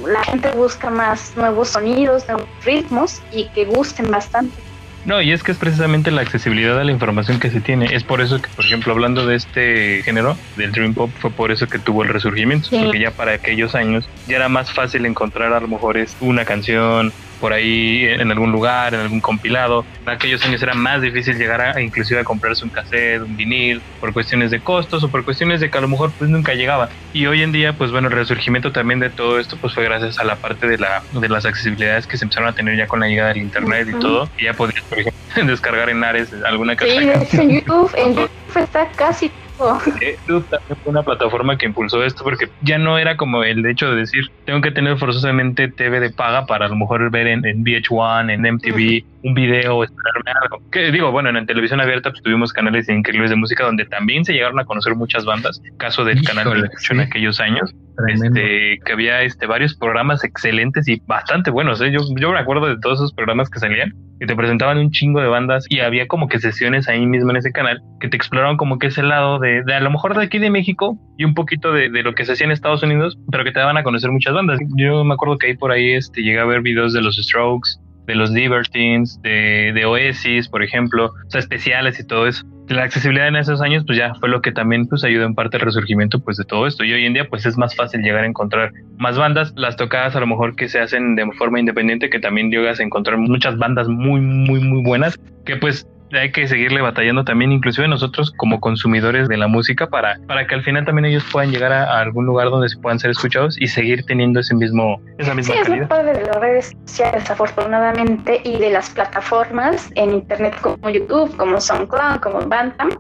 la 0.05 0.25
gente 0.25 0.51
busca 0.53 0.91
más 0.91 1.37
nuevos 1.37 1.71
sonidos, 1.71 2.27
nuevos 2.29 2.49
ritmos 2.65 3.23
y 3.31 3.49
que 3.51 3.65
gusten 3.65 4.11
bastante. 4.11 4.61
No, 5.05 5.21
y 5.21 5.33
es 5.33 5.43
que 5.43 5.53
es 5.53 5.59
precisamente 5.59 6.11
la 6.11 6.23
accesibilidad 6.23 6.79
a 6.81 6.85
la 6.85 6.93
información 6.93 7.39
que 7.39 7.51
se 7.51 7.61
tiene. 7.61 7.95
Es 7.95 8.05
por 8.05 8.21
eso 8.21 8.41
que, 8.41 8.49
por 8.49 8.65
ejemplo, 8.65 8.93
hablando 8.93 9.27
de 9.27 9.37
este 9.37 10.03
género, 10.03 10.37
del 10.57 10.73
Dream 10.73 10.95
Pop, 10.95 11.11
fue 11.19 11.31
por 11.31 11.53
eso 11.53 11.67
que 11.67 11.79
tuvo 11.79 12.03
el 12.03 12.09
resurgimiento. 12.09 12.69
Sí. 12.69 12.81
Porque 12.83 13.01
ya 13.01 13.11
para 13.11 13.33
aquellos 13.33 13.75
años 13.75 14.09
ya 14.27 14.37
era 14.37 14.49
más 14.49 14.73
fácil 14.73 15.05
encontrar 15.07 15.53
a 15.53 15.61
lo 15.61 15.69
mejor 15.69 15.97
es 15.97 16.17
una 16.21 16.45
canción 16.45 17.13
por 17.45 17.53
ahí 17.53 18.07
en 18.07 18.31
algún 18.31 18.53
lugar, 18.53 18.95
en 18.95 19.01
algún 19.01 19.21
compilado. 19.21 19.87
En 20.07 20.15
aquellos 20.15 20.43
años 20.47 20.63
era 20.63 20.73
más 20.73 21.03
difícil 21.03 21.37
llegar 21.37 21.61
a 21.61 21.83
inclusive 21.83 22.19
a 22.21 22.25
comprarse 22.25 22.65
un 22.65 22.71
cassette, 22.71 23.21
un 23.21 23.37
vinil, 23.37 23.83
por 24.01 24.15
cuestiones 24.15 24.51
de 24.51 24.63
costos 24.63 25.05
o 25.05 25.11
por 25.11 25.27
cuestiones 25.27 25.61
de 25.61 25.69
que 25.69 25.77
a 25.77 25.83
lo 25.83 25.89
mejor 25.89 26.15
pues 26.17 26.31
nunca 26.31 26.55
llegaba. 26.55 26.89
Y 27.13 27.27
hoy 27.27 27.43
en 27.43 27.53
día, 27.53 27.77
pues 27.77 27.91
bueno, 27.91 28.09
el 28.09 28.15
resurgimiento 28.15 28.73
también 28.73 28.99
de 28.99 29.11
todo 29.11 29.39
esto 29.39 29.59
pues 29.61 29.75
fue 29.75 29.85
gracias 29.85 30.19
a 30.19 30.25
la 30.25 30.37
parte 30.41 30.67
de 30.67 30.79
la 30.79 31.03
de 31.11 31.29
las 31.29 31.45
accesibilidades 31.45 32.07
que 32.07 32.17
se 32.17 32.25
empezaron 32.25 32.49
a 32.49 32.55
tener 32.55 32.79
ya 32.79 32.87
con 32.87 33.01
la 33.01 33.09
llegada 33.09 33.29
del 33.35 33.43
internet 33.43 33.89
y 33.89 33.91
Ujú. 33.91 34.01
todo. 34.01 34.31
Y 34.39 34.47
ya 34.47 34.55
podías, 34.55 34.83
por 34.89 35.01
ejemplo, 35.01 35.21
descargar 35.53 35.91
en 35.91 36.03
Ares 36.03 36.31
alguna 36.47 36.73
Sí, 36.73 36.79
canción. 36.79 37.23
hecho 37.23 37.43
en 37.43 37.51
YouTube, 37.51 37.93
en 37.99 38.09
YouTube 38.15 38.31
está 38.57 38.91
casi 38.97 39.31
YouTube 39.59 40.49
también 40.49 40.79
fue 40.83 40.91
una 40.91 41.03
plataforma 41.03 41.57
que 41.57 41.67
impulsó 41.67 42.03
esto 42.03 42.25
porque 42.25 42.49
ya 42.61 42.79
no 42.79 42.99
era 42.99 43.17
como 43.17 43.45
el 43.45 43.65
hecho 43.67 43.91
de 43.91 43.97
decir 43.97 44.25
tengo 44.45 44.61
que 44.61 44.71
tener 44.71 44.99
forzosamente 44.99 45.69
TV 45.69 46.01
de 46.01 46.11
paga 46.11 46.47
para 46.47 46.67
a 46.67 46.69
lo 46.69 46.77
mejor 46.77 47.11
ver 47.11 47.29
en, 47.29 47.45
en 47.45 47.65
VH1, 47.65 48.33
en 48.33 48.55
MTV, 48.55 49.05
un 49.25 49.35
video, 49.35 49.83
esperarme 49.83 50.31
algo. 50.43 50.71
Que 50.71 50.93
digo, 50.93 51.11
bueno, 51.11 51.31
en, 51.31 51.47
televisión 51.47 51.81
abierta 51.81 52.11
pues, 52.11 52.23
tuvimos 52.23 52.53
canales 52.53 52.89
increíbles 52.89 53.31
de 53.31 53.37
música 53.37 53.65
donde 53.65 53.87
también 53.87 54.25
se 54.25 54.35
llegaron 54.35 54.61
a 54.61 54.65
conocer 54.65 54.95
muchas 54.95 55.25
bandas. 55.25 55.61
Caso 55.79 56.05
del 56.05 56.23
canal 56.23 56.45
28 56.45 56.93
en 56.93 56.99
sí. 56.99 57.05
aquellos 57.07 57.41
años. 57.41 57.75
Tremendo. 57.97 58.39
Este, 58.39 58.81
que 58.85 58.93
había 58.93 59.23
este, 59.23 59.47
varios 59.47 59.75
programas 59.77 60.25
excelentes 60.25 60.87
y 60.89 61.01
bastante 61.07 61.51
buenos. 61.51 61.81
¿eh? 61.81 61.91
Yo, 61.91 62.01
yo 62.19 62.33
me 62.33 62.39
acuerdo 62.39 62.67
de 62.67 62.79
todos 62.81 62.99
esos 62.99 63.15
programas 63.15 63.49
que 63.49 63.61
salían 63.61 63.95
y 64.21 64.27
te 64.27 64.37
presentaban 64.37 64.79
un 64.79 64.91
chingo 64.91 65.21
de 65.21 65.29
bandas 65.29 65.65
y 65.69 65.81
había 65.81 66.07
como 66.07 66.29
que 66.29 66.39
sesiones 66.39 66.89
ahí 66.89 67.07
mismo 67.07 67.31
en 67.31 67.37
ese 67.39 67.51
canal 67.51 67.81
que 68.01 68.09
te 68.09 68.17
exploraban 68.17 68.57
como 68.57 68.79
que 68.79 68.89
ese 68.89 69.03
lado 69.03 69.39
de, 69.39 69.63
de 69.63 69.75
a 69.75 69.81
lo 69.81 69.91
mejor 69.91 70.17
de 70.17 70.25
aquí 70.25 70.39
de 70.39 70.51
México 70.51 70.99
y 71.17 71.25
un 71.25 71.35
poquito 71.35 71.73
de, 71.73 71.89
de 71.89 72.03
lo 72.03 72.15
que 72.15 72.25
se 72.25 72.33
hacía 72.33 72.47
en 72.47 72.53
Estados 72.53 72.83
Unidos, 72.83 73.19
pero 73.31 73.45
que 73.45 73.53
te 73.53 73.61
daban 73.61 73.77
a 73.77 73.83
conocer 73.83 74.11
muchas 74.11 74.35
bandas. 74.35 74.59
Yo 74.77 75.03
me 75.05 75.15
acuerdo 75.15 75.39
que 75.39 75.49
ahí 75.49 75.57
por 75.57 75.73
ahí 75.73 75.93
este, 75.93 76.23
llegué 76.23 76.41
a 76.41 76.45
ver 76.45 76.61
videos 76.61 76.93
de 76.93 77.01
los 77.01 77.17
Strokes, 77.17 77.71
de 78.07 78.15
los 78.15 78.31
Libertines, 78.31 79.21
de, 79.23 79.73
de 79.75 79.85
Oasis, 79.85 80.49
por 80.49 80.63
ejemplo, 80.63 81.07
o 81.07 81.31
sea, 81.31 81.41
especiales 81.41 81.99
y 81.99 82.07
todo 82.07 82.27
eso. 82.27 82.45
La 82.69 82.83
accesibilidad 82.83 83.29
en 83.29 83.37
esos 83.37 83.61
años, 83.61 83.85
pues 83.87 83.99
ya 83.99 84.15
fue 84.15 84.29
lo 84.29 84.41
que 84.41 84.51
también 84.51 84.87
pues 84.87 85.05
ayudó 85.05 85.27
en 85.27 85.35
parte 85.35 85.59
al 85.59 85.63
resurgimiento 85.63 86.19
pues 86.21 86.39
de 86.39 86.45
todo 86.45 86.67
esto. 86.67 86.83
Y 86.85 86.93
hoy 86.93 87.05
en 87.05 87.13
día 87.13 87.29
pues 87.29 87.45
es 87.45 87.59
más 87.59 87.77
fácil 87.77 88.01
llegar 88.01 88.25
a 88.25 88.27
encontrar 88.27 88.73
más 88.97 89.19
bandas, 89.19 89.53
las 89.57 89.77
tocadas 89.77 90.17
a 90.17 90.21
lo 90.21 90.27
mejor 90.27 90.57
que 90.57 90.69
se 90.69 90.81
hacen 90.81 91.15
de 91.15 91.31
forma 91.33 91.61
independiente, 91.61 92.09
que 92.09 92.21
también 92.21 92.51
llegas 92.51 92.81
a 92.81 92.83
encontrar 92.83 93.19
muchas 93.19 93.59
bandas 93.59 93.89
muy, 93.89 94.21
muy, 94.21 94.61
muy 94.61 94.83
buenas, 94.83 95.19
que 95.45 95.57
pues 95.57 95.87
hay 96.17 96.33
que 96.33 96.47
seguirle 96.49 96.81
batallando 96.81 97.25
también, 97.25 97.53
inclusive 97.53 97.87
nosotros 97.89 98.33
como 98.37 98.61
consumidores 98.61 99.29
de 99.29 99.37
la 99.37 99.47
música, 99.49 99.89
para, 99.89 100.19
para 100.27 100.47
que 100.47 100.55
al 100.55 100.63
final 100.63 100.85
también 100.85 101.07
ellos 101.07 101.25
puedan 101.31 101.51
llegar 101.51 101.73
a, 101.73 101.85
a 101.85 102.01
algún 102.01 102.27
lugar 102.27 102.51
donde 102.51 102.69
se 102.69 102.79
puedan 102.79 102.99
ser 102.99 103.11
escuchados 103.11 103.61
y 103.61 103.67
seguir 103.69 104.05
teniendo 104.07 104.41
ese 104.41 104.55
mismo, 104.55 105.01
esa 105.19 105.35
Sí, 105.35 105.37
misma 105.37 105.55
es 105.55 105.69
lo 105.69 105.77
calidad. 105.77 105.89
padre 105.89 106.13
de 106.15 106.27
las 106.27 106.37
redes 106.37 106.77
sociales, 106.87 107.31
afortunadamente, 107.31 108.41
y 108.45 108.59
de 108.59 108.71
las 108.71 108.91
plataformas 108.91 109.91
en 109.95 110.13
internet 110.13 110.55
como 110.61 110.89
YouTube, 110.91 111.37
como 111.37 111.61
SoundCloud, 111.61 112.21
como 112.21 112.41
Bantam. 112.49 112.91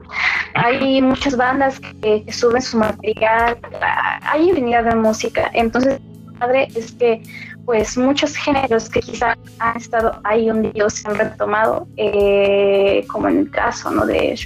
Hay 0.55 1.01
muchas 1.03 1.37
bandas 1.37 1.81
que, 1.81 2.25
que 2.25 2.33
suben 2.33 2.63
su 2.63 2.79
material, 2.79 3.57
hay 4.23 4.49
infinidad 4.51 4.85
de 4.85 4.95
música. 4.97 5.51
Entonces, 5.53 6.01
lo 6.27 6.33
padre 6.39 6.69
es 6.75 6.93
que 6.93 7.23
pues 7.65 7.97
muchos 7.97 8.37
géneros 8.37 8.89
que 8.89 9.01
quizá 9.01 9.37
han 9.59 9.77
estado 9.77 10.21
ahí 10.25 10.51
hundidos 10.51 10.95
se 10.95 11.09
han 11.09 11.17
retomado, 11.17 11.87
eh, 11.97 13.05
como 13.09 13.29
en 13.29 13.39
el 13.39 13.51
caso 13.51 13.91
¿no? 13.91 14.07
de 14.07 14.37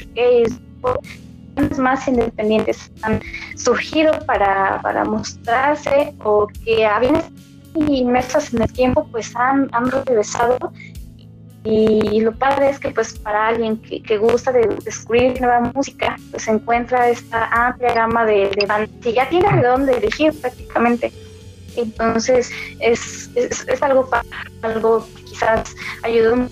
bandas 1.54 1.78
más 1.78 2.06
independientes 2.06 2.90
han 3.02 3.20
surgido 3.56 4.12
para, 4.26 4.80
para 4.82 5.04
mostrarse 5.04 6.14
o 6.24 6.46
que 6.64 6.86
habían 6.86 7.22
inmersas 7.74 8.54
en 8.54 8.62
el 8.62 8.72
tiempo 8.72 9.06
pues 9.10 9.34
han, 9.36 9.68
han 9.72 9.90
regresado. 9.90 10.58
Y 11.64 12.20
lo 12.20 12.32
padre 12.32 12.70
es 12.70 12.78
que 12.78 12.90
pues 12.90 13.18
para 13.18 13.48
alguien 13.48 13.76
que, 13.82 14.00
que 14.02 14.16
gusta 14.16 14.52
de 14.52 14.66
descubrir 14.84 15.38
nueva 15.40 15.60
música 15.74 16.16
pues 16.30 16.46
encuentra 16.48 17.10
esta 17.10 17.46
amplia 17.46 17.92
gama 17.92 18.24
de, 18.24 18.48
de 18.50 18.64
bandas 18.64 18.90
que 19.02 19.12
ya 19.12 19.28
tiene 19.28 19.54
de 19.54 19.66
dónde 19.66 19.98
elegir 19.98 20.32
prácticamente 20.40 21.12
entonces 21.80 22.50
es, 22.80 23.30
es, 23.34 23.66
es 23.68 23.82
algo 23.82 24.08
algo 24.62 25.06
que 25.16 25.24
quizás 25.24 25.74
ayudó 26.02 26.48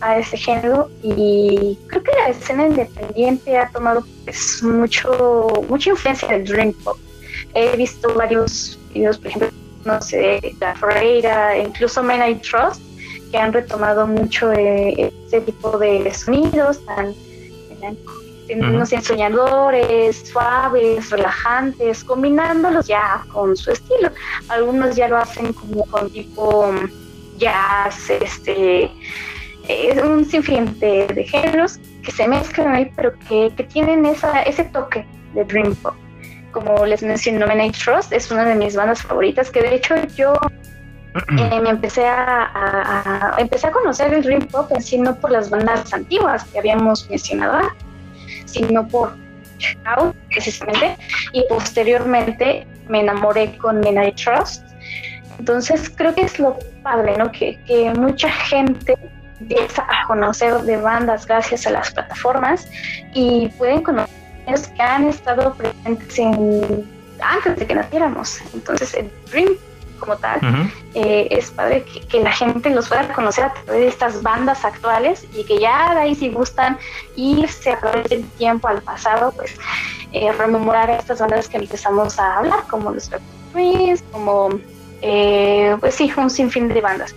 a 0.00 0.18
ese 0.18 0.36
género 0.36 0.90
y 1.02 1.76
creo 1.88 2.02
que 2.02 2.12
la 2.12 2.28
escena 2.28 2.66
independiente 2.68 3.56
ha 3.56 3.68
tomado 3.70 4.04
pues 4.24 4.62
mucho 4.62 5.64
mucha 5.68 5.90
influencia 5.90 6.28
del 6.28 6.44
dream 6.44 6.72
pop. 6.84 6.96
He 7.54 7.76
visto 7.76 8.12
varios 8.14 8.78
videos 8.92 9.18
por 9.18 9.26
ejemplo 9.28 9.50
no 9.84 10.00
sé 10.02 10.54
La 10.60 10.74
Ferreira 10.74 11.58
incluso 11.58 12.02
Men 12.02 12.30
I 12.30 12.34
Trust 12.36 12.80
que 13.30 13.38
han 13.38 13.52
retomado 13.52 14.06
mucho 14.06 14.52
eh, 14.52 15.12
ese 15.26 15.40
tipo 15.42 15.78
de 15.78 16.12
sonidos 16.14 16.84
tan 16.86 17.14
no 18.56 18.86
sé, 18.86 19.00
soñadores, 19.02 20.28
suaves, 20.30 21.10
relajantes, 21.10 22.02
combinándolos 22.04 22.86
ya 22.86 23.22
con 23.32 23.56
su 23.56 23.70
estilo. 23.72 24.10
Algunos 24.48 24.96
ya 24.96 25.08
lo 25.08 25.18
hacen 25.18 25.52
como 25.52 25.84
con 25.86 26.10
tipo 26.10 26.72
jazz, 27.38 28.10
este, 28.10 28.90
es 29.68 30.02
un 30.02 30.24
sinfín 30.24 30.78
de, 30.80 31.06
de 31.08 31.24
géneros 31.24 31.78
que 32.02 32.10
se 32.10 32.26
mezclan 32.26 32.74
ahí, 32.74 32.90
pero 32.96 33.12
que, 33.28 33.52
que 33.56 33.64
tienen 33.64 34.06
esa, 34.06 34.42
ese 34.42 34.64
toque 34.64 35.06
de 35.34 35.44
dream 35.44 35.74
pop. 35.76 35.94
Como 36.52 36.86
les 36.86 37.02
mencioné, 37.02 37.44
Men 37.46 37.72
Trust 37.72 38.12
es 38.12 38.30
una 38.30 38.44
de 38.44 38.54
mis 38.54 38.74
bandas 38.74 39.02
favoritas, 39.02 39.50
que 39.50 39.60
de 39.60 39.74
hecho 39.74 39.94
yo 40.16 40.32
eh, 41.38 41.60
me 41.60 41.70
empecé 41.70 42.06
a, 42.06 42.44
a- 42.44 43.34
a- 43.36 43.40
empecé 43.40 43.66
a 43.66 43.70
conocer 43.72 44.12
el 44.14 44.22
dream 44.22 44.46
pop 44.46 44.70
en 44.74 44.82
sí 44.82 44.98
no 44.98 45.14
por 45.16 45.30
las 45.30 45.50
bandas 45.50 45.92
antiguas 45.92 46.44
que 46.44 46.58
habíamos 46.58 47.08
mencionado 47.10 47.68
sino 48.50 48.86
por 48.86 49.16
Shout, 49.58 50.14
precisamente 50.30 50.96
y 51.32 51.42
posteriormente 51.48 52.66
me 52.88 53.00
enamoré 53.00 53.56
con 53.58 53.80
Men 53.80 54.02
I 54.02 54.12
Trust. 54.12 54.62
Entonces 55.38 55.90
creo 55.90 56.14
que 56.14 56.22
es 56.22 56.38
lo 56.38 56.58
padre 56.82 57.16
no 57.16 57.30
que, 57.30 57.58
que 57.66 57.92
mucha 57.94 58.30
gente 58.30 58.96
empieza 59.40 59.82
a 59.82 60.06
conocer 60.06 60.54
de 60.62 60.76
bandas 60.76 61.26
gracias 61.26 61.66
a 61.66 61.70
las 61.70 61.92
plataformas 61.92 62.68
y 63.14 63.48
pueden 63.58 63.82
conocer 63.82 64.18
que 64.74 64.82
han 64.82 65.06
estado 65.06 65.54
presentes 65.54 66.18
en 66.18 66.88
antes 67.20 67.56
de 67.56 67.66
que 67.66 67.74
naciéramos. 67.74 68.40
Entonces 68.54 68.94
el 68.94 69.10
dream 69.30 69.50
como 69.98 70.16
tal 70.16 70.40
eh, 70.94 71.28
es 71.30 71.50
padre 71.50 71.84
que, 71.84 72.00
que 72.00 72.20
la 72.20 72.32
gente 72.32 72.70
los 72.70 72.88
pueda 72.88 73.12
conocer 73.12 73.44
a 73.44 73.52
través 73.52 73.80
de 73.82 73.88
estas 73.88 74.22
bandas 74.22 74.64
actuales 74.64 75.26
y 75.34 75.44
que 75.44 75.58
ya 75.58 75.94
de 75.94 76.00
ahí 76.00 76.14
si 76.14 76.30
gustan 76.30 76.78
irse 77.16 77.72
a 77.72 77.80
través 77.80 78.08
del 78.08 78.24
tiempo 78.30 78.68
al 78.68 78.82
pasado, 78.82 79.32
pues 79.32 79.56
eh, 80.12 80.32
rememorar 80.32 80.88
estas 80.90 81.20
bandas 81.20 81.48
que 81.48 81.58
empezamos 81.58 82.18
a 82.18 82.38
hablar, 82.38 82.64
como 82.68 82.90
los 82.90 83.10
Twins, 83.52 84.02
como 84.10 84.50
eh, 85.02 85.76
pues 85.80 85.94
sí, 85.94 86.12
un 86.16 86.30
sinfín 86.30 86.68
de 86.68 86.80
bandas. 86.80 87.14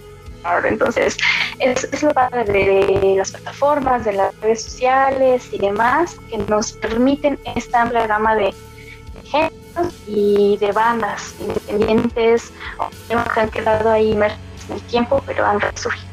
Entonces, 0.65 1.17
es, 1.59 1.83
es 1.83 2.01
lo 2.01 2.11
padre 2.13 2.43
de, 2.45 3.13
las 3.15 3.31
plataformas, 3.31 4.05
de 4.05 4.13
las 4.13 4.39
redes 4.41 4.63
sociales 4.63 5.47
y 5.51 5.59
demás, 5.59 6.17
que 6.29 6.39
nos 6.39 6.73
permiten 6.73 7.39
esta 7.55 7.83
amplia 7.83 8.07
gama 8.07 8.35
de, 8.35 8.53
géneros 9.23 9.60
y 10.07 10.57
de 10.57 10.71
bandas 10.71 11.33
independientes 11.39 12.51
que 13.07 13.39
han 13.39 13.49
quedado 13.49 13.91
ahí 13.91 14.11
en 14.11 14.23
el 14.23 14.81
tiempo, 14.89 15.23
pero 15.25 15.45
han 15.45 15.59
resurgido. 15.59 16.05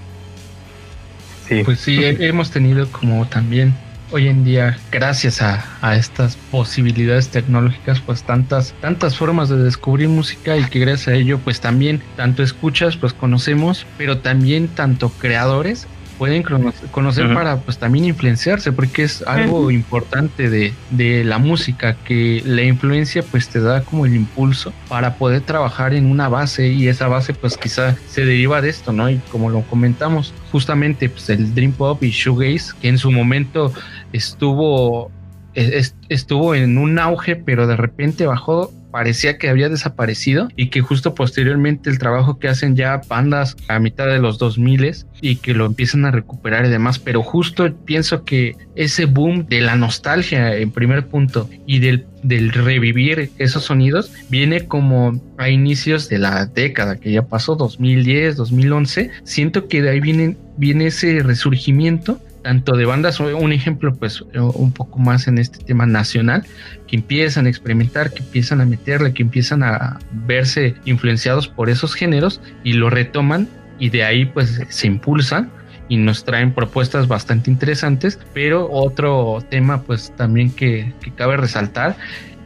Sí. 1.48 1.62
Pues 1.64 1.80
sí, 1.80 2.04
he- 2.04 2.28
hemos 2.28 2.50
tenido 2.50 2.86
como 2.92 3.26
también 3.26 3.74
hoy 4.10 4.28
en 4.28 4.42
día, 4.44 4.78
gracias 4.90 5.42
a, 5.42 5.64
a 5.82 5.96
estas 5.96 6.36
posibilidades 6.50 7.28
tecnológicas, 7.28 8.00
pues 8.00 8.22
tantas, 8.22 8.72
tantas 8.80 9.16
formas 9.16 9.48
de 9.50 9.58
descubrir 9.58 10.08
música 10.08 10.56
y 10.56 10.64
que 10.64 10.78
gracias 10.78 11.08
a 11.08 11.14
ello, 11.14 11.38
pues 11.38 11.60
también 11.60 12.02
tanto 12.16 12.42
escuchas, 12.42 12.96
pues 12.96 13.12
conocemos, 13.12 13.86
pero 13.98 14.18
también 14.18 14.68
tanto 14.68 15.10
creadores 15.10 15.86
pueden 16.18 16.42
cono- 16.42 16.72
conocer 16.90 17.26
para 17.34 17.56
pues 17.58 17.78
también 17.78 18.04
influenciarse, 18.04 18.72
porque 18.72 19.04
es 19.04 19.22
algo 19.26 19.70
importante 19.70 20.50
de, 20.50 20.72
de 20.90 21.22
la 21.24 21.38
música, 21.38 21.94
que 22.04 22.42
la 22.44 22.62
influencia 22.62 23.22
pues 23.22 23.48
te 23.48 23.60
da 23.60 23.82
como 23.82 24.04
el 24.04 24.14
impulso 24.14 24.72
para 24.88 25.14
poder 25.14 25.42
trabajar 25.42 25.94
en 25.94 26.06
una 26.10 26.28
base 26.28 26.68
y 26.68 26.88
esa 26.88 27.06
base 27.08 27.32
pues 27.34 27.56
quizá 27.56 27.96
se 28.08 28.24
deriva 28.24 28.60
de 28.60 28.68
esto, 28.70 28.92
¿no? 28.92 29.08
Y 29.08 29.18
como 29.30 29.48
lo 29.48 29.62
comentamos, 29.62 30.34
justamente 30.52 31.08
pues 31.08 31.30
el 31.30 31.54
Dream 31.54 31.72
Pop 31.72 32.02
y 32.02 32.10
Shoegaze, 32.10 32.72
que 32.82 32.88
en 32.88 32.98
su 32.98 33.10
momento 33.12 33.72
estuvo, 34.12 35.10
es- 35.54 35.94
estuvo 36.08 36.54
en 36.54 36.78
un 36.78 36.98
auge, 36.98 37.36
pero 37.36 37.66
de 37.66 37.76
repente 37.76 38.26
bajó 38.26 38.72
parecía 38.90 39.38
que 39.38 39.48
había 39.48 39.68
desaparecido 39.68 40.48
y 40.56 40.68
que 40.68 40.80
justo 40.80 41.14
posteriormente 41.14 41.90
el 41.90 41.98
trabajo 41.98 42.38
que 42.38 42.48
hacen 42.48 42.76
ya 42.76 43.00
bandas 43.08 43.56
a 43.68 43.78
mitad 43.78 44.06
de 44.06 44.18
los 44.18 44.38
2000 44.38 44.78
y 45.20 45.36
que 45.36 45.54
lo 45.54 45.66
empiezan 45.66 46.04
a 46.04 46.10
recuperar 46.10 46.66
y 46.66 46.68
demás, 46.68 46.98
pero 46.98 47.22
justo 47.22 47.72
pienso 47.84 48.24
que 48.24 48.56
ese 48.76 49.06
boom 49.06 49.46
de 49.48 49.60
la 49.60 49.76
nostalgia 49.76 50.54
en 50.56 50.70
primer 50.70 51.06
punto 51.06 51.48
y 51.66 51.80
del, 51.80 52.06
del 52.22 52.52
revivir 52.52 53.30
esos 53.38 53.64
sonidos 53.64 54.12
viene 54.28 54.66
como 54.66 55.20
a 55.36 55.48
inicios 55.48 56.08
de 56.08 56.18
la 56.18 56.46
década 56.46 56.96
que 56.96 57.12
ya 57.12 57.26
pasó, 57.26 57.56
2010, 57.56 58.36
2011, 58.36 59.10
siento 59.24 59.68
que 59.68 59.82
de 59.82 59.90
ahí 59.90 60.00
viene, 60.00 60.36
viene 60.56 60.86
ese 60.86 61.22
resurgimiento 61.22 62.20
tanto 62.42 62.76
de 62.76 62.84
bandas, 62.84 63.20
un 63.20 63.52
ejemplo 63.52 63.94
pues 63.94 64.22
un 64.34 64.72
poco 64.72 64.98
más 64.98 65.26
en 65.28 65.38
este 65.38 65.64
tema 65.64 65.86
nacional, 65.86 66.44
que 66.86 66.96
empiezan 66.96 67.46
a 67.46 67.48
experimentar, 67.48 68.12
que 68.12 68.22
empiezan 68.22 68.60
a 68.60 68.64
meterle, 68.64 69.12
que 69.12 69.22
empiezan 69.22 69.62
a 69.62 69.98
verse 70.26 70.74
influenciados 70.84 71.48
por 71.48 71.68
esos 71.70 71.94
géneros 71.94 72.40
y 72.64 72.74
lo 72.74 72.90
retoman 72.90 73.48
y 73.78 73.90
de 73.90 74.04
ahí 74.04 74.24
pues 74.26 74.60
se 74.68 74.86
impulsan 74.86 75.50
y 75.88 75.96
nos 75.96 76.24
traen 76.24 76.52
propuestas 76.52 77.08
bastante 77.08 77.50
interesantes, 77.50 78.18
pero 78.34 78.68
otro 78.70 79.38
tema 79.50 79.82
pues 79.82 80.12
también 80.16 80.50
que, 80.50 80.92
que 81.02 81.10
cabe 81.12 81.36
resaltar, 81.36 81.96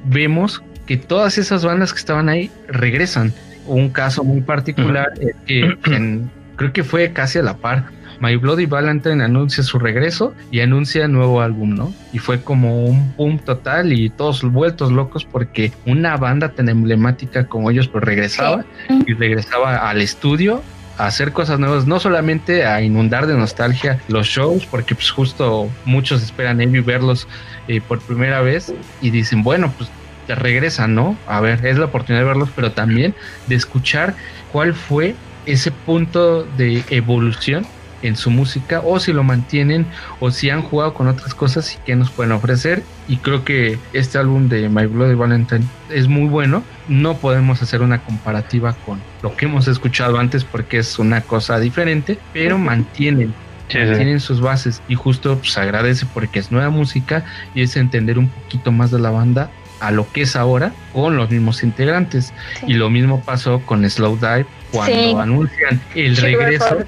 vemos 0.05 0.63
que 0.87 0.97
todas 0.97 1.39
esas 1.39 1.65
bandas 1.65 1.93
que 1.93 1.99
estaban 1.99 2.29
ahí 2.29 2.51
regresan. 2.69 3.33
Un 3.67 3.91
caso 3.91 4.25
muy 4.25 4.41
particular 4.41 5.09
es 5.21 5.35
que 5.47 5.61
en- 5.95 6.31
creo 6.57 6.73
que 6.73 6.85
fue 6.85 7.13
casi 7.13 7.39
a 7.39 7.43
la 7.43 7.57
par. 7.57 7.87
My 8.23 8.37
Bloody 8.37 8.67
Valentine 8.67 9.25
anuncia 9.25 9.65
su 9.65 9.81
regreso 9.81 10.33
y 10.53 10.61
anuncia 10.61 11.09
nuevo 11.09 11.41
álbum, 11.43 11.75
¿no? 11.75 11.93
Y 12.13 12.21
fue 12.21 12.41
como 12.41 12.85
un 12.85 13.13
boom 13.17 13.41
total 13.41 13.93
y 13.93 14.11
todos 14.11 14.45
vueltos 14.45 14.93
locos 14.93 15.25
porque 15.25 15.73
una 15.87 16.17
banda 16.17 16.51
tan 16.51 16.69
emblemática 16.69 17.49
como 17.49 17.69
ellos 17.73 17.89
pues 17.89 18.05
regresaba 18.05 18.65
y 19.09 19.13
regresaba 19.15 19.91
al 19.91 20.01
estudio 20.01 20.63
a 20.99 21.07
hacer 21.07 21.33
cosas 21.33 21.59
nuevas, 21.59 21.89
no 21.89 21.99
solamente 21.99 22.65
a 22.65 22.81
inundar 22.81 23.27
de 23.27 23.35
nostalgia 23.35 24.01
los 24.07 24.29
shows, 24.29 24.67
porque 24.67 24.95
pues 24.95 25.11
justo 25.11 25.69
muchos 25.85 26.23
esperan 26.23 26.61
ir 26.61 26.69
y 26.77 26.79
verlos 26.79 27.27
eh, 27.67 27.81
por 27.81 28.01
primera 28.01 28.41
vez 28.41 28.73
y 29.01 29.11
dicen, 29.11 29.43
bueno, 29.43 29.75
pues 29.77 29.91
te 30.29 30.37
regresan, 30.37 30.95
¿no? 30.95 31.17
A 31.27 31.41
ver, 31.41 31.67
es 31.67 31.77
la 31.77 31.87
oportunidad 31.87 32.23
de 32.23 32.29
verlos, 32.29 32.51
pero 32.55 32.71
también 32.71 33.17
de 33.49 33.57
escuchar 33.57 34.15
cuál 34.53 34.75
fue 34.75 35.17
ese 35.45 35.73
punto 35.73 36.45
de 36.57 36.85
evolución 36.91 37.67
en 38.03 38.17
su 38.17 38.31
música 38.31 38.81
o 38.85 38.99
si 39.01 39.13
lo 39.13 39.23
mantienen 39.23 39.87
o 40.21 40.31
si 40.31 40.51
han 40.51 40.63
jugado 40.63 40.93
con 40.95 41.07
otras 41.09 41.35
cosas 41.35 41.75
y 41.75 41.79
qué 41.85 41.95
nos 41.97 42.11
pueden 42.11 42.33
ofrecer 42.33 42.83
y 43.09 43.17
creo 43.19 43.45
que 43.45 43.79
este 43.93 44.19
álbum 44.19 44.49
de 44.49 44.69
My 44.69 44.87
Bloody 44.87 45.15
Valentine 45.15 45.65
es 45.91 46.09
muy 46.09 46.29
bueno 46.29 46.63
no 46.89 47.17
podemos 47.17 47.63
hacer 47.63 47.81
una 47.83 48.03
comparativa 48.03 48.75
con 48.85 49.01
lo 49.23 49.37
que 49.37 49.47
hemos 49.47 49.69
escuchado 49.69 50.19
antes 50.19 50.45
porque 50.45 50.79
es 50.79 50.99
una 50.99 51.21
cosa 51.21 51.59
diferente 51.61 52.19
pero 52.33 52.59
mantienen 52.59 53.35
Sí, 53.69 53.79
sí. 53.79 53.95
tienen 53.97 54.21
sus 54.21 54.41
bases 54.43 54.83
y 54.87 54.97
justo 54.97 55.39
pues 55.39 55.57
agradece 55.57 56.05
porque 56.13 56.41
es 56.41 56.53
nueva 56.53 56.69
música 56.69 57.25
y 57.55 57.63
es 57.63 57.77
entender 57.77 58.19
un 58.19 58.29
poquito 58.29 58.71
más 58.71 58.91
de 58.91 58.99
la 58.99 59.11
banda 59.11 59.49
a 59.81 59.91
lo 59.91 60.11
que 60.13 60.23
es 60.23 60.37
ahora 60.37 60.73
con 60.93 61.17
los 61.17 61.31
mismos 61.31 61.63
integrantes 61.63 62.35
Sí. 62.61 62.67
y 62.69 62.75
lo 62.75 62.91
mismo 62.91 63.23
pasó 63.23 63.61
con 63.65 63.89
Slow 63.89 64.17
Dive 64.17 64.47
cuando 64.73 64.95
Sí. 64.95 65.15
anuncian 65.19 65.81
el 65.95 66.17
Sugar 66.17 66.33
regreso 66.33 66.79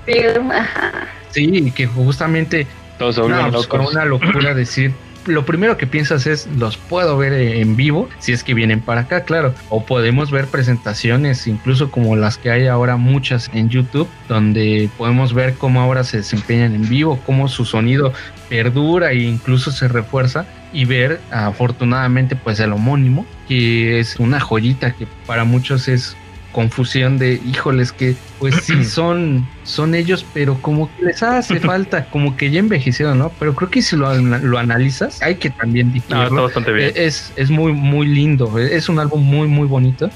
sí 1.30 1.72
que 1.74 1.86
justamente 1.86 2.66
Todos 2.98 3.28
no, 3.28 3.50
pues, 3.52 3.66
con 3.66 3.80
una 3.82 4.04
locura 4.04 4.54
decir 4.54 4.92
lo 5.26 5.46
primero 5.46 5.76
que 5.76 5.86
piensas 5.86 6.26
es 6.26 6.46
los 6.58 6.76
puedo 6.76 7.16
ver 7.16 7.32
en 7.32 7.76
vivo 7.76 8.08
si 8.18 8.32
es 8.32 8.44
que 8.44 8.54
vienen 8.54 8.80
para 8.80 9.02
acá, 9.02 9.24
claro. 9.24 9.54
O 9.70 9.84
podemos 9.86 10.30
ver 10.30 10.46
presentaciones, 10.46 11.46
incluso 11.46 11.90
como 11.90 12.16
las 12.16 12.36
que 12.36 12.50
hay 12.50 12.66
ahora 12.66 12.96
muchas 12.96 13.50
en 13.54 13.68
YouTube, 13.70 14.08
donde 14.28 14.88
podemos 14.98 15.32
ver 15.32 15.54
cómo 15.54 15.80
ahora 15.80 16.04
se 16.04 16.18
desempeñan 16.18 16.74
en 16.74 16.88
vivo, 16.88 17.18
cómo 17.24 17.48
su 17.48 17.64
sonido 17.64 18.12
perdura 18.48 19.12
e 19.12 19.16
incluso 19.22 19.70
se 19.72 19.88
refuerza 19.88 20.46
y 20.72 20.84
ver 20.84 21.20
afortunadamente 21.30 22.36
pues 22.36 22.60
el 22.60 22.72
homónimo 22.72 23.24
que 23.48 24.00
es 24.00 24.16
una 24.16 24.40
joyita 24.40 24.92
que 24.92 25.06
para 25.26 25.44
muchos 25.44 25.88
es 25.88 26.16
confusión 26.54 27.18
de 27.18 27.40
híjoles 27.44 27.92
que 27.92 28.16
pues 28.38 28.54
sí 28.62 28.84
son 28.84 29.46
son 29.64 29.94
ellos 29.94 30.24
pero 30.32 30.54
como 30.62 30.88
que 30.96 31.06
les 31.06 31.22
hace 31.22 31.60
falta 31.72 32.06
como 32.06 32.36
que 32.36 32.50
ya 32.50 32.60
envejecieron 32.60 33.18
no 33.18 33.30
pero 33.38 33.54
creo 33.54 33.68
que 33.68 33.82
si 33.82 33.96
lo, 33.96 34.14
lo 34.14 34.58
analizas 34.58 35.20
hay 35.20 35.34
que 35.34 35.50
también 35.50 35.92
No, 36.08 36.22
está 36.22 36.40
bastante 36.40 36.72
bien. 36.72 36.88
Eh, 36.90 36.92
es, 37.06 37.32
es 37.36 37.50
muy 37.50 37.72
muy 37.72 38.06
lindo 38.06 38.58
es 38.58 38.88
un 38.88 38.98
álbum 39.00 39.22
muy 39.22 39.48
muy 39.48 39.66
bonito 39.66 40.08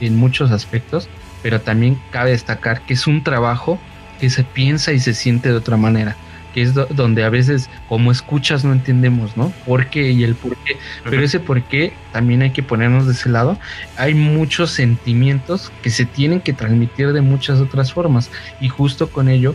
en 0.00 0.16
muchos 0.16 0.50
aspectos 0.50 1.08
pero 1.42 1.60
también 1.60 1.98
cabe 2.10 2.30
destacar 2.32 2.82
que 2.82 2.94
es 2.94 3.06
un 3.06 3.22
trabajo 3.22 3.78
que 4.20 4.28
se 4.28 4.42
piensa 4.42 4.92
y 4.92 4.98
se 4.98 5.14
siente 5.14 5.48
de 5.50 5.54
otra 5.54 5.76
manera 5.76 6.16
que 6.54 6.62
es 6.62 6.72
do- 6.72 6.86
donde 6.90 7.24
a 7.24 7.28
veces 7.28 7.68
como 7.88 8.12
escuchas 8.12 8.64
no 8.64 8.72
entendemos, 8.72 9.36
¿no? 9.36 9.50
¿Por 9.66 9.86
qué 9.88 10.10
y 10.12 10.24
el 10.24 10.34
por 10.36 10.56
qué? 10.64 10.78
Pero 11.04 11.22
ese 11.22 11.40
por 11.40 11.62
qué 11.64 11.92
también 12.12 12.42
hay 12.42 12.50
que 12.52 12.62
ponernos 12.62 13.06
de 13.06 13.12
ese 13.12 13.28
lado. 13.28 13.58
Hay 13.96 14.14
muchos 14.14 14.70
sentimientos 14.70 15.72
que 15.82 15.90
se 15.90 16.04
tienen 16.06 16.40
que 16.40 16.52
transmitir 16.52 17.12
de 17.12 17.20
muchas 17.20 17.60
otras 17.60 17.92
formas 17.92 18.30
y 18.60 18.68
justo 18.68 19.08
con 19.10 19.28
ello 19.28 19.54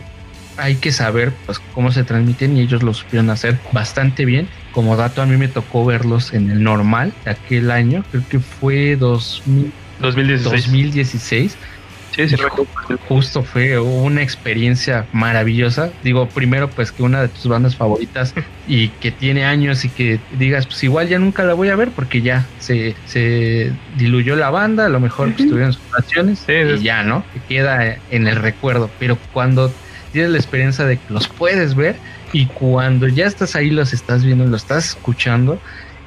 hay 0.56 0.74
que 0.76 0.92
saber 0.92 1.32
pues 1.46 1.58
cómo 1.74 1.90
se 1.90 2.04
transmiten 2.04 2.56
y 2.56 2.60
ellos 2.60 2.82
lo 2.82 2.92
supieron 2.92 3.30
hacer 3.30 3.58
bastante 3.72 4.24
bien. 4.26 4.46
Como 4.72 4.94
dato 4.96 5.22
a 5.22 5.26
mí 5.26 5.36
me 5.38 5.48
tocó 5.48 5.84
verlos 5.86 6.34
en 6.34 6.50
el 6.50 6.62
normal 6.62 7.12
de 7.24 7.30
aquel 7.30 7.70
año, 7.70 8.04
creo 8.10 8.22
que 8.28 8.38
fue 8.40 8.96
2000 8.96 9.72
2016. 10.00 10.52
2016 10.66 11.56
Sí, 12.28 12.36
sí, 12.36 12.96
justo 13.08 13.42
fue 13.42 13.78
una 13.78 14.22
experiencia 14.22 15.06
maravillosa. 15.12 15.90
Digo, 16.02 16.28
primero 16.28 16.68
pues 16.68 16.92
que 16.92 17.02
una 17.02 17.22
de 17.22 17.28
tus 17.28 17.46
bandas 17.48 17.76
favoritas 17.76 18.34
y 18.68 18.88
que 18.88 19.10
tiene 19.10 19.44
años 19.44 19.84
y 19.84 19.88
que 19.88 20.20
digas, 20.38 20.66
pues 20.66 20.82
igual 20.84 21.08
ya 21.08 21.18
nunca 21.18 21.44
la 21.44 21.54
voy 21.54 21.68
a 21.68 21.76
ver 21.76 21.90
porque 21.90 22.22
ya 22.22 22.46
se, 22.58 22.94
se 23.06 23.72
diluyó 23.96 24.36
la 24.36 24.50
banda, 24.50 24.86
a 24.86 24.88
lo 24.88 25.00
mejor 25.00 25.32
pues, 25.32 25.48
tuvieron 25.48 25.72
sus 25.72 25.82
canciones 25.90 26.44
Sí, 26.46 26.52
y 26.52 26.82
ya, 26.82 27.02
¿no? 27.02 27.24
Que 27.32 27.40
queda 27.54 27.96
en 28.10 28.26
el 28.26 28.36
recuerdo. 28.36 28.90
Pero 28.98 29.18
cuando 29.32 29.72
tienes 30.12 30.30
la 30.30 30.38
experiencia 30.38 30.84
de 30.84 30.96
que 30.96 31.12
los 31.12 31.28
puedes 31.28 31.74
ver 31.74 31.96
y 32.32 32.46
cuando 32.46 33.08
ya 33.08 33.26
estás 33.26 33.56
ahí, 33.56 33.70
los 33.70 33.92
estás 33.92 34.24
viendo, 34.24 34.46
los 34.46 34.62
estás 34.62 34.90
escuchando, 34.90 35.60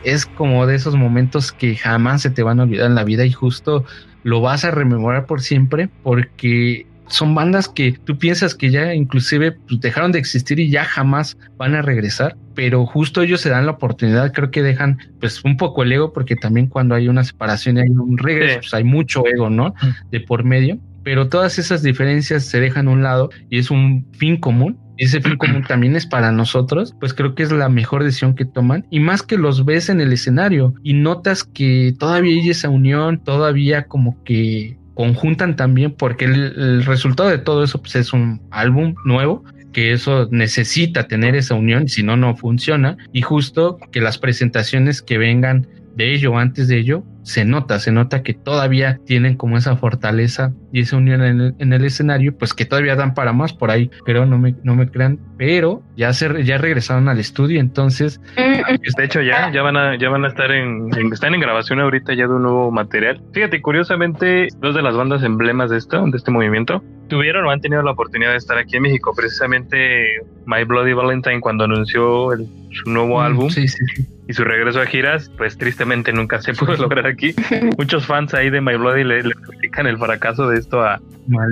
es 0.04 0.26
como 0.26 0.66
de 0.68 0.76
esos 0.76 0.96
momentos 0.96 1.52
que 1.52 1.76
jamás 1.76 2.22
se 2.22 2.30
te 2.30 2.44
van 2.44 2.60
a 2.60 2.64
olvidar 2.64 2.88
en 2.88 2.96
la 2.96 3.04
vida 3.04 3.26
y 3.26 3.32
justo 3.32 3.86
lo 4.24 4.42
vas 4.42 4.66
a 4.66 4.72
rememorar 4.72 5.26
por 5.26 5.42
siempre 5.42 5.90
porque 6.04 6.86
son 7.08 7.36
bandas 7.36 7.68
que 7.68 7.92
tú 8.06 8.18
piensas 8.18 8.56
que 8.56 8.72
ya 8.72 8.94
inclusive 8.94 9.52
pues, 9.52 9.80
dejaron 9.82 10.12
de 10.12 10.20
existir 10.20 10.60
y 10.60 10.70
ya 10.70 10.86
jamás 10.86 11.38
van 11.58 11.76
a 11.76 11.82
regresar, 11.82 12.36
pero 12.56 12.86
justo 12.86 13.22
ellos 13.22 13.42
se 13.42 13.50
dan 13.50 13.66
la 13.66 13.74
oportunidad, 13.74 14.32
creo 14.32 14.50
que 14.52 14.64
dejan 14.64 14.98
pues 15.20 15.44
un 15.44 15.58
poco 15.58 15.84
el 15.84 15.92
ego 15.92 16.14
porque 16.14 16.36
también 16.36 16.68
cuando 16.68 16.96
hay 16.96 17.08
una 17.10 17.24
separación 17.24 17.78
y 17.78 17.82
hay 17.82 17.90
un 17.90 18.18
regreso, 18.18 18.54
Sí. 18.54 18.60
pues 18.62 18.74
hay 18.74 18.84
mucho 18.84 19.24
ego, 19.28 19.50
¿no? 19.50 19.76
De 20.12 20.22
por 20.22 20.44
medio, 20.44 20.80
pero 21.04 21.28
todas 21.28 21.60
esas 21.60 21.84
diferencias 21.84 22.46
se 22.46 22.60
dejan 22.62 22.88
a 22.88 22.92
un 22.92 23.04
lado 23.04 23.30
y 23.50 23.60
es 23.60 23.70
un 23.70 24.08
fin 24.14 24.38
común. 24.38 24.80
Ese 24.98 25.22
fin 25.22 25.38
común 25.38 25.64
también 25.64 25.96
es 25.96 26.06
para 26.06 26.32
nosotros, 26.32 26.96
pues 27.00 27.14
creo 27.14 27.36
que 27.36 27.44
es 27.44 27.52
la 27.52 27.70
mejor 27.70 28.04
decisión 28.04 28.36
que 28.36 28.46
toman. 28.46 28.86
Y 28.90 29.00
más 29.00 29.24
que 29.24 29.38
los 29.38 29.66
ves 29.66 29.90
en 29.90 30.02
el 30.02 30.14
escenario 30.14 30.74
y 30.84 30.94
notas 30.94 31.44
que 31.44 31.94
todavía 31.98 32.34
hay 32.34 32.50
esa 32.50 32.70
unión, 32.70 33.20
todavía 33.24 33.84
como 33.86 34.24
que 34.24 34.78
conjuntan 34.94 35.56
también, 35.56 35.92
porque 35.92 36.26
el, 36.26 36.36
el 36.36 36.86
resultado 36.86 37.30
de 37.30 37.40
todo 37.40 37.64
eso 37.64 37.82
pues, 37.82 37.96
es 37.96 38.14
un 38.14 38.42
álbum 38.52 38.96
nuevo 39.06 39.44
que 39.74 39.92
eso 39.92 40.30
necesita 40.32 41.08
tener 41.08 41.36
esa 41.36 41.56
unión, 41.56 41.90
si 41.90 42.04
no, 42.04 42.16
no 42.16 42.38
funciona. 42.38 42.96
Y 43.12 43.24
justo 43.24 43.80
que 43.92 44.00
las 44.00 44.18
presentaciones 44.18 45.02
que 45.02 45.18
vengan 45.18 45.68
de 45.96 46.14
ello 46.14 46.32
o 46.34 46.38
antes 46.38 46.68
de 46.68 46.78
ello, 46.80 47.04
se 47.24 47.46
nota, 47.46 47.80
se 47.80 47.92
nota 47.92 48.22
que 48.22 48.34
todavía 48.34 49.00
tienen 49.06 49.38
como 49.38 49.58
esa 49.58 49.78
fortaleza 49.78 50.52
y 50.74 50.82
esa 50.82 50.98
unión 50.98 51.24
en 51.24 51.40
el, 51.40 51.56
en 51.60 51.72
el 51.72 51.86
escenario, 51.86 52.36
pues 52.38 52.54
que 52.54 52.66
todavía 52.66 52.96
dan 52.98 53.14
para 53.14 53.32
más 53.32 53.54
por 53.54 53.72
ahí, 53.72 53.90
pero 54.06 54.26
no 54.26 54.38
me, 54.38 54.56
no 54.64 54.76
me 54.76 54.90
crean, 54.90 55.20
pero 55.38 55.82
ya 55.96 56.12
se 56.12 56.44
ya 56.44 56.58
regresaron 56.58 57.08
al 57.08 57.20
estudio, 57.20 57.62
entonces 57.62 58.20
De 58.36 59.06
hecho, 59.06 59.22
ya, 59.22 59.52
ya 59.52 59.62
van 59.62 59.78
a, 59.78 59.98
ya 59.98 60.10
van 60.10 60.26
a 60.26 60.28
estar 60.28 60.52
en, 60.52 60.90
en- 60.98 61.14
están 61.14 61.34
en 61.34 61.40
grabación 61.40 61.80
ahorita 61.80 62.14
ya 62.14 62.28
de 62.28 62.34
un 62.34 62.44
nuevo 62.44 62.72
material. 62.72 63.22
Fíjate, 63.34 63.62
curiosamente, 63.62 64.48
dos 64.60 64.76
de 64.76 64.82
las 64.82 64.96
bandas 64.96 65.24
emblemas 65.24 65.70
de 65.70 65.78
esto, 65.78 66.04
de 66.06 66.18
este 66.18 66.32
movimiento, 66.32 66.84
tuvieron 67.14 67.46
o 67.46 67.52
han 67.52 67.62
tenido 67.62 67.82
la 67.84 67.92
oportunidad 67.92 68.32
de 68.32 68.38
estar 68.38 68.58
aquí 68.58 68.78
en 68.78 68.84
México. 68.84 69.14
Precisamente 69.16 70.20
My 70.46 70.64
Bloody 70.64 70.94
Valentine 70.94 71.40
cuando 71.42 71.66
anunció 71.66 72.34
el- 72.34 72.48
su 72.72 72.90
nuevo 72.90 73.22
álbum 73.22 73.48
Mm, 73.48 73.52
sí, 73.52 73.68
sí, 73.68 73.86
sí. 73.96 74.08
y 74.28 74.34
su 74.34 74.44
regreso 74.44 74.82
a 74.82 74.86
giras, 74.88 75.30
pues 75.38 75.58
tristemente 75.58 76.12
nunca 76.12 76.42
se 76.42 76.54
pudo 76.54 76.76
lograr 76.76 77.06
aquí. 77.06 77.36
Muchos 77.78 78.06
fans 78.08 78.34
ahí 78.34 78.50
de 78.50 78.62
My 78.62 78.76
Bloody 78.76 79.04
le, 79.04 79.22
le 79.24 79.34
critican 79.36 79.86
el 79.86 79.98
fracaso 80.00 80.48
de 80.48 80.58
esto 80.58 80.82
a, 80.82 81.00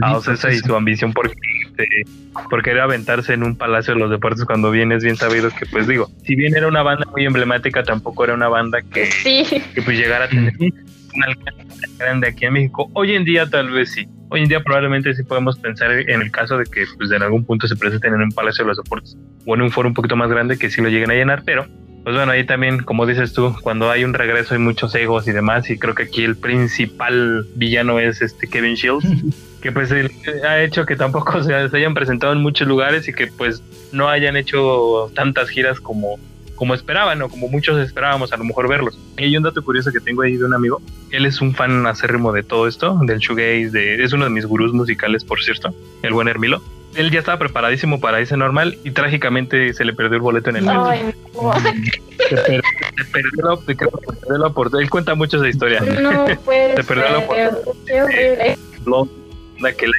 a 0.02 0.18
Ocesa 0.18 0.52
y 0.52 0.58
su 0.58 0.76
ambición 0.76 1.14
por, 1.14 1.28
este, 1.28 1.88
por 2.50 2.64
querer 2.64 2.82
aventarse 2.82 3.34
en 3.34 3.44
un 3.44 3.56
palacio 3.56 3.94
de 3.94 4.00
los 4.00 4.10
deportes 4.10 4.46
cuando 4.46 4.72
bien 4.72 4.92
es 4.92 5.04
bien 5.04 5.16
sabido 5.16 5.50
que 5.52 5.66
pues 5.68 5.88
digo, 5.88 6.10
si 6.26 6.36
bien 6.36 6.56
era 6.56 6.68
una 6.68 6.82
banda 6.82 7.06
muy 7.12 7.24
emblemática, 7.26 7.84
tampoco 7.84 8.24
era 8.24 8.34
una 8.34 8.48
banda 8.48 8.82
que, 8.82 9.06
Sí, 9.06 9.44
que 9.76 9.82
pues 9.84 9.98
llegara 9.98 10.26
a 10.26 10.30
tener 10.30 10.54
un 11.16 11.24
alcance 11.24 11.80
tan 11.82 11.98
grande 11.98 12.28
aquí 12.28 12.46
en 12.46 12.54
México. 12.54 12.90
Hoy 12.94 13.14
en 13.14 13.24
día 13.24 13.50
tal 13.50 13.70
vez 13.70 13.92
sí. 13.92 14.08
Hoy 14.30 14.42
en 14.42 14.48
día 14.48 14.64
probablemente 14.64 15.14
sí 15.14 15.24
podemos 15.24 15.58
pensar 15.58 15.92
en 15.92 16.22
el 16.22 16.32
caso 16.32 16.58
de 16.58 16.66
que 16.66 16.86
pues 16.98 17.12
en 17.12 17.22
algún 17.22 17.46
punto 17.46 17.68
se 17.68 17.76
presenten 17.76 18.14
en 18.14 18.22
un 18.22 18.32
palacio 18.32 18.64
de 18.64 18.70
los 18.70 18.78
deportes 18.78 19.18
o 19.46 19.56
en 19.56 19.62
un 19.62 19.72
foro 19.72 19.90
un 19.90 19.94
poquito 19.94 20.16
más 20.16 20.30
grande 20.30 20.58
que 20.58 20.70
sí 20.70 20.82
lo 20.82 20.90
lleguen 20.90 21.12
a 21.12 21.16
llenar, 21.16 21.44
pero 21.46 21.66
pues 22.04 22.16
bueno, 22.16 22.32
ahí 22.32 22.46
también, 22.46 22.80
como 22.82 23.06
dices 23.06 23.32
tú, 23.34 23.56
cuando 23.62 23.92
hay 23.92 24.04
un 24.04 24.14
regreso 24.14 24.56
hay 24.56 24.60
muchos 24.60 24.96
egos 24.96 25.28
y 25.28 25.32
demás, 25.32 25.70
y 25.70 25.78
creo 25.78 25.94
que 25.94 26.04
aquí 26.04 26.24
el 26.24 26.36
principal 26.36 27.46
villano 27.56 28.00
es 28.00 28.24
este 28.24 28.48
Kevin 28.48 28.74
Shields, 28.74 29.06
que 29.62 29.72
pues 29.72 29.92
ha 29.92 30.62
hecho 30.64 30.86
que 30.86 30.96
tampoco 30.96 31.44
se 31.44 31.54
hayan 31.54 31.94
presentado 31.94 32.34
en 32.34 32.40
muchos 32.40 32.68
lugares 32.68 33.08
y 33.08 33.14
que 33.14 33.28
pues 33.28 33.62
no 33.92 34.10
hayan 34.10 34.36
hecho 34.36 35.12
tantas 35.14 35.50
giras 35.50 35.80
como, 35.80 36.18
como 36.62 36.76
esperaban 36.76 37.20
o 37.24 37.28
como 37.28 37.48
muchos 37.48 37.80
esperábamos 37.84 38.32
a 38.32 38.38
lo 38.38 38.44
mejor 38.44 38.70
verlos. 38.70 38.96
Y 39.18 39.24
hay 39.24 39.36
un 39.36 39.42
dato 39.42 39.64
curioso 39.64 39.92
que 39.92 40.00
tengo 40.00 40.22
ahí 40.22 40.38
de 40.38 40.46
un 40.46 40.54
amigo, 40.54 40.80
él 41.10 41.26
es 41.26 41.42
un 41.42 41.56
fan 41.56 41.88
acérrimo 41.88 42.32
de 42.32 42.44
todo 42.44 42.68
esto, 42.68 43.00
del 43.02 43.18
shoegaze, 43.18 43.72
de, 43.72 44.04
es 44.04 44.14
uno 44.14 44.26
de 44.26 44.30
mis 44.30 44.46
gurús 44.46 44.72
musicales, 44.72 45.26
por 45.26 45.42
cierto, 45.42 45.74
el 46.04 46.14
buen 46.14 46.28
Hermilo. 46.28 46.62
él 46.94 47.10
ya 47.10 47.18
estaba 47.18 47.40
preparadísimo 47.40 48.00
para 48.00 48.20
ese 48.20 48.38
normal 48.38 48.78
y 48.84 48.92
trágicamente 48.92 49.74
se 49.74 49.84
le 49.86 49.94
perdió 49.94 50.18
el 50.18 50.22
boleto 50.22 50.52
en 50.52 50.58
el 50.58 50.66
metro. 50.66 50.86
Ay, 50.86 51.02
no. 51.34 51.52
Se, 52.30 52.38
per- 52.38 52.62
se 52.96 53.06
perdió 53.12 53.44
la, 53.44 53.56
se 53.58 53.76
perdió 53.76 54.38
la 54.38 54.48
oportunidad. 54.48 54.84
Él 54.84 54.90
cuenta 54.92 55.16
mucho 55.16 55.38
esa 55.38 55.50
historia. 55.50 55.82
No 55.82 56.26
puede 56.46 56.76
Se 56.76 56.84
perdió 56.84 57.10
la 57.10 57.18
oportunidad. 57.18 57.58
Qué 57.88 58.02
horrible. 58.04 58.58
Lo- 58.86 59.10
la 59.60 59.74
que 59.74 59.88
le 59.88 59.94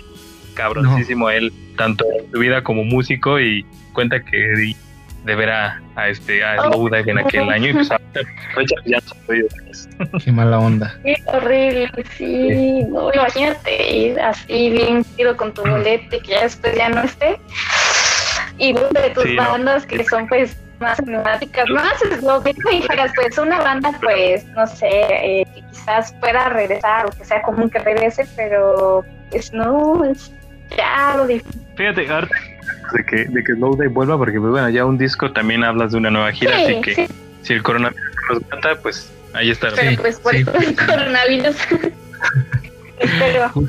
cabroncísimo 0.55 1.27
a 1.27 1.35
él, 1.35 1.53
tanto 1.77 2.05
en 2.25 2.31
su 2.31 2.39
vida 2.39 2.63
como 2.63 2.85
músico, 2.85 3.41
y 3.41 3.67
cuenta 3.93 4.25
que 4.25 4.75
de 5.25 5.35
ver 5.37 5.51
a, 5.51 5.81
a 5.97 6.09
este 6.09 6.43
a 6.43 6.57
Slowdive 6.63 7.11
en 7.13 7.19
aquel 7.19 7.49
año 7.51 7.69
y 7.69 7.73
pues 7.75 7.91
ahorita 7.93 8.21
fecha 8.55 8.75
ya. 8.85 8.99
Qué 10.25 10.33
mala 10.33 10.59
onda. 10.59 10.95
Qué 11.05 11.17
horrible, 11.27 11.91
sí. 12.17 12.83
No, 12.89 13.13
imagínate 13.15 13.93
ir 13.97 14.21
así 14.21 14.71
bien 14.71 15.05
ido 15.17 15.37
con 15.37 15.55
tu 15.55 15.63
bolete 15.63 16.19
que 16.21 16.29
ya 16.33 16.43
después 16.43 16.75
ya 16.77 16.89
no 16.89 17.03
esté. 17.03 17.39
Y 18.59 18.73
una 18.73 19.01
de 19.01 19.11
tus 19.11 19.25
Sí, 19.25 19.35
no. 19.37 19.43
bandas 19.51 19.87
que 19.87 20.05
son 20.05 20.27
pues 20.29 20.57
más 20.81 20.99
emblemáticas, 20.99 21.69
más 21.71 22.23
lo 22.23 22.43
que 22.43 22.53
tú 22.55 22.69
dijeras, 22.69 23.13
pues 23.15 23.39
una 23.39 23.61
banda 23.63 23.93
pues, 24.03 24.45
no 24.49 24.67
sé, 24.67 24.89
eh, 24.91 25.47
que 25.55 25.63
quizás 25.71 26.13
pueda 26.21 26.49
regresar 26.49 27.07
o 27.07 27.11
que 27.11 27.25
sea 27.25 27.41
común 27.43 27.71
que 27.71 27.79
regrese, 27.79 28.27
pero 28.37 29.05
pues 29.31 29.53
no, 29.53 30.03
es 30.05 30.33
ya 30.77 31.15
lo 31.17 31.27
difícil. 31.29 31.63
Fíjate, 31.77 32.09
ahorita 32.13 32.35
de 32.93 33.05
que, 33.05 33.25
de 33.25 33.45
que 33.45 33.55
Slowdive 33.55 33.89
vuelva, 33.89 34.19
porque 34.19 34.39
pues 34.39 34.51
bueno, 34.51 34.69
ya 34.69 34.85
un 34.85 34.99
disco 34.99 35.33
también 35.33 35.65
hablas 35.65 35.93
de 35.93 35.99
una 35.99 36.11
nueva 36.11 36.33
gira, 36.33 36.57
así 36.57 36.81
que 36.81 36.95
sí, 36.95 37.07
si 37.43 37.53
el 37.55 37.63
coronavirus 37.63 38.05
nos 38.31 38.43
mata, 38.51 38.77
pues 38.83 39.11
ahí 39.33 39.51
está. 39.51 39.69
pero 39.75 39.91
Sí, 39.91 39.97
pues 39.97 40.19
por 40.21 40.35
el 40.35 40.45
coronavirus. 40.45 41.57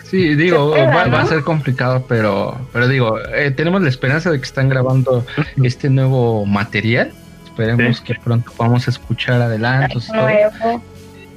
Sí, 0.03 0.35
digo, 0.35 0.71
va, 0.71 1.07
va 1.07 1.21
a 1.21 1.25
ser 1.25 1.41
complicado, 1.41 2.05
pero, 2.07 2.55
pero 2.71 2.88
digo, 2.88 3.17
eh, 3.34 3.49
tenemos 3.49 3.81
la 3.81 3.89
esperanza 3.89 4.30
de 4.30 4.38
que 4.38 4.45
están 4.45 4.69
grabando 4.69 5.25
este 5.63 5.89
nuevo 5.89 6.45
material. 6.45 7.11
Esperemos 7.43 8.01
que 8.01 8.15
pronto 8.15 8.51
podamos 8.55 8.88
escuchar 8.88 9.41
adelantos. 9.41 10.07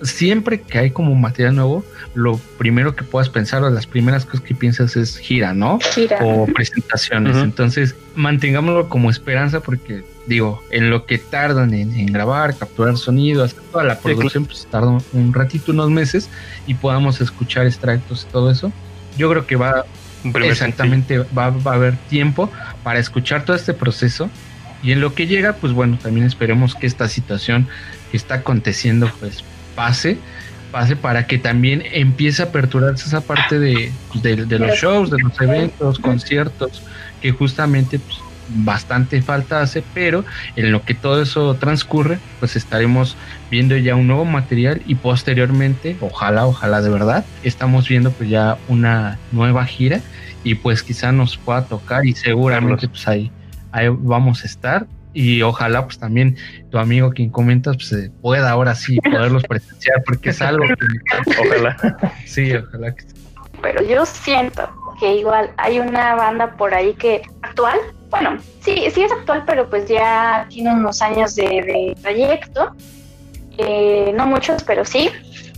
Siempre 0.02 0.60
que 0.60 0.78
hay 0.78 0.90
como 0.90 1.14
material 1.14 1.56
nuevo, 1.56 1.84
lo 2.14 2.38
primero 2.58 2.94
que 2.94 3.04
puedas 3.04 3.28
pensar 3.28 3.62
o 3.62 3.70
las 3.70 3.86
primeras 3.86 4.24
cosas 4.24 4.40
que 4.40 4.54
piensas 4.54 4.96
es 4.96 5.18
gira, 5.18 5.54
¿no? 5.54 5.78
Gira. 5.94 6.18
o 6.22 6.46
presentaciones. 6.46 7.36
Entonces, 7.36 7.94
mantengámoslo 8.14 8.88
como 8.88 9.10
esperanza 9.10 9.60
porque, 9.60 10.04
digo, 10.26 10.62
en 10.70 10.90
lo 10.90 11.06
que 11.06 11.18
tardan 11.18 11.72
en, 11.74 11.94
en 11.94 12.06
grabar, 12.06 12.56
capturar 12.56 12.96
sonido, 12.96 13.44
hacer 13.44 13.60
toda 13.72 13.84
la 13.84 13.98
claro. 13.98 14.16
producción, 14.16 14.44
pues 14.44 14.66
tarda 14.70 14.98
un, 15.12 15.32
ratito, 15.32 15.72
unos 15.72 15.90
meses, 15.90 16.28
y 16.66 16.74
podamos 16.74 17.20
escuchar 17.20 17.66
extractos 17.66 18.26
y 18.28 18.32
todo 18.32 18.50
eso. 18.50 18.72
Yo 19.16 19.30
creo 19.30 19.46
que 19.46 19.56
va, 19.56 19.86
exactamente, 20.42 21.18
va, 21.18 21.50
va 21.50 21.72
a 21.72 21.74
haber 21.74 21.96
tiempo 21.96 22.50
para 22.82 22.98
escuchar 22.98 23.44
todo 23.44 23.56
este 23.56 23.72
proceso. 23.72 24.28
Y 24.82 24.92
en 24.92 25.00
lo 25.00 25.14
que 25.14 25.26
llega, 25.26 25.54
pues 25.54 25.72
bueno, 25.72 25.98
también 26.02 26.26
esperemos 26.26 26.74
que 26.74 26.86
esta 26.86 27.08
situación 27.08 27.66
que 28.10 28.16
está 28.16 28.36
aconteciendo, 28.36 29.10
pues 29.20 29.42
pase, 29.76 30.18
pase 30.72 30.96
para 30.96 31.28
que 31.28 31.38
también 31.38 31.84
empiece 31.92 32.42
a 32.42 32.46
aperturarse 32.46 33.06
esa 33.06 33.20
parte 33.20 33.60
de, 33.60 33.92
de, 34.14 34.44
de 34.44 34.58
los 34.58 34.76
shows, 34.76 35.10
de 35.10 35.18
los 35.18 35.40
eventos, 35.40 36.00
conciertos, 36.00 36.82
que 37.22 37.30
justamente 37.30 38.00
pues, 38.00 38.18
bastante 38.48 39.22
falta 39.22 39.60
hace, 39.60 39.82
pero 39.94 40.24
en 40.54 40.72
lo 40.72 40.82
que 40.82 40.94
todo 40.94 41.22
eso 41.22 41.54
transcurre, 41.54 42.18
pues 42.38 42.56
estaremos 42.56 43.16
viendo 43.50 43.76
ya 43.76 43.96
un 43.96 44.06
nuevo 44.06 44.24
material 44.24 44.82
y 44.86 44.94
posteriormente, 44.96 45.96
ojalá, 46.00 46.46
ojalá 46.46 46.80
de 46.80 46.90
verdad, 46.90 47.24
estamos 47.42 47.88
viendo 47.88 48.10
pues 48.10 48.28
ya 48.28 48.58
una 48.68 49.18
nueva 49.32 49.64
gira 49.64 50.00
y 50.44 50.54
pues 50.54 50.82
quizá 50.82 51.12
nos 51.12 51.36
pueda 51.36 51.64
tocar 51.64 52.06
y 52.06 52.12
seguramente 52.12 52.88
pues 52.88 53.06
ahí, 53.08 53.30
ahí 53.72 53.88
vamos 53.88 54.42
a 54.42 54.46
estar 54.46 54.86
y 55.16 55.40
ojalá 55.40 55.82
pues 55.86 55.98
también 55.98 56.36
tu 56.70 56.76
amigo 56.76 57.10
quien 57.10 57.30
comentas 57.30 57.76
pues 57.76 57.90
eh, 57.92 58.10
pueda 58.20 58.50
ahora 58.50 58.74
sí 58.74 58.98
poderlos 59.00 59.44
presenciar 59.48 60.02
porque 60.04 60.28
es 60.28 60.42
algo 60.42 60.64
que 60.68 61.40
Ojalá. 61.40 61.76
sí, 62.26 62.52
ojalá 62.54 62.94
que 62.94 63.06
pero 63.62 63.82
yo 63.82 64.04
siento 64.04 64.68
que 65.00 65.16
igual 65.16 65.50
hay 65.56 65.80
una 65.80 66.14
banda 66.16 66.54
por 66.56 66.74
ahí 66.74 66.92
que 66.94 67.22
actual, 67.40 67.78
bueno, 68.10 68.36
sí, 68.60 68.84
sí 68.92 69.02
es 69.02 69.10
actual, 69.10 69.44
pero 69.46 69.68
pues 69.70 69.88
ya 69.88 70.46
tiene 70.50 70.74
unos 70.74 71.00
años 71.00 71.34
de, 71.34 71.44
de 71.44 71.96
trayecto, 72.02 72.76
Eh, 73.58 74.12
no 74.14 74.26
muchos, 74.26 74.62
pero 74.64 74.84
sí, 74.84 75.10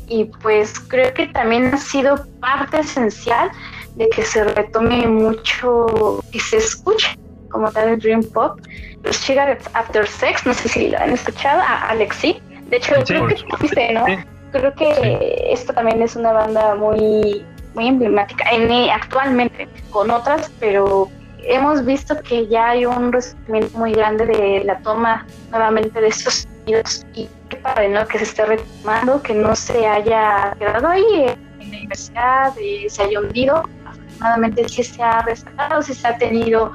y 0.08 0.26
pues 0.40 0.78
creo 0.78 1.12
que 1.12 1.26
también 1.26 1.74
ha 1.74 1.78
sido 1.78 2.24
parte 2.38 2.78
esencial 2.78 3.50
de 3.96 4.08
que 4.10 4.22
se 4.22 4.44
retome 4.44 5.08
mucho 5.08 6.22
y 6.30 6.38
se 6.38 6.58
escuche 6.58 7.18
como 7.50 7.70
tal 7.70 7.90
el 7.90 7.98
Dream 7.98 8.22
Pop. 8.22 8.60
Los 9.02 9.16
Cigarettes 9.16 9.68
After 9.74 10.06
Sex, 10.06 10.44
no 10.46 10.54
sé 10.54 10.68
si 10.68 10.88
lo 10.88 10.98
han 10.98 11.12
escuchado, 11.12 11.60
a 11.60 11.88
Alexi. 11.88 12.40
De 12.68 12.76
hecho, 12.76 12.94
Sí, 12.96 13.02
creo 13.06 13.26
que 13.26 13.34
existe, 13.34 13.92
¿no? 13.92 14.06
Sí. 14.06 14.16
Creo 14.52 14.74
que 14.74 15.48
esto 15.52 15.72
también 15.72 16.02
es 16.02 16.16
una 16.16 16.32
banda 16.32 16.74
muy, 16.74 17.44
muy 17.74 17.88
emblemática 17.88 18.44
en, 18.50 18.90
actualmente 18.90 19.68
con 19.90 20.10
otras, 20.10 20.50
pero 20.58 21.08
hemos 21.44 21.84
visto 21.84 22.18
que 22.22 22.46
ya 22.46 22.70
hay 22.70 22.86
un 22.86 23.12
resentimiento 23.12 23.78
muy 23.78 23.92
grande 23.92 24.26
de 24.26 24.64
la 24.64 24.78
toma 24.80 25.26
nuevamente 25.50 26.00
de 26.00 26.08
estos 26.08 26.46
sonidos 26.46 27.06
y 27.14 27.28
qué 27.48 27.56
padre, 27.56 27.88
¿no? 27.88 28.06
Que 28.06 28.18
se 28.18 28.24
esté 28.24 28.44
retomando, 28.44 29.22
que 29.22 29.34
no 29.34 29.54
se 29.54 29.86
haya 29.86 30.54
quedado 30.58 30.88
ahí 30.88 31.04
en 31.14 31.26
la 31.26 31.78
universidad, 31.78 32.52
eh, 32.60 32.86
se 32.88 33.02
haya 33.02 33.20
hundido. 33.20 33.64
Afortunadamente 33.86 34.68
sí 34.68 34.82
se 34.82 35.02
ha 35.02 35.22
rescatado, 35.22 35.82
sí 35.82 35.94
se 35.94 36.06
ha 36.06 36.18
tenido 36.18 36.72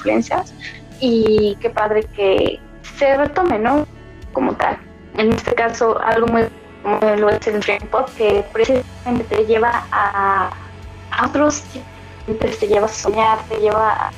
influencias 0.00 0.54
y 1.00 1.56
qué 1.60 1.70
padre 1.70 2.02
que 2.14 2.60
se 2.82 3.16
retome, 3.16 3.58
¿no? 3.58 3.84
Como 4.32 4.54
tal. 4.54 4.78
En 5.16 5.32
este 5.32 5.54
caso, 5.54 6.00
algo 6.00 6.26
muy 6.28 6.46
como 6.82 6.98
lo 7.16 7.28
es 7.28 7.46
el 7.46 7.60
Pop, 7.90 8.08
que 8.16 8.44
precisamente 8.52 9.24
te 9.28 9.44
lleva 9.44 9.86
a, 9.92 10.50
otros 11.26 11.62
tipos, 11.64 12.58
te 12.58 12.66
lleva 12.66 12.86
a 12.86 12.88
soñar, 12.88 13.44
te 13.48 13.56
lleva 13.56 14.10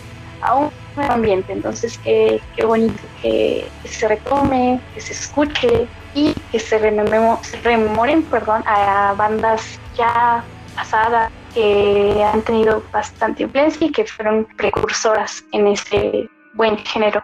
a, 0.43 0.55
un 0.55 0.71
nuevo 0.95 1.13
ambiente. 1.13 1.53
Entonces, 1.53 1.99
qué, 1.99 2.41
qué 2.55 2.65
bonito 2.65 3.03
que, 3.21 3.73
se 3.85 4.07
retome, 4.07 4.81
que 4.95 5.01
se 5.01 5.13
escuche 5.13 5.89
y 6.15 6.33
que 6.53 6.61
se, 6.61 6.79
rememo- 6.79 7.43
se 7.43 7.59
perdón, 8.31 8.63
a 8.67 9.15
bandas 9.15 9.81
ya 9.95 10.45
pasadas 10.77 11.33
que 11.55 12.23
han 12.25 12.43
tenido 12.43 12.83
bastante 12.93 13.45
influencia 13.45 13.87
y 13.87 13.93
que 13.93 14.05
fueron 14.05 14.47
precursoras 14.57 15.45
en 15.53 15.67
ese 15.69 16.29
buen 16.55 16.77
género. 16.79 17.23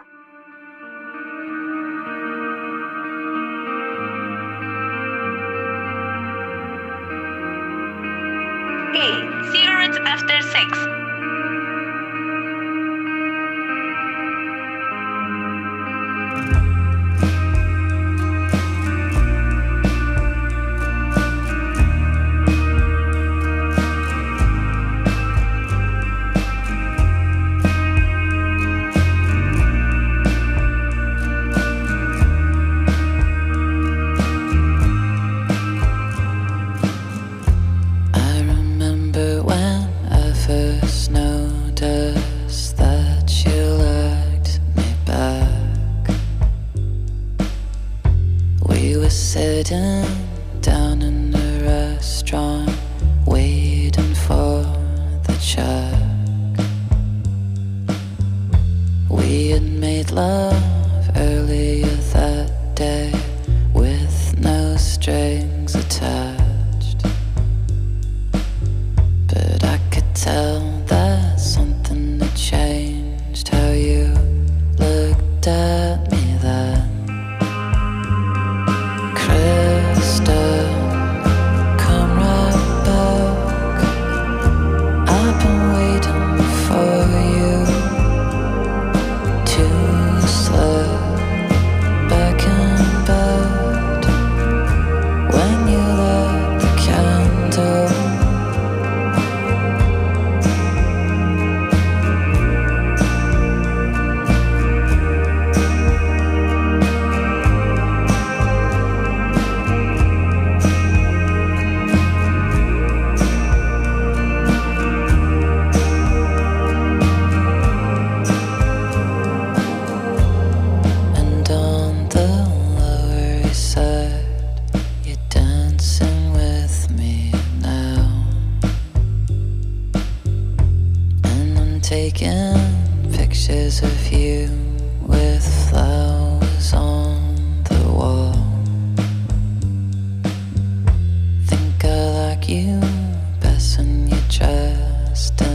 stop. 145.19 145.48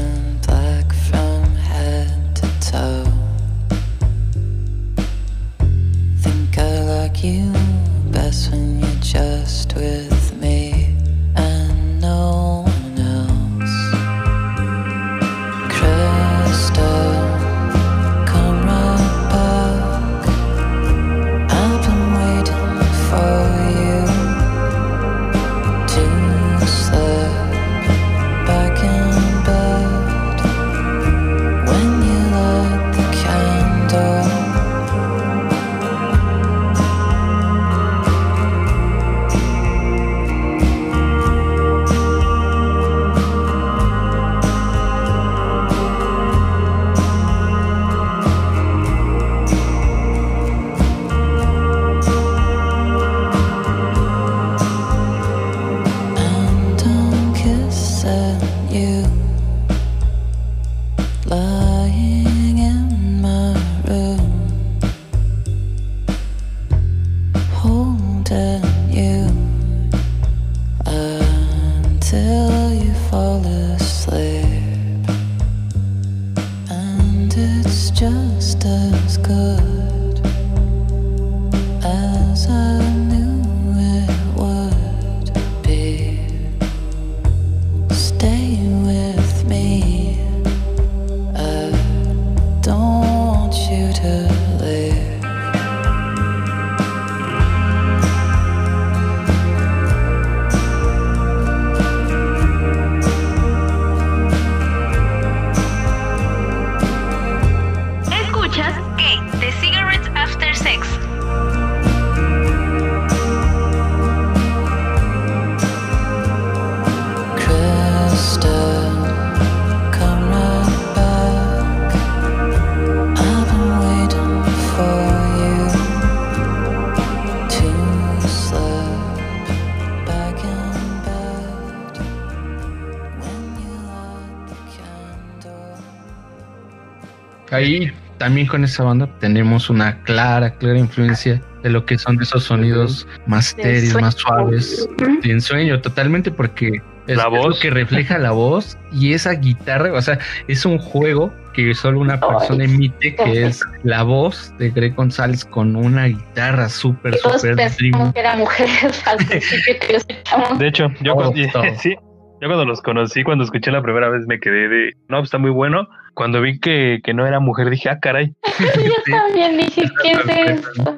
Ahí 137.63 137.91
también 138.17 138.47
con 138.47 138.63
esa 138.63 138.83
banda 138.83 139.09
tenemos 139.19 139.69
una 139.69 140.01
clara, 140.03 140.55
clara 140.55 140.77
influencia 140.77 141.41
de 141.63 141.69
lo 141.69 141.85
que 141.85 141.97
son 141.97 142.21
esos 142.21 142.43
sonidos 142.43 143.07
más 143.25 143.55
Del 143.55 143.67
etéreos, 143.67 144.01
más 144.01 144.15
suaves, 144.15 144.87
de 144.97 145.31
ensueño, 145.31 145.81
totalmente 145.81 146.29
porque 146.29 146.81
es 147.07 147.17
La 147.17 147.23
es 147.23 147.31
lo 147.31 147.31
voz. 147.31 147.59
que 147.59 147.69
refleja 147.69 148.17
la 148.17 148.31
voz 148.31 148.77
y 148.91 149.13
esa 149.13 149.31
guitarra, 149.33 149.93
o 149.93 150.01
sea, 150.01 150.19
es 150.47 150.65
un 150.65 150.77
juego 150.77 151.33
que 151.53 151.73
solo 151.73 151.99
una 151.99 152.19
persona 152.19 152.63
emite, 152.63 153.15
que 153.15 153.45
es 153.45 153.61
la 153.83 154.03
voz 154.03 154.53
de 154.57 154.69
Greg 154.71 154.95
González 154.95 155.45
con 155.45 155.75
una 155.75 156.05
guitarra 156.05 156.69
súper, 156.69 157.17
súper 157.17 157.55
que 157.55 158.19
era 158.19 158.35
mujer 158.35 158.67
al 159.05 159.17
principio 159.17 159.75
que 159.79 159.93
lo 159.93 159.97
escuchamos. 159.97 160.59
De 160.59 160.67
hecho, 160.67 160.87
yo, 161.01 161.13
cuando, 161.15 161.33
todo. 161.51 161.63
sí, 161.79 161.95
yo 162.41 162.47
cuando 162.47 162.65
los 162.65 162.81
conocí, 162.81 163.23
cuando 163.23 163.43
escuché 163.43 163.71
la 163.71 163.81
primera 163.81 164.09
vez, 164.09 164.25
me 164.27 164.39
quedé 164.39 164.67
de, 164.67 164.93
no, 165.09 165.21
está 165.21 165.37
muy 165.37 165.51
bueno. 165.51 165.87
Cuando 166.13 166.41
vi 166.41 166.59
que, 166.59 166.99
que 167.03 167.13
no 167.13 167.25
era 167.25 167.39
mujer, 167.39 167.69
dije, 167.69 167.89
ah, 167.89 167.99
caray. 167.99 168.33
Yo 168.59 169.17
también 169.17 169.57
dije, 169.57 169.83
¿qué 170.01 170.11
es 170.11 170.19
esto? 170.27 170.97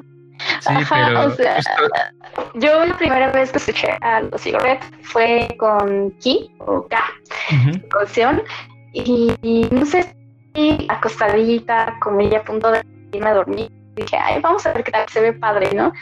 Sí, 0.60 0.72
Ajá, 0.74 0.94
pero 0.94 1.26
o 1.26 1.30
sea, 1.30 1.56
justo- 1.56 2.50
yo 2.54 2.84
la 2.84 2.96
primera 2.98 3.32
vez 3.32 3.50
que 3.50 3.58
escuché 3.58 3.88
a 4.02 4.20
los 4.20 4.40
Cigarettes 4.42 4.86
fue 5.02 5.48
con 5.58 6.10
Ki 6.20 6.50
o 6.58 6.86
K, 6.86 6.98
Ujú. 7.52 7.88
canción, 7.88 8.42
y, 8.92 9.32
y 9.42 9.66
no 9.70 9.86
sé 9.86 10.14
si 10.54 10.86
acostadita, 10.88 11.96
como 12.00 12.20
ya 12.20 12.38
a 12.38 12.44
punto 12.44 12.70
de 12.70 12.82
irme 13.12 13.30
a 13.30 13.34
dormir, 13.34 13.70
dije, 13.96 14.16
ay, 14.18 14.40
vamos 14.42 14.66
a 14.66 14.72
ver 14.74 14.84
qué 14.84 14.92
tal 14.92 15.08
se 15.08 15.20
ve 15.20 15.32
padre, 15.32 15.70
¿no? 15.74 15.92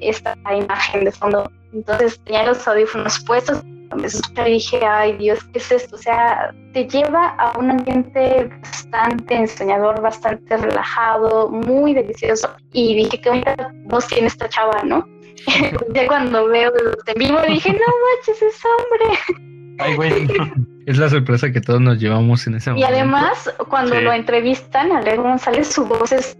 Esta 0.00 0.34
imagen 0.52 1.04
de 1.04 1.12
fondo. 1.12 1.50
Entonces 1.72 2.18
tenía 2.24 2.44
los 2.44 2.66
audífonos 2.66 3.20
puestos, 3.20 3.62
empecé 3.90 4.16
a 4.16 4.20
escuchar 4.20 4.48
y 4.48 4.52
dije, 4.52 4.80
ay 4.86 5.16
Dios, 5.18 5.42
¿qué 5.52 5.58
es 5.58 5.72
esto? 5.72 5.96
O 5.96 5.98
sea, 5.98 6.54
te 6.72 6.86
lleva 6.86 7.28
a 7.38 7.58
un 7.58 7.70
ambiente 7.70 8.50
bastante 8.62 9.34
ensoñador, 9.34 10.00
bastante 10.00 10.56
relajado, 10.56 11.48
muy 11.50 11.94
delicioso. 11.94 12.50
Y 12.72 12.94
dije, 12.94 13.20
qué 13.20 13.30
bonita 13.30 13.72
voz 13.84 14.06
tiene 14.08 14.26
esta 14.28 14.48
chava, 14.48 14.82
¿no? 14.84 15.06
ya 15.94 16.06
cuando 16.06 16.46
veo 16.48 16.72
en 17.06 17.14
vivo 17.18 17.38
dije, 17.46 17.72
no 17.72 17.78
manches, 17.78 18.42
es 18.42 18.60
hombre. 18.64 19.76
Ay, 19.78 19.94
güey. 19.96 20.28
Es 20.88 20.96
la 20.96 21.10
sorpresa 21.10 21.52
que 21.52 21.60
todos 21.60 21.82
nos 21.82 21.98
llevamos 22.00 22.46
en 22.46 22.54
ese 22.54 22.70
Y 22.70 22.72
momento. 22.72 22.94
además, 22.94 23.54
cuando 23.68 23.94
Sí. 23.94 24.00
lo 24.00 24.10
entrevistan, 24.10 24.90
a 24.90 25.02
Leo 25.02 25.22
González, 25.22 25.68
su 25.70 25.84
voz 25.84 26.12
es 26.12 26.34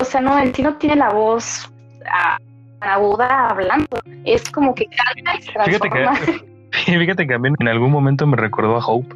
o 0.00 0.04
sea, 0.06 0.22
no, 0.22 0.38
él 0.38 0.54
sí 0.54 0.62
no 0.62 0.74
tiene 0.78 0.96
la 0.96 1.10
voz 1.10 1.70
ah, 2.10 2.38
aguda 2.80 3.48
hablando, 3.50 4.00
es 4.24 4.48
como 4.50 4.74
que 4.74 4.86
canta 4.86 5.36
y 5.36 5.42
se 5.42 5.52
Fíjate 5.52 5.78
transforma. 5.90 6.18
que, 6.24 6.44
fíjate 6.72 7.26
que 7.26 7.34
a 7.34 7.38
mí 7.38 7.50
en 7.58 7.68
algún 7.68 7.90
momento 7.90 8.26
me 8.26 8.36
recordó 8.36 8.76
a 8.76 8.84
Hope 8.86 9.14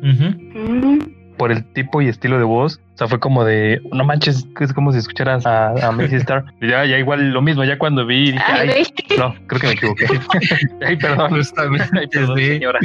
por 1.36 1.50
el 1.50 1.64
tipo 1.72 2.00
y 2.02 2.08
estilo 2.08 2.38
de 2.38 2.44
voz. 2.44 2.80
O 2.94 2.98
sea, 2.98 3.08
fue 3.08 3.18
como 3.18 3.44
de, 3.44 3.80
no 3.92 4.04
manches, 4.04 4.46
es 4.60 4.72
como 4.72 4.92
si 4.92 4.98
escucharas 4.98 5.44
a, 5.46 5.70
a 5.88 5.90
Macy 5.92 6.16
Star. 6.16 6.44
Ya, 6.60 6.84
ya 6.84 6.98
igual 6.98 7.30
lo 7.32 7.42
mismo, 7.42 7.64
ya 7.64 7.78
cuando 7.78 8.06
vi, 8.06 8.32
dije, 8.32 8.44
ay, 8.46 8.68
ay, 8.68 8.84
güey. 9.08 9.18
no, 9.18 9.34
creo 9.46 9.60
que 9.60 9.66
me 9.66 9.72
equivoqué. 9.72 10.06
ay, 10.86 10.96
perdón. 10.96 11.30
Justamente, 11.30 11.88
Ay, 11.98 12.06
perdón, 12.06 12.38
sí. 12.38 12.46
señora. 12.46 12.78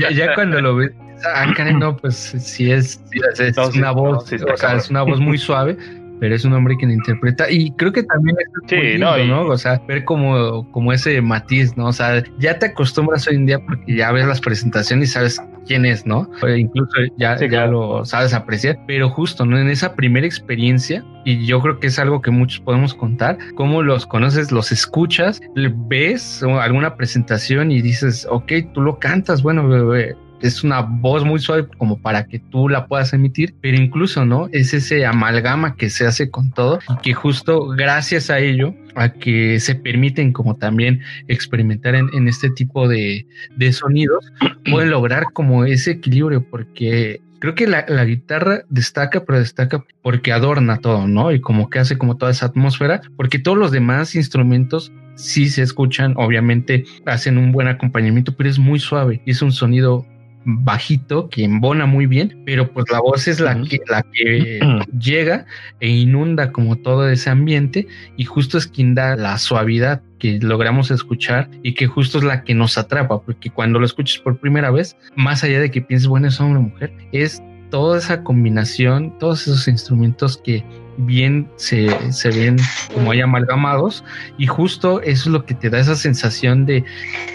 ya, 0.00 0.10
ya 0.10 0.34
cuando 0.34 0.60
lo 0.60 0.76
ves, 0.76 0.92
ah, 1.34 1.52
caray, 1.54 1.74
no, 1.74 1.96
pues 1.96 2.14
sí 2.16 2.70
es, 2.70 3.02
sí 3.10 3.20
es, 3.32 3.40
es 3.40 3.56
No, 3.56 3.70
sí, 3.70 3.78
una 3.78 3.88
no, 3.88 3.94
voz, 3.96 4.26
sí 4.28 4.36
o 4.36 4.56
sea, 4.56 4.76
es 4.76 4.88
una 4.88 5.02
voz 5.02 5.20
muy 5.20 5.36
suave, 5.36 5.76
pero 6.24 6.36
es 6.36 6.44
un 6.46 6.54
hombre 6.54 6.74
quien 6.78 6.90
interpreta 6.90 7.50
y 7.50 7.70
creo 7.72 7.92
que 7.92 8.02
también 8.02 8.34
es 8.40 8.46
Sí, 8.66 8.76
muy 8.76 8.86
lindo, 8.92 9.10
no, 9.10 9.18
y- 9.22 9.28
¿no? 9.28 9.42
O 9.42 9.58
sea, 9.58 9.78
ver 9.86 10.06
como, 10.06 10.66
como 10.72 10.90
ese 10.90 11.20
matiz, 11.20 11.76
¿no? 11.76 11.88
O 11.88 11.92
sea, 11.92 12.24
ya 12.38 12.58
te 12.58 12.64
acostumbras 12.64 13.28
hoy 13.28 13.34
en 13.36 13.44
día 13.44 13.58
porque 13.58 13.94
ya 13.94 14.10
ves 14.10 14.26
las 14.26 14.40
presentaciones 14.40 15.10
y 15.10 15.12
sabes 15.12 15.38
quién 15.66 15.84
es, 15.84 16.06
¿no? 16.06 16.26
O 16.42 16.48
incluso 16.48 16.92
ya, 17.18 17.36
Sí, 17.36 17.44
ya 17.44 17.50
claro. 17.50 17.98
lo 17.98 18.04
sabes 18.06 18.32
apreciar, 18.32 18.78
pero 18.86 19.10
justo, 19.10 19.44
¿no? 19.44 19.58
En 19.58 19.68
esa 19.68 19.94
primera 19.94 20.26
experiencia, 20.26 21.04
y 21.26 21.44
yo 21.44 21.60
creo 21.60 21.78
que 21.78 21.88
es 21.88 21.98
algo 21.98 22.22
que 22.22 22.30
muchos 22.30 22.60
podemos 22.60 22.94
contar, 22.94 23.36
cómo 23.54 23.82
los 23.82 24.06
conoces, 24.06 24.50
los 24.50 24.72
escuchas, 24.72 25.42
ves 25.88 26.42
alguna 26.42 26.96
presentación 26.96 27.70
y 27.70 27.82
dices, 27.82 28.26
ok, 28.30 28.50
tú 28.72 28.80
lo 28.80 28.98
cantas, 28.98 29.42
bueno, 29.42 29.68
bebé, 29.68 30.16
es 30.40 30.64
una 30.64 30.80
voz 30.80 31.24
muy 31.24 31.40
suave 31.40 31.66
como 31.78 31.98
para 31.98 32.26
que 32.26 32.38
tú 32.38 32.68
la 32.68 32.86
puedas 32.86 33.12
emitir, 33.12 33.54
pero 33.60 33.76
incluso, 33.76 34.24
¿no? 34.24 34.48
Es 34.52 34.74
ese 34.74 35.06
amalgama 35.06 35.76
que 35.76 35.90
se 35.90 36.06
hace 36.06 36.30
con 36.30 36.50
todo 36.52 36.78
y 36.88 36.96
que 37.02 37.14
justo 37.14 37.68
gracias 37.68 38.30
a 38.30 38.38
ello, 38.38 38.74
a 38.94 39.10
que 39.10 39.58
se 39.60 39.74
permiten 39.74 40.32
como 40.32 40.56
también 40.56 41.00
experimentar 41.28 41.94
en, 41.94 42.08
en 42.14 42.28
este 42.28 42.50
tipo 42.50 42.88
de, 42.88 43.26
de 43.56 43.72
sonidos, 43.72 44.32
pueden 44.70 44.90
lograr 44.90 45.24
como 45.32 45.64
ese 45.64 45.92
equilibrio 45.92 46.44
porque 46.48 47.20
creo 47.38 47.54
que 47.54 47.66
la, 47.66 47.84
la 47.88 48.04
guitarra 48.04 48.62
destaca, 48.68 49.24
pero 49.24 49.38
destaca 49.38 49.84
porque 50.02 50.32
adorna 50.32 50.78
todo, 50.78 51.06
¿no? 51.06 51.32
Y 51.32 51.40
como 51.40 51.68
que 51.68 51.78
hace 51.78 51.98
como 51.98 52.16
toda 52.16 52.32
esa 52.32 52.46
atmósfera, 52.46 53.02
porque 53.16 53.38
todos 53.38 53.58
los 53.58 53.70
demás 53.70 54.14
instrumentos 54.14 54.92
sí 55.14 55.48
se 55.48 55.62
escuchan, 55.62 56.14
obviamente 56.16 56.84
hacen 57.06 57.38
un 57.38 57.52
buen 57.52 57.68
acompañamiento, 57.68 58.34
pero 58.36 58.50
es 58.50 58.58
muy 58.58 58.78
suave 58.78 59.20
y 59.24 59.30
es 59.30 59.42
un 59.42 59.52
sonido 59.52 60.06
bajito 60.44 61.28
que 61.28 61.44
embona 61.44 61.86
muy 61.86 62.06
bien, 62.06 62.42
pero 62.44 62.70
pues 62.72 62.86
la 62.90 63.00
voz 63.00 63.28
es 63.28 63.40
la 63.40 63.60
que, 63.62 63.78
la 63.88 64.02
que 64.02 64.60
llega 64.98 65.46
e 65.80 65.88
inunda 65.88 66.52
como 66.52 66.76
todo 66.76 67.08
ese 67.08 67.30
ambiente 67.30 67.86
y 68.16 68.24
justo 68.24 68.58
es 68.58 68.66
quien 68.66 68.94
da 68.94 69.16
la 69.16 69.38
suavidad 69.38 70.02
que 70.18 70.38
logramos 70.40 70.90
escuchar 70.90 71.50
y 71.62 71.74
que 71.74 71.86
justo 71.86 72.18
es 72.18 72.24
la 72.24 72.44
que 72.44 72.54
nos 72.54 72.78
atrapa, 72.78 73.20
porque 73.20 73.50
cuando 73.50 73.78
lo 73.78 73.86
escuches 73.86 74.18
por 74.20 74.38
primera 74.38 74.70
vez, 74.70 74.96
más 75.16 75.44
allá 75.44 75.60
de 75.60 75.70
que 75.70 75.82
pienses, 75.82 76.08
bueno, 76.08 76.28
es 76.28 76.40
hombre 76.40 76.58
o 76.58 76.62
mujer, 76.62 76.92
es 77.12 77.42
toda 77.70 77.98
esa 77.98 78.22
combinación, 78.22 79.18
todos 79.18 79.42
esos 79.42 79.68
instrumentos 79.68 80.36
que 80.36 80.64
bien 80.96 81.48
se, 81.56 82.12
se 82.12 82.28
ven 82.30 82.56
como 82.92 83.10
hay 83.10 83.20
amalgamados 83.20 84.04
y 84.38 84.46
justo 84.46 85.00
eso 85.00 85.08
es 85.10 85.26
lo 85.26 85.44
que 85.44 85.54
te 85.54 85.68
da 85.68 85.80
esa 85.80 85.96
sensación 85.96 86.66
de 86.66 86.84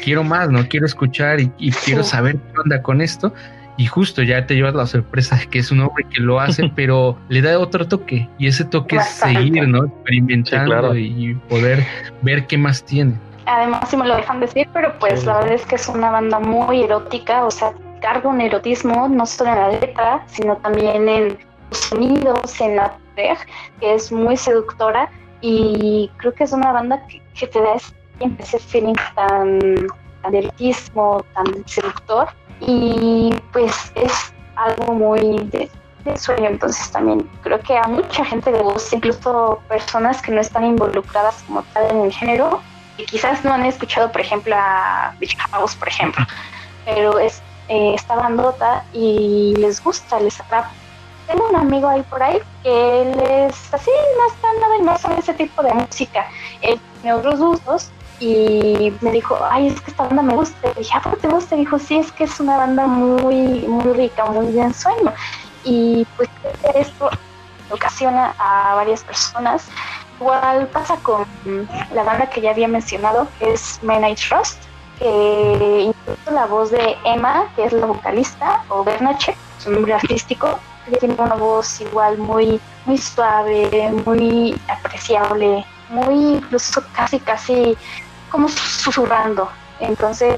quiero 0.04 0.24
más, 0.24 0.50
no 0.50 0.66
quiero 0.68 0.86
escuchar 0.86 1.42
y, 1.42 1.52
y 1.58 1.72
quiero 1.72 2.04
saber 2.04 2.38
qué 2.38 2.60
onda 2.62 2.82
con 2.82 3.02
esto 3.02 3.34
y 3.80 3.86
justo 3.86 4.22
ya 4.24 4.46
te 4.46 4.56
llevas 4.56 4.76
la 4.76 4.86
sorpresa 4.86 5.38
de 5.38 5.48
que 5.48 5.60
es 5.60 5.72
un 5.72 5.80
hombre 5.80 6.06
que 6.14 6.22
lo 6.22 6.40
hace, 6.42 6.70
pero 6.76 7.18
le 7.30 7.42
da 7.42 7.58
otro 7.58 7.88
toque 7.88 8.28
y 8.38 8.48
ese 8.48 8.66
toque 8.66 8.98
es 8.98 9.06
seguir, 9.08 9.70
¿no? 9.70 9.86
Experimentando 9.86 10.66
Sí, 10.66 10.70
claro. 10.70 10.98
y 10.98 11.34
poder 11.48 11.86
ver 12.22 12.46
qué 12.46 12.58
más 12.58 12.84
tiene. 12.84 13.14
Además, 13.46 13.90
si 13.90 13.96
me 13.96 14.06
lo 14.06 14.18
dejan 14.18 14.42
decir, 14.42 14.68
pero 14.74 14.94
pues 15.00 15.26
la 15.26 15.38
verdad 15.40 15.54
es 15.54 15.66
que 15.66 15.76
es 15.76 15.88
una 15.88 16.12
banda 16.12 16.42
muy 16.42 16.84
erótica, 16.84 17.46
o 17.46 17.52
sea, 17.52 17.72
carga 18.00 18.30
un 18.30 18.42
erotismo 18.42 19.08
no 19.08 19.26
solo 19.26 19.52
en 19.52 19.56
la 19.58 19.70
letra, 19.70 20.24
sino 20.28 20.58
también 20.58 21.08
en 21.08 21.38
los 21.70 21.78
sonidos, 21.78 22.60
en 22.62 22.76
la 22.78 22.98
tech, 23.16 23.48
que 23.80 23.96
es 23.96 24.12
muy 24.12 24.38
seductora. 24.38 25.10
Y 25.42 26.12
creo 26.18 26.34
que 26.34 26.44
es 26.44 26.52
una 26.52 26.72
banda 26.72 27.06
que, 27.08 27.22
que 27.34 27.48
te 27.48 27.62
da 27.62 27.76
ese, 27.76 27.94
ese 28.40 28.60
feeling 28.60 28.96
tan, 29.16 29.88
tan 30.22 30.36
erotismo, 30.36 31.24
tan 31.34 31.68
seductor. 31.68 32.28
Y 32.60 33.34
pues 33.54 33.92
es 33.96 34.34
algo 34.56 34.94
muy 34.94 35.40
de, 35.46 35.70
de 36.04 36.18
sueño, 36.18 36.48
entonces 36.48 36.92
también 36.92 37.30
creo 37.42 37.60
que 37.62 37.78
a 37.78 37.88
mucha 37.88 38.26
gente 38.26 38.52
le 38.52 38.62
gusta, 38.62 38.96
incluso 38.96 39.62
personas 39.68 40.22
que 40.22 40.32
no 40.32 40.42
están 40.42 40.66
involucradas 40.66 41.44
como 41.44 41.64
tal 41.74 41.90
en 41.92 42.02
el 42.02 42.12
género, 42.12 42.62
y 42.98 43.06
quizás 43.06 43.46
no 43.46 43.54
han 43.54 43.66
escuchado, 43.66 44.12
por 44.12 44.20
ejemplo, 44.20 44.54
a 44.58 45.16
Beach 45.20 45.38
House, 45.38 45.76
por 45.76 45.88
ejemplo, 45.88 46.26
pero 46.86 47.18
es 47.18 47.42
eh, 47.70 47.94
esta 47.96 48.16
bandota 48.16 48.84
y 48.94 49.54
les 49.58 49.84
gusta, 49.84 50.20
les 50.20 50.40
atrapa. 50.40 50.72
Tengo 51.28 51.48
un 51.48 51.56
amigo 51.56 51.88
ahí 51.88 52.02
por 52.04 52.22
ahí 52.22 52.40
que 52.64 53.02
él 53.02 53.20
es 53.20 53.74
así, 53.74 53.92
no 54.18 54.34
está 54.34 54.48
nada 54.60 54.78
inmerso 54.78 55.12
en 55.12 55.20
ese 55.20 55.34
tipo 55.34 55.62
de 55.62 55.74
música. 55.74 56.26
Él 56.62 56.80
tiene 57.02 57.14
otros 57.14 57.40
gustos 57.40 57.92
y 58.20 58.92
me 59.02 59.12
dijo, 59.12 59.38
ay, 59.50 59.68
es 59.68 59.80
que 59.82 59.92
esta 59.92 60.06
banda 60.06 60.24
me 60.24 60.36
gusta. 60.36 60.72
Y 60.76 60.80
dije, 60.80 60.98
¿a 60.98 61.02
poco 61.02 61.18
te 61.18 61.28
gusta? 61.28 61.56
Y 61.56 61.60
dijo, 61.60 61.78
sí, 61.80 62.00
es 62.00 62.12
que 62.12 62.24
es 62.24 62.40
una 62.40 62.58
banda 62.58 62.88
muy, 62.88 63.62
muy 63.68 63.94
rica, 63.94 64.26
muy 64.26 64.52
de 64.52 64.62
ensueño. 64.62 65.14
Y 65.64 66.06
pues 66.18 66.30
esto 66.74 67.10
ocasiona 67.70 68.34
a 68.40 68.74
varias 68.74 69.04
personas 69.04 69.70
Igual 70.20 70.68
pasa 70.68 70.98
con 70.98 71.26
la 71.94 72.04
banda 72.04 72.30
que 72.30 72.42
ya 72.42 72.52
había 72.52 72.68
mencionado, 72.68 73.28
que 73.40 73.54
es 73.54 73.80
I 73.84 74.16
Trust, 74.16 74.62
que 75.00 75.82
incluso 75.88 76.32
la 76.32 76.46
voz 76.46 76.72
de 76.72 76.98
Emma, 77.06 77.46
que 77.56 77.66
es 77.66 77.74
la 77.74 77.86
vocalista, 77.86 78.64
o 78.70 78.84
Bernache, 78.84 79.36
su 79.58 79.72
nombre 79.72 79.94
artístico, 79.94 80.60
ella 80.88 81.00
tiene 81.00 81.16
una 81.18 81.36
voz 81.36 81.82
igual 81.82 82.18
muy, 82.18 82.60
muy 82.86 82.98
suave, 82.98 83.92
muy 84.06 84.60
apreciable, 84.68 85.66
muy 85.90 86.36
incluso 86.36 86.84
casi, 86.94 87.20
casi 87.20 87.78
como 88.30 88.48
susurrando. 88.48 89.50
Entonces, 89.80 90.38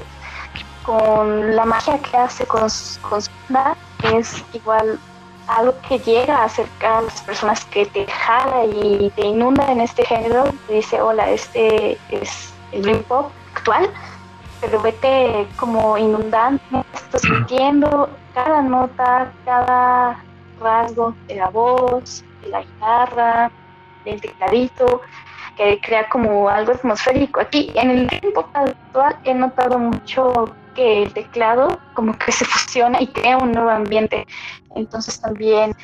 con 0.84 1.54
la 1.54 1.64
magia 1.64 1.98
que 1.98 2.16
hace 2.16 2.44
con, 2.46 2.60
con 3.08 3.22
su 3.22 3.30
banda, 3.48 3.76
es 4.14 4.44
igual 4.52 4.98
algo 5.48 5.74
que 5.88 5.98
llega 5.98 6.38
a 6.38 6.44
acercar 6.44 6.98
a 6.98 7.02
las 7.02 7.20
personas 7.22 7.64
que 7.66 7.86
te 7.86 8.06
jala 8.06 8.64
y 8.64 9.10
te 9.16 9.26
inunda 9.26 9.70
en 9.70 9.80
este 9.80 10.04
género, 10.04 10.44
te 10.66 10.74
dice, 10.74 11.00
hola, 11.00 11.30
este 11.30 11.98
es 12.10 12.52
el 12.72 12.82
dream 12.82 13.02
pop 13.04 13.30
actual, 13.54 13.90
pero 14.62 14.80
vete 14.80 15.48
como 15.56 15.98
inundando, 15.98 16.62
estás 16.94 17.20
sintiendo 17.22 18.08
cada 18.32 18.62
nota, 18.62 19.30
cada 19.44 20.22
rasgo 20.60 21.14
de 21.26 21.34
la 21.34 21.50
voz, 21.50 22.24
de 22.42 22.48
la 22.48 22.62
guitarra, 22.62 23.50
del 24.04 24.20
tecladito, 24.20 25.02
que 25.56 25.80
crea 25.80 26.08
como 26.08 26.48
algo 26.48 26.72
atmosférico. 26.72 27.40
Aquí 27.40 27.72
en 27.74 27.90
el 27.90 28.06
dream 28.06 28.32
pop 28.32 28.46
actual 28.54 29.18
he 29.24 29.34
notado 29.34 29.80
mucho 29.80 30.54
que 30.76 31.02
el 31.02 31.12
teclado 31.12 31.80
como 31.94 32.16
que 32.16 32.30
se 32.30 32.44
fusiona 32.44 33.02
y 33.02 33.08
crea 33.08 33.38
un 33.38 33.50
nuevo 33.50 33.68
ambiente. 33.68 34.28
Entonces 34.76 35.20
también 35.20 35.74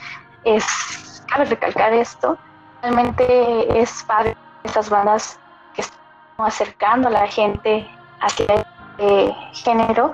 es, 0.44 1.24
cabe 1.26 1.46
recalcar 1.46 1.92
esto, 1.92 2.38
realmente 2.80 3.80
es 3.80 4.04
padre 4.04 4.36
esas 4.62 4.88
bandas 4.88 5.40
que 5.74 5.80
están 5.80 5.98
acercando 6.38 7.08
a 7.08 7.10
la 7.10 7.26
gente 7.26 7.88
hacia 8.20 8.46
este 8.54 9.34
género 9.52 10.12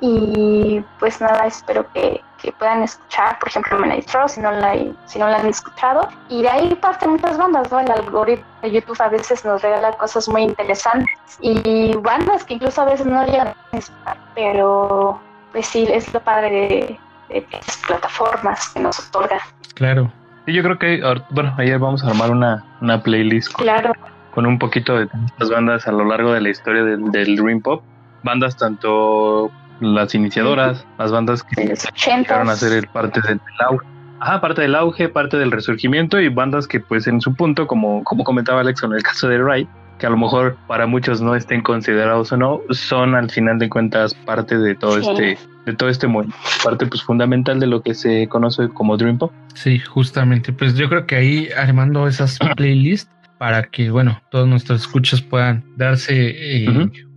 y 0.00 0.84
pues 0.98 1.20
nada, 1.20 1.46
espero 1.46 1.86
que, 1.92 2.20
que 2.42 2.52
puedan 2.52 2.82
escuchar, 2.82 3.38
por 3.38 3.48
ejemplo, 3.48 3.78
Trust, 4.10 4.34
si 4.34 4.40
no, 4.40 4.50
la, 4.50 4.74
si 5.06 5.18
no 5.18 5.28
la 5.28 5.38
han 5.38 5.46
escuchado. 5.46 6.08
Y 6.28 6.42
de 6.42 6.48
ahí 6.50 6.74
parten 6.74 7.12
muchas 7.12 7.38
bandas, 7.38 7.70
¿no? 7.72 7.80
El 7.80 7.90
algoritmo 7.90 8.44
de 8.60 8.72
YouTube 8.72 9.00
a 9.00 9.08
veces 9.08 9.44
nos 9.44 9.62
regala 9.62 9.92
cosas 9.92 10.28
muy 10.28 10.42
interesantes 10.42 11.14
y 11.40 11.94
bandas 11.96 12.44
que 12.44 12.54
incluso 12.54 12.82
a 12.82 12.86
veces 12.86 13.06
no 13.06 13.24
llegan 13.24 13.48
a 13.48 13.76
escuchar, 13.76 14.18
pero 14.34 15.20
pues 15.52 15.66
sí, 15.66 15.86
es 15.90 16.12
lo 16.12 16.20
padre 16.20 16.50
de, 16.50 17.40
de 17.40 17.46
estas 17.50 17.78
plataformas 17.86 18.68
que 18.70 18.80
nos 18.80 18.98
otorgan. 19.08 19.40
Claro. 19.74 20.12
Sí, 20.44 20.52
yo 20.52 20.62
creo 20.62 20.78
que, 20.78 21.00
bueno, 21.30 21.54
ayer 21.56 21.78
vamos 21.78 22.04
a 22.04 22.08
armar 22.08 22.30
una, 22.30 22.62
una 22.82 23.02
playlist 23.02 23.52
con, 23.52 23.64
Claro, 23.64 23.94
con 23.94 24.12
un 24.36 24.58
poquito 24.58 24.98
de 24.98 25.08
las 25.38 25.50
bandas 25.50 25.86
a 25.86 25.92
lo 25.92 26.04
largo 26.04 26.32
de 26.32 26.40
la 26.40 26.48
historia 26.50 26.82
del, 26.84 27.10
del 27.12 27.36
Dream 27.36 27.60
Pop. 27.60 27.82
Bandas 28.22 28.56
tanto 28.56 29.50
las 29.80 30.14
iniciadoras, 30.14 30.86
las 30.98 31.12
bandas 31.12 31.42
que 31.42 31.62
llegaron 31.62 32.48
a 32.48 32.52
80 32.52 32.56
ser 32.56 32.72
el 32.78 32.86
parte 32.88 33.20
del 33.20 33.40
auge. 33.68 33.86
Ajá, 34.20 34.40
parte 34.40 34.62
del 34.62 34.74
auge, 34.74 35.08
parte 35.08 35.36
del 35.36 35.50
resurgimiento 35.50 36.18
y 36.20 36.28
bandas 36.28 36.66
que 36.66 36.80
pues 36.80 37.06
en 37.06 37.20
su 37.20 37.34
punto, 37.34 37.66
como, 37.66 38.02
como 38.04 38.24
comentaba 38.24 38.60
Alex 38.60 38.82
en 38.82 38.92
el 38.92 39.02
caso 39.02 39.28
de 39.28 39.38
Ray, 39.38 39.68
que 39.98 40.06
a 40.06 40.10
lo 40.10 40.16
mejor 40.16 40.56
para 40.66 40.86
muchos 40.86 41.20
no 41.20 41.34
estén 41.34 41.60
considerados 41.62 42.32
o 42.32 42.36
no, 42.36 42.60
son 42.70 43.14
al 43.14 43.30
final 43.30 43.58
de 43.58 43.68
cuentas 43.68 44.14
parte 44.14 44.56
de 44.58 44.74
todo 44.74 45.00
Sí. 45.00 45.08
este 45.10 45.38
de 45.66 45.72
todo 45.72 45.88
este 45.88 46.06
movimiento, 46.06 46.36
parte 46.62 46.84
pues 46.84 47.02
fundamental 47.02 47.58
de 47.58 47.66
lo 47.66 47.80
que 47.80 47.94
se 47.94 48.28
conoce 48.28 48.68
como 48.68 48.98
Dream 48.98 49.16
Pop. 49.16 49.32
Sí, 49.54 49.78
justamente. 49.78 50.52
Pues 50.52 50.74
yo 50.74 50.90
creo 50.90 51.06
que 51.06 51.16
ahí 51.16 51.48
armando 51.56 52.06
esas 52.06 52.38
playlists 52.56 53.10
para 53.38 53.64
que, 53.64 53.90
bueno, 53.90 54.22
todos 54.30 54.48
nuestros 54.48 54.82
escuchas 54.82 55.20
puedan 55.22 55.64
darse 55.76 56.64
eh, 56.64 56.68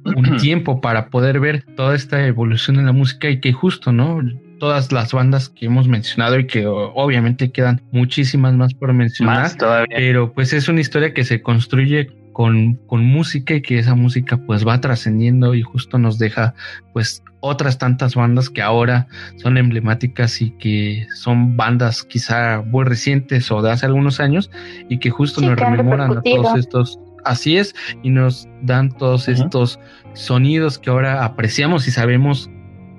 un 0.03 0.37
tiempo 0.41 0.81
para 0.81 1.09
poder 1.09 1.39
ver 1.39 1.63
toda 1.75 1.95
esta 1.95 2.25
evolución 2.25 2.77
en 2.77 2.85
la 2.85 2.91
música 2.91 3.29
y 3.29 3.39
que 3.39 3.53
justo, 3.53 3.91
¿no? 3.91 4.19
Todas 4.59 4.91
las 4.91 5.13
bandas 5.13 5.49
que 5.49 5.67
hemos 5.67 5.87
mencionado 5.87 6.39
y 6.39 6.47
que 6.47 6.65
obviamente 6.65 7.51
quedan 7.51 7.81
muchísimas 7.91 8.55
más 8.55 8.73
por 8.73 8.91
mencionar, 8.91 9.43
Más 9.43 9.57
todavía. 9.57 9.95
pero 9.95 10.33
pues 10.33 10.51
es 10.51 10.67
una 10.67 10.81
historia 10.81 11.13
que 11.13 11.23
se 11.23 11.41
construye 11.41 12.09
con, 12.37 12.75
con 12.85 13.03
música 13.03 13.55
y 13.55 13.63
que 13.63 13.79
esa 13.79 13.95
música 13.95 14.37
pues 14.37 14.63
va 14.63 14.79
trascendiendo 14.79 15.55
y 15.55 15.63
justo 15.63 15.97
nos 15.97 16.19
deja 16.19 16.53
pues 16.93 17.23
otras 17.39 17.79
tantas 17.79 18.13
bandas 18.13 18.51
que 18.51 18.61
ahora 18.61 19.07
son 19.37 19.57
emblemáticas 19.57 20.39
y 20.39 20.51
que 20.51 21.07
son 21.15 21.57
bandas 21.57 22.03
quizá 22.03 22.61
muy 22.61 22.85
recientes 22.85 23.49
o 23.49 23.63
de 23.63 23.71
hace 23.71 23.87
algunos 23.87 24.19
años 24.19 24.51
y 24.87 24.99
que 24.99 25.09
justo 25.09 25.39
Sí, 25.39 25.47
nos 25.47 25.55
que 25.55 25.65
rememoran 25.65 26.15
a 26.15 26.21
todos 26.21 26.55
estos 26.55 26.99
así 27.25 27.57
es 27.57 27.73
y 28.03 28.11
nos 28.11 28.47
dan 28.61 28.91
todos 28.91 29.27
estos 29.29 29.79
sonidos 30.13 30.77
que 30.77 30.91
ahora 30.91 31.25
apreciamos 31.25 31.87
y 31.87 31.91
sabemos 31.91 32.51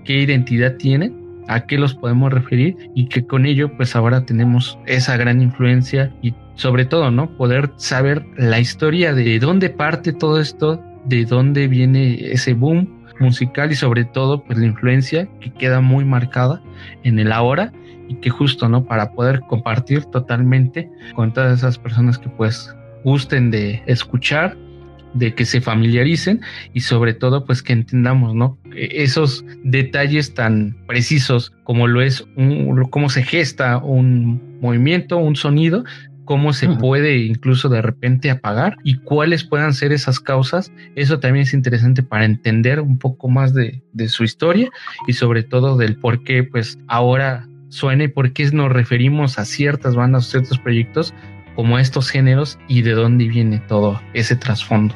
qué 0.05 0.15
identidad 0.15 0.74
tienen 0.78 1.27
a 1.48 1.66
qué 1.66 1.78
los 1.78 1.94
podemos 1.94 2.32
referir 2.32 2.76
y 2.94 3.06
que 3.06 3.26
con 3.26 3.46
ello 3.46 3.76
pues 3.76 3.96
ahora 3.96 4.24
tenemos 4.24 4.78
esa 4.86 5.16
gran 5.16 5.42
influencia 5.42 6.12
y 6.22 6.34
sobre 6.54 6.84
todo, 6.84 7.10
¿no? 7.10 7.30
Poder 7.36 7.70
saber 7.76 8.24
la 8.36 8.60
historia 8.60 9.14
de 9.14 9.38
dónde 9.38 9.70
parte 9.70 10.12
todo 10.12 10.40
esto, 10.40 10.82
de 11.06 11.24
dónde 11.24 11.68
viene 11.68 12.32
ese 12.32 12.54
boom 12.54 12.88
musical 13.20 13.72
y 13.72 13.74
sobre 13.74 14.04
todo 14.04 14.44
pues 14.44 14.58
la 14.58 14.66
influencia 14.66 15.28
que 15.40 15.52
queda 15.52 15.80
muy 15.80 16.04
marcada 16.04 16.60
en 17.02 17.18
el 17.18 17.32
ahora 17.32 17.72
y 18.08 18.16
que 18.16 18.30
justo, 18.30 18.68
¿no? 18.68 18.84
Para 18.84 19.12
poder 19.12 19.40
compartir 19.40 20.04
totalmente 20.06 20.90
con 21.14 21.32
todas 21.32 21.58
esas 21.58 21.78
personas 21.78 22.18
que 22.18 22.28
pues 22.28 22.74
gusten 23.04 23.50
de 23.50 23.82
escuchar, 23.86 24.56
de 25.14 25.35
que 25.35 25.44
se 25.44 25.60
familiaricen 25.60 26.40
y 26.72 26.80
sobre 26.80 27.14
todo 27.14 27.44
pues 27.44 27.62
que 27.62 27.72
entendamos, 27.72 28.35
¿no? 28.35 28.59
Esos 28.74 29.44
detalles 29.64 30.35
tan 30.35 30.76
precisos 30.86 31.52
como 31.64 31.86
lo 31.86 32.02
es 32.02 32.24
un, 32.36 32.85
cómo 32.90 33.09
se 33.09 33.22
gesta 33.22 33.78
un 33.78 34.59
movimiento, 34.60 35.16
un 35.18 35.36
sonido, 35.36 35.85
cómo 36.24 36.52
se 36.52 36.68
puede 36.68 37.16
incluso 37.16 37.70
de 37.70 37.80
repente 37.80 38.30
apagar 38.30 38.76
y 38.85 38.98
cuáles 38.98 39.44
puedan 39.44 39.72
ser 39.72 39.93
esas 39.93 40.20
causas. 40.20 40.70
Eso 40.94 41.20
también 41.20 41.44
es 41.44 41.55
interesante 41.55 42.02
para 42.02 42.26
entender 42.26 42.80
un 42.80 42.98
poco 42.98 43.28
más 43.28 43.55
de, 43.55 43.82
de 43.93 44.09
su 44.09 44.24
historia 44.24 44.68
y 45.06 45.14
sobre 45.14 45.43
todo 45.43 45.78
del 45.78 45.97
por 45.97 46.22
qué 46.24 46.44
pues 46.44 46.78
ahora 46.86 47.48
suena 47.70 48.05
y 48.05 48.09
por 48.09 48.32
qué 48.32 48.51
nos 48.51 48.70
referimos 48.70 49.39
a 49.39 49.44
ciertas 49.44 49.94
bandas 49.94 50.26
o 50.26 50.30
ciertos 50.30 50.59
proyectos 50.59 51.14
como 51.59 51.76
estos 51.76 52.09
géneros 52.09 52.56
y 52.68 52.82
de 52.82 52.93
dónde 52.93 53.26
viene 53.26 53.59
todo 53.59 54.01
ese 54.14 54.36
trasfondo. 54.36 54.94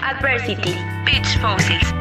Adversity, 0.00 0.74
Beach 1.04 1.36
Fossils. 1.42 1.92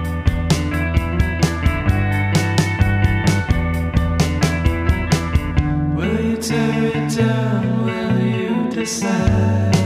Will 5.98 6.30
you 6.30 6.38
tear 6.38 6.96
it 6.96 7.18
down? 7.18 7.84
Will 7.84 8.26
you 8.26 8.70
decide? 8.70 9.85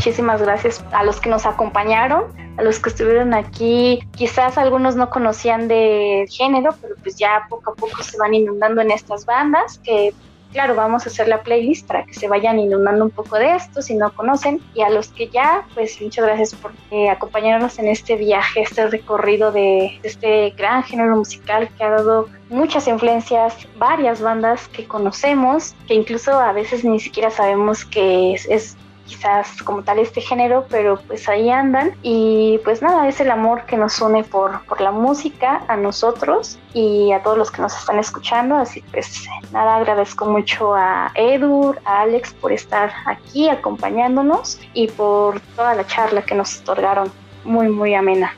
Muchísimas 0.00 0.40
gracias 0.40 0.82
a 0.92 1.04
los 1.04 1.20
que 1.20 1.28
nos 1.28 1.44
acompañaron, 1.44 2.24
a 2.56 2.62
los 2.62 2.78
que 2.78 2.88
estuvieron 2.88 3.34
aquí. 3.34 4.00
Quizás 4.16 4.56
algunos 4.56 4.96
no 4.96 5.10
conocían 5.10 5.68
del 5.68 6.26
género, 6.26 6.74
pero 6.80 6.94
pues 7.02 7.16
ya 7.16 7.46
poco 7.50 7.72
a 7.72 7.74
poco 7.74 8.02
se 8.02 8.16
van 8.16 8.32
inundando 8.32 8.80
en 8.80 8.92
estas 8.92 9.26
bandas 9.26 9.78
que 9.84 10.14
claro, 10.52 10.74
vamos 10.74 11.04
a 11.04 11.10
hacer 11.10 11.28
la 11.28 11.42
playlist 11.42 11.86
para 11.86 12.06
que 12.06 12.14
se 12.14 12.28
vayan 12.28 12.58
inundando 12.58 13.04
un 13.04 13.10
poco 13.10 13.36
de 13.36 13.54
esto 13.54 13.82
si 13.82 13.94
no 13.94 14.10
conocen. 14.14 14.62
Y 14.72 14.80
a 14.80 14.88
los 14.88 15.08
que 15.08 15.28
ya, 15.28 15.66
pues 15.74 16.00
muchas 16.00 16.24
gracias 16.24 16.54
por 16.54 16.72
eh, 16.90 17.10
acompañarnos 17.10 17.78
en 17.78 17.88
este 17.88 18.16
viaje, 18.16 18.62
este 18.62 18.86
recorrido 18.86 19.52
de, 19.52 19.98
de 20.00 20.08
este 20.08 20.50
gran 20.56 20.82
género 20.82 21.14
musical 21.14 21.68
que 21.76 21.84
ha 21.84 21.90
dado 21.90 22.26
muchas 22.48 22.88
influencias, 22.88 23.54
varias 23.76 24.22
bandas 24.22 24.66
que 24.68 24.86
conocemos, 24.86 25.74
que 25.86 25.92
incluso 25.92 26.32
a 26.40 26.52
veces 26.52 26.86
ni 26.86 27.00
siquiera 27.00 27.30
sabemos 27.30 27.84
que 27.84 28.32
es 28.32 28.78
quizás 29.10 29.60
como 29.64 29.82
tal 29.82 29.98
este 29.98 30.20
género, 30.20 30.66
pero 30.70 31.00
pues 31.08 31.28
ahí 31.28 31.50
andan 31.50 31.92
y 32.02 32.60
pues 32.62 32.80
nada, 32.80 33.08
es 33.08 33.20
el 33.20 33.30
amor 33.30 33.64
que 33.66 33.76
nos 33.76 34.00
une 34.00 34.22
por, 34.22 34.64
por 34.66 34.80
la 34.80 34.92
música 34.92 35.62
a 35.66 35.76
nosotros 35.76 36.58
y 36.74 37.10
a 37.10 37.20
todos 37.22 37.36
los 37.36 37.50
que 37.50 37.60
nos 37.60 37.76
están 37.76 37.98
escuchando, 37.98 38.54
así 38.54 38.84
pues 38.92 39.26
nada, 39.52 39.76
agradezco 39.76 40.26
mucho 40.26 40.74
a 40.76 41.10
Edu, 41.16 41.74
a 41.84 42.02
Alex 42.02 42.34
por 42.34 42.52
estar 42.52 42.92
aquí 43.06 43.48
acompañándonos 43.48 44.60
y 44.74 44.86
por 44.86 45.40
toda 45.56 45.74
la 45.74 45.84
charla 45.86 46.22
que 46.22 46.36
nos 46.36 46.60
otorgaron, 46.60 47.10
muy 47.44 47.68
muy 47.68 47.94
amena. 47.94 48.32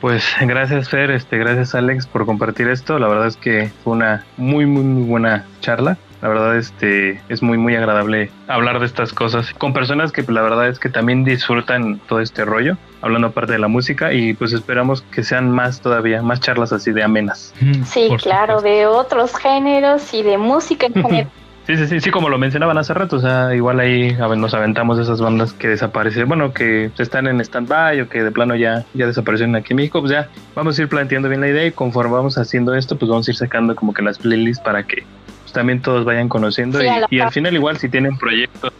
Pues 0.00 0.24
gracias 0.40 0.88
Fer, 0.88 1.10
este, 1.10 1.36
gracias 1.36 1.74
Alex 1.74 2.06
por 2.06 2.26
compartir 2.26 2.68
esto. 2.68 2.98
La 3.00 3.08
verdad 3.08 3.26
es 3.26 3.36
que 3.36 3.72
fue 3.82 3.94
una 3.94 4.24
muy 4.36 4.66
muy 4.66 4.84
muy 4.84 5.02
buena 5.02 5.46
charla. 5.60 5.96
La 6.22 6.28
verdad 6.28 6.56
este 6.56 7.20
es 7.28 7.42
muy 7.42 7.58
muy 7.58 7.74
agradable 7.74 8.30
hablar 8.46 8.78
de 8.78 8.86
estas 8.86 9.12
cosas 9.12 9.52
con 9.58 9.72
personas 9.72 10.12
que 10.12 10.22
la 10.22 10.40
verdad 10.42 10.68
es 10.68 10.78
que 10.78 10.88
también 10.88 11.24
disfrutan 11.24 11.98
todo 12.08 12.20
este 12.20 12.44
rollo, 12.44 12.76
hablando 13.02 13.28
aparte 13.28 13.52
de 13.54 13.58
la 13.58 13.68
música 13.68 14.12
y 14.12 14.32
pues 14.34 14.52
esperamos 14.52 15.02
que 15.02 15.24
sean 15.24 15.50
más 15.50 15.80
todavía, 15.80 16.22
más 16.22 16.38
charlas 16.40 16.72
así 16.72 16.92
de 16.92 17.02
amenas. 17.02 17.52
Sí, 17.84 18.06
Por 18.08 18.20
claro, 18.22 18.58
supuesto. 18.60 18.68
de 18.78 18.86
otros 18.86 19.36
géneros 19.36 20.14
y 20.14 20.22
de 20.22 20.38
música 20.38 20.86
en 20.86 20.94
general. 21.02 21.28
Sí, 21.66 21.76
sí, 21.76 21.86
sí, 21.86 22.00
sí, 22.00 22.10
como 22.10 22.28
lo 22.28 22.38
mencionaban 22.38 22.76
hace 22.76 22.92
rato, 22.92 23.16
o 23.16 23.20
sea, 23.20 23.54
igual 23.54 23.78
ahí 23.78 24.16
a 24.20 24.26
ver, 24.26 24.36
nos 24.36 24.52
aventamos 24.52 24.98
esas 24.98 25.20
bandas 25.20 25.52
que 25.52 25.68
desaparecen, 25.68 26.26
bueno, 26.26 26.52
que 26.52 26.90
están 26.98 27.28
en 27.28 27.40
stand-by 27.40 28.00
o 28.00 28.08
que 28.08 28.24
de 28.24 28.32
plano 28.32 28.56
ya, 28.56 28.84
ya 28.94 29.06
desaparecieron 29.06 29.54
aquí 29.54 29.72
en 29.72 29.76
México, 29.76 30.00
pues 30.00 30.10
ya 30.10 30.28
vamos 30.56 30.76
a 30.76 30.82
ir 30.82 30.88
planteando 30.88 31.28
bien 31.28 31.40
la 31.40 31.48
idea 31.48 31.64
y 31.66 31.70
conforme 31.70 32.14
vamos 32.14 32.36
haciendo 32.36 32.74
esto, 32.74 32.96
pues 32.98 33.08
vamos 33.08 33.28
a 33.28 33.30
ir 33.30 33.36
sacando 33.36 33.76
como 33.76 33.94
que 33.94 34.02
las 34.02 34.18
playlists 34.18 34.60
para 34.64 34.82
que 34.82 35.04
pues, 35.21 35.21
también 35.52 35.82
todos 35.82 36.04
vayan 36.04 36.28
conociendo 36.28 36.80
Sí, 36.80 36.86
y, 37.10 37.20
al 37.20 37.30
final 37.30 37.54
igual 37.54 37.78
si 37.78 37.88
tienen 37.88 38.16
proyectos 38.16 38.72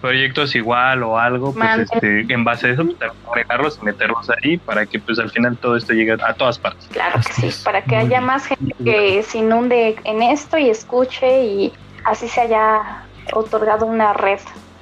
proyectos 0.00 0.54
igual 0.54 1.02
o 1.02 1.18
algo, 1.18 1.54
pues 1.54 1.90
este, 1.90 2.26
en 2.28 2.44
base 2.44 2.66
a 2.66 2.70
eso, 2.72 2.84
pues 2.84 2.98
también 2.98 3.24
agregarlos 3.26 3.78
y 3.80 3.86
meterlos 3.86 4.28
ahí 4.28 4.58
para 4.58 4.84
que 4.84 4.98
pues 4.98 5.18
al 5.18 5.30
final 5.30 5.56
todo 5.56 5.76
esto 5.76 5.94
llegue 5.94 6.12
a 6.12 6.34
todas 6.34 6.58
partes. 6.58 6.86
Claro 6.92 7.22
que 7.26 7.32
sí, 7.50 7.64
para 7.64 7.82
que 7.82 7.96
haya 7.96 8.20
más 8.20 8.44
gente 8.44 8.74
que 8.84 9.22
se 9.22 9.38
inunde 9.38 9.96
en 10.04 10.22
esto 10.22 10.58
y 10.58 10.68
escuche 10.68 11.44
y 11.46 11.72
así 12.04 12.28
se 12.28 12.42
haya 12.42 13.06
otorgado 13.32 13.86
una 13.86 14.12
red 14.12 14.40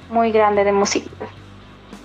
muy 0.09 0.33
grande 0.33 0.65
de 0.65 0.73
música. 0.73 1.09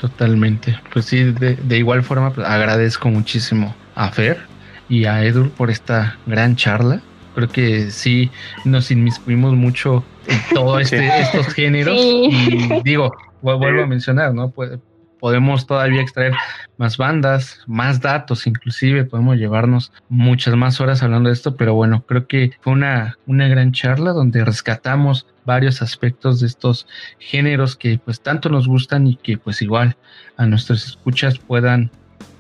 Totalmente. 0.00 0.78
Pues 0.92 1.07
sí, 1.07 1.25
de, 1.25 1.57
de 1.57 1.76
igual 1.76 2.05
forma 2.05 2.31
pues, 2.31 2.47
agradezco 2.47 3.08
muchísimo 3.08 3.75
a 3.97 4.12
Fer 4.12 4.47
y 4.89 5.07
a 5.07 5.25
Edu 5.25 5.50
por 5.50 5.70
esta 5.70 6.18
gran 6.26 6.55
charla. 6.55 7.00
Creo 7.39 7.49
que 7.49 7.91
sí 7.92 8.31
nos 8.65 8.91
inmiscuimos 8.91 9.55
mucho 9.55 10.05
en 10.26 10.41
todos 10.52 10.89
Sí. 10.89 10.97
estos 10.97 11.47
géneros. 11.55 12.00
Sí. 12.00 12.31
Y 12.33 12.83
digo, 12.83 13.12
vu- 13.42 13.57
vuelvo 13.58 13.84
a 13.84 13.86
mencionar, 13.86 14.34
¿no? 14.34 14.50
Pues, 14.50 14.73
podemos 15.20 15.67
todavía 15.68 16.00
extraer 16.00 16.33
más 16.78 16.97
bandas, 16.97 17.60
más 17.68 18.00
datos, 18.00 18.47
inclusive 18.49 19.05
podemos 19.05 19.36
llevarnos 19.36 19.92
muchas 20.08 20.57
más 20.57 20.81
horas 20.81 21.02
hablando 21.05 21.28
de 21.28 21.34
esto, 21.34 21.57
pero 21.57 21.75
bueno, 21.75 22.05
creo 22.07 22.26
que 22.26 22.52
fue 22.60 22.73
una, 22.73 23.18
una 23.26 23.47
gran 23.47 23.70
charla 23.73 24.10
donde 24.12 24.44
rescatamos 24.44 25.26
varios 25.44 25.81
aspectos 25.81 26.41
de 26.41 26.47
estos 26.49 26.86
géneros 27.20 27.76
que 27.76 28.00
pues 28.05 28.20
tanto 28.20 28.49
nos 28.49 28.67
gustan 28.68 29.07
y 29.07 29.15
que 29.17 29.39
pues 29.39 29.62
igual 29.62 29.97
a 30.36 30.47
nuestros 30.47 30.86
escuchas 30.86 31.39
puedan 31.39 31.91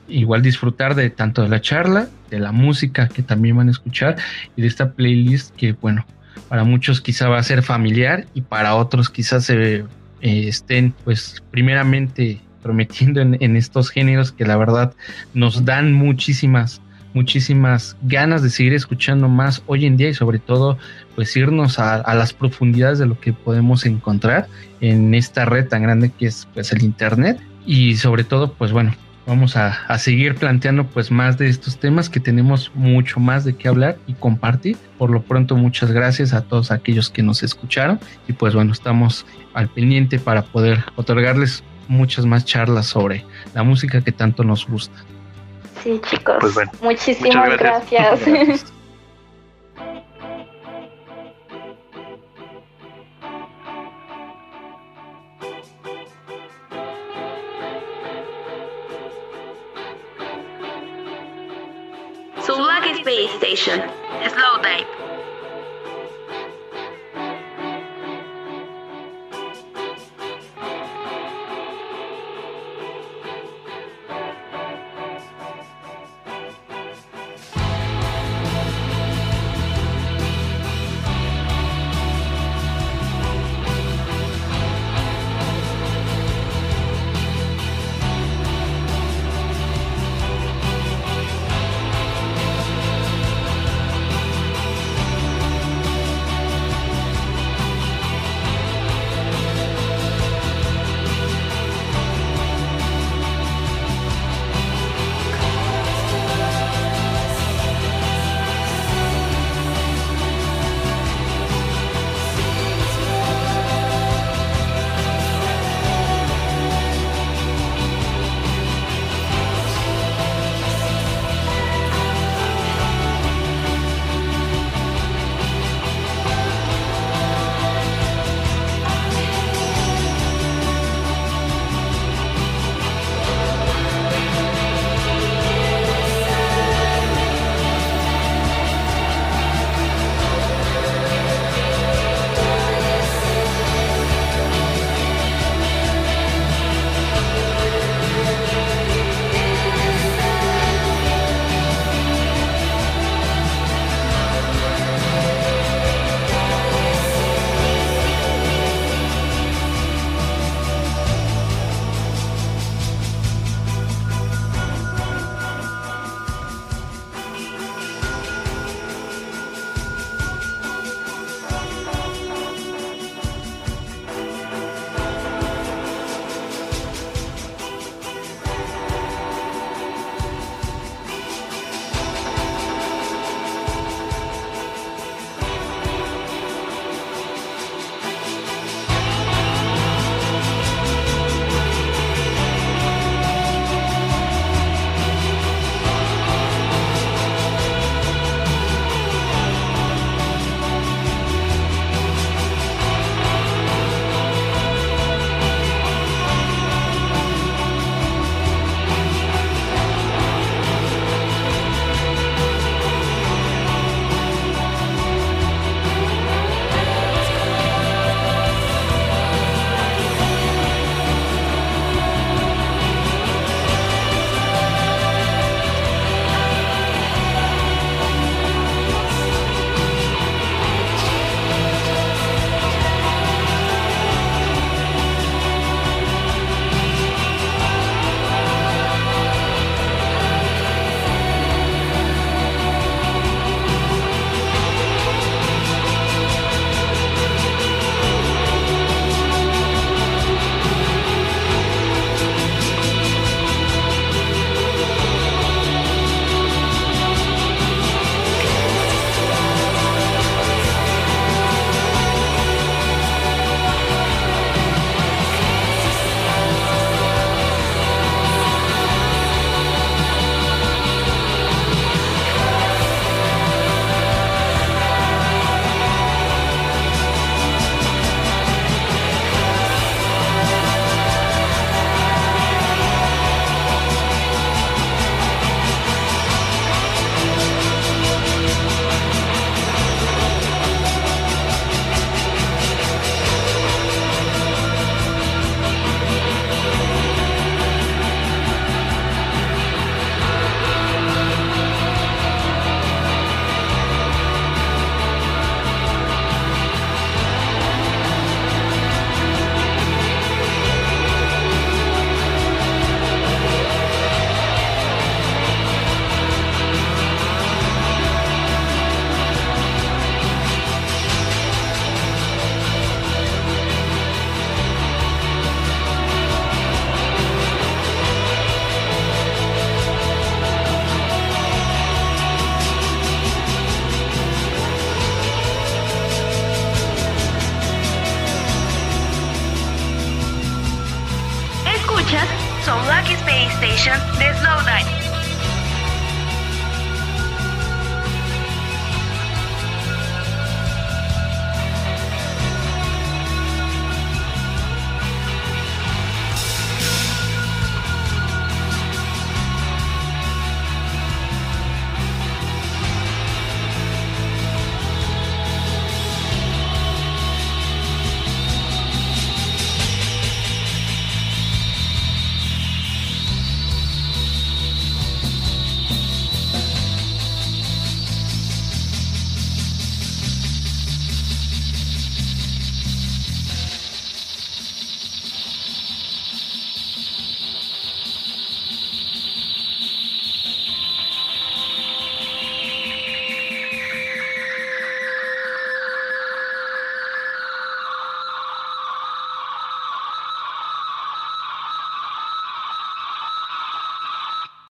igual 0.08 0.42
disfrutar 0.42 0.94
de 0.94 1.10
tanto 1.10 1.42
de 1.42 1.48
la 1.48 1.60
charla, 1.60 2.08
de 2.30 2.38
la 2.38 2.52
música 2.52 3.08
que 3.08 3.22
también 3.22 3.56
van 3.56 3.68
a 3.68 3.72
escuchar 3.72 4.16
y 4.56 4.62
de 4.62 4.68
esta 4.68 4.92
playlist 4.92 5.54
que 5.56 5.72
bueno, 5.72 6.06
para 6.48 6.64
muchos 6.64 7.00
quizá 7.00 7.28
va 7.28 7.38
a 7.38 7.42
ser 7.42 7.62
familiar 7.62 8.26
y 8.34 8.42
para 8.42 8.74
otros 8.74 9.10
quizás 9.10 9.44
se 9.44 9.76
eh, 9.76 9.84
estén 10.20 10.94
pues 11.04 11.42
primeramente 11.50 12.40
prometiendo 12.62 13.20
en, 13.20 13.56
estos 13.56 13.90
géneros 13.90 14.32
que 14.32 14.44
la 14.44 14.56
verdad 14.56 14.94
nos 15.32 15.64
dan 15.64 15.92
muchísimas 15.92 16.82
muchísimas 17.14 17.96
ganas 18.02 18.42
de 18.42 18.50
seguir 18.50 18.74
escuchando 18.74 19.28
más 19.28 19.62
hoy 19.66 19.86
en 19.86 19.96
día 19.96 20.10
y 20.10 20.14
sobre 20.14 20.38
todo 20.38 20.76
pues 21.14 21.34
irnos 21.36 21.78
a, 21.78 21.96
a 21.96 22.14
las 22.14 22.32
profundidades 22.32 22.98
de 22.98 23.06
lo 23.06 23.18
que 23.18 23.32
podemos 23.32 23.86
encontrar 23.86 24.48
en 24.80 25.14
esta 25.14 25.44
red 25.44 25.68
tan 25.68 25.82
grande 25.82 26.10
que 26.10 26.26
es 26.26 26.46
pues 26.52 26.72
el 26.72 26.82
internet 26.82 27.40
y 27.64 27.96
sobre 27.96 28.24
todo 28.24 28.52
pues 28.52 28.72
bueno 28.72 28.94
vamos 29.28 29.56
a, 29.56 29.84
a 29.86 29.98
seguir 29.98 30.34
planteando 30.34 30.86
pues 30.86 31.10
más 31.10 31.38
de 31.38 31.48
estos 31.48 31.78
temas 31.78 32.08
que 32.08 32.18
tenemos 32.18 32.72
mucho 32.74 33.20
más 33.20 33.44
de 33.44 33.54
qué 33.54 33.68
hablar 33.68 33.98
y 34.06 34.14
compartir 34.14 34.76
por 34.96 35.10
lo 35.10 35.22
pronto 35.22 35.54
muchas 35.54 35.92
gracias 35.92 36.32
a 36.32 36.42
todos 36.42 36.70
aquellos 36.70 37.10
que 37.10 37.22
nos 37.22 37.42
escucharon 37.42 38.00
y 38.26 38.32
pues 38.32 38.54
bueno 38.54 38.72
estamos 38.72 39.26
al 39.52 39.68
pendiente 39.68 40.18
para 40.18 40.42
poder 40.42 40.82
otorgarles 40.96 41.62
muchas 41.88 42.24
más 42.24 42.44
charlas 42.44 42.86
sobre 42.86 43.24
la 43.54 43.62
música 43.62 44.00
que 44.00 44.12
tanto 44.12 44.42
nos 44.42 44.66
gusta 44.66 44.98
Sí, 45.82 46.00
chicos. 46.10 46.36
Pues 46.40 46.54
bueno, 46.54 46.72
Muchísimas 46.82 47.56
gracias. 47.56 48.64
Space 63.08 63.32
Station. 63.38 63.80
Slow 64.28 64.60
dive. 64.60 64.97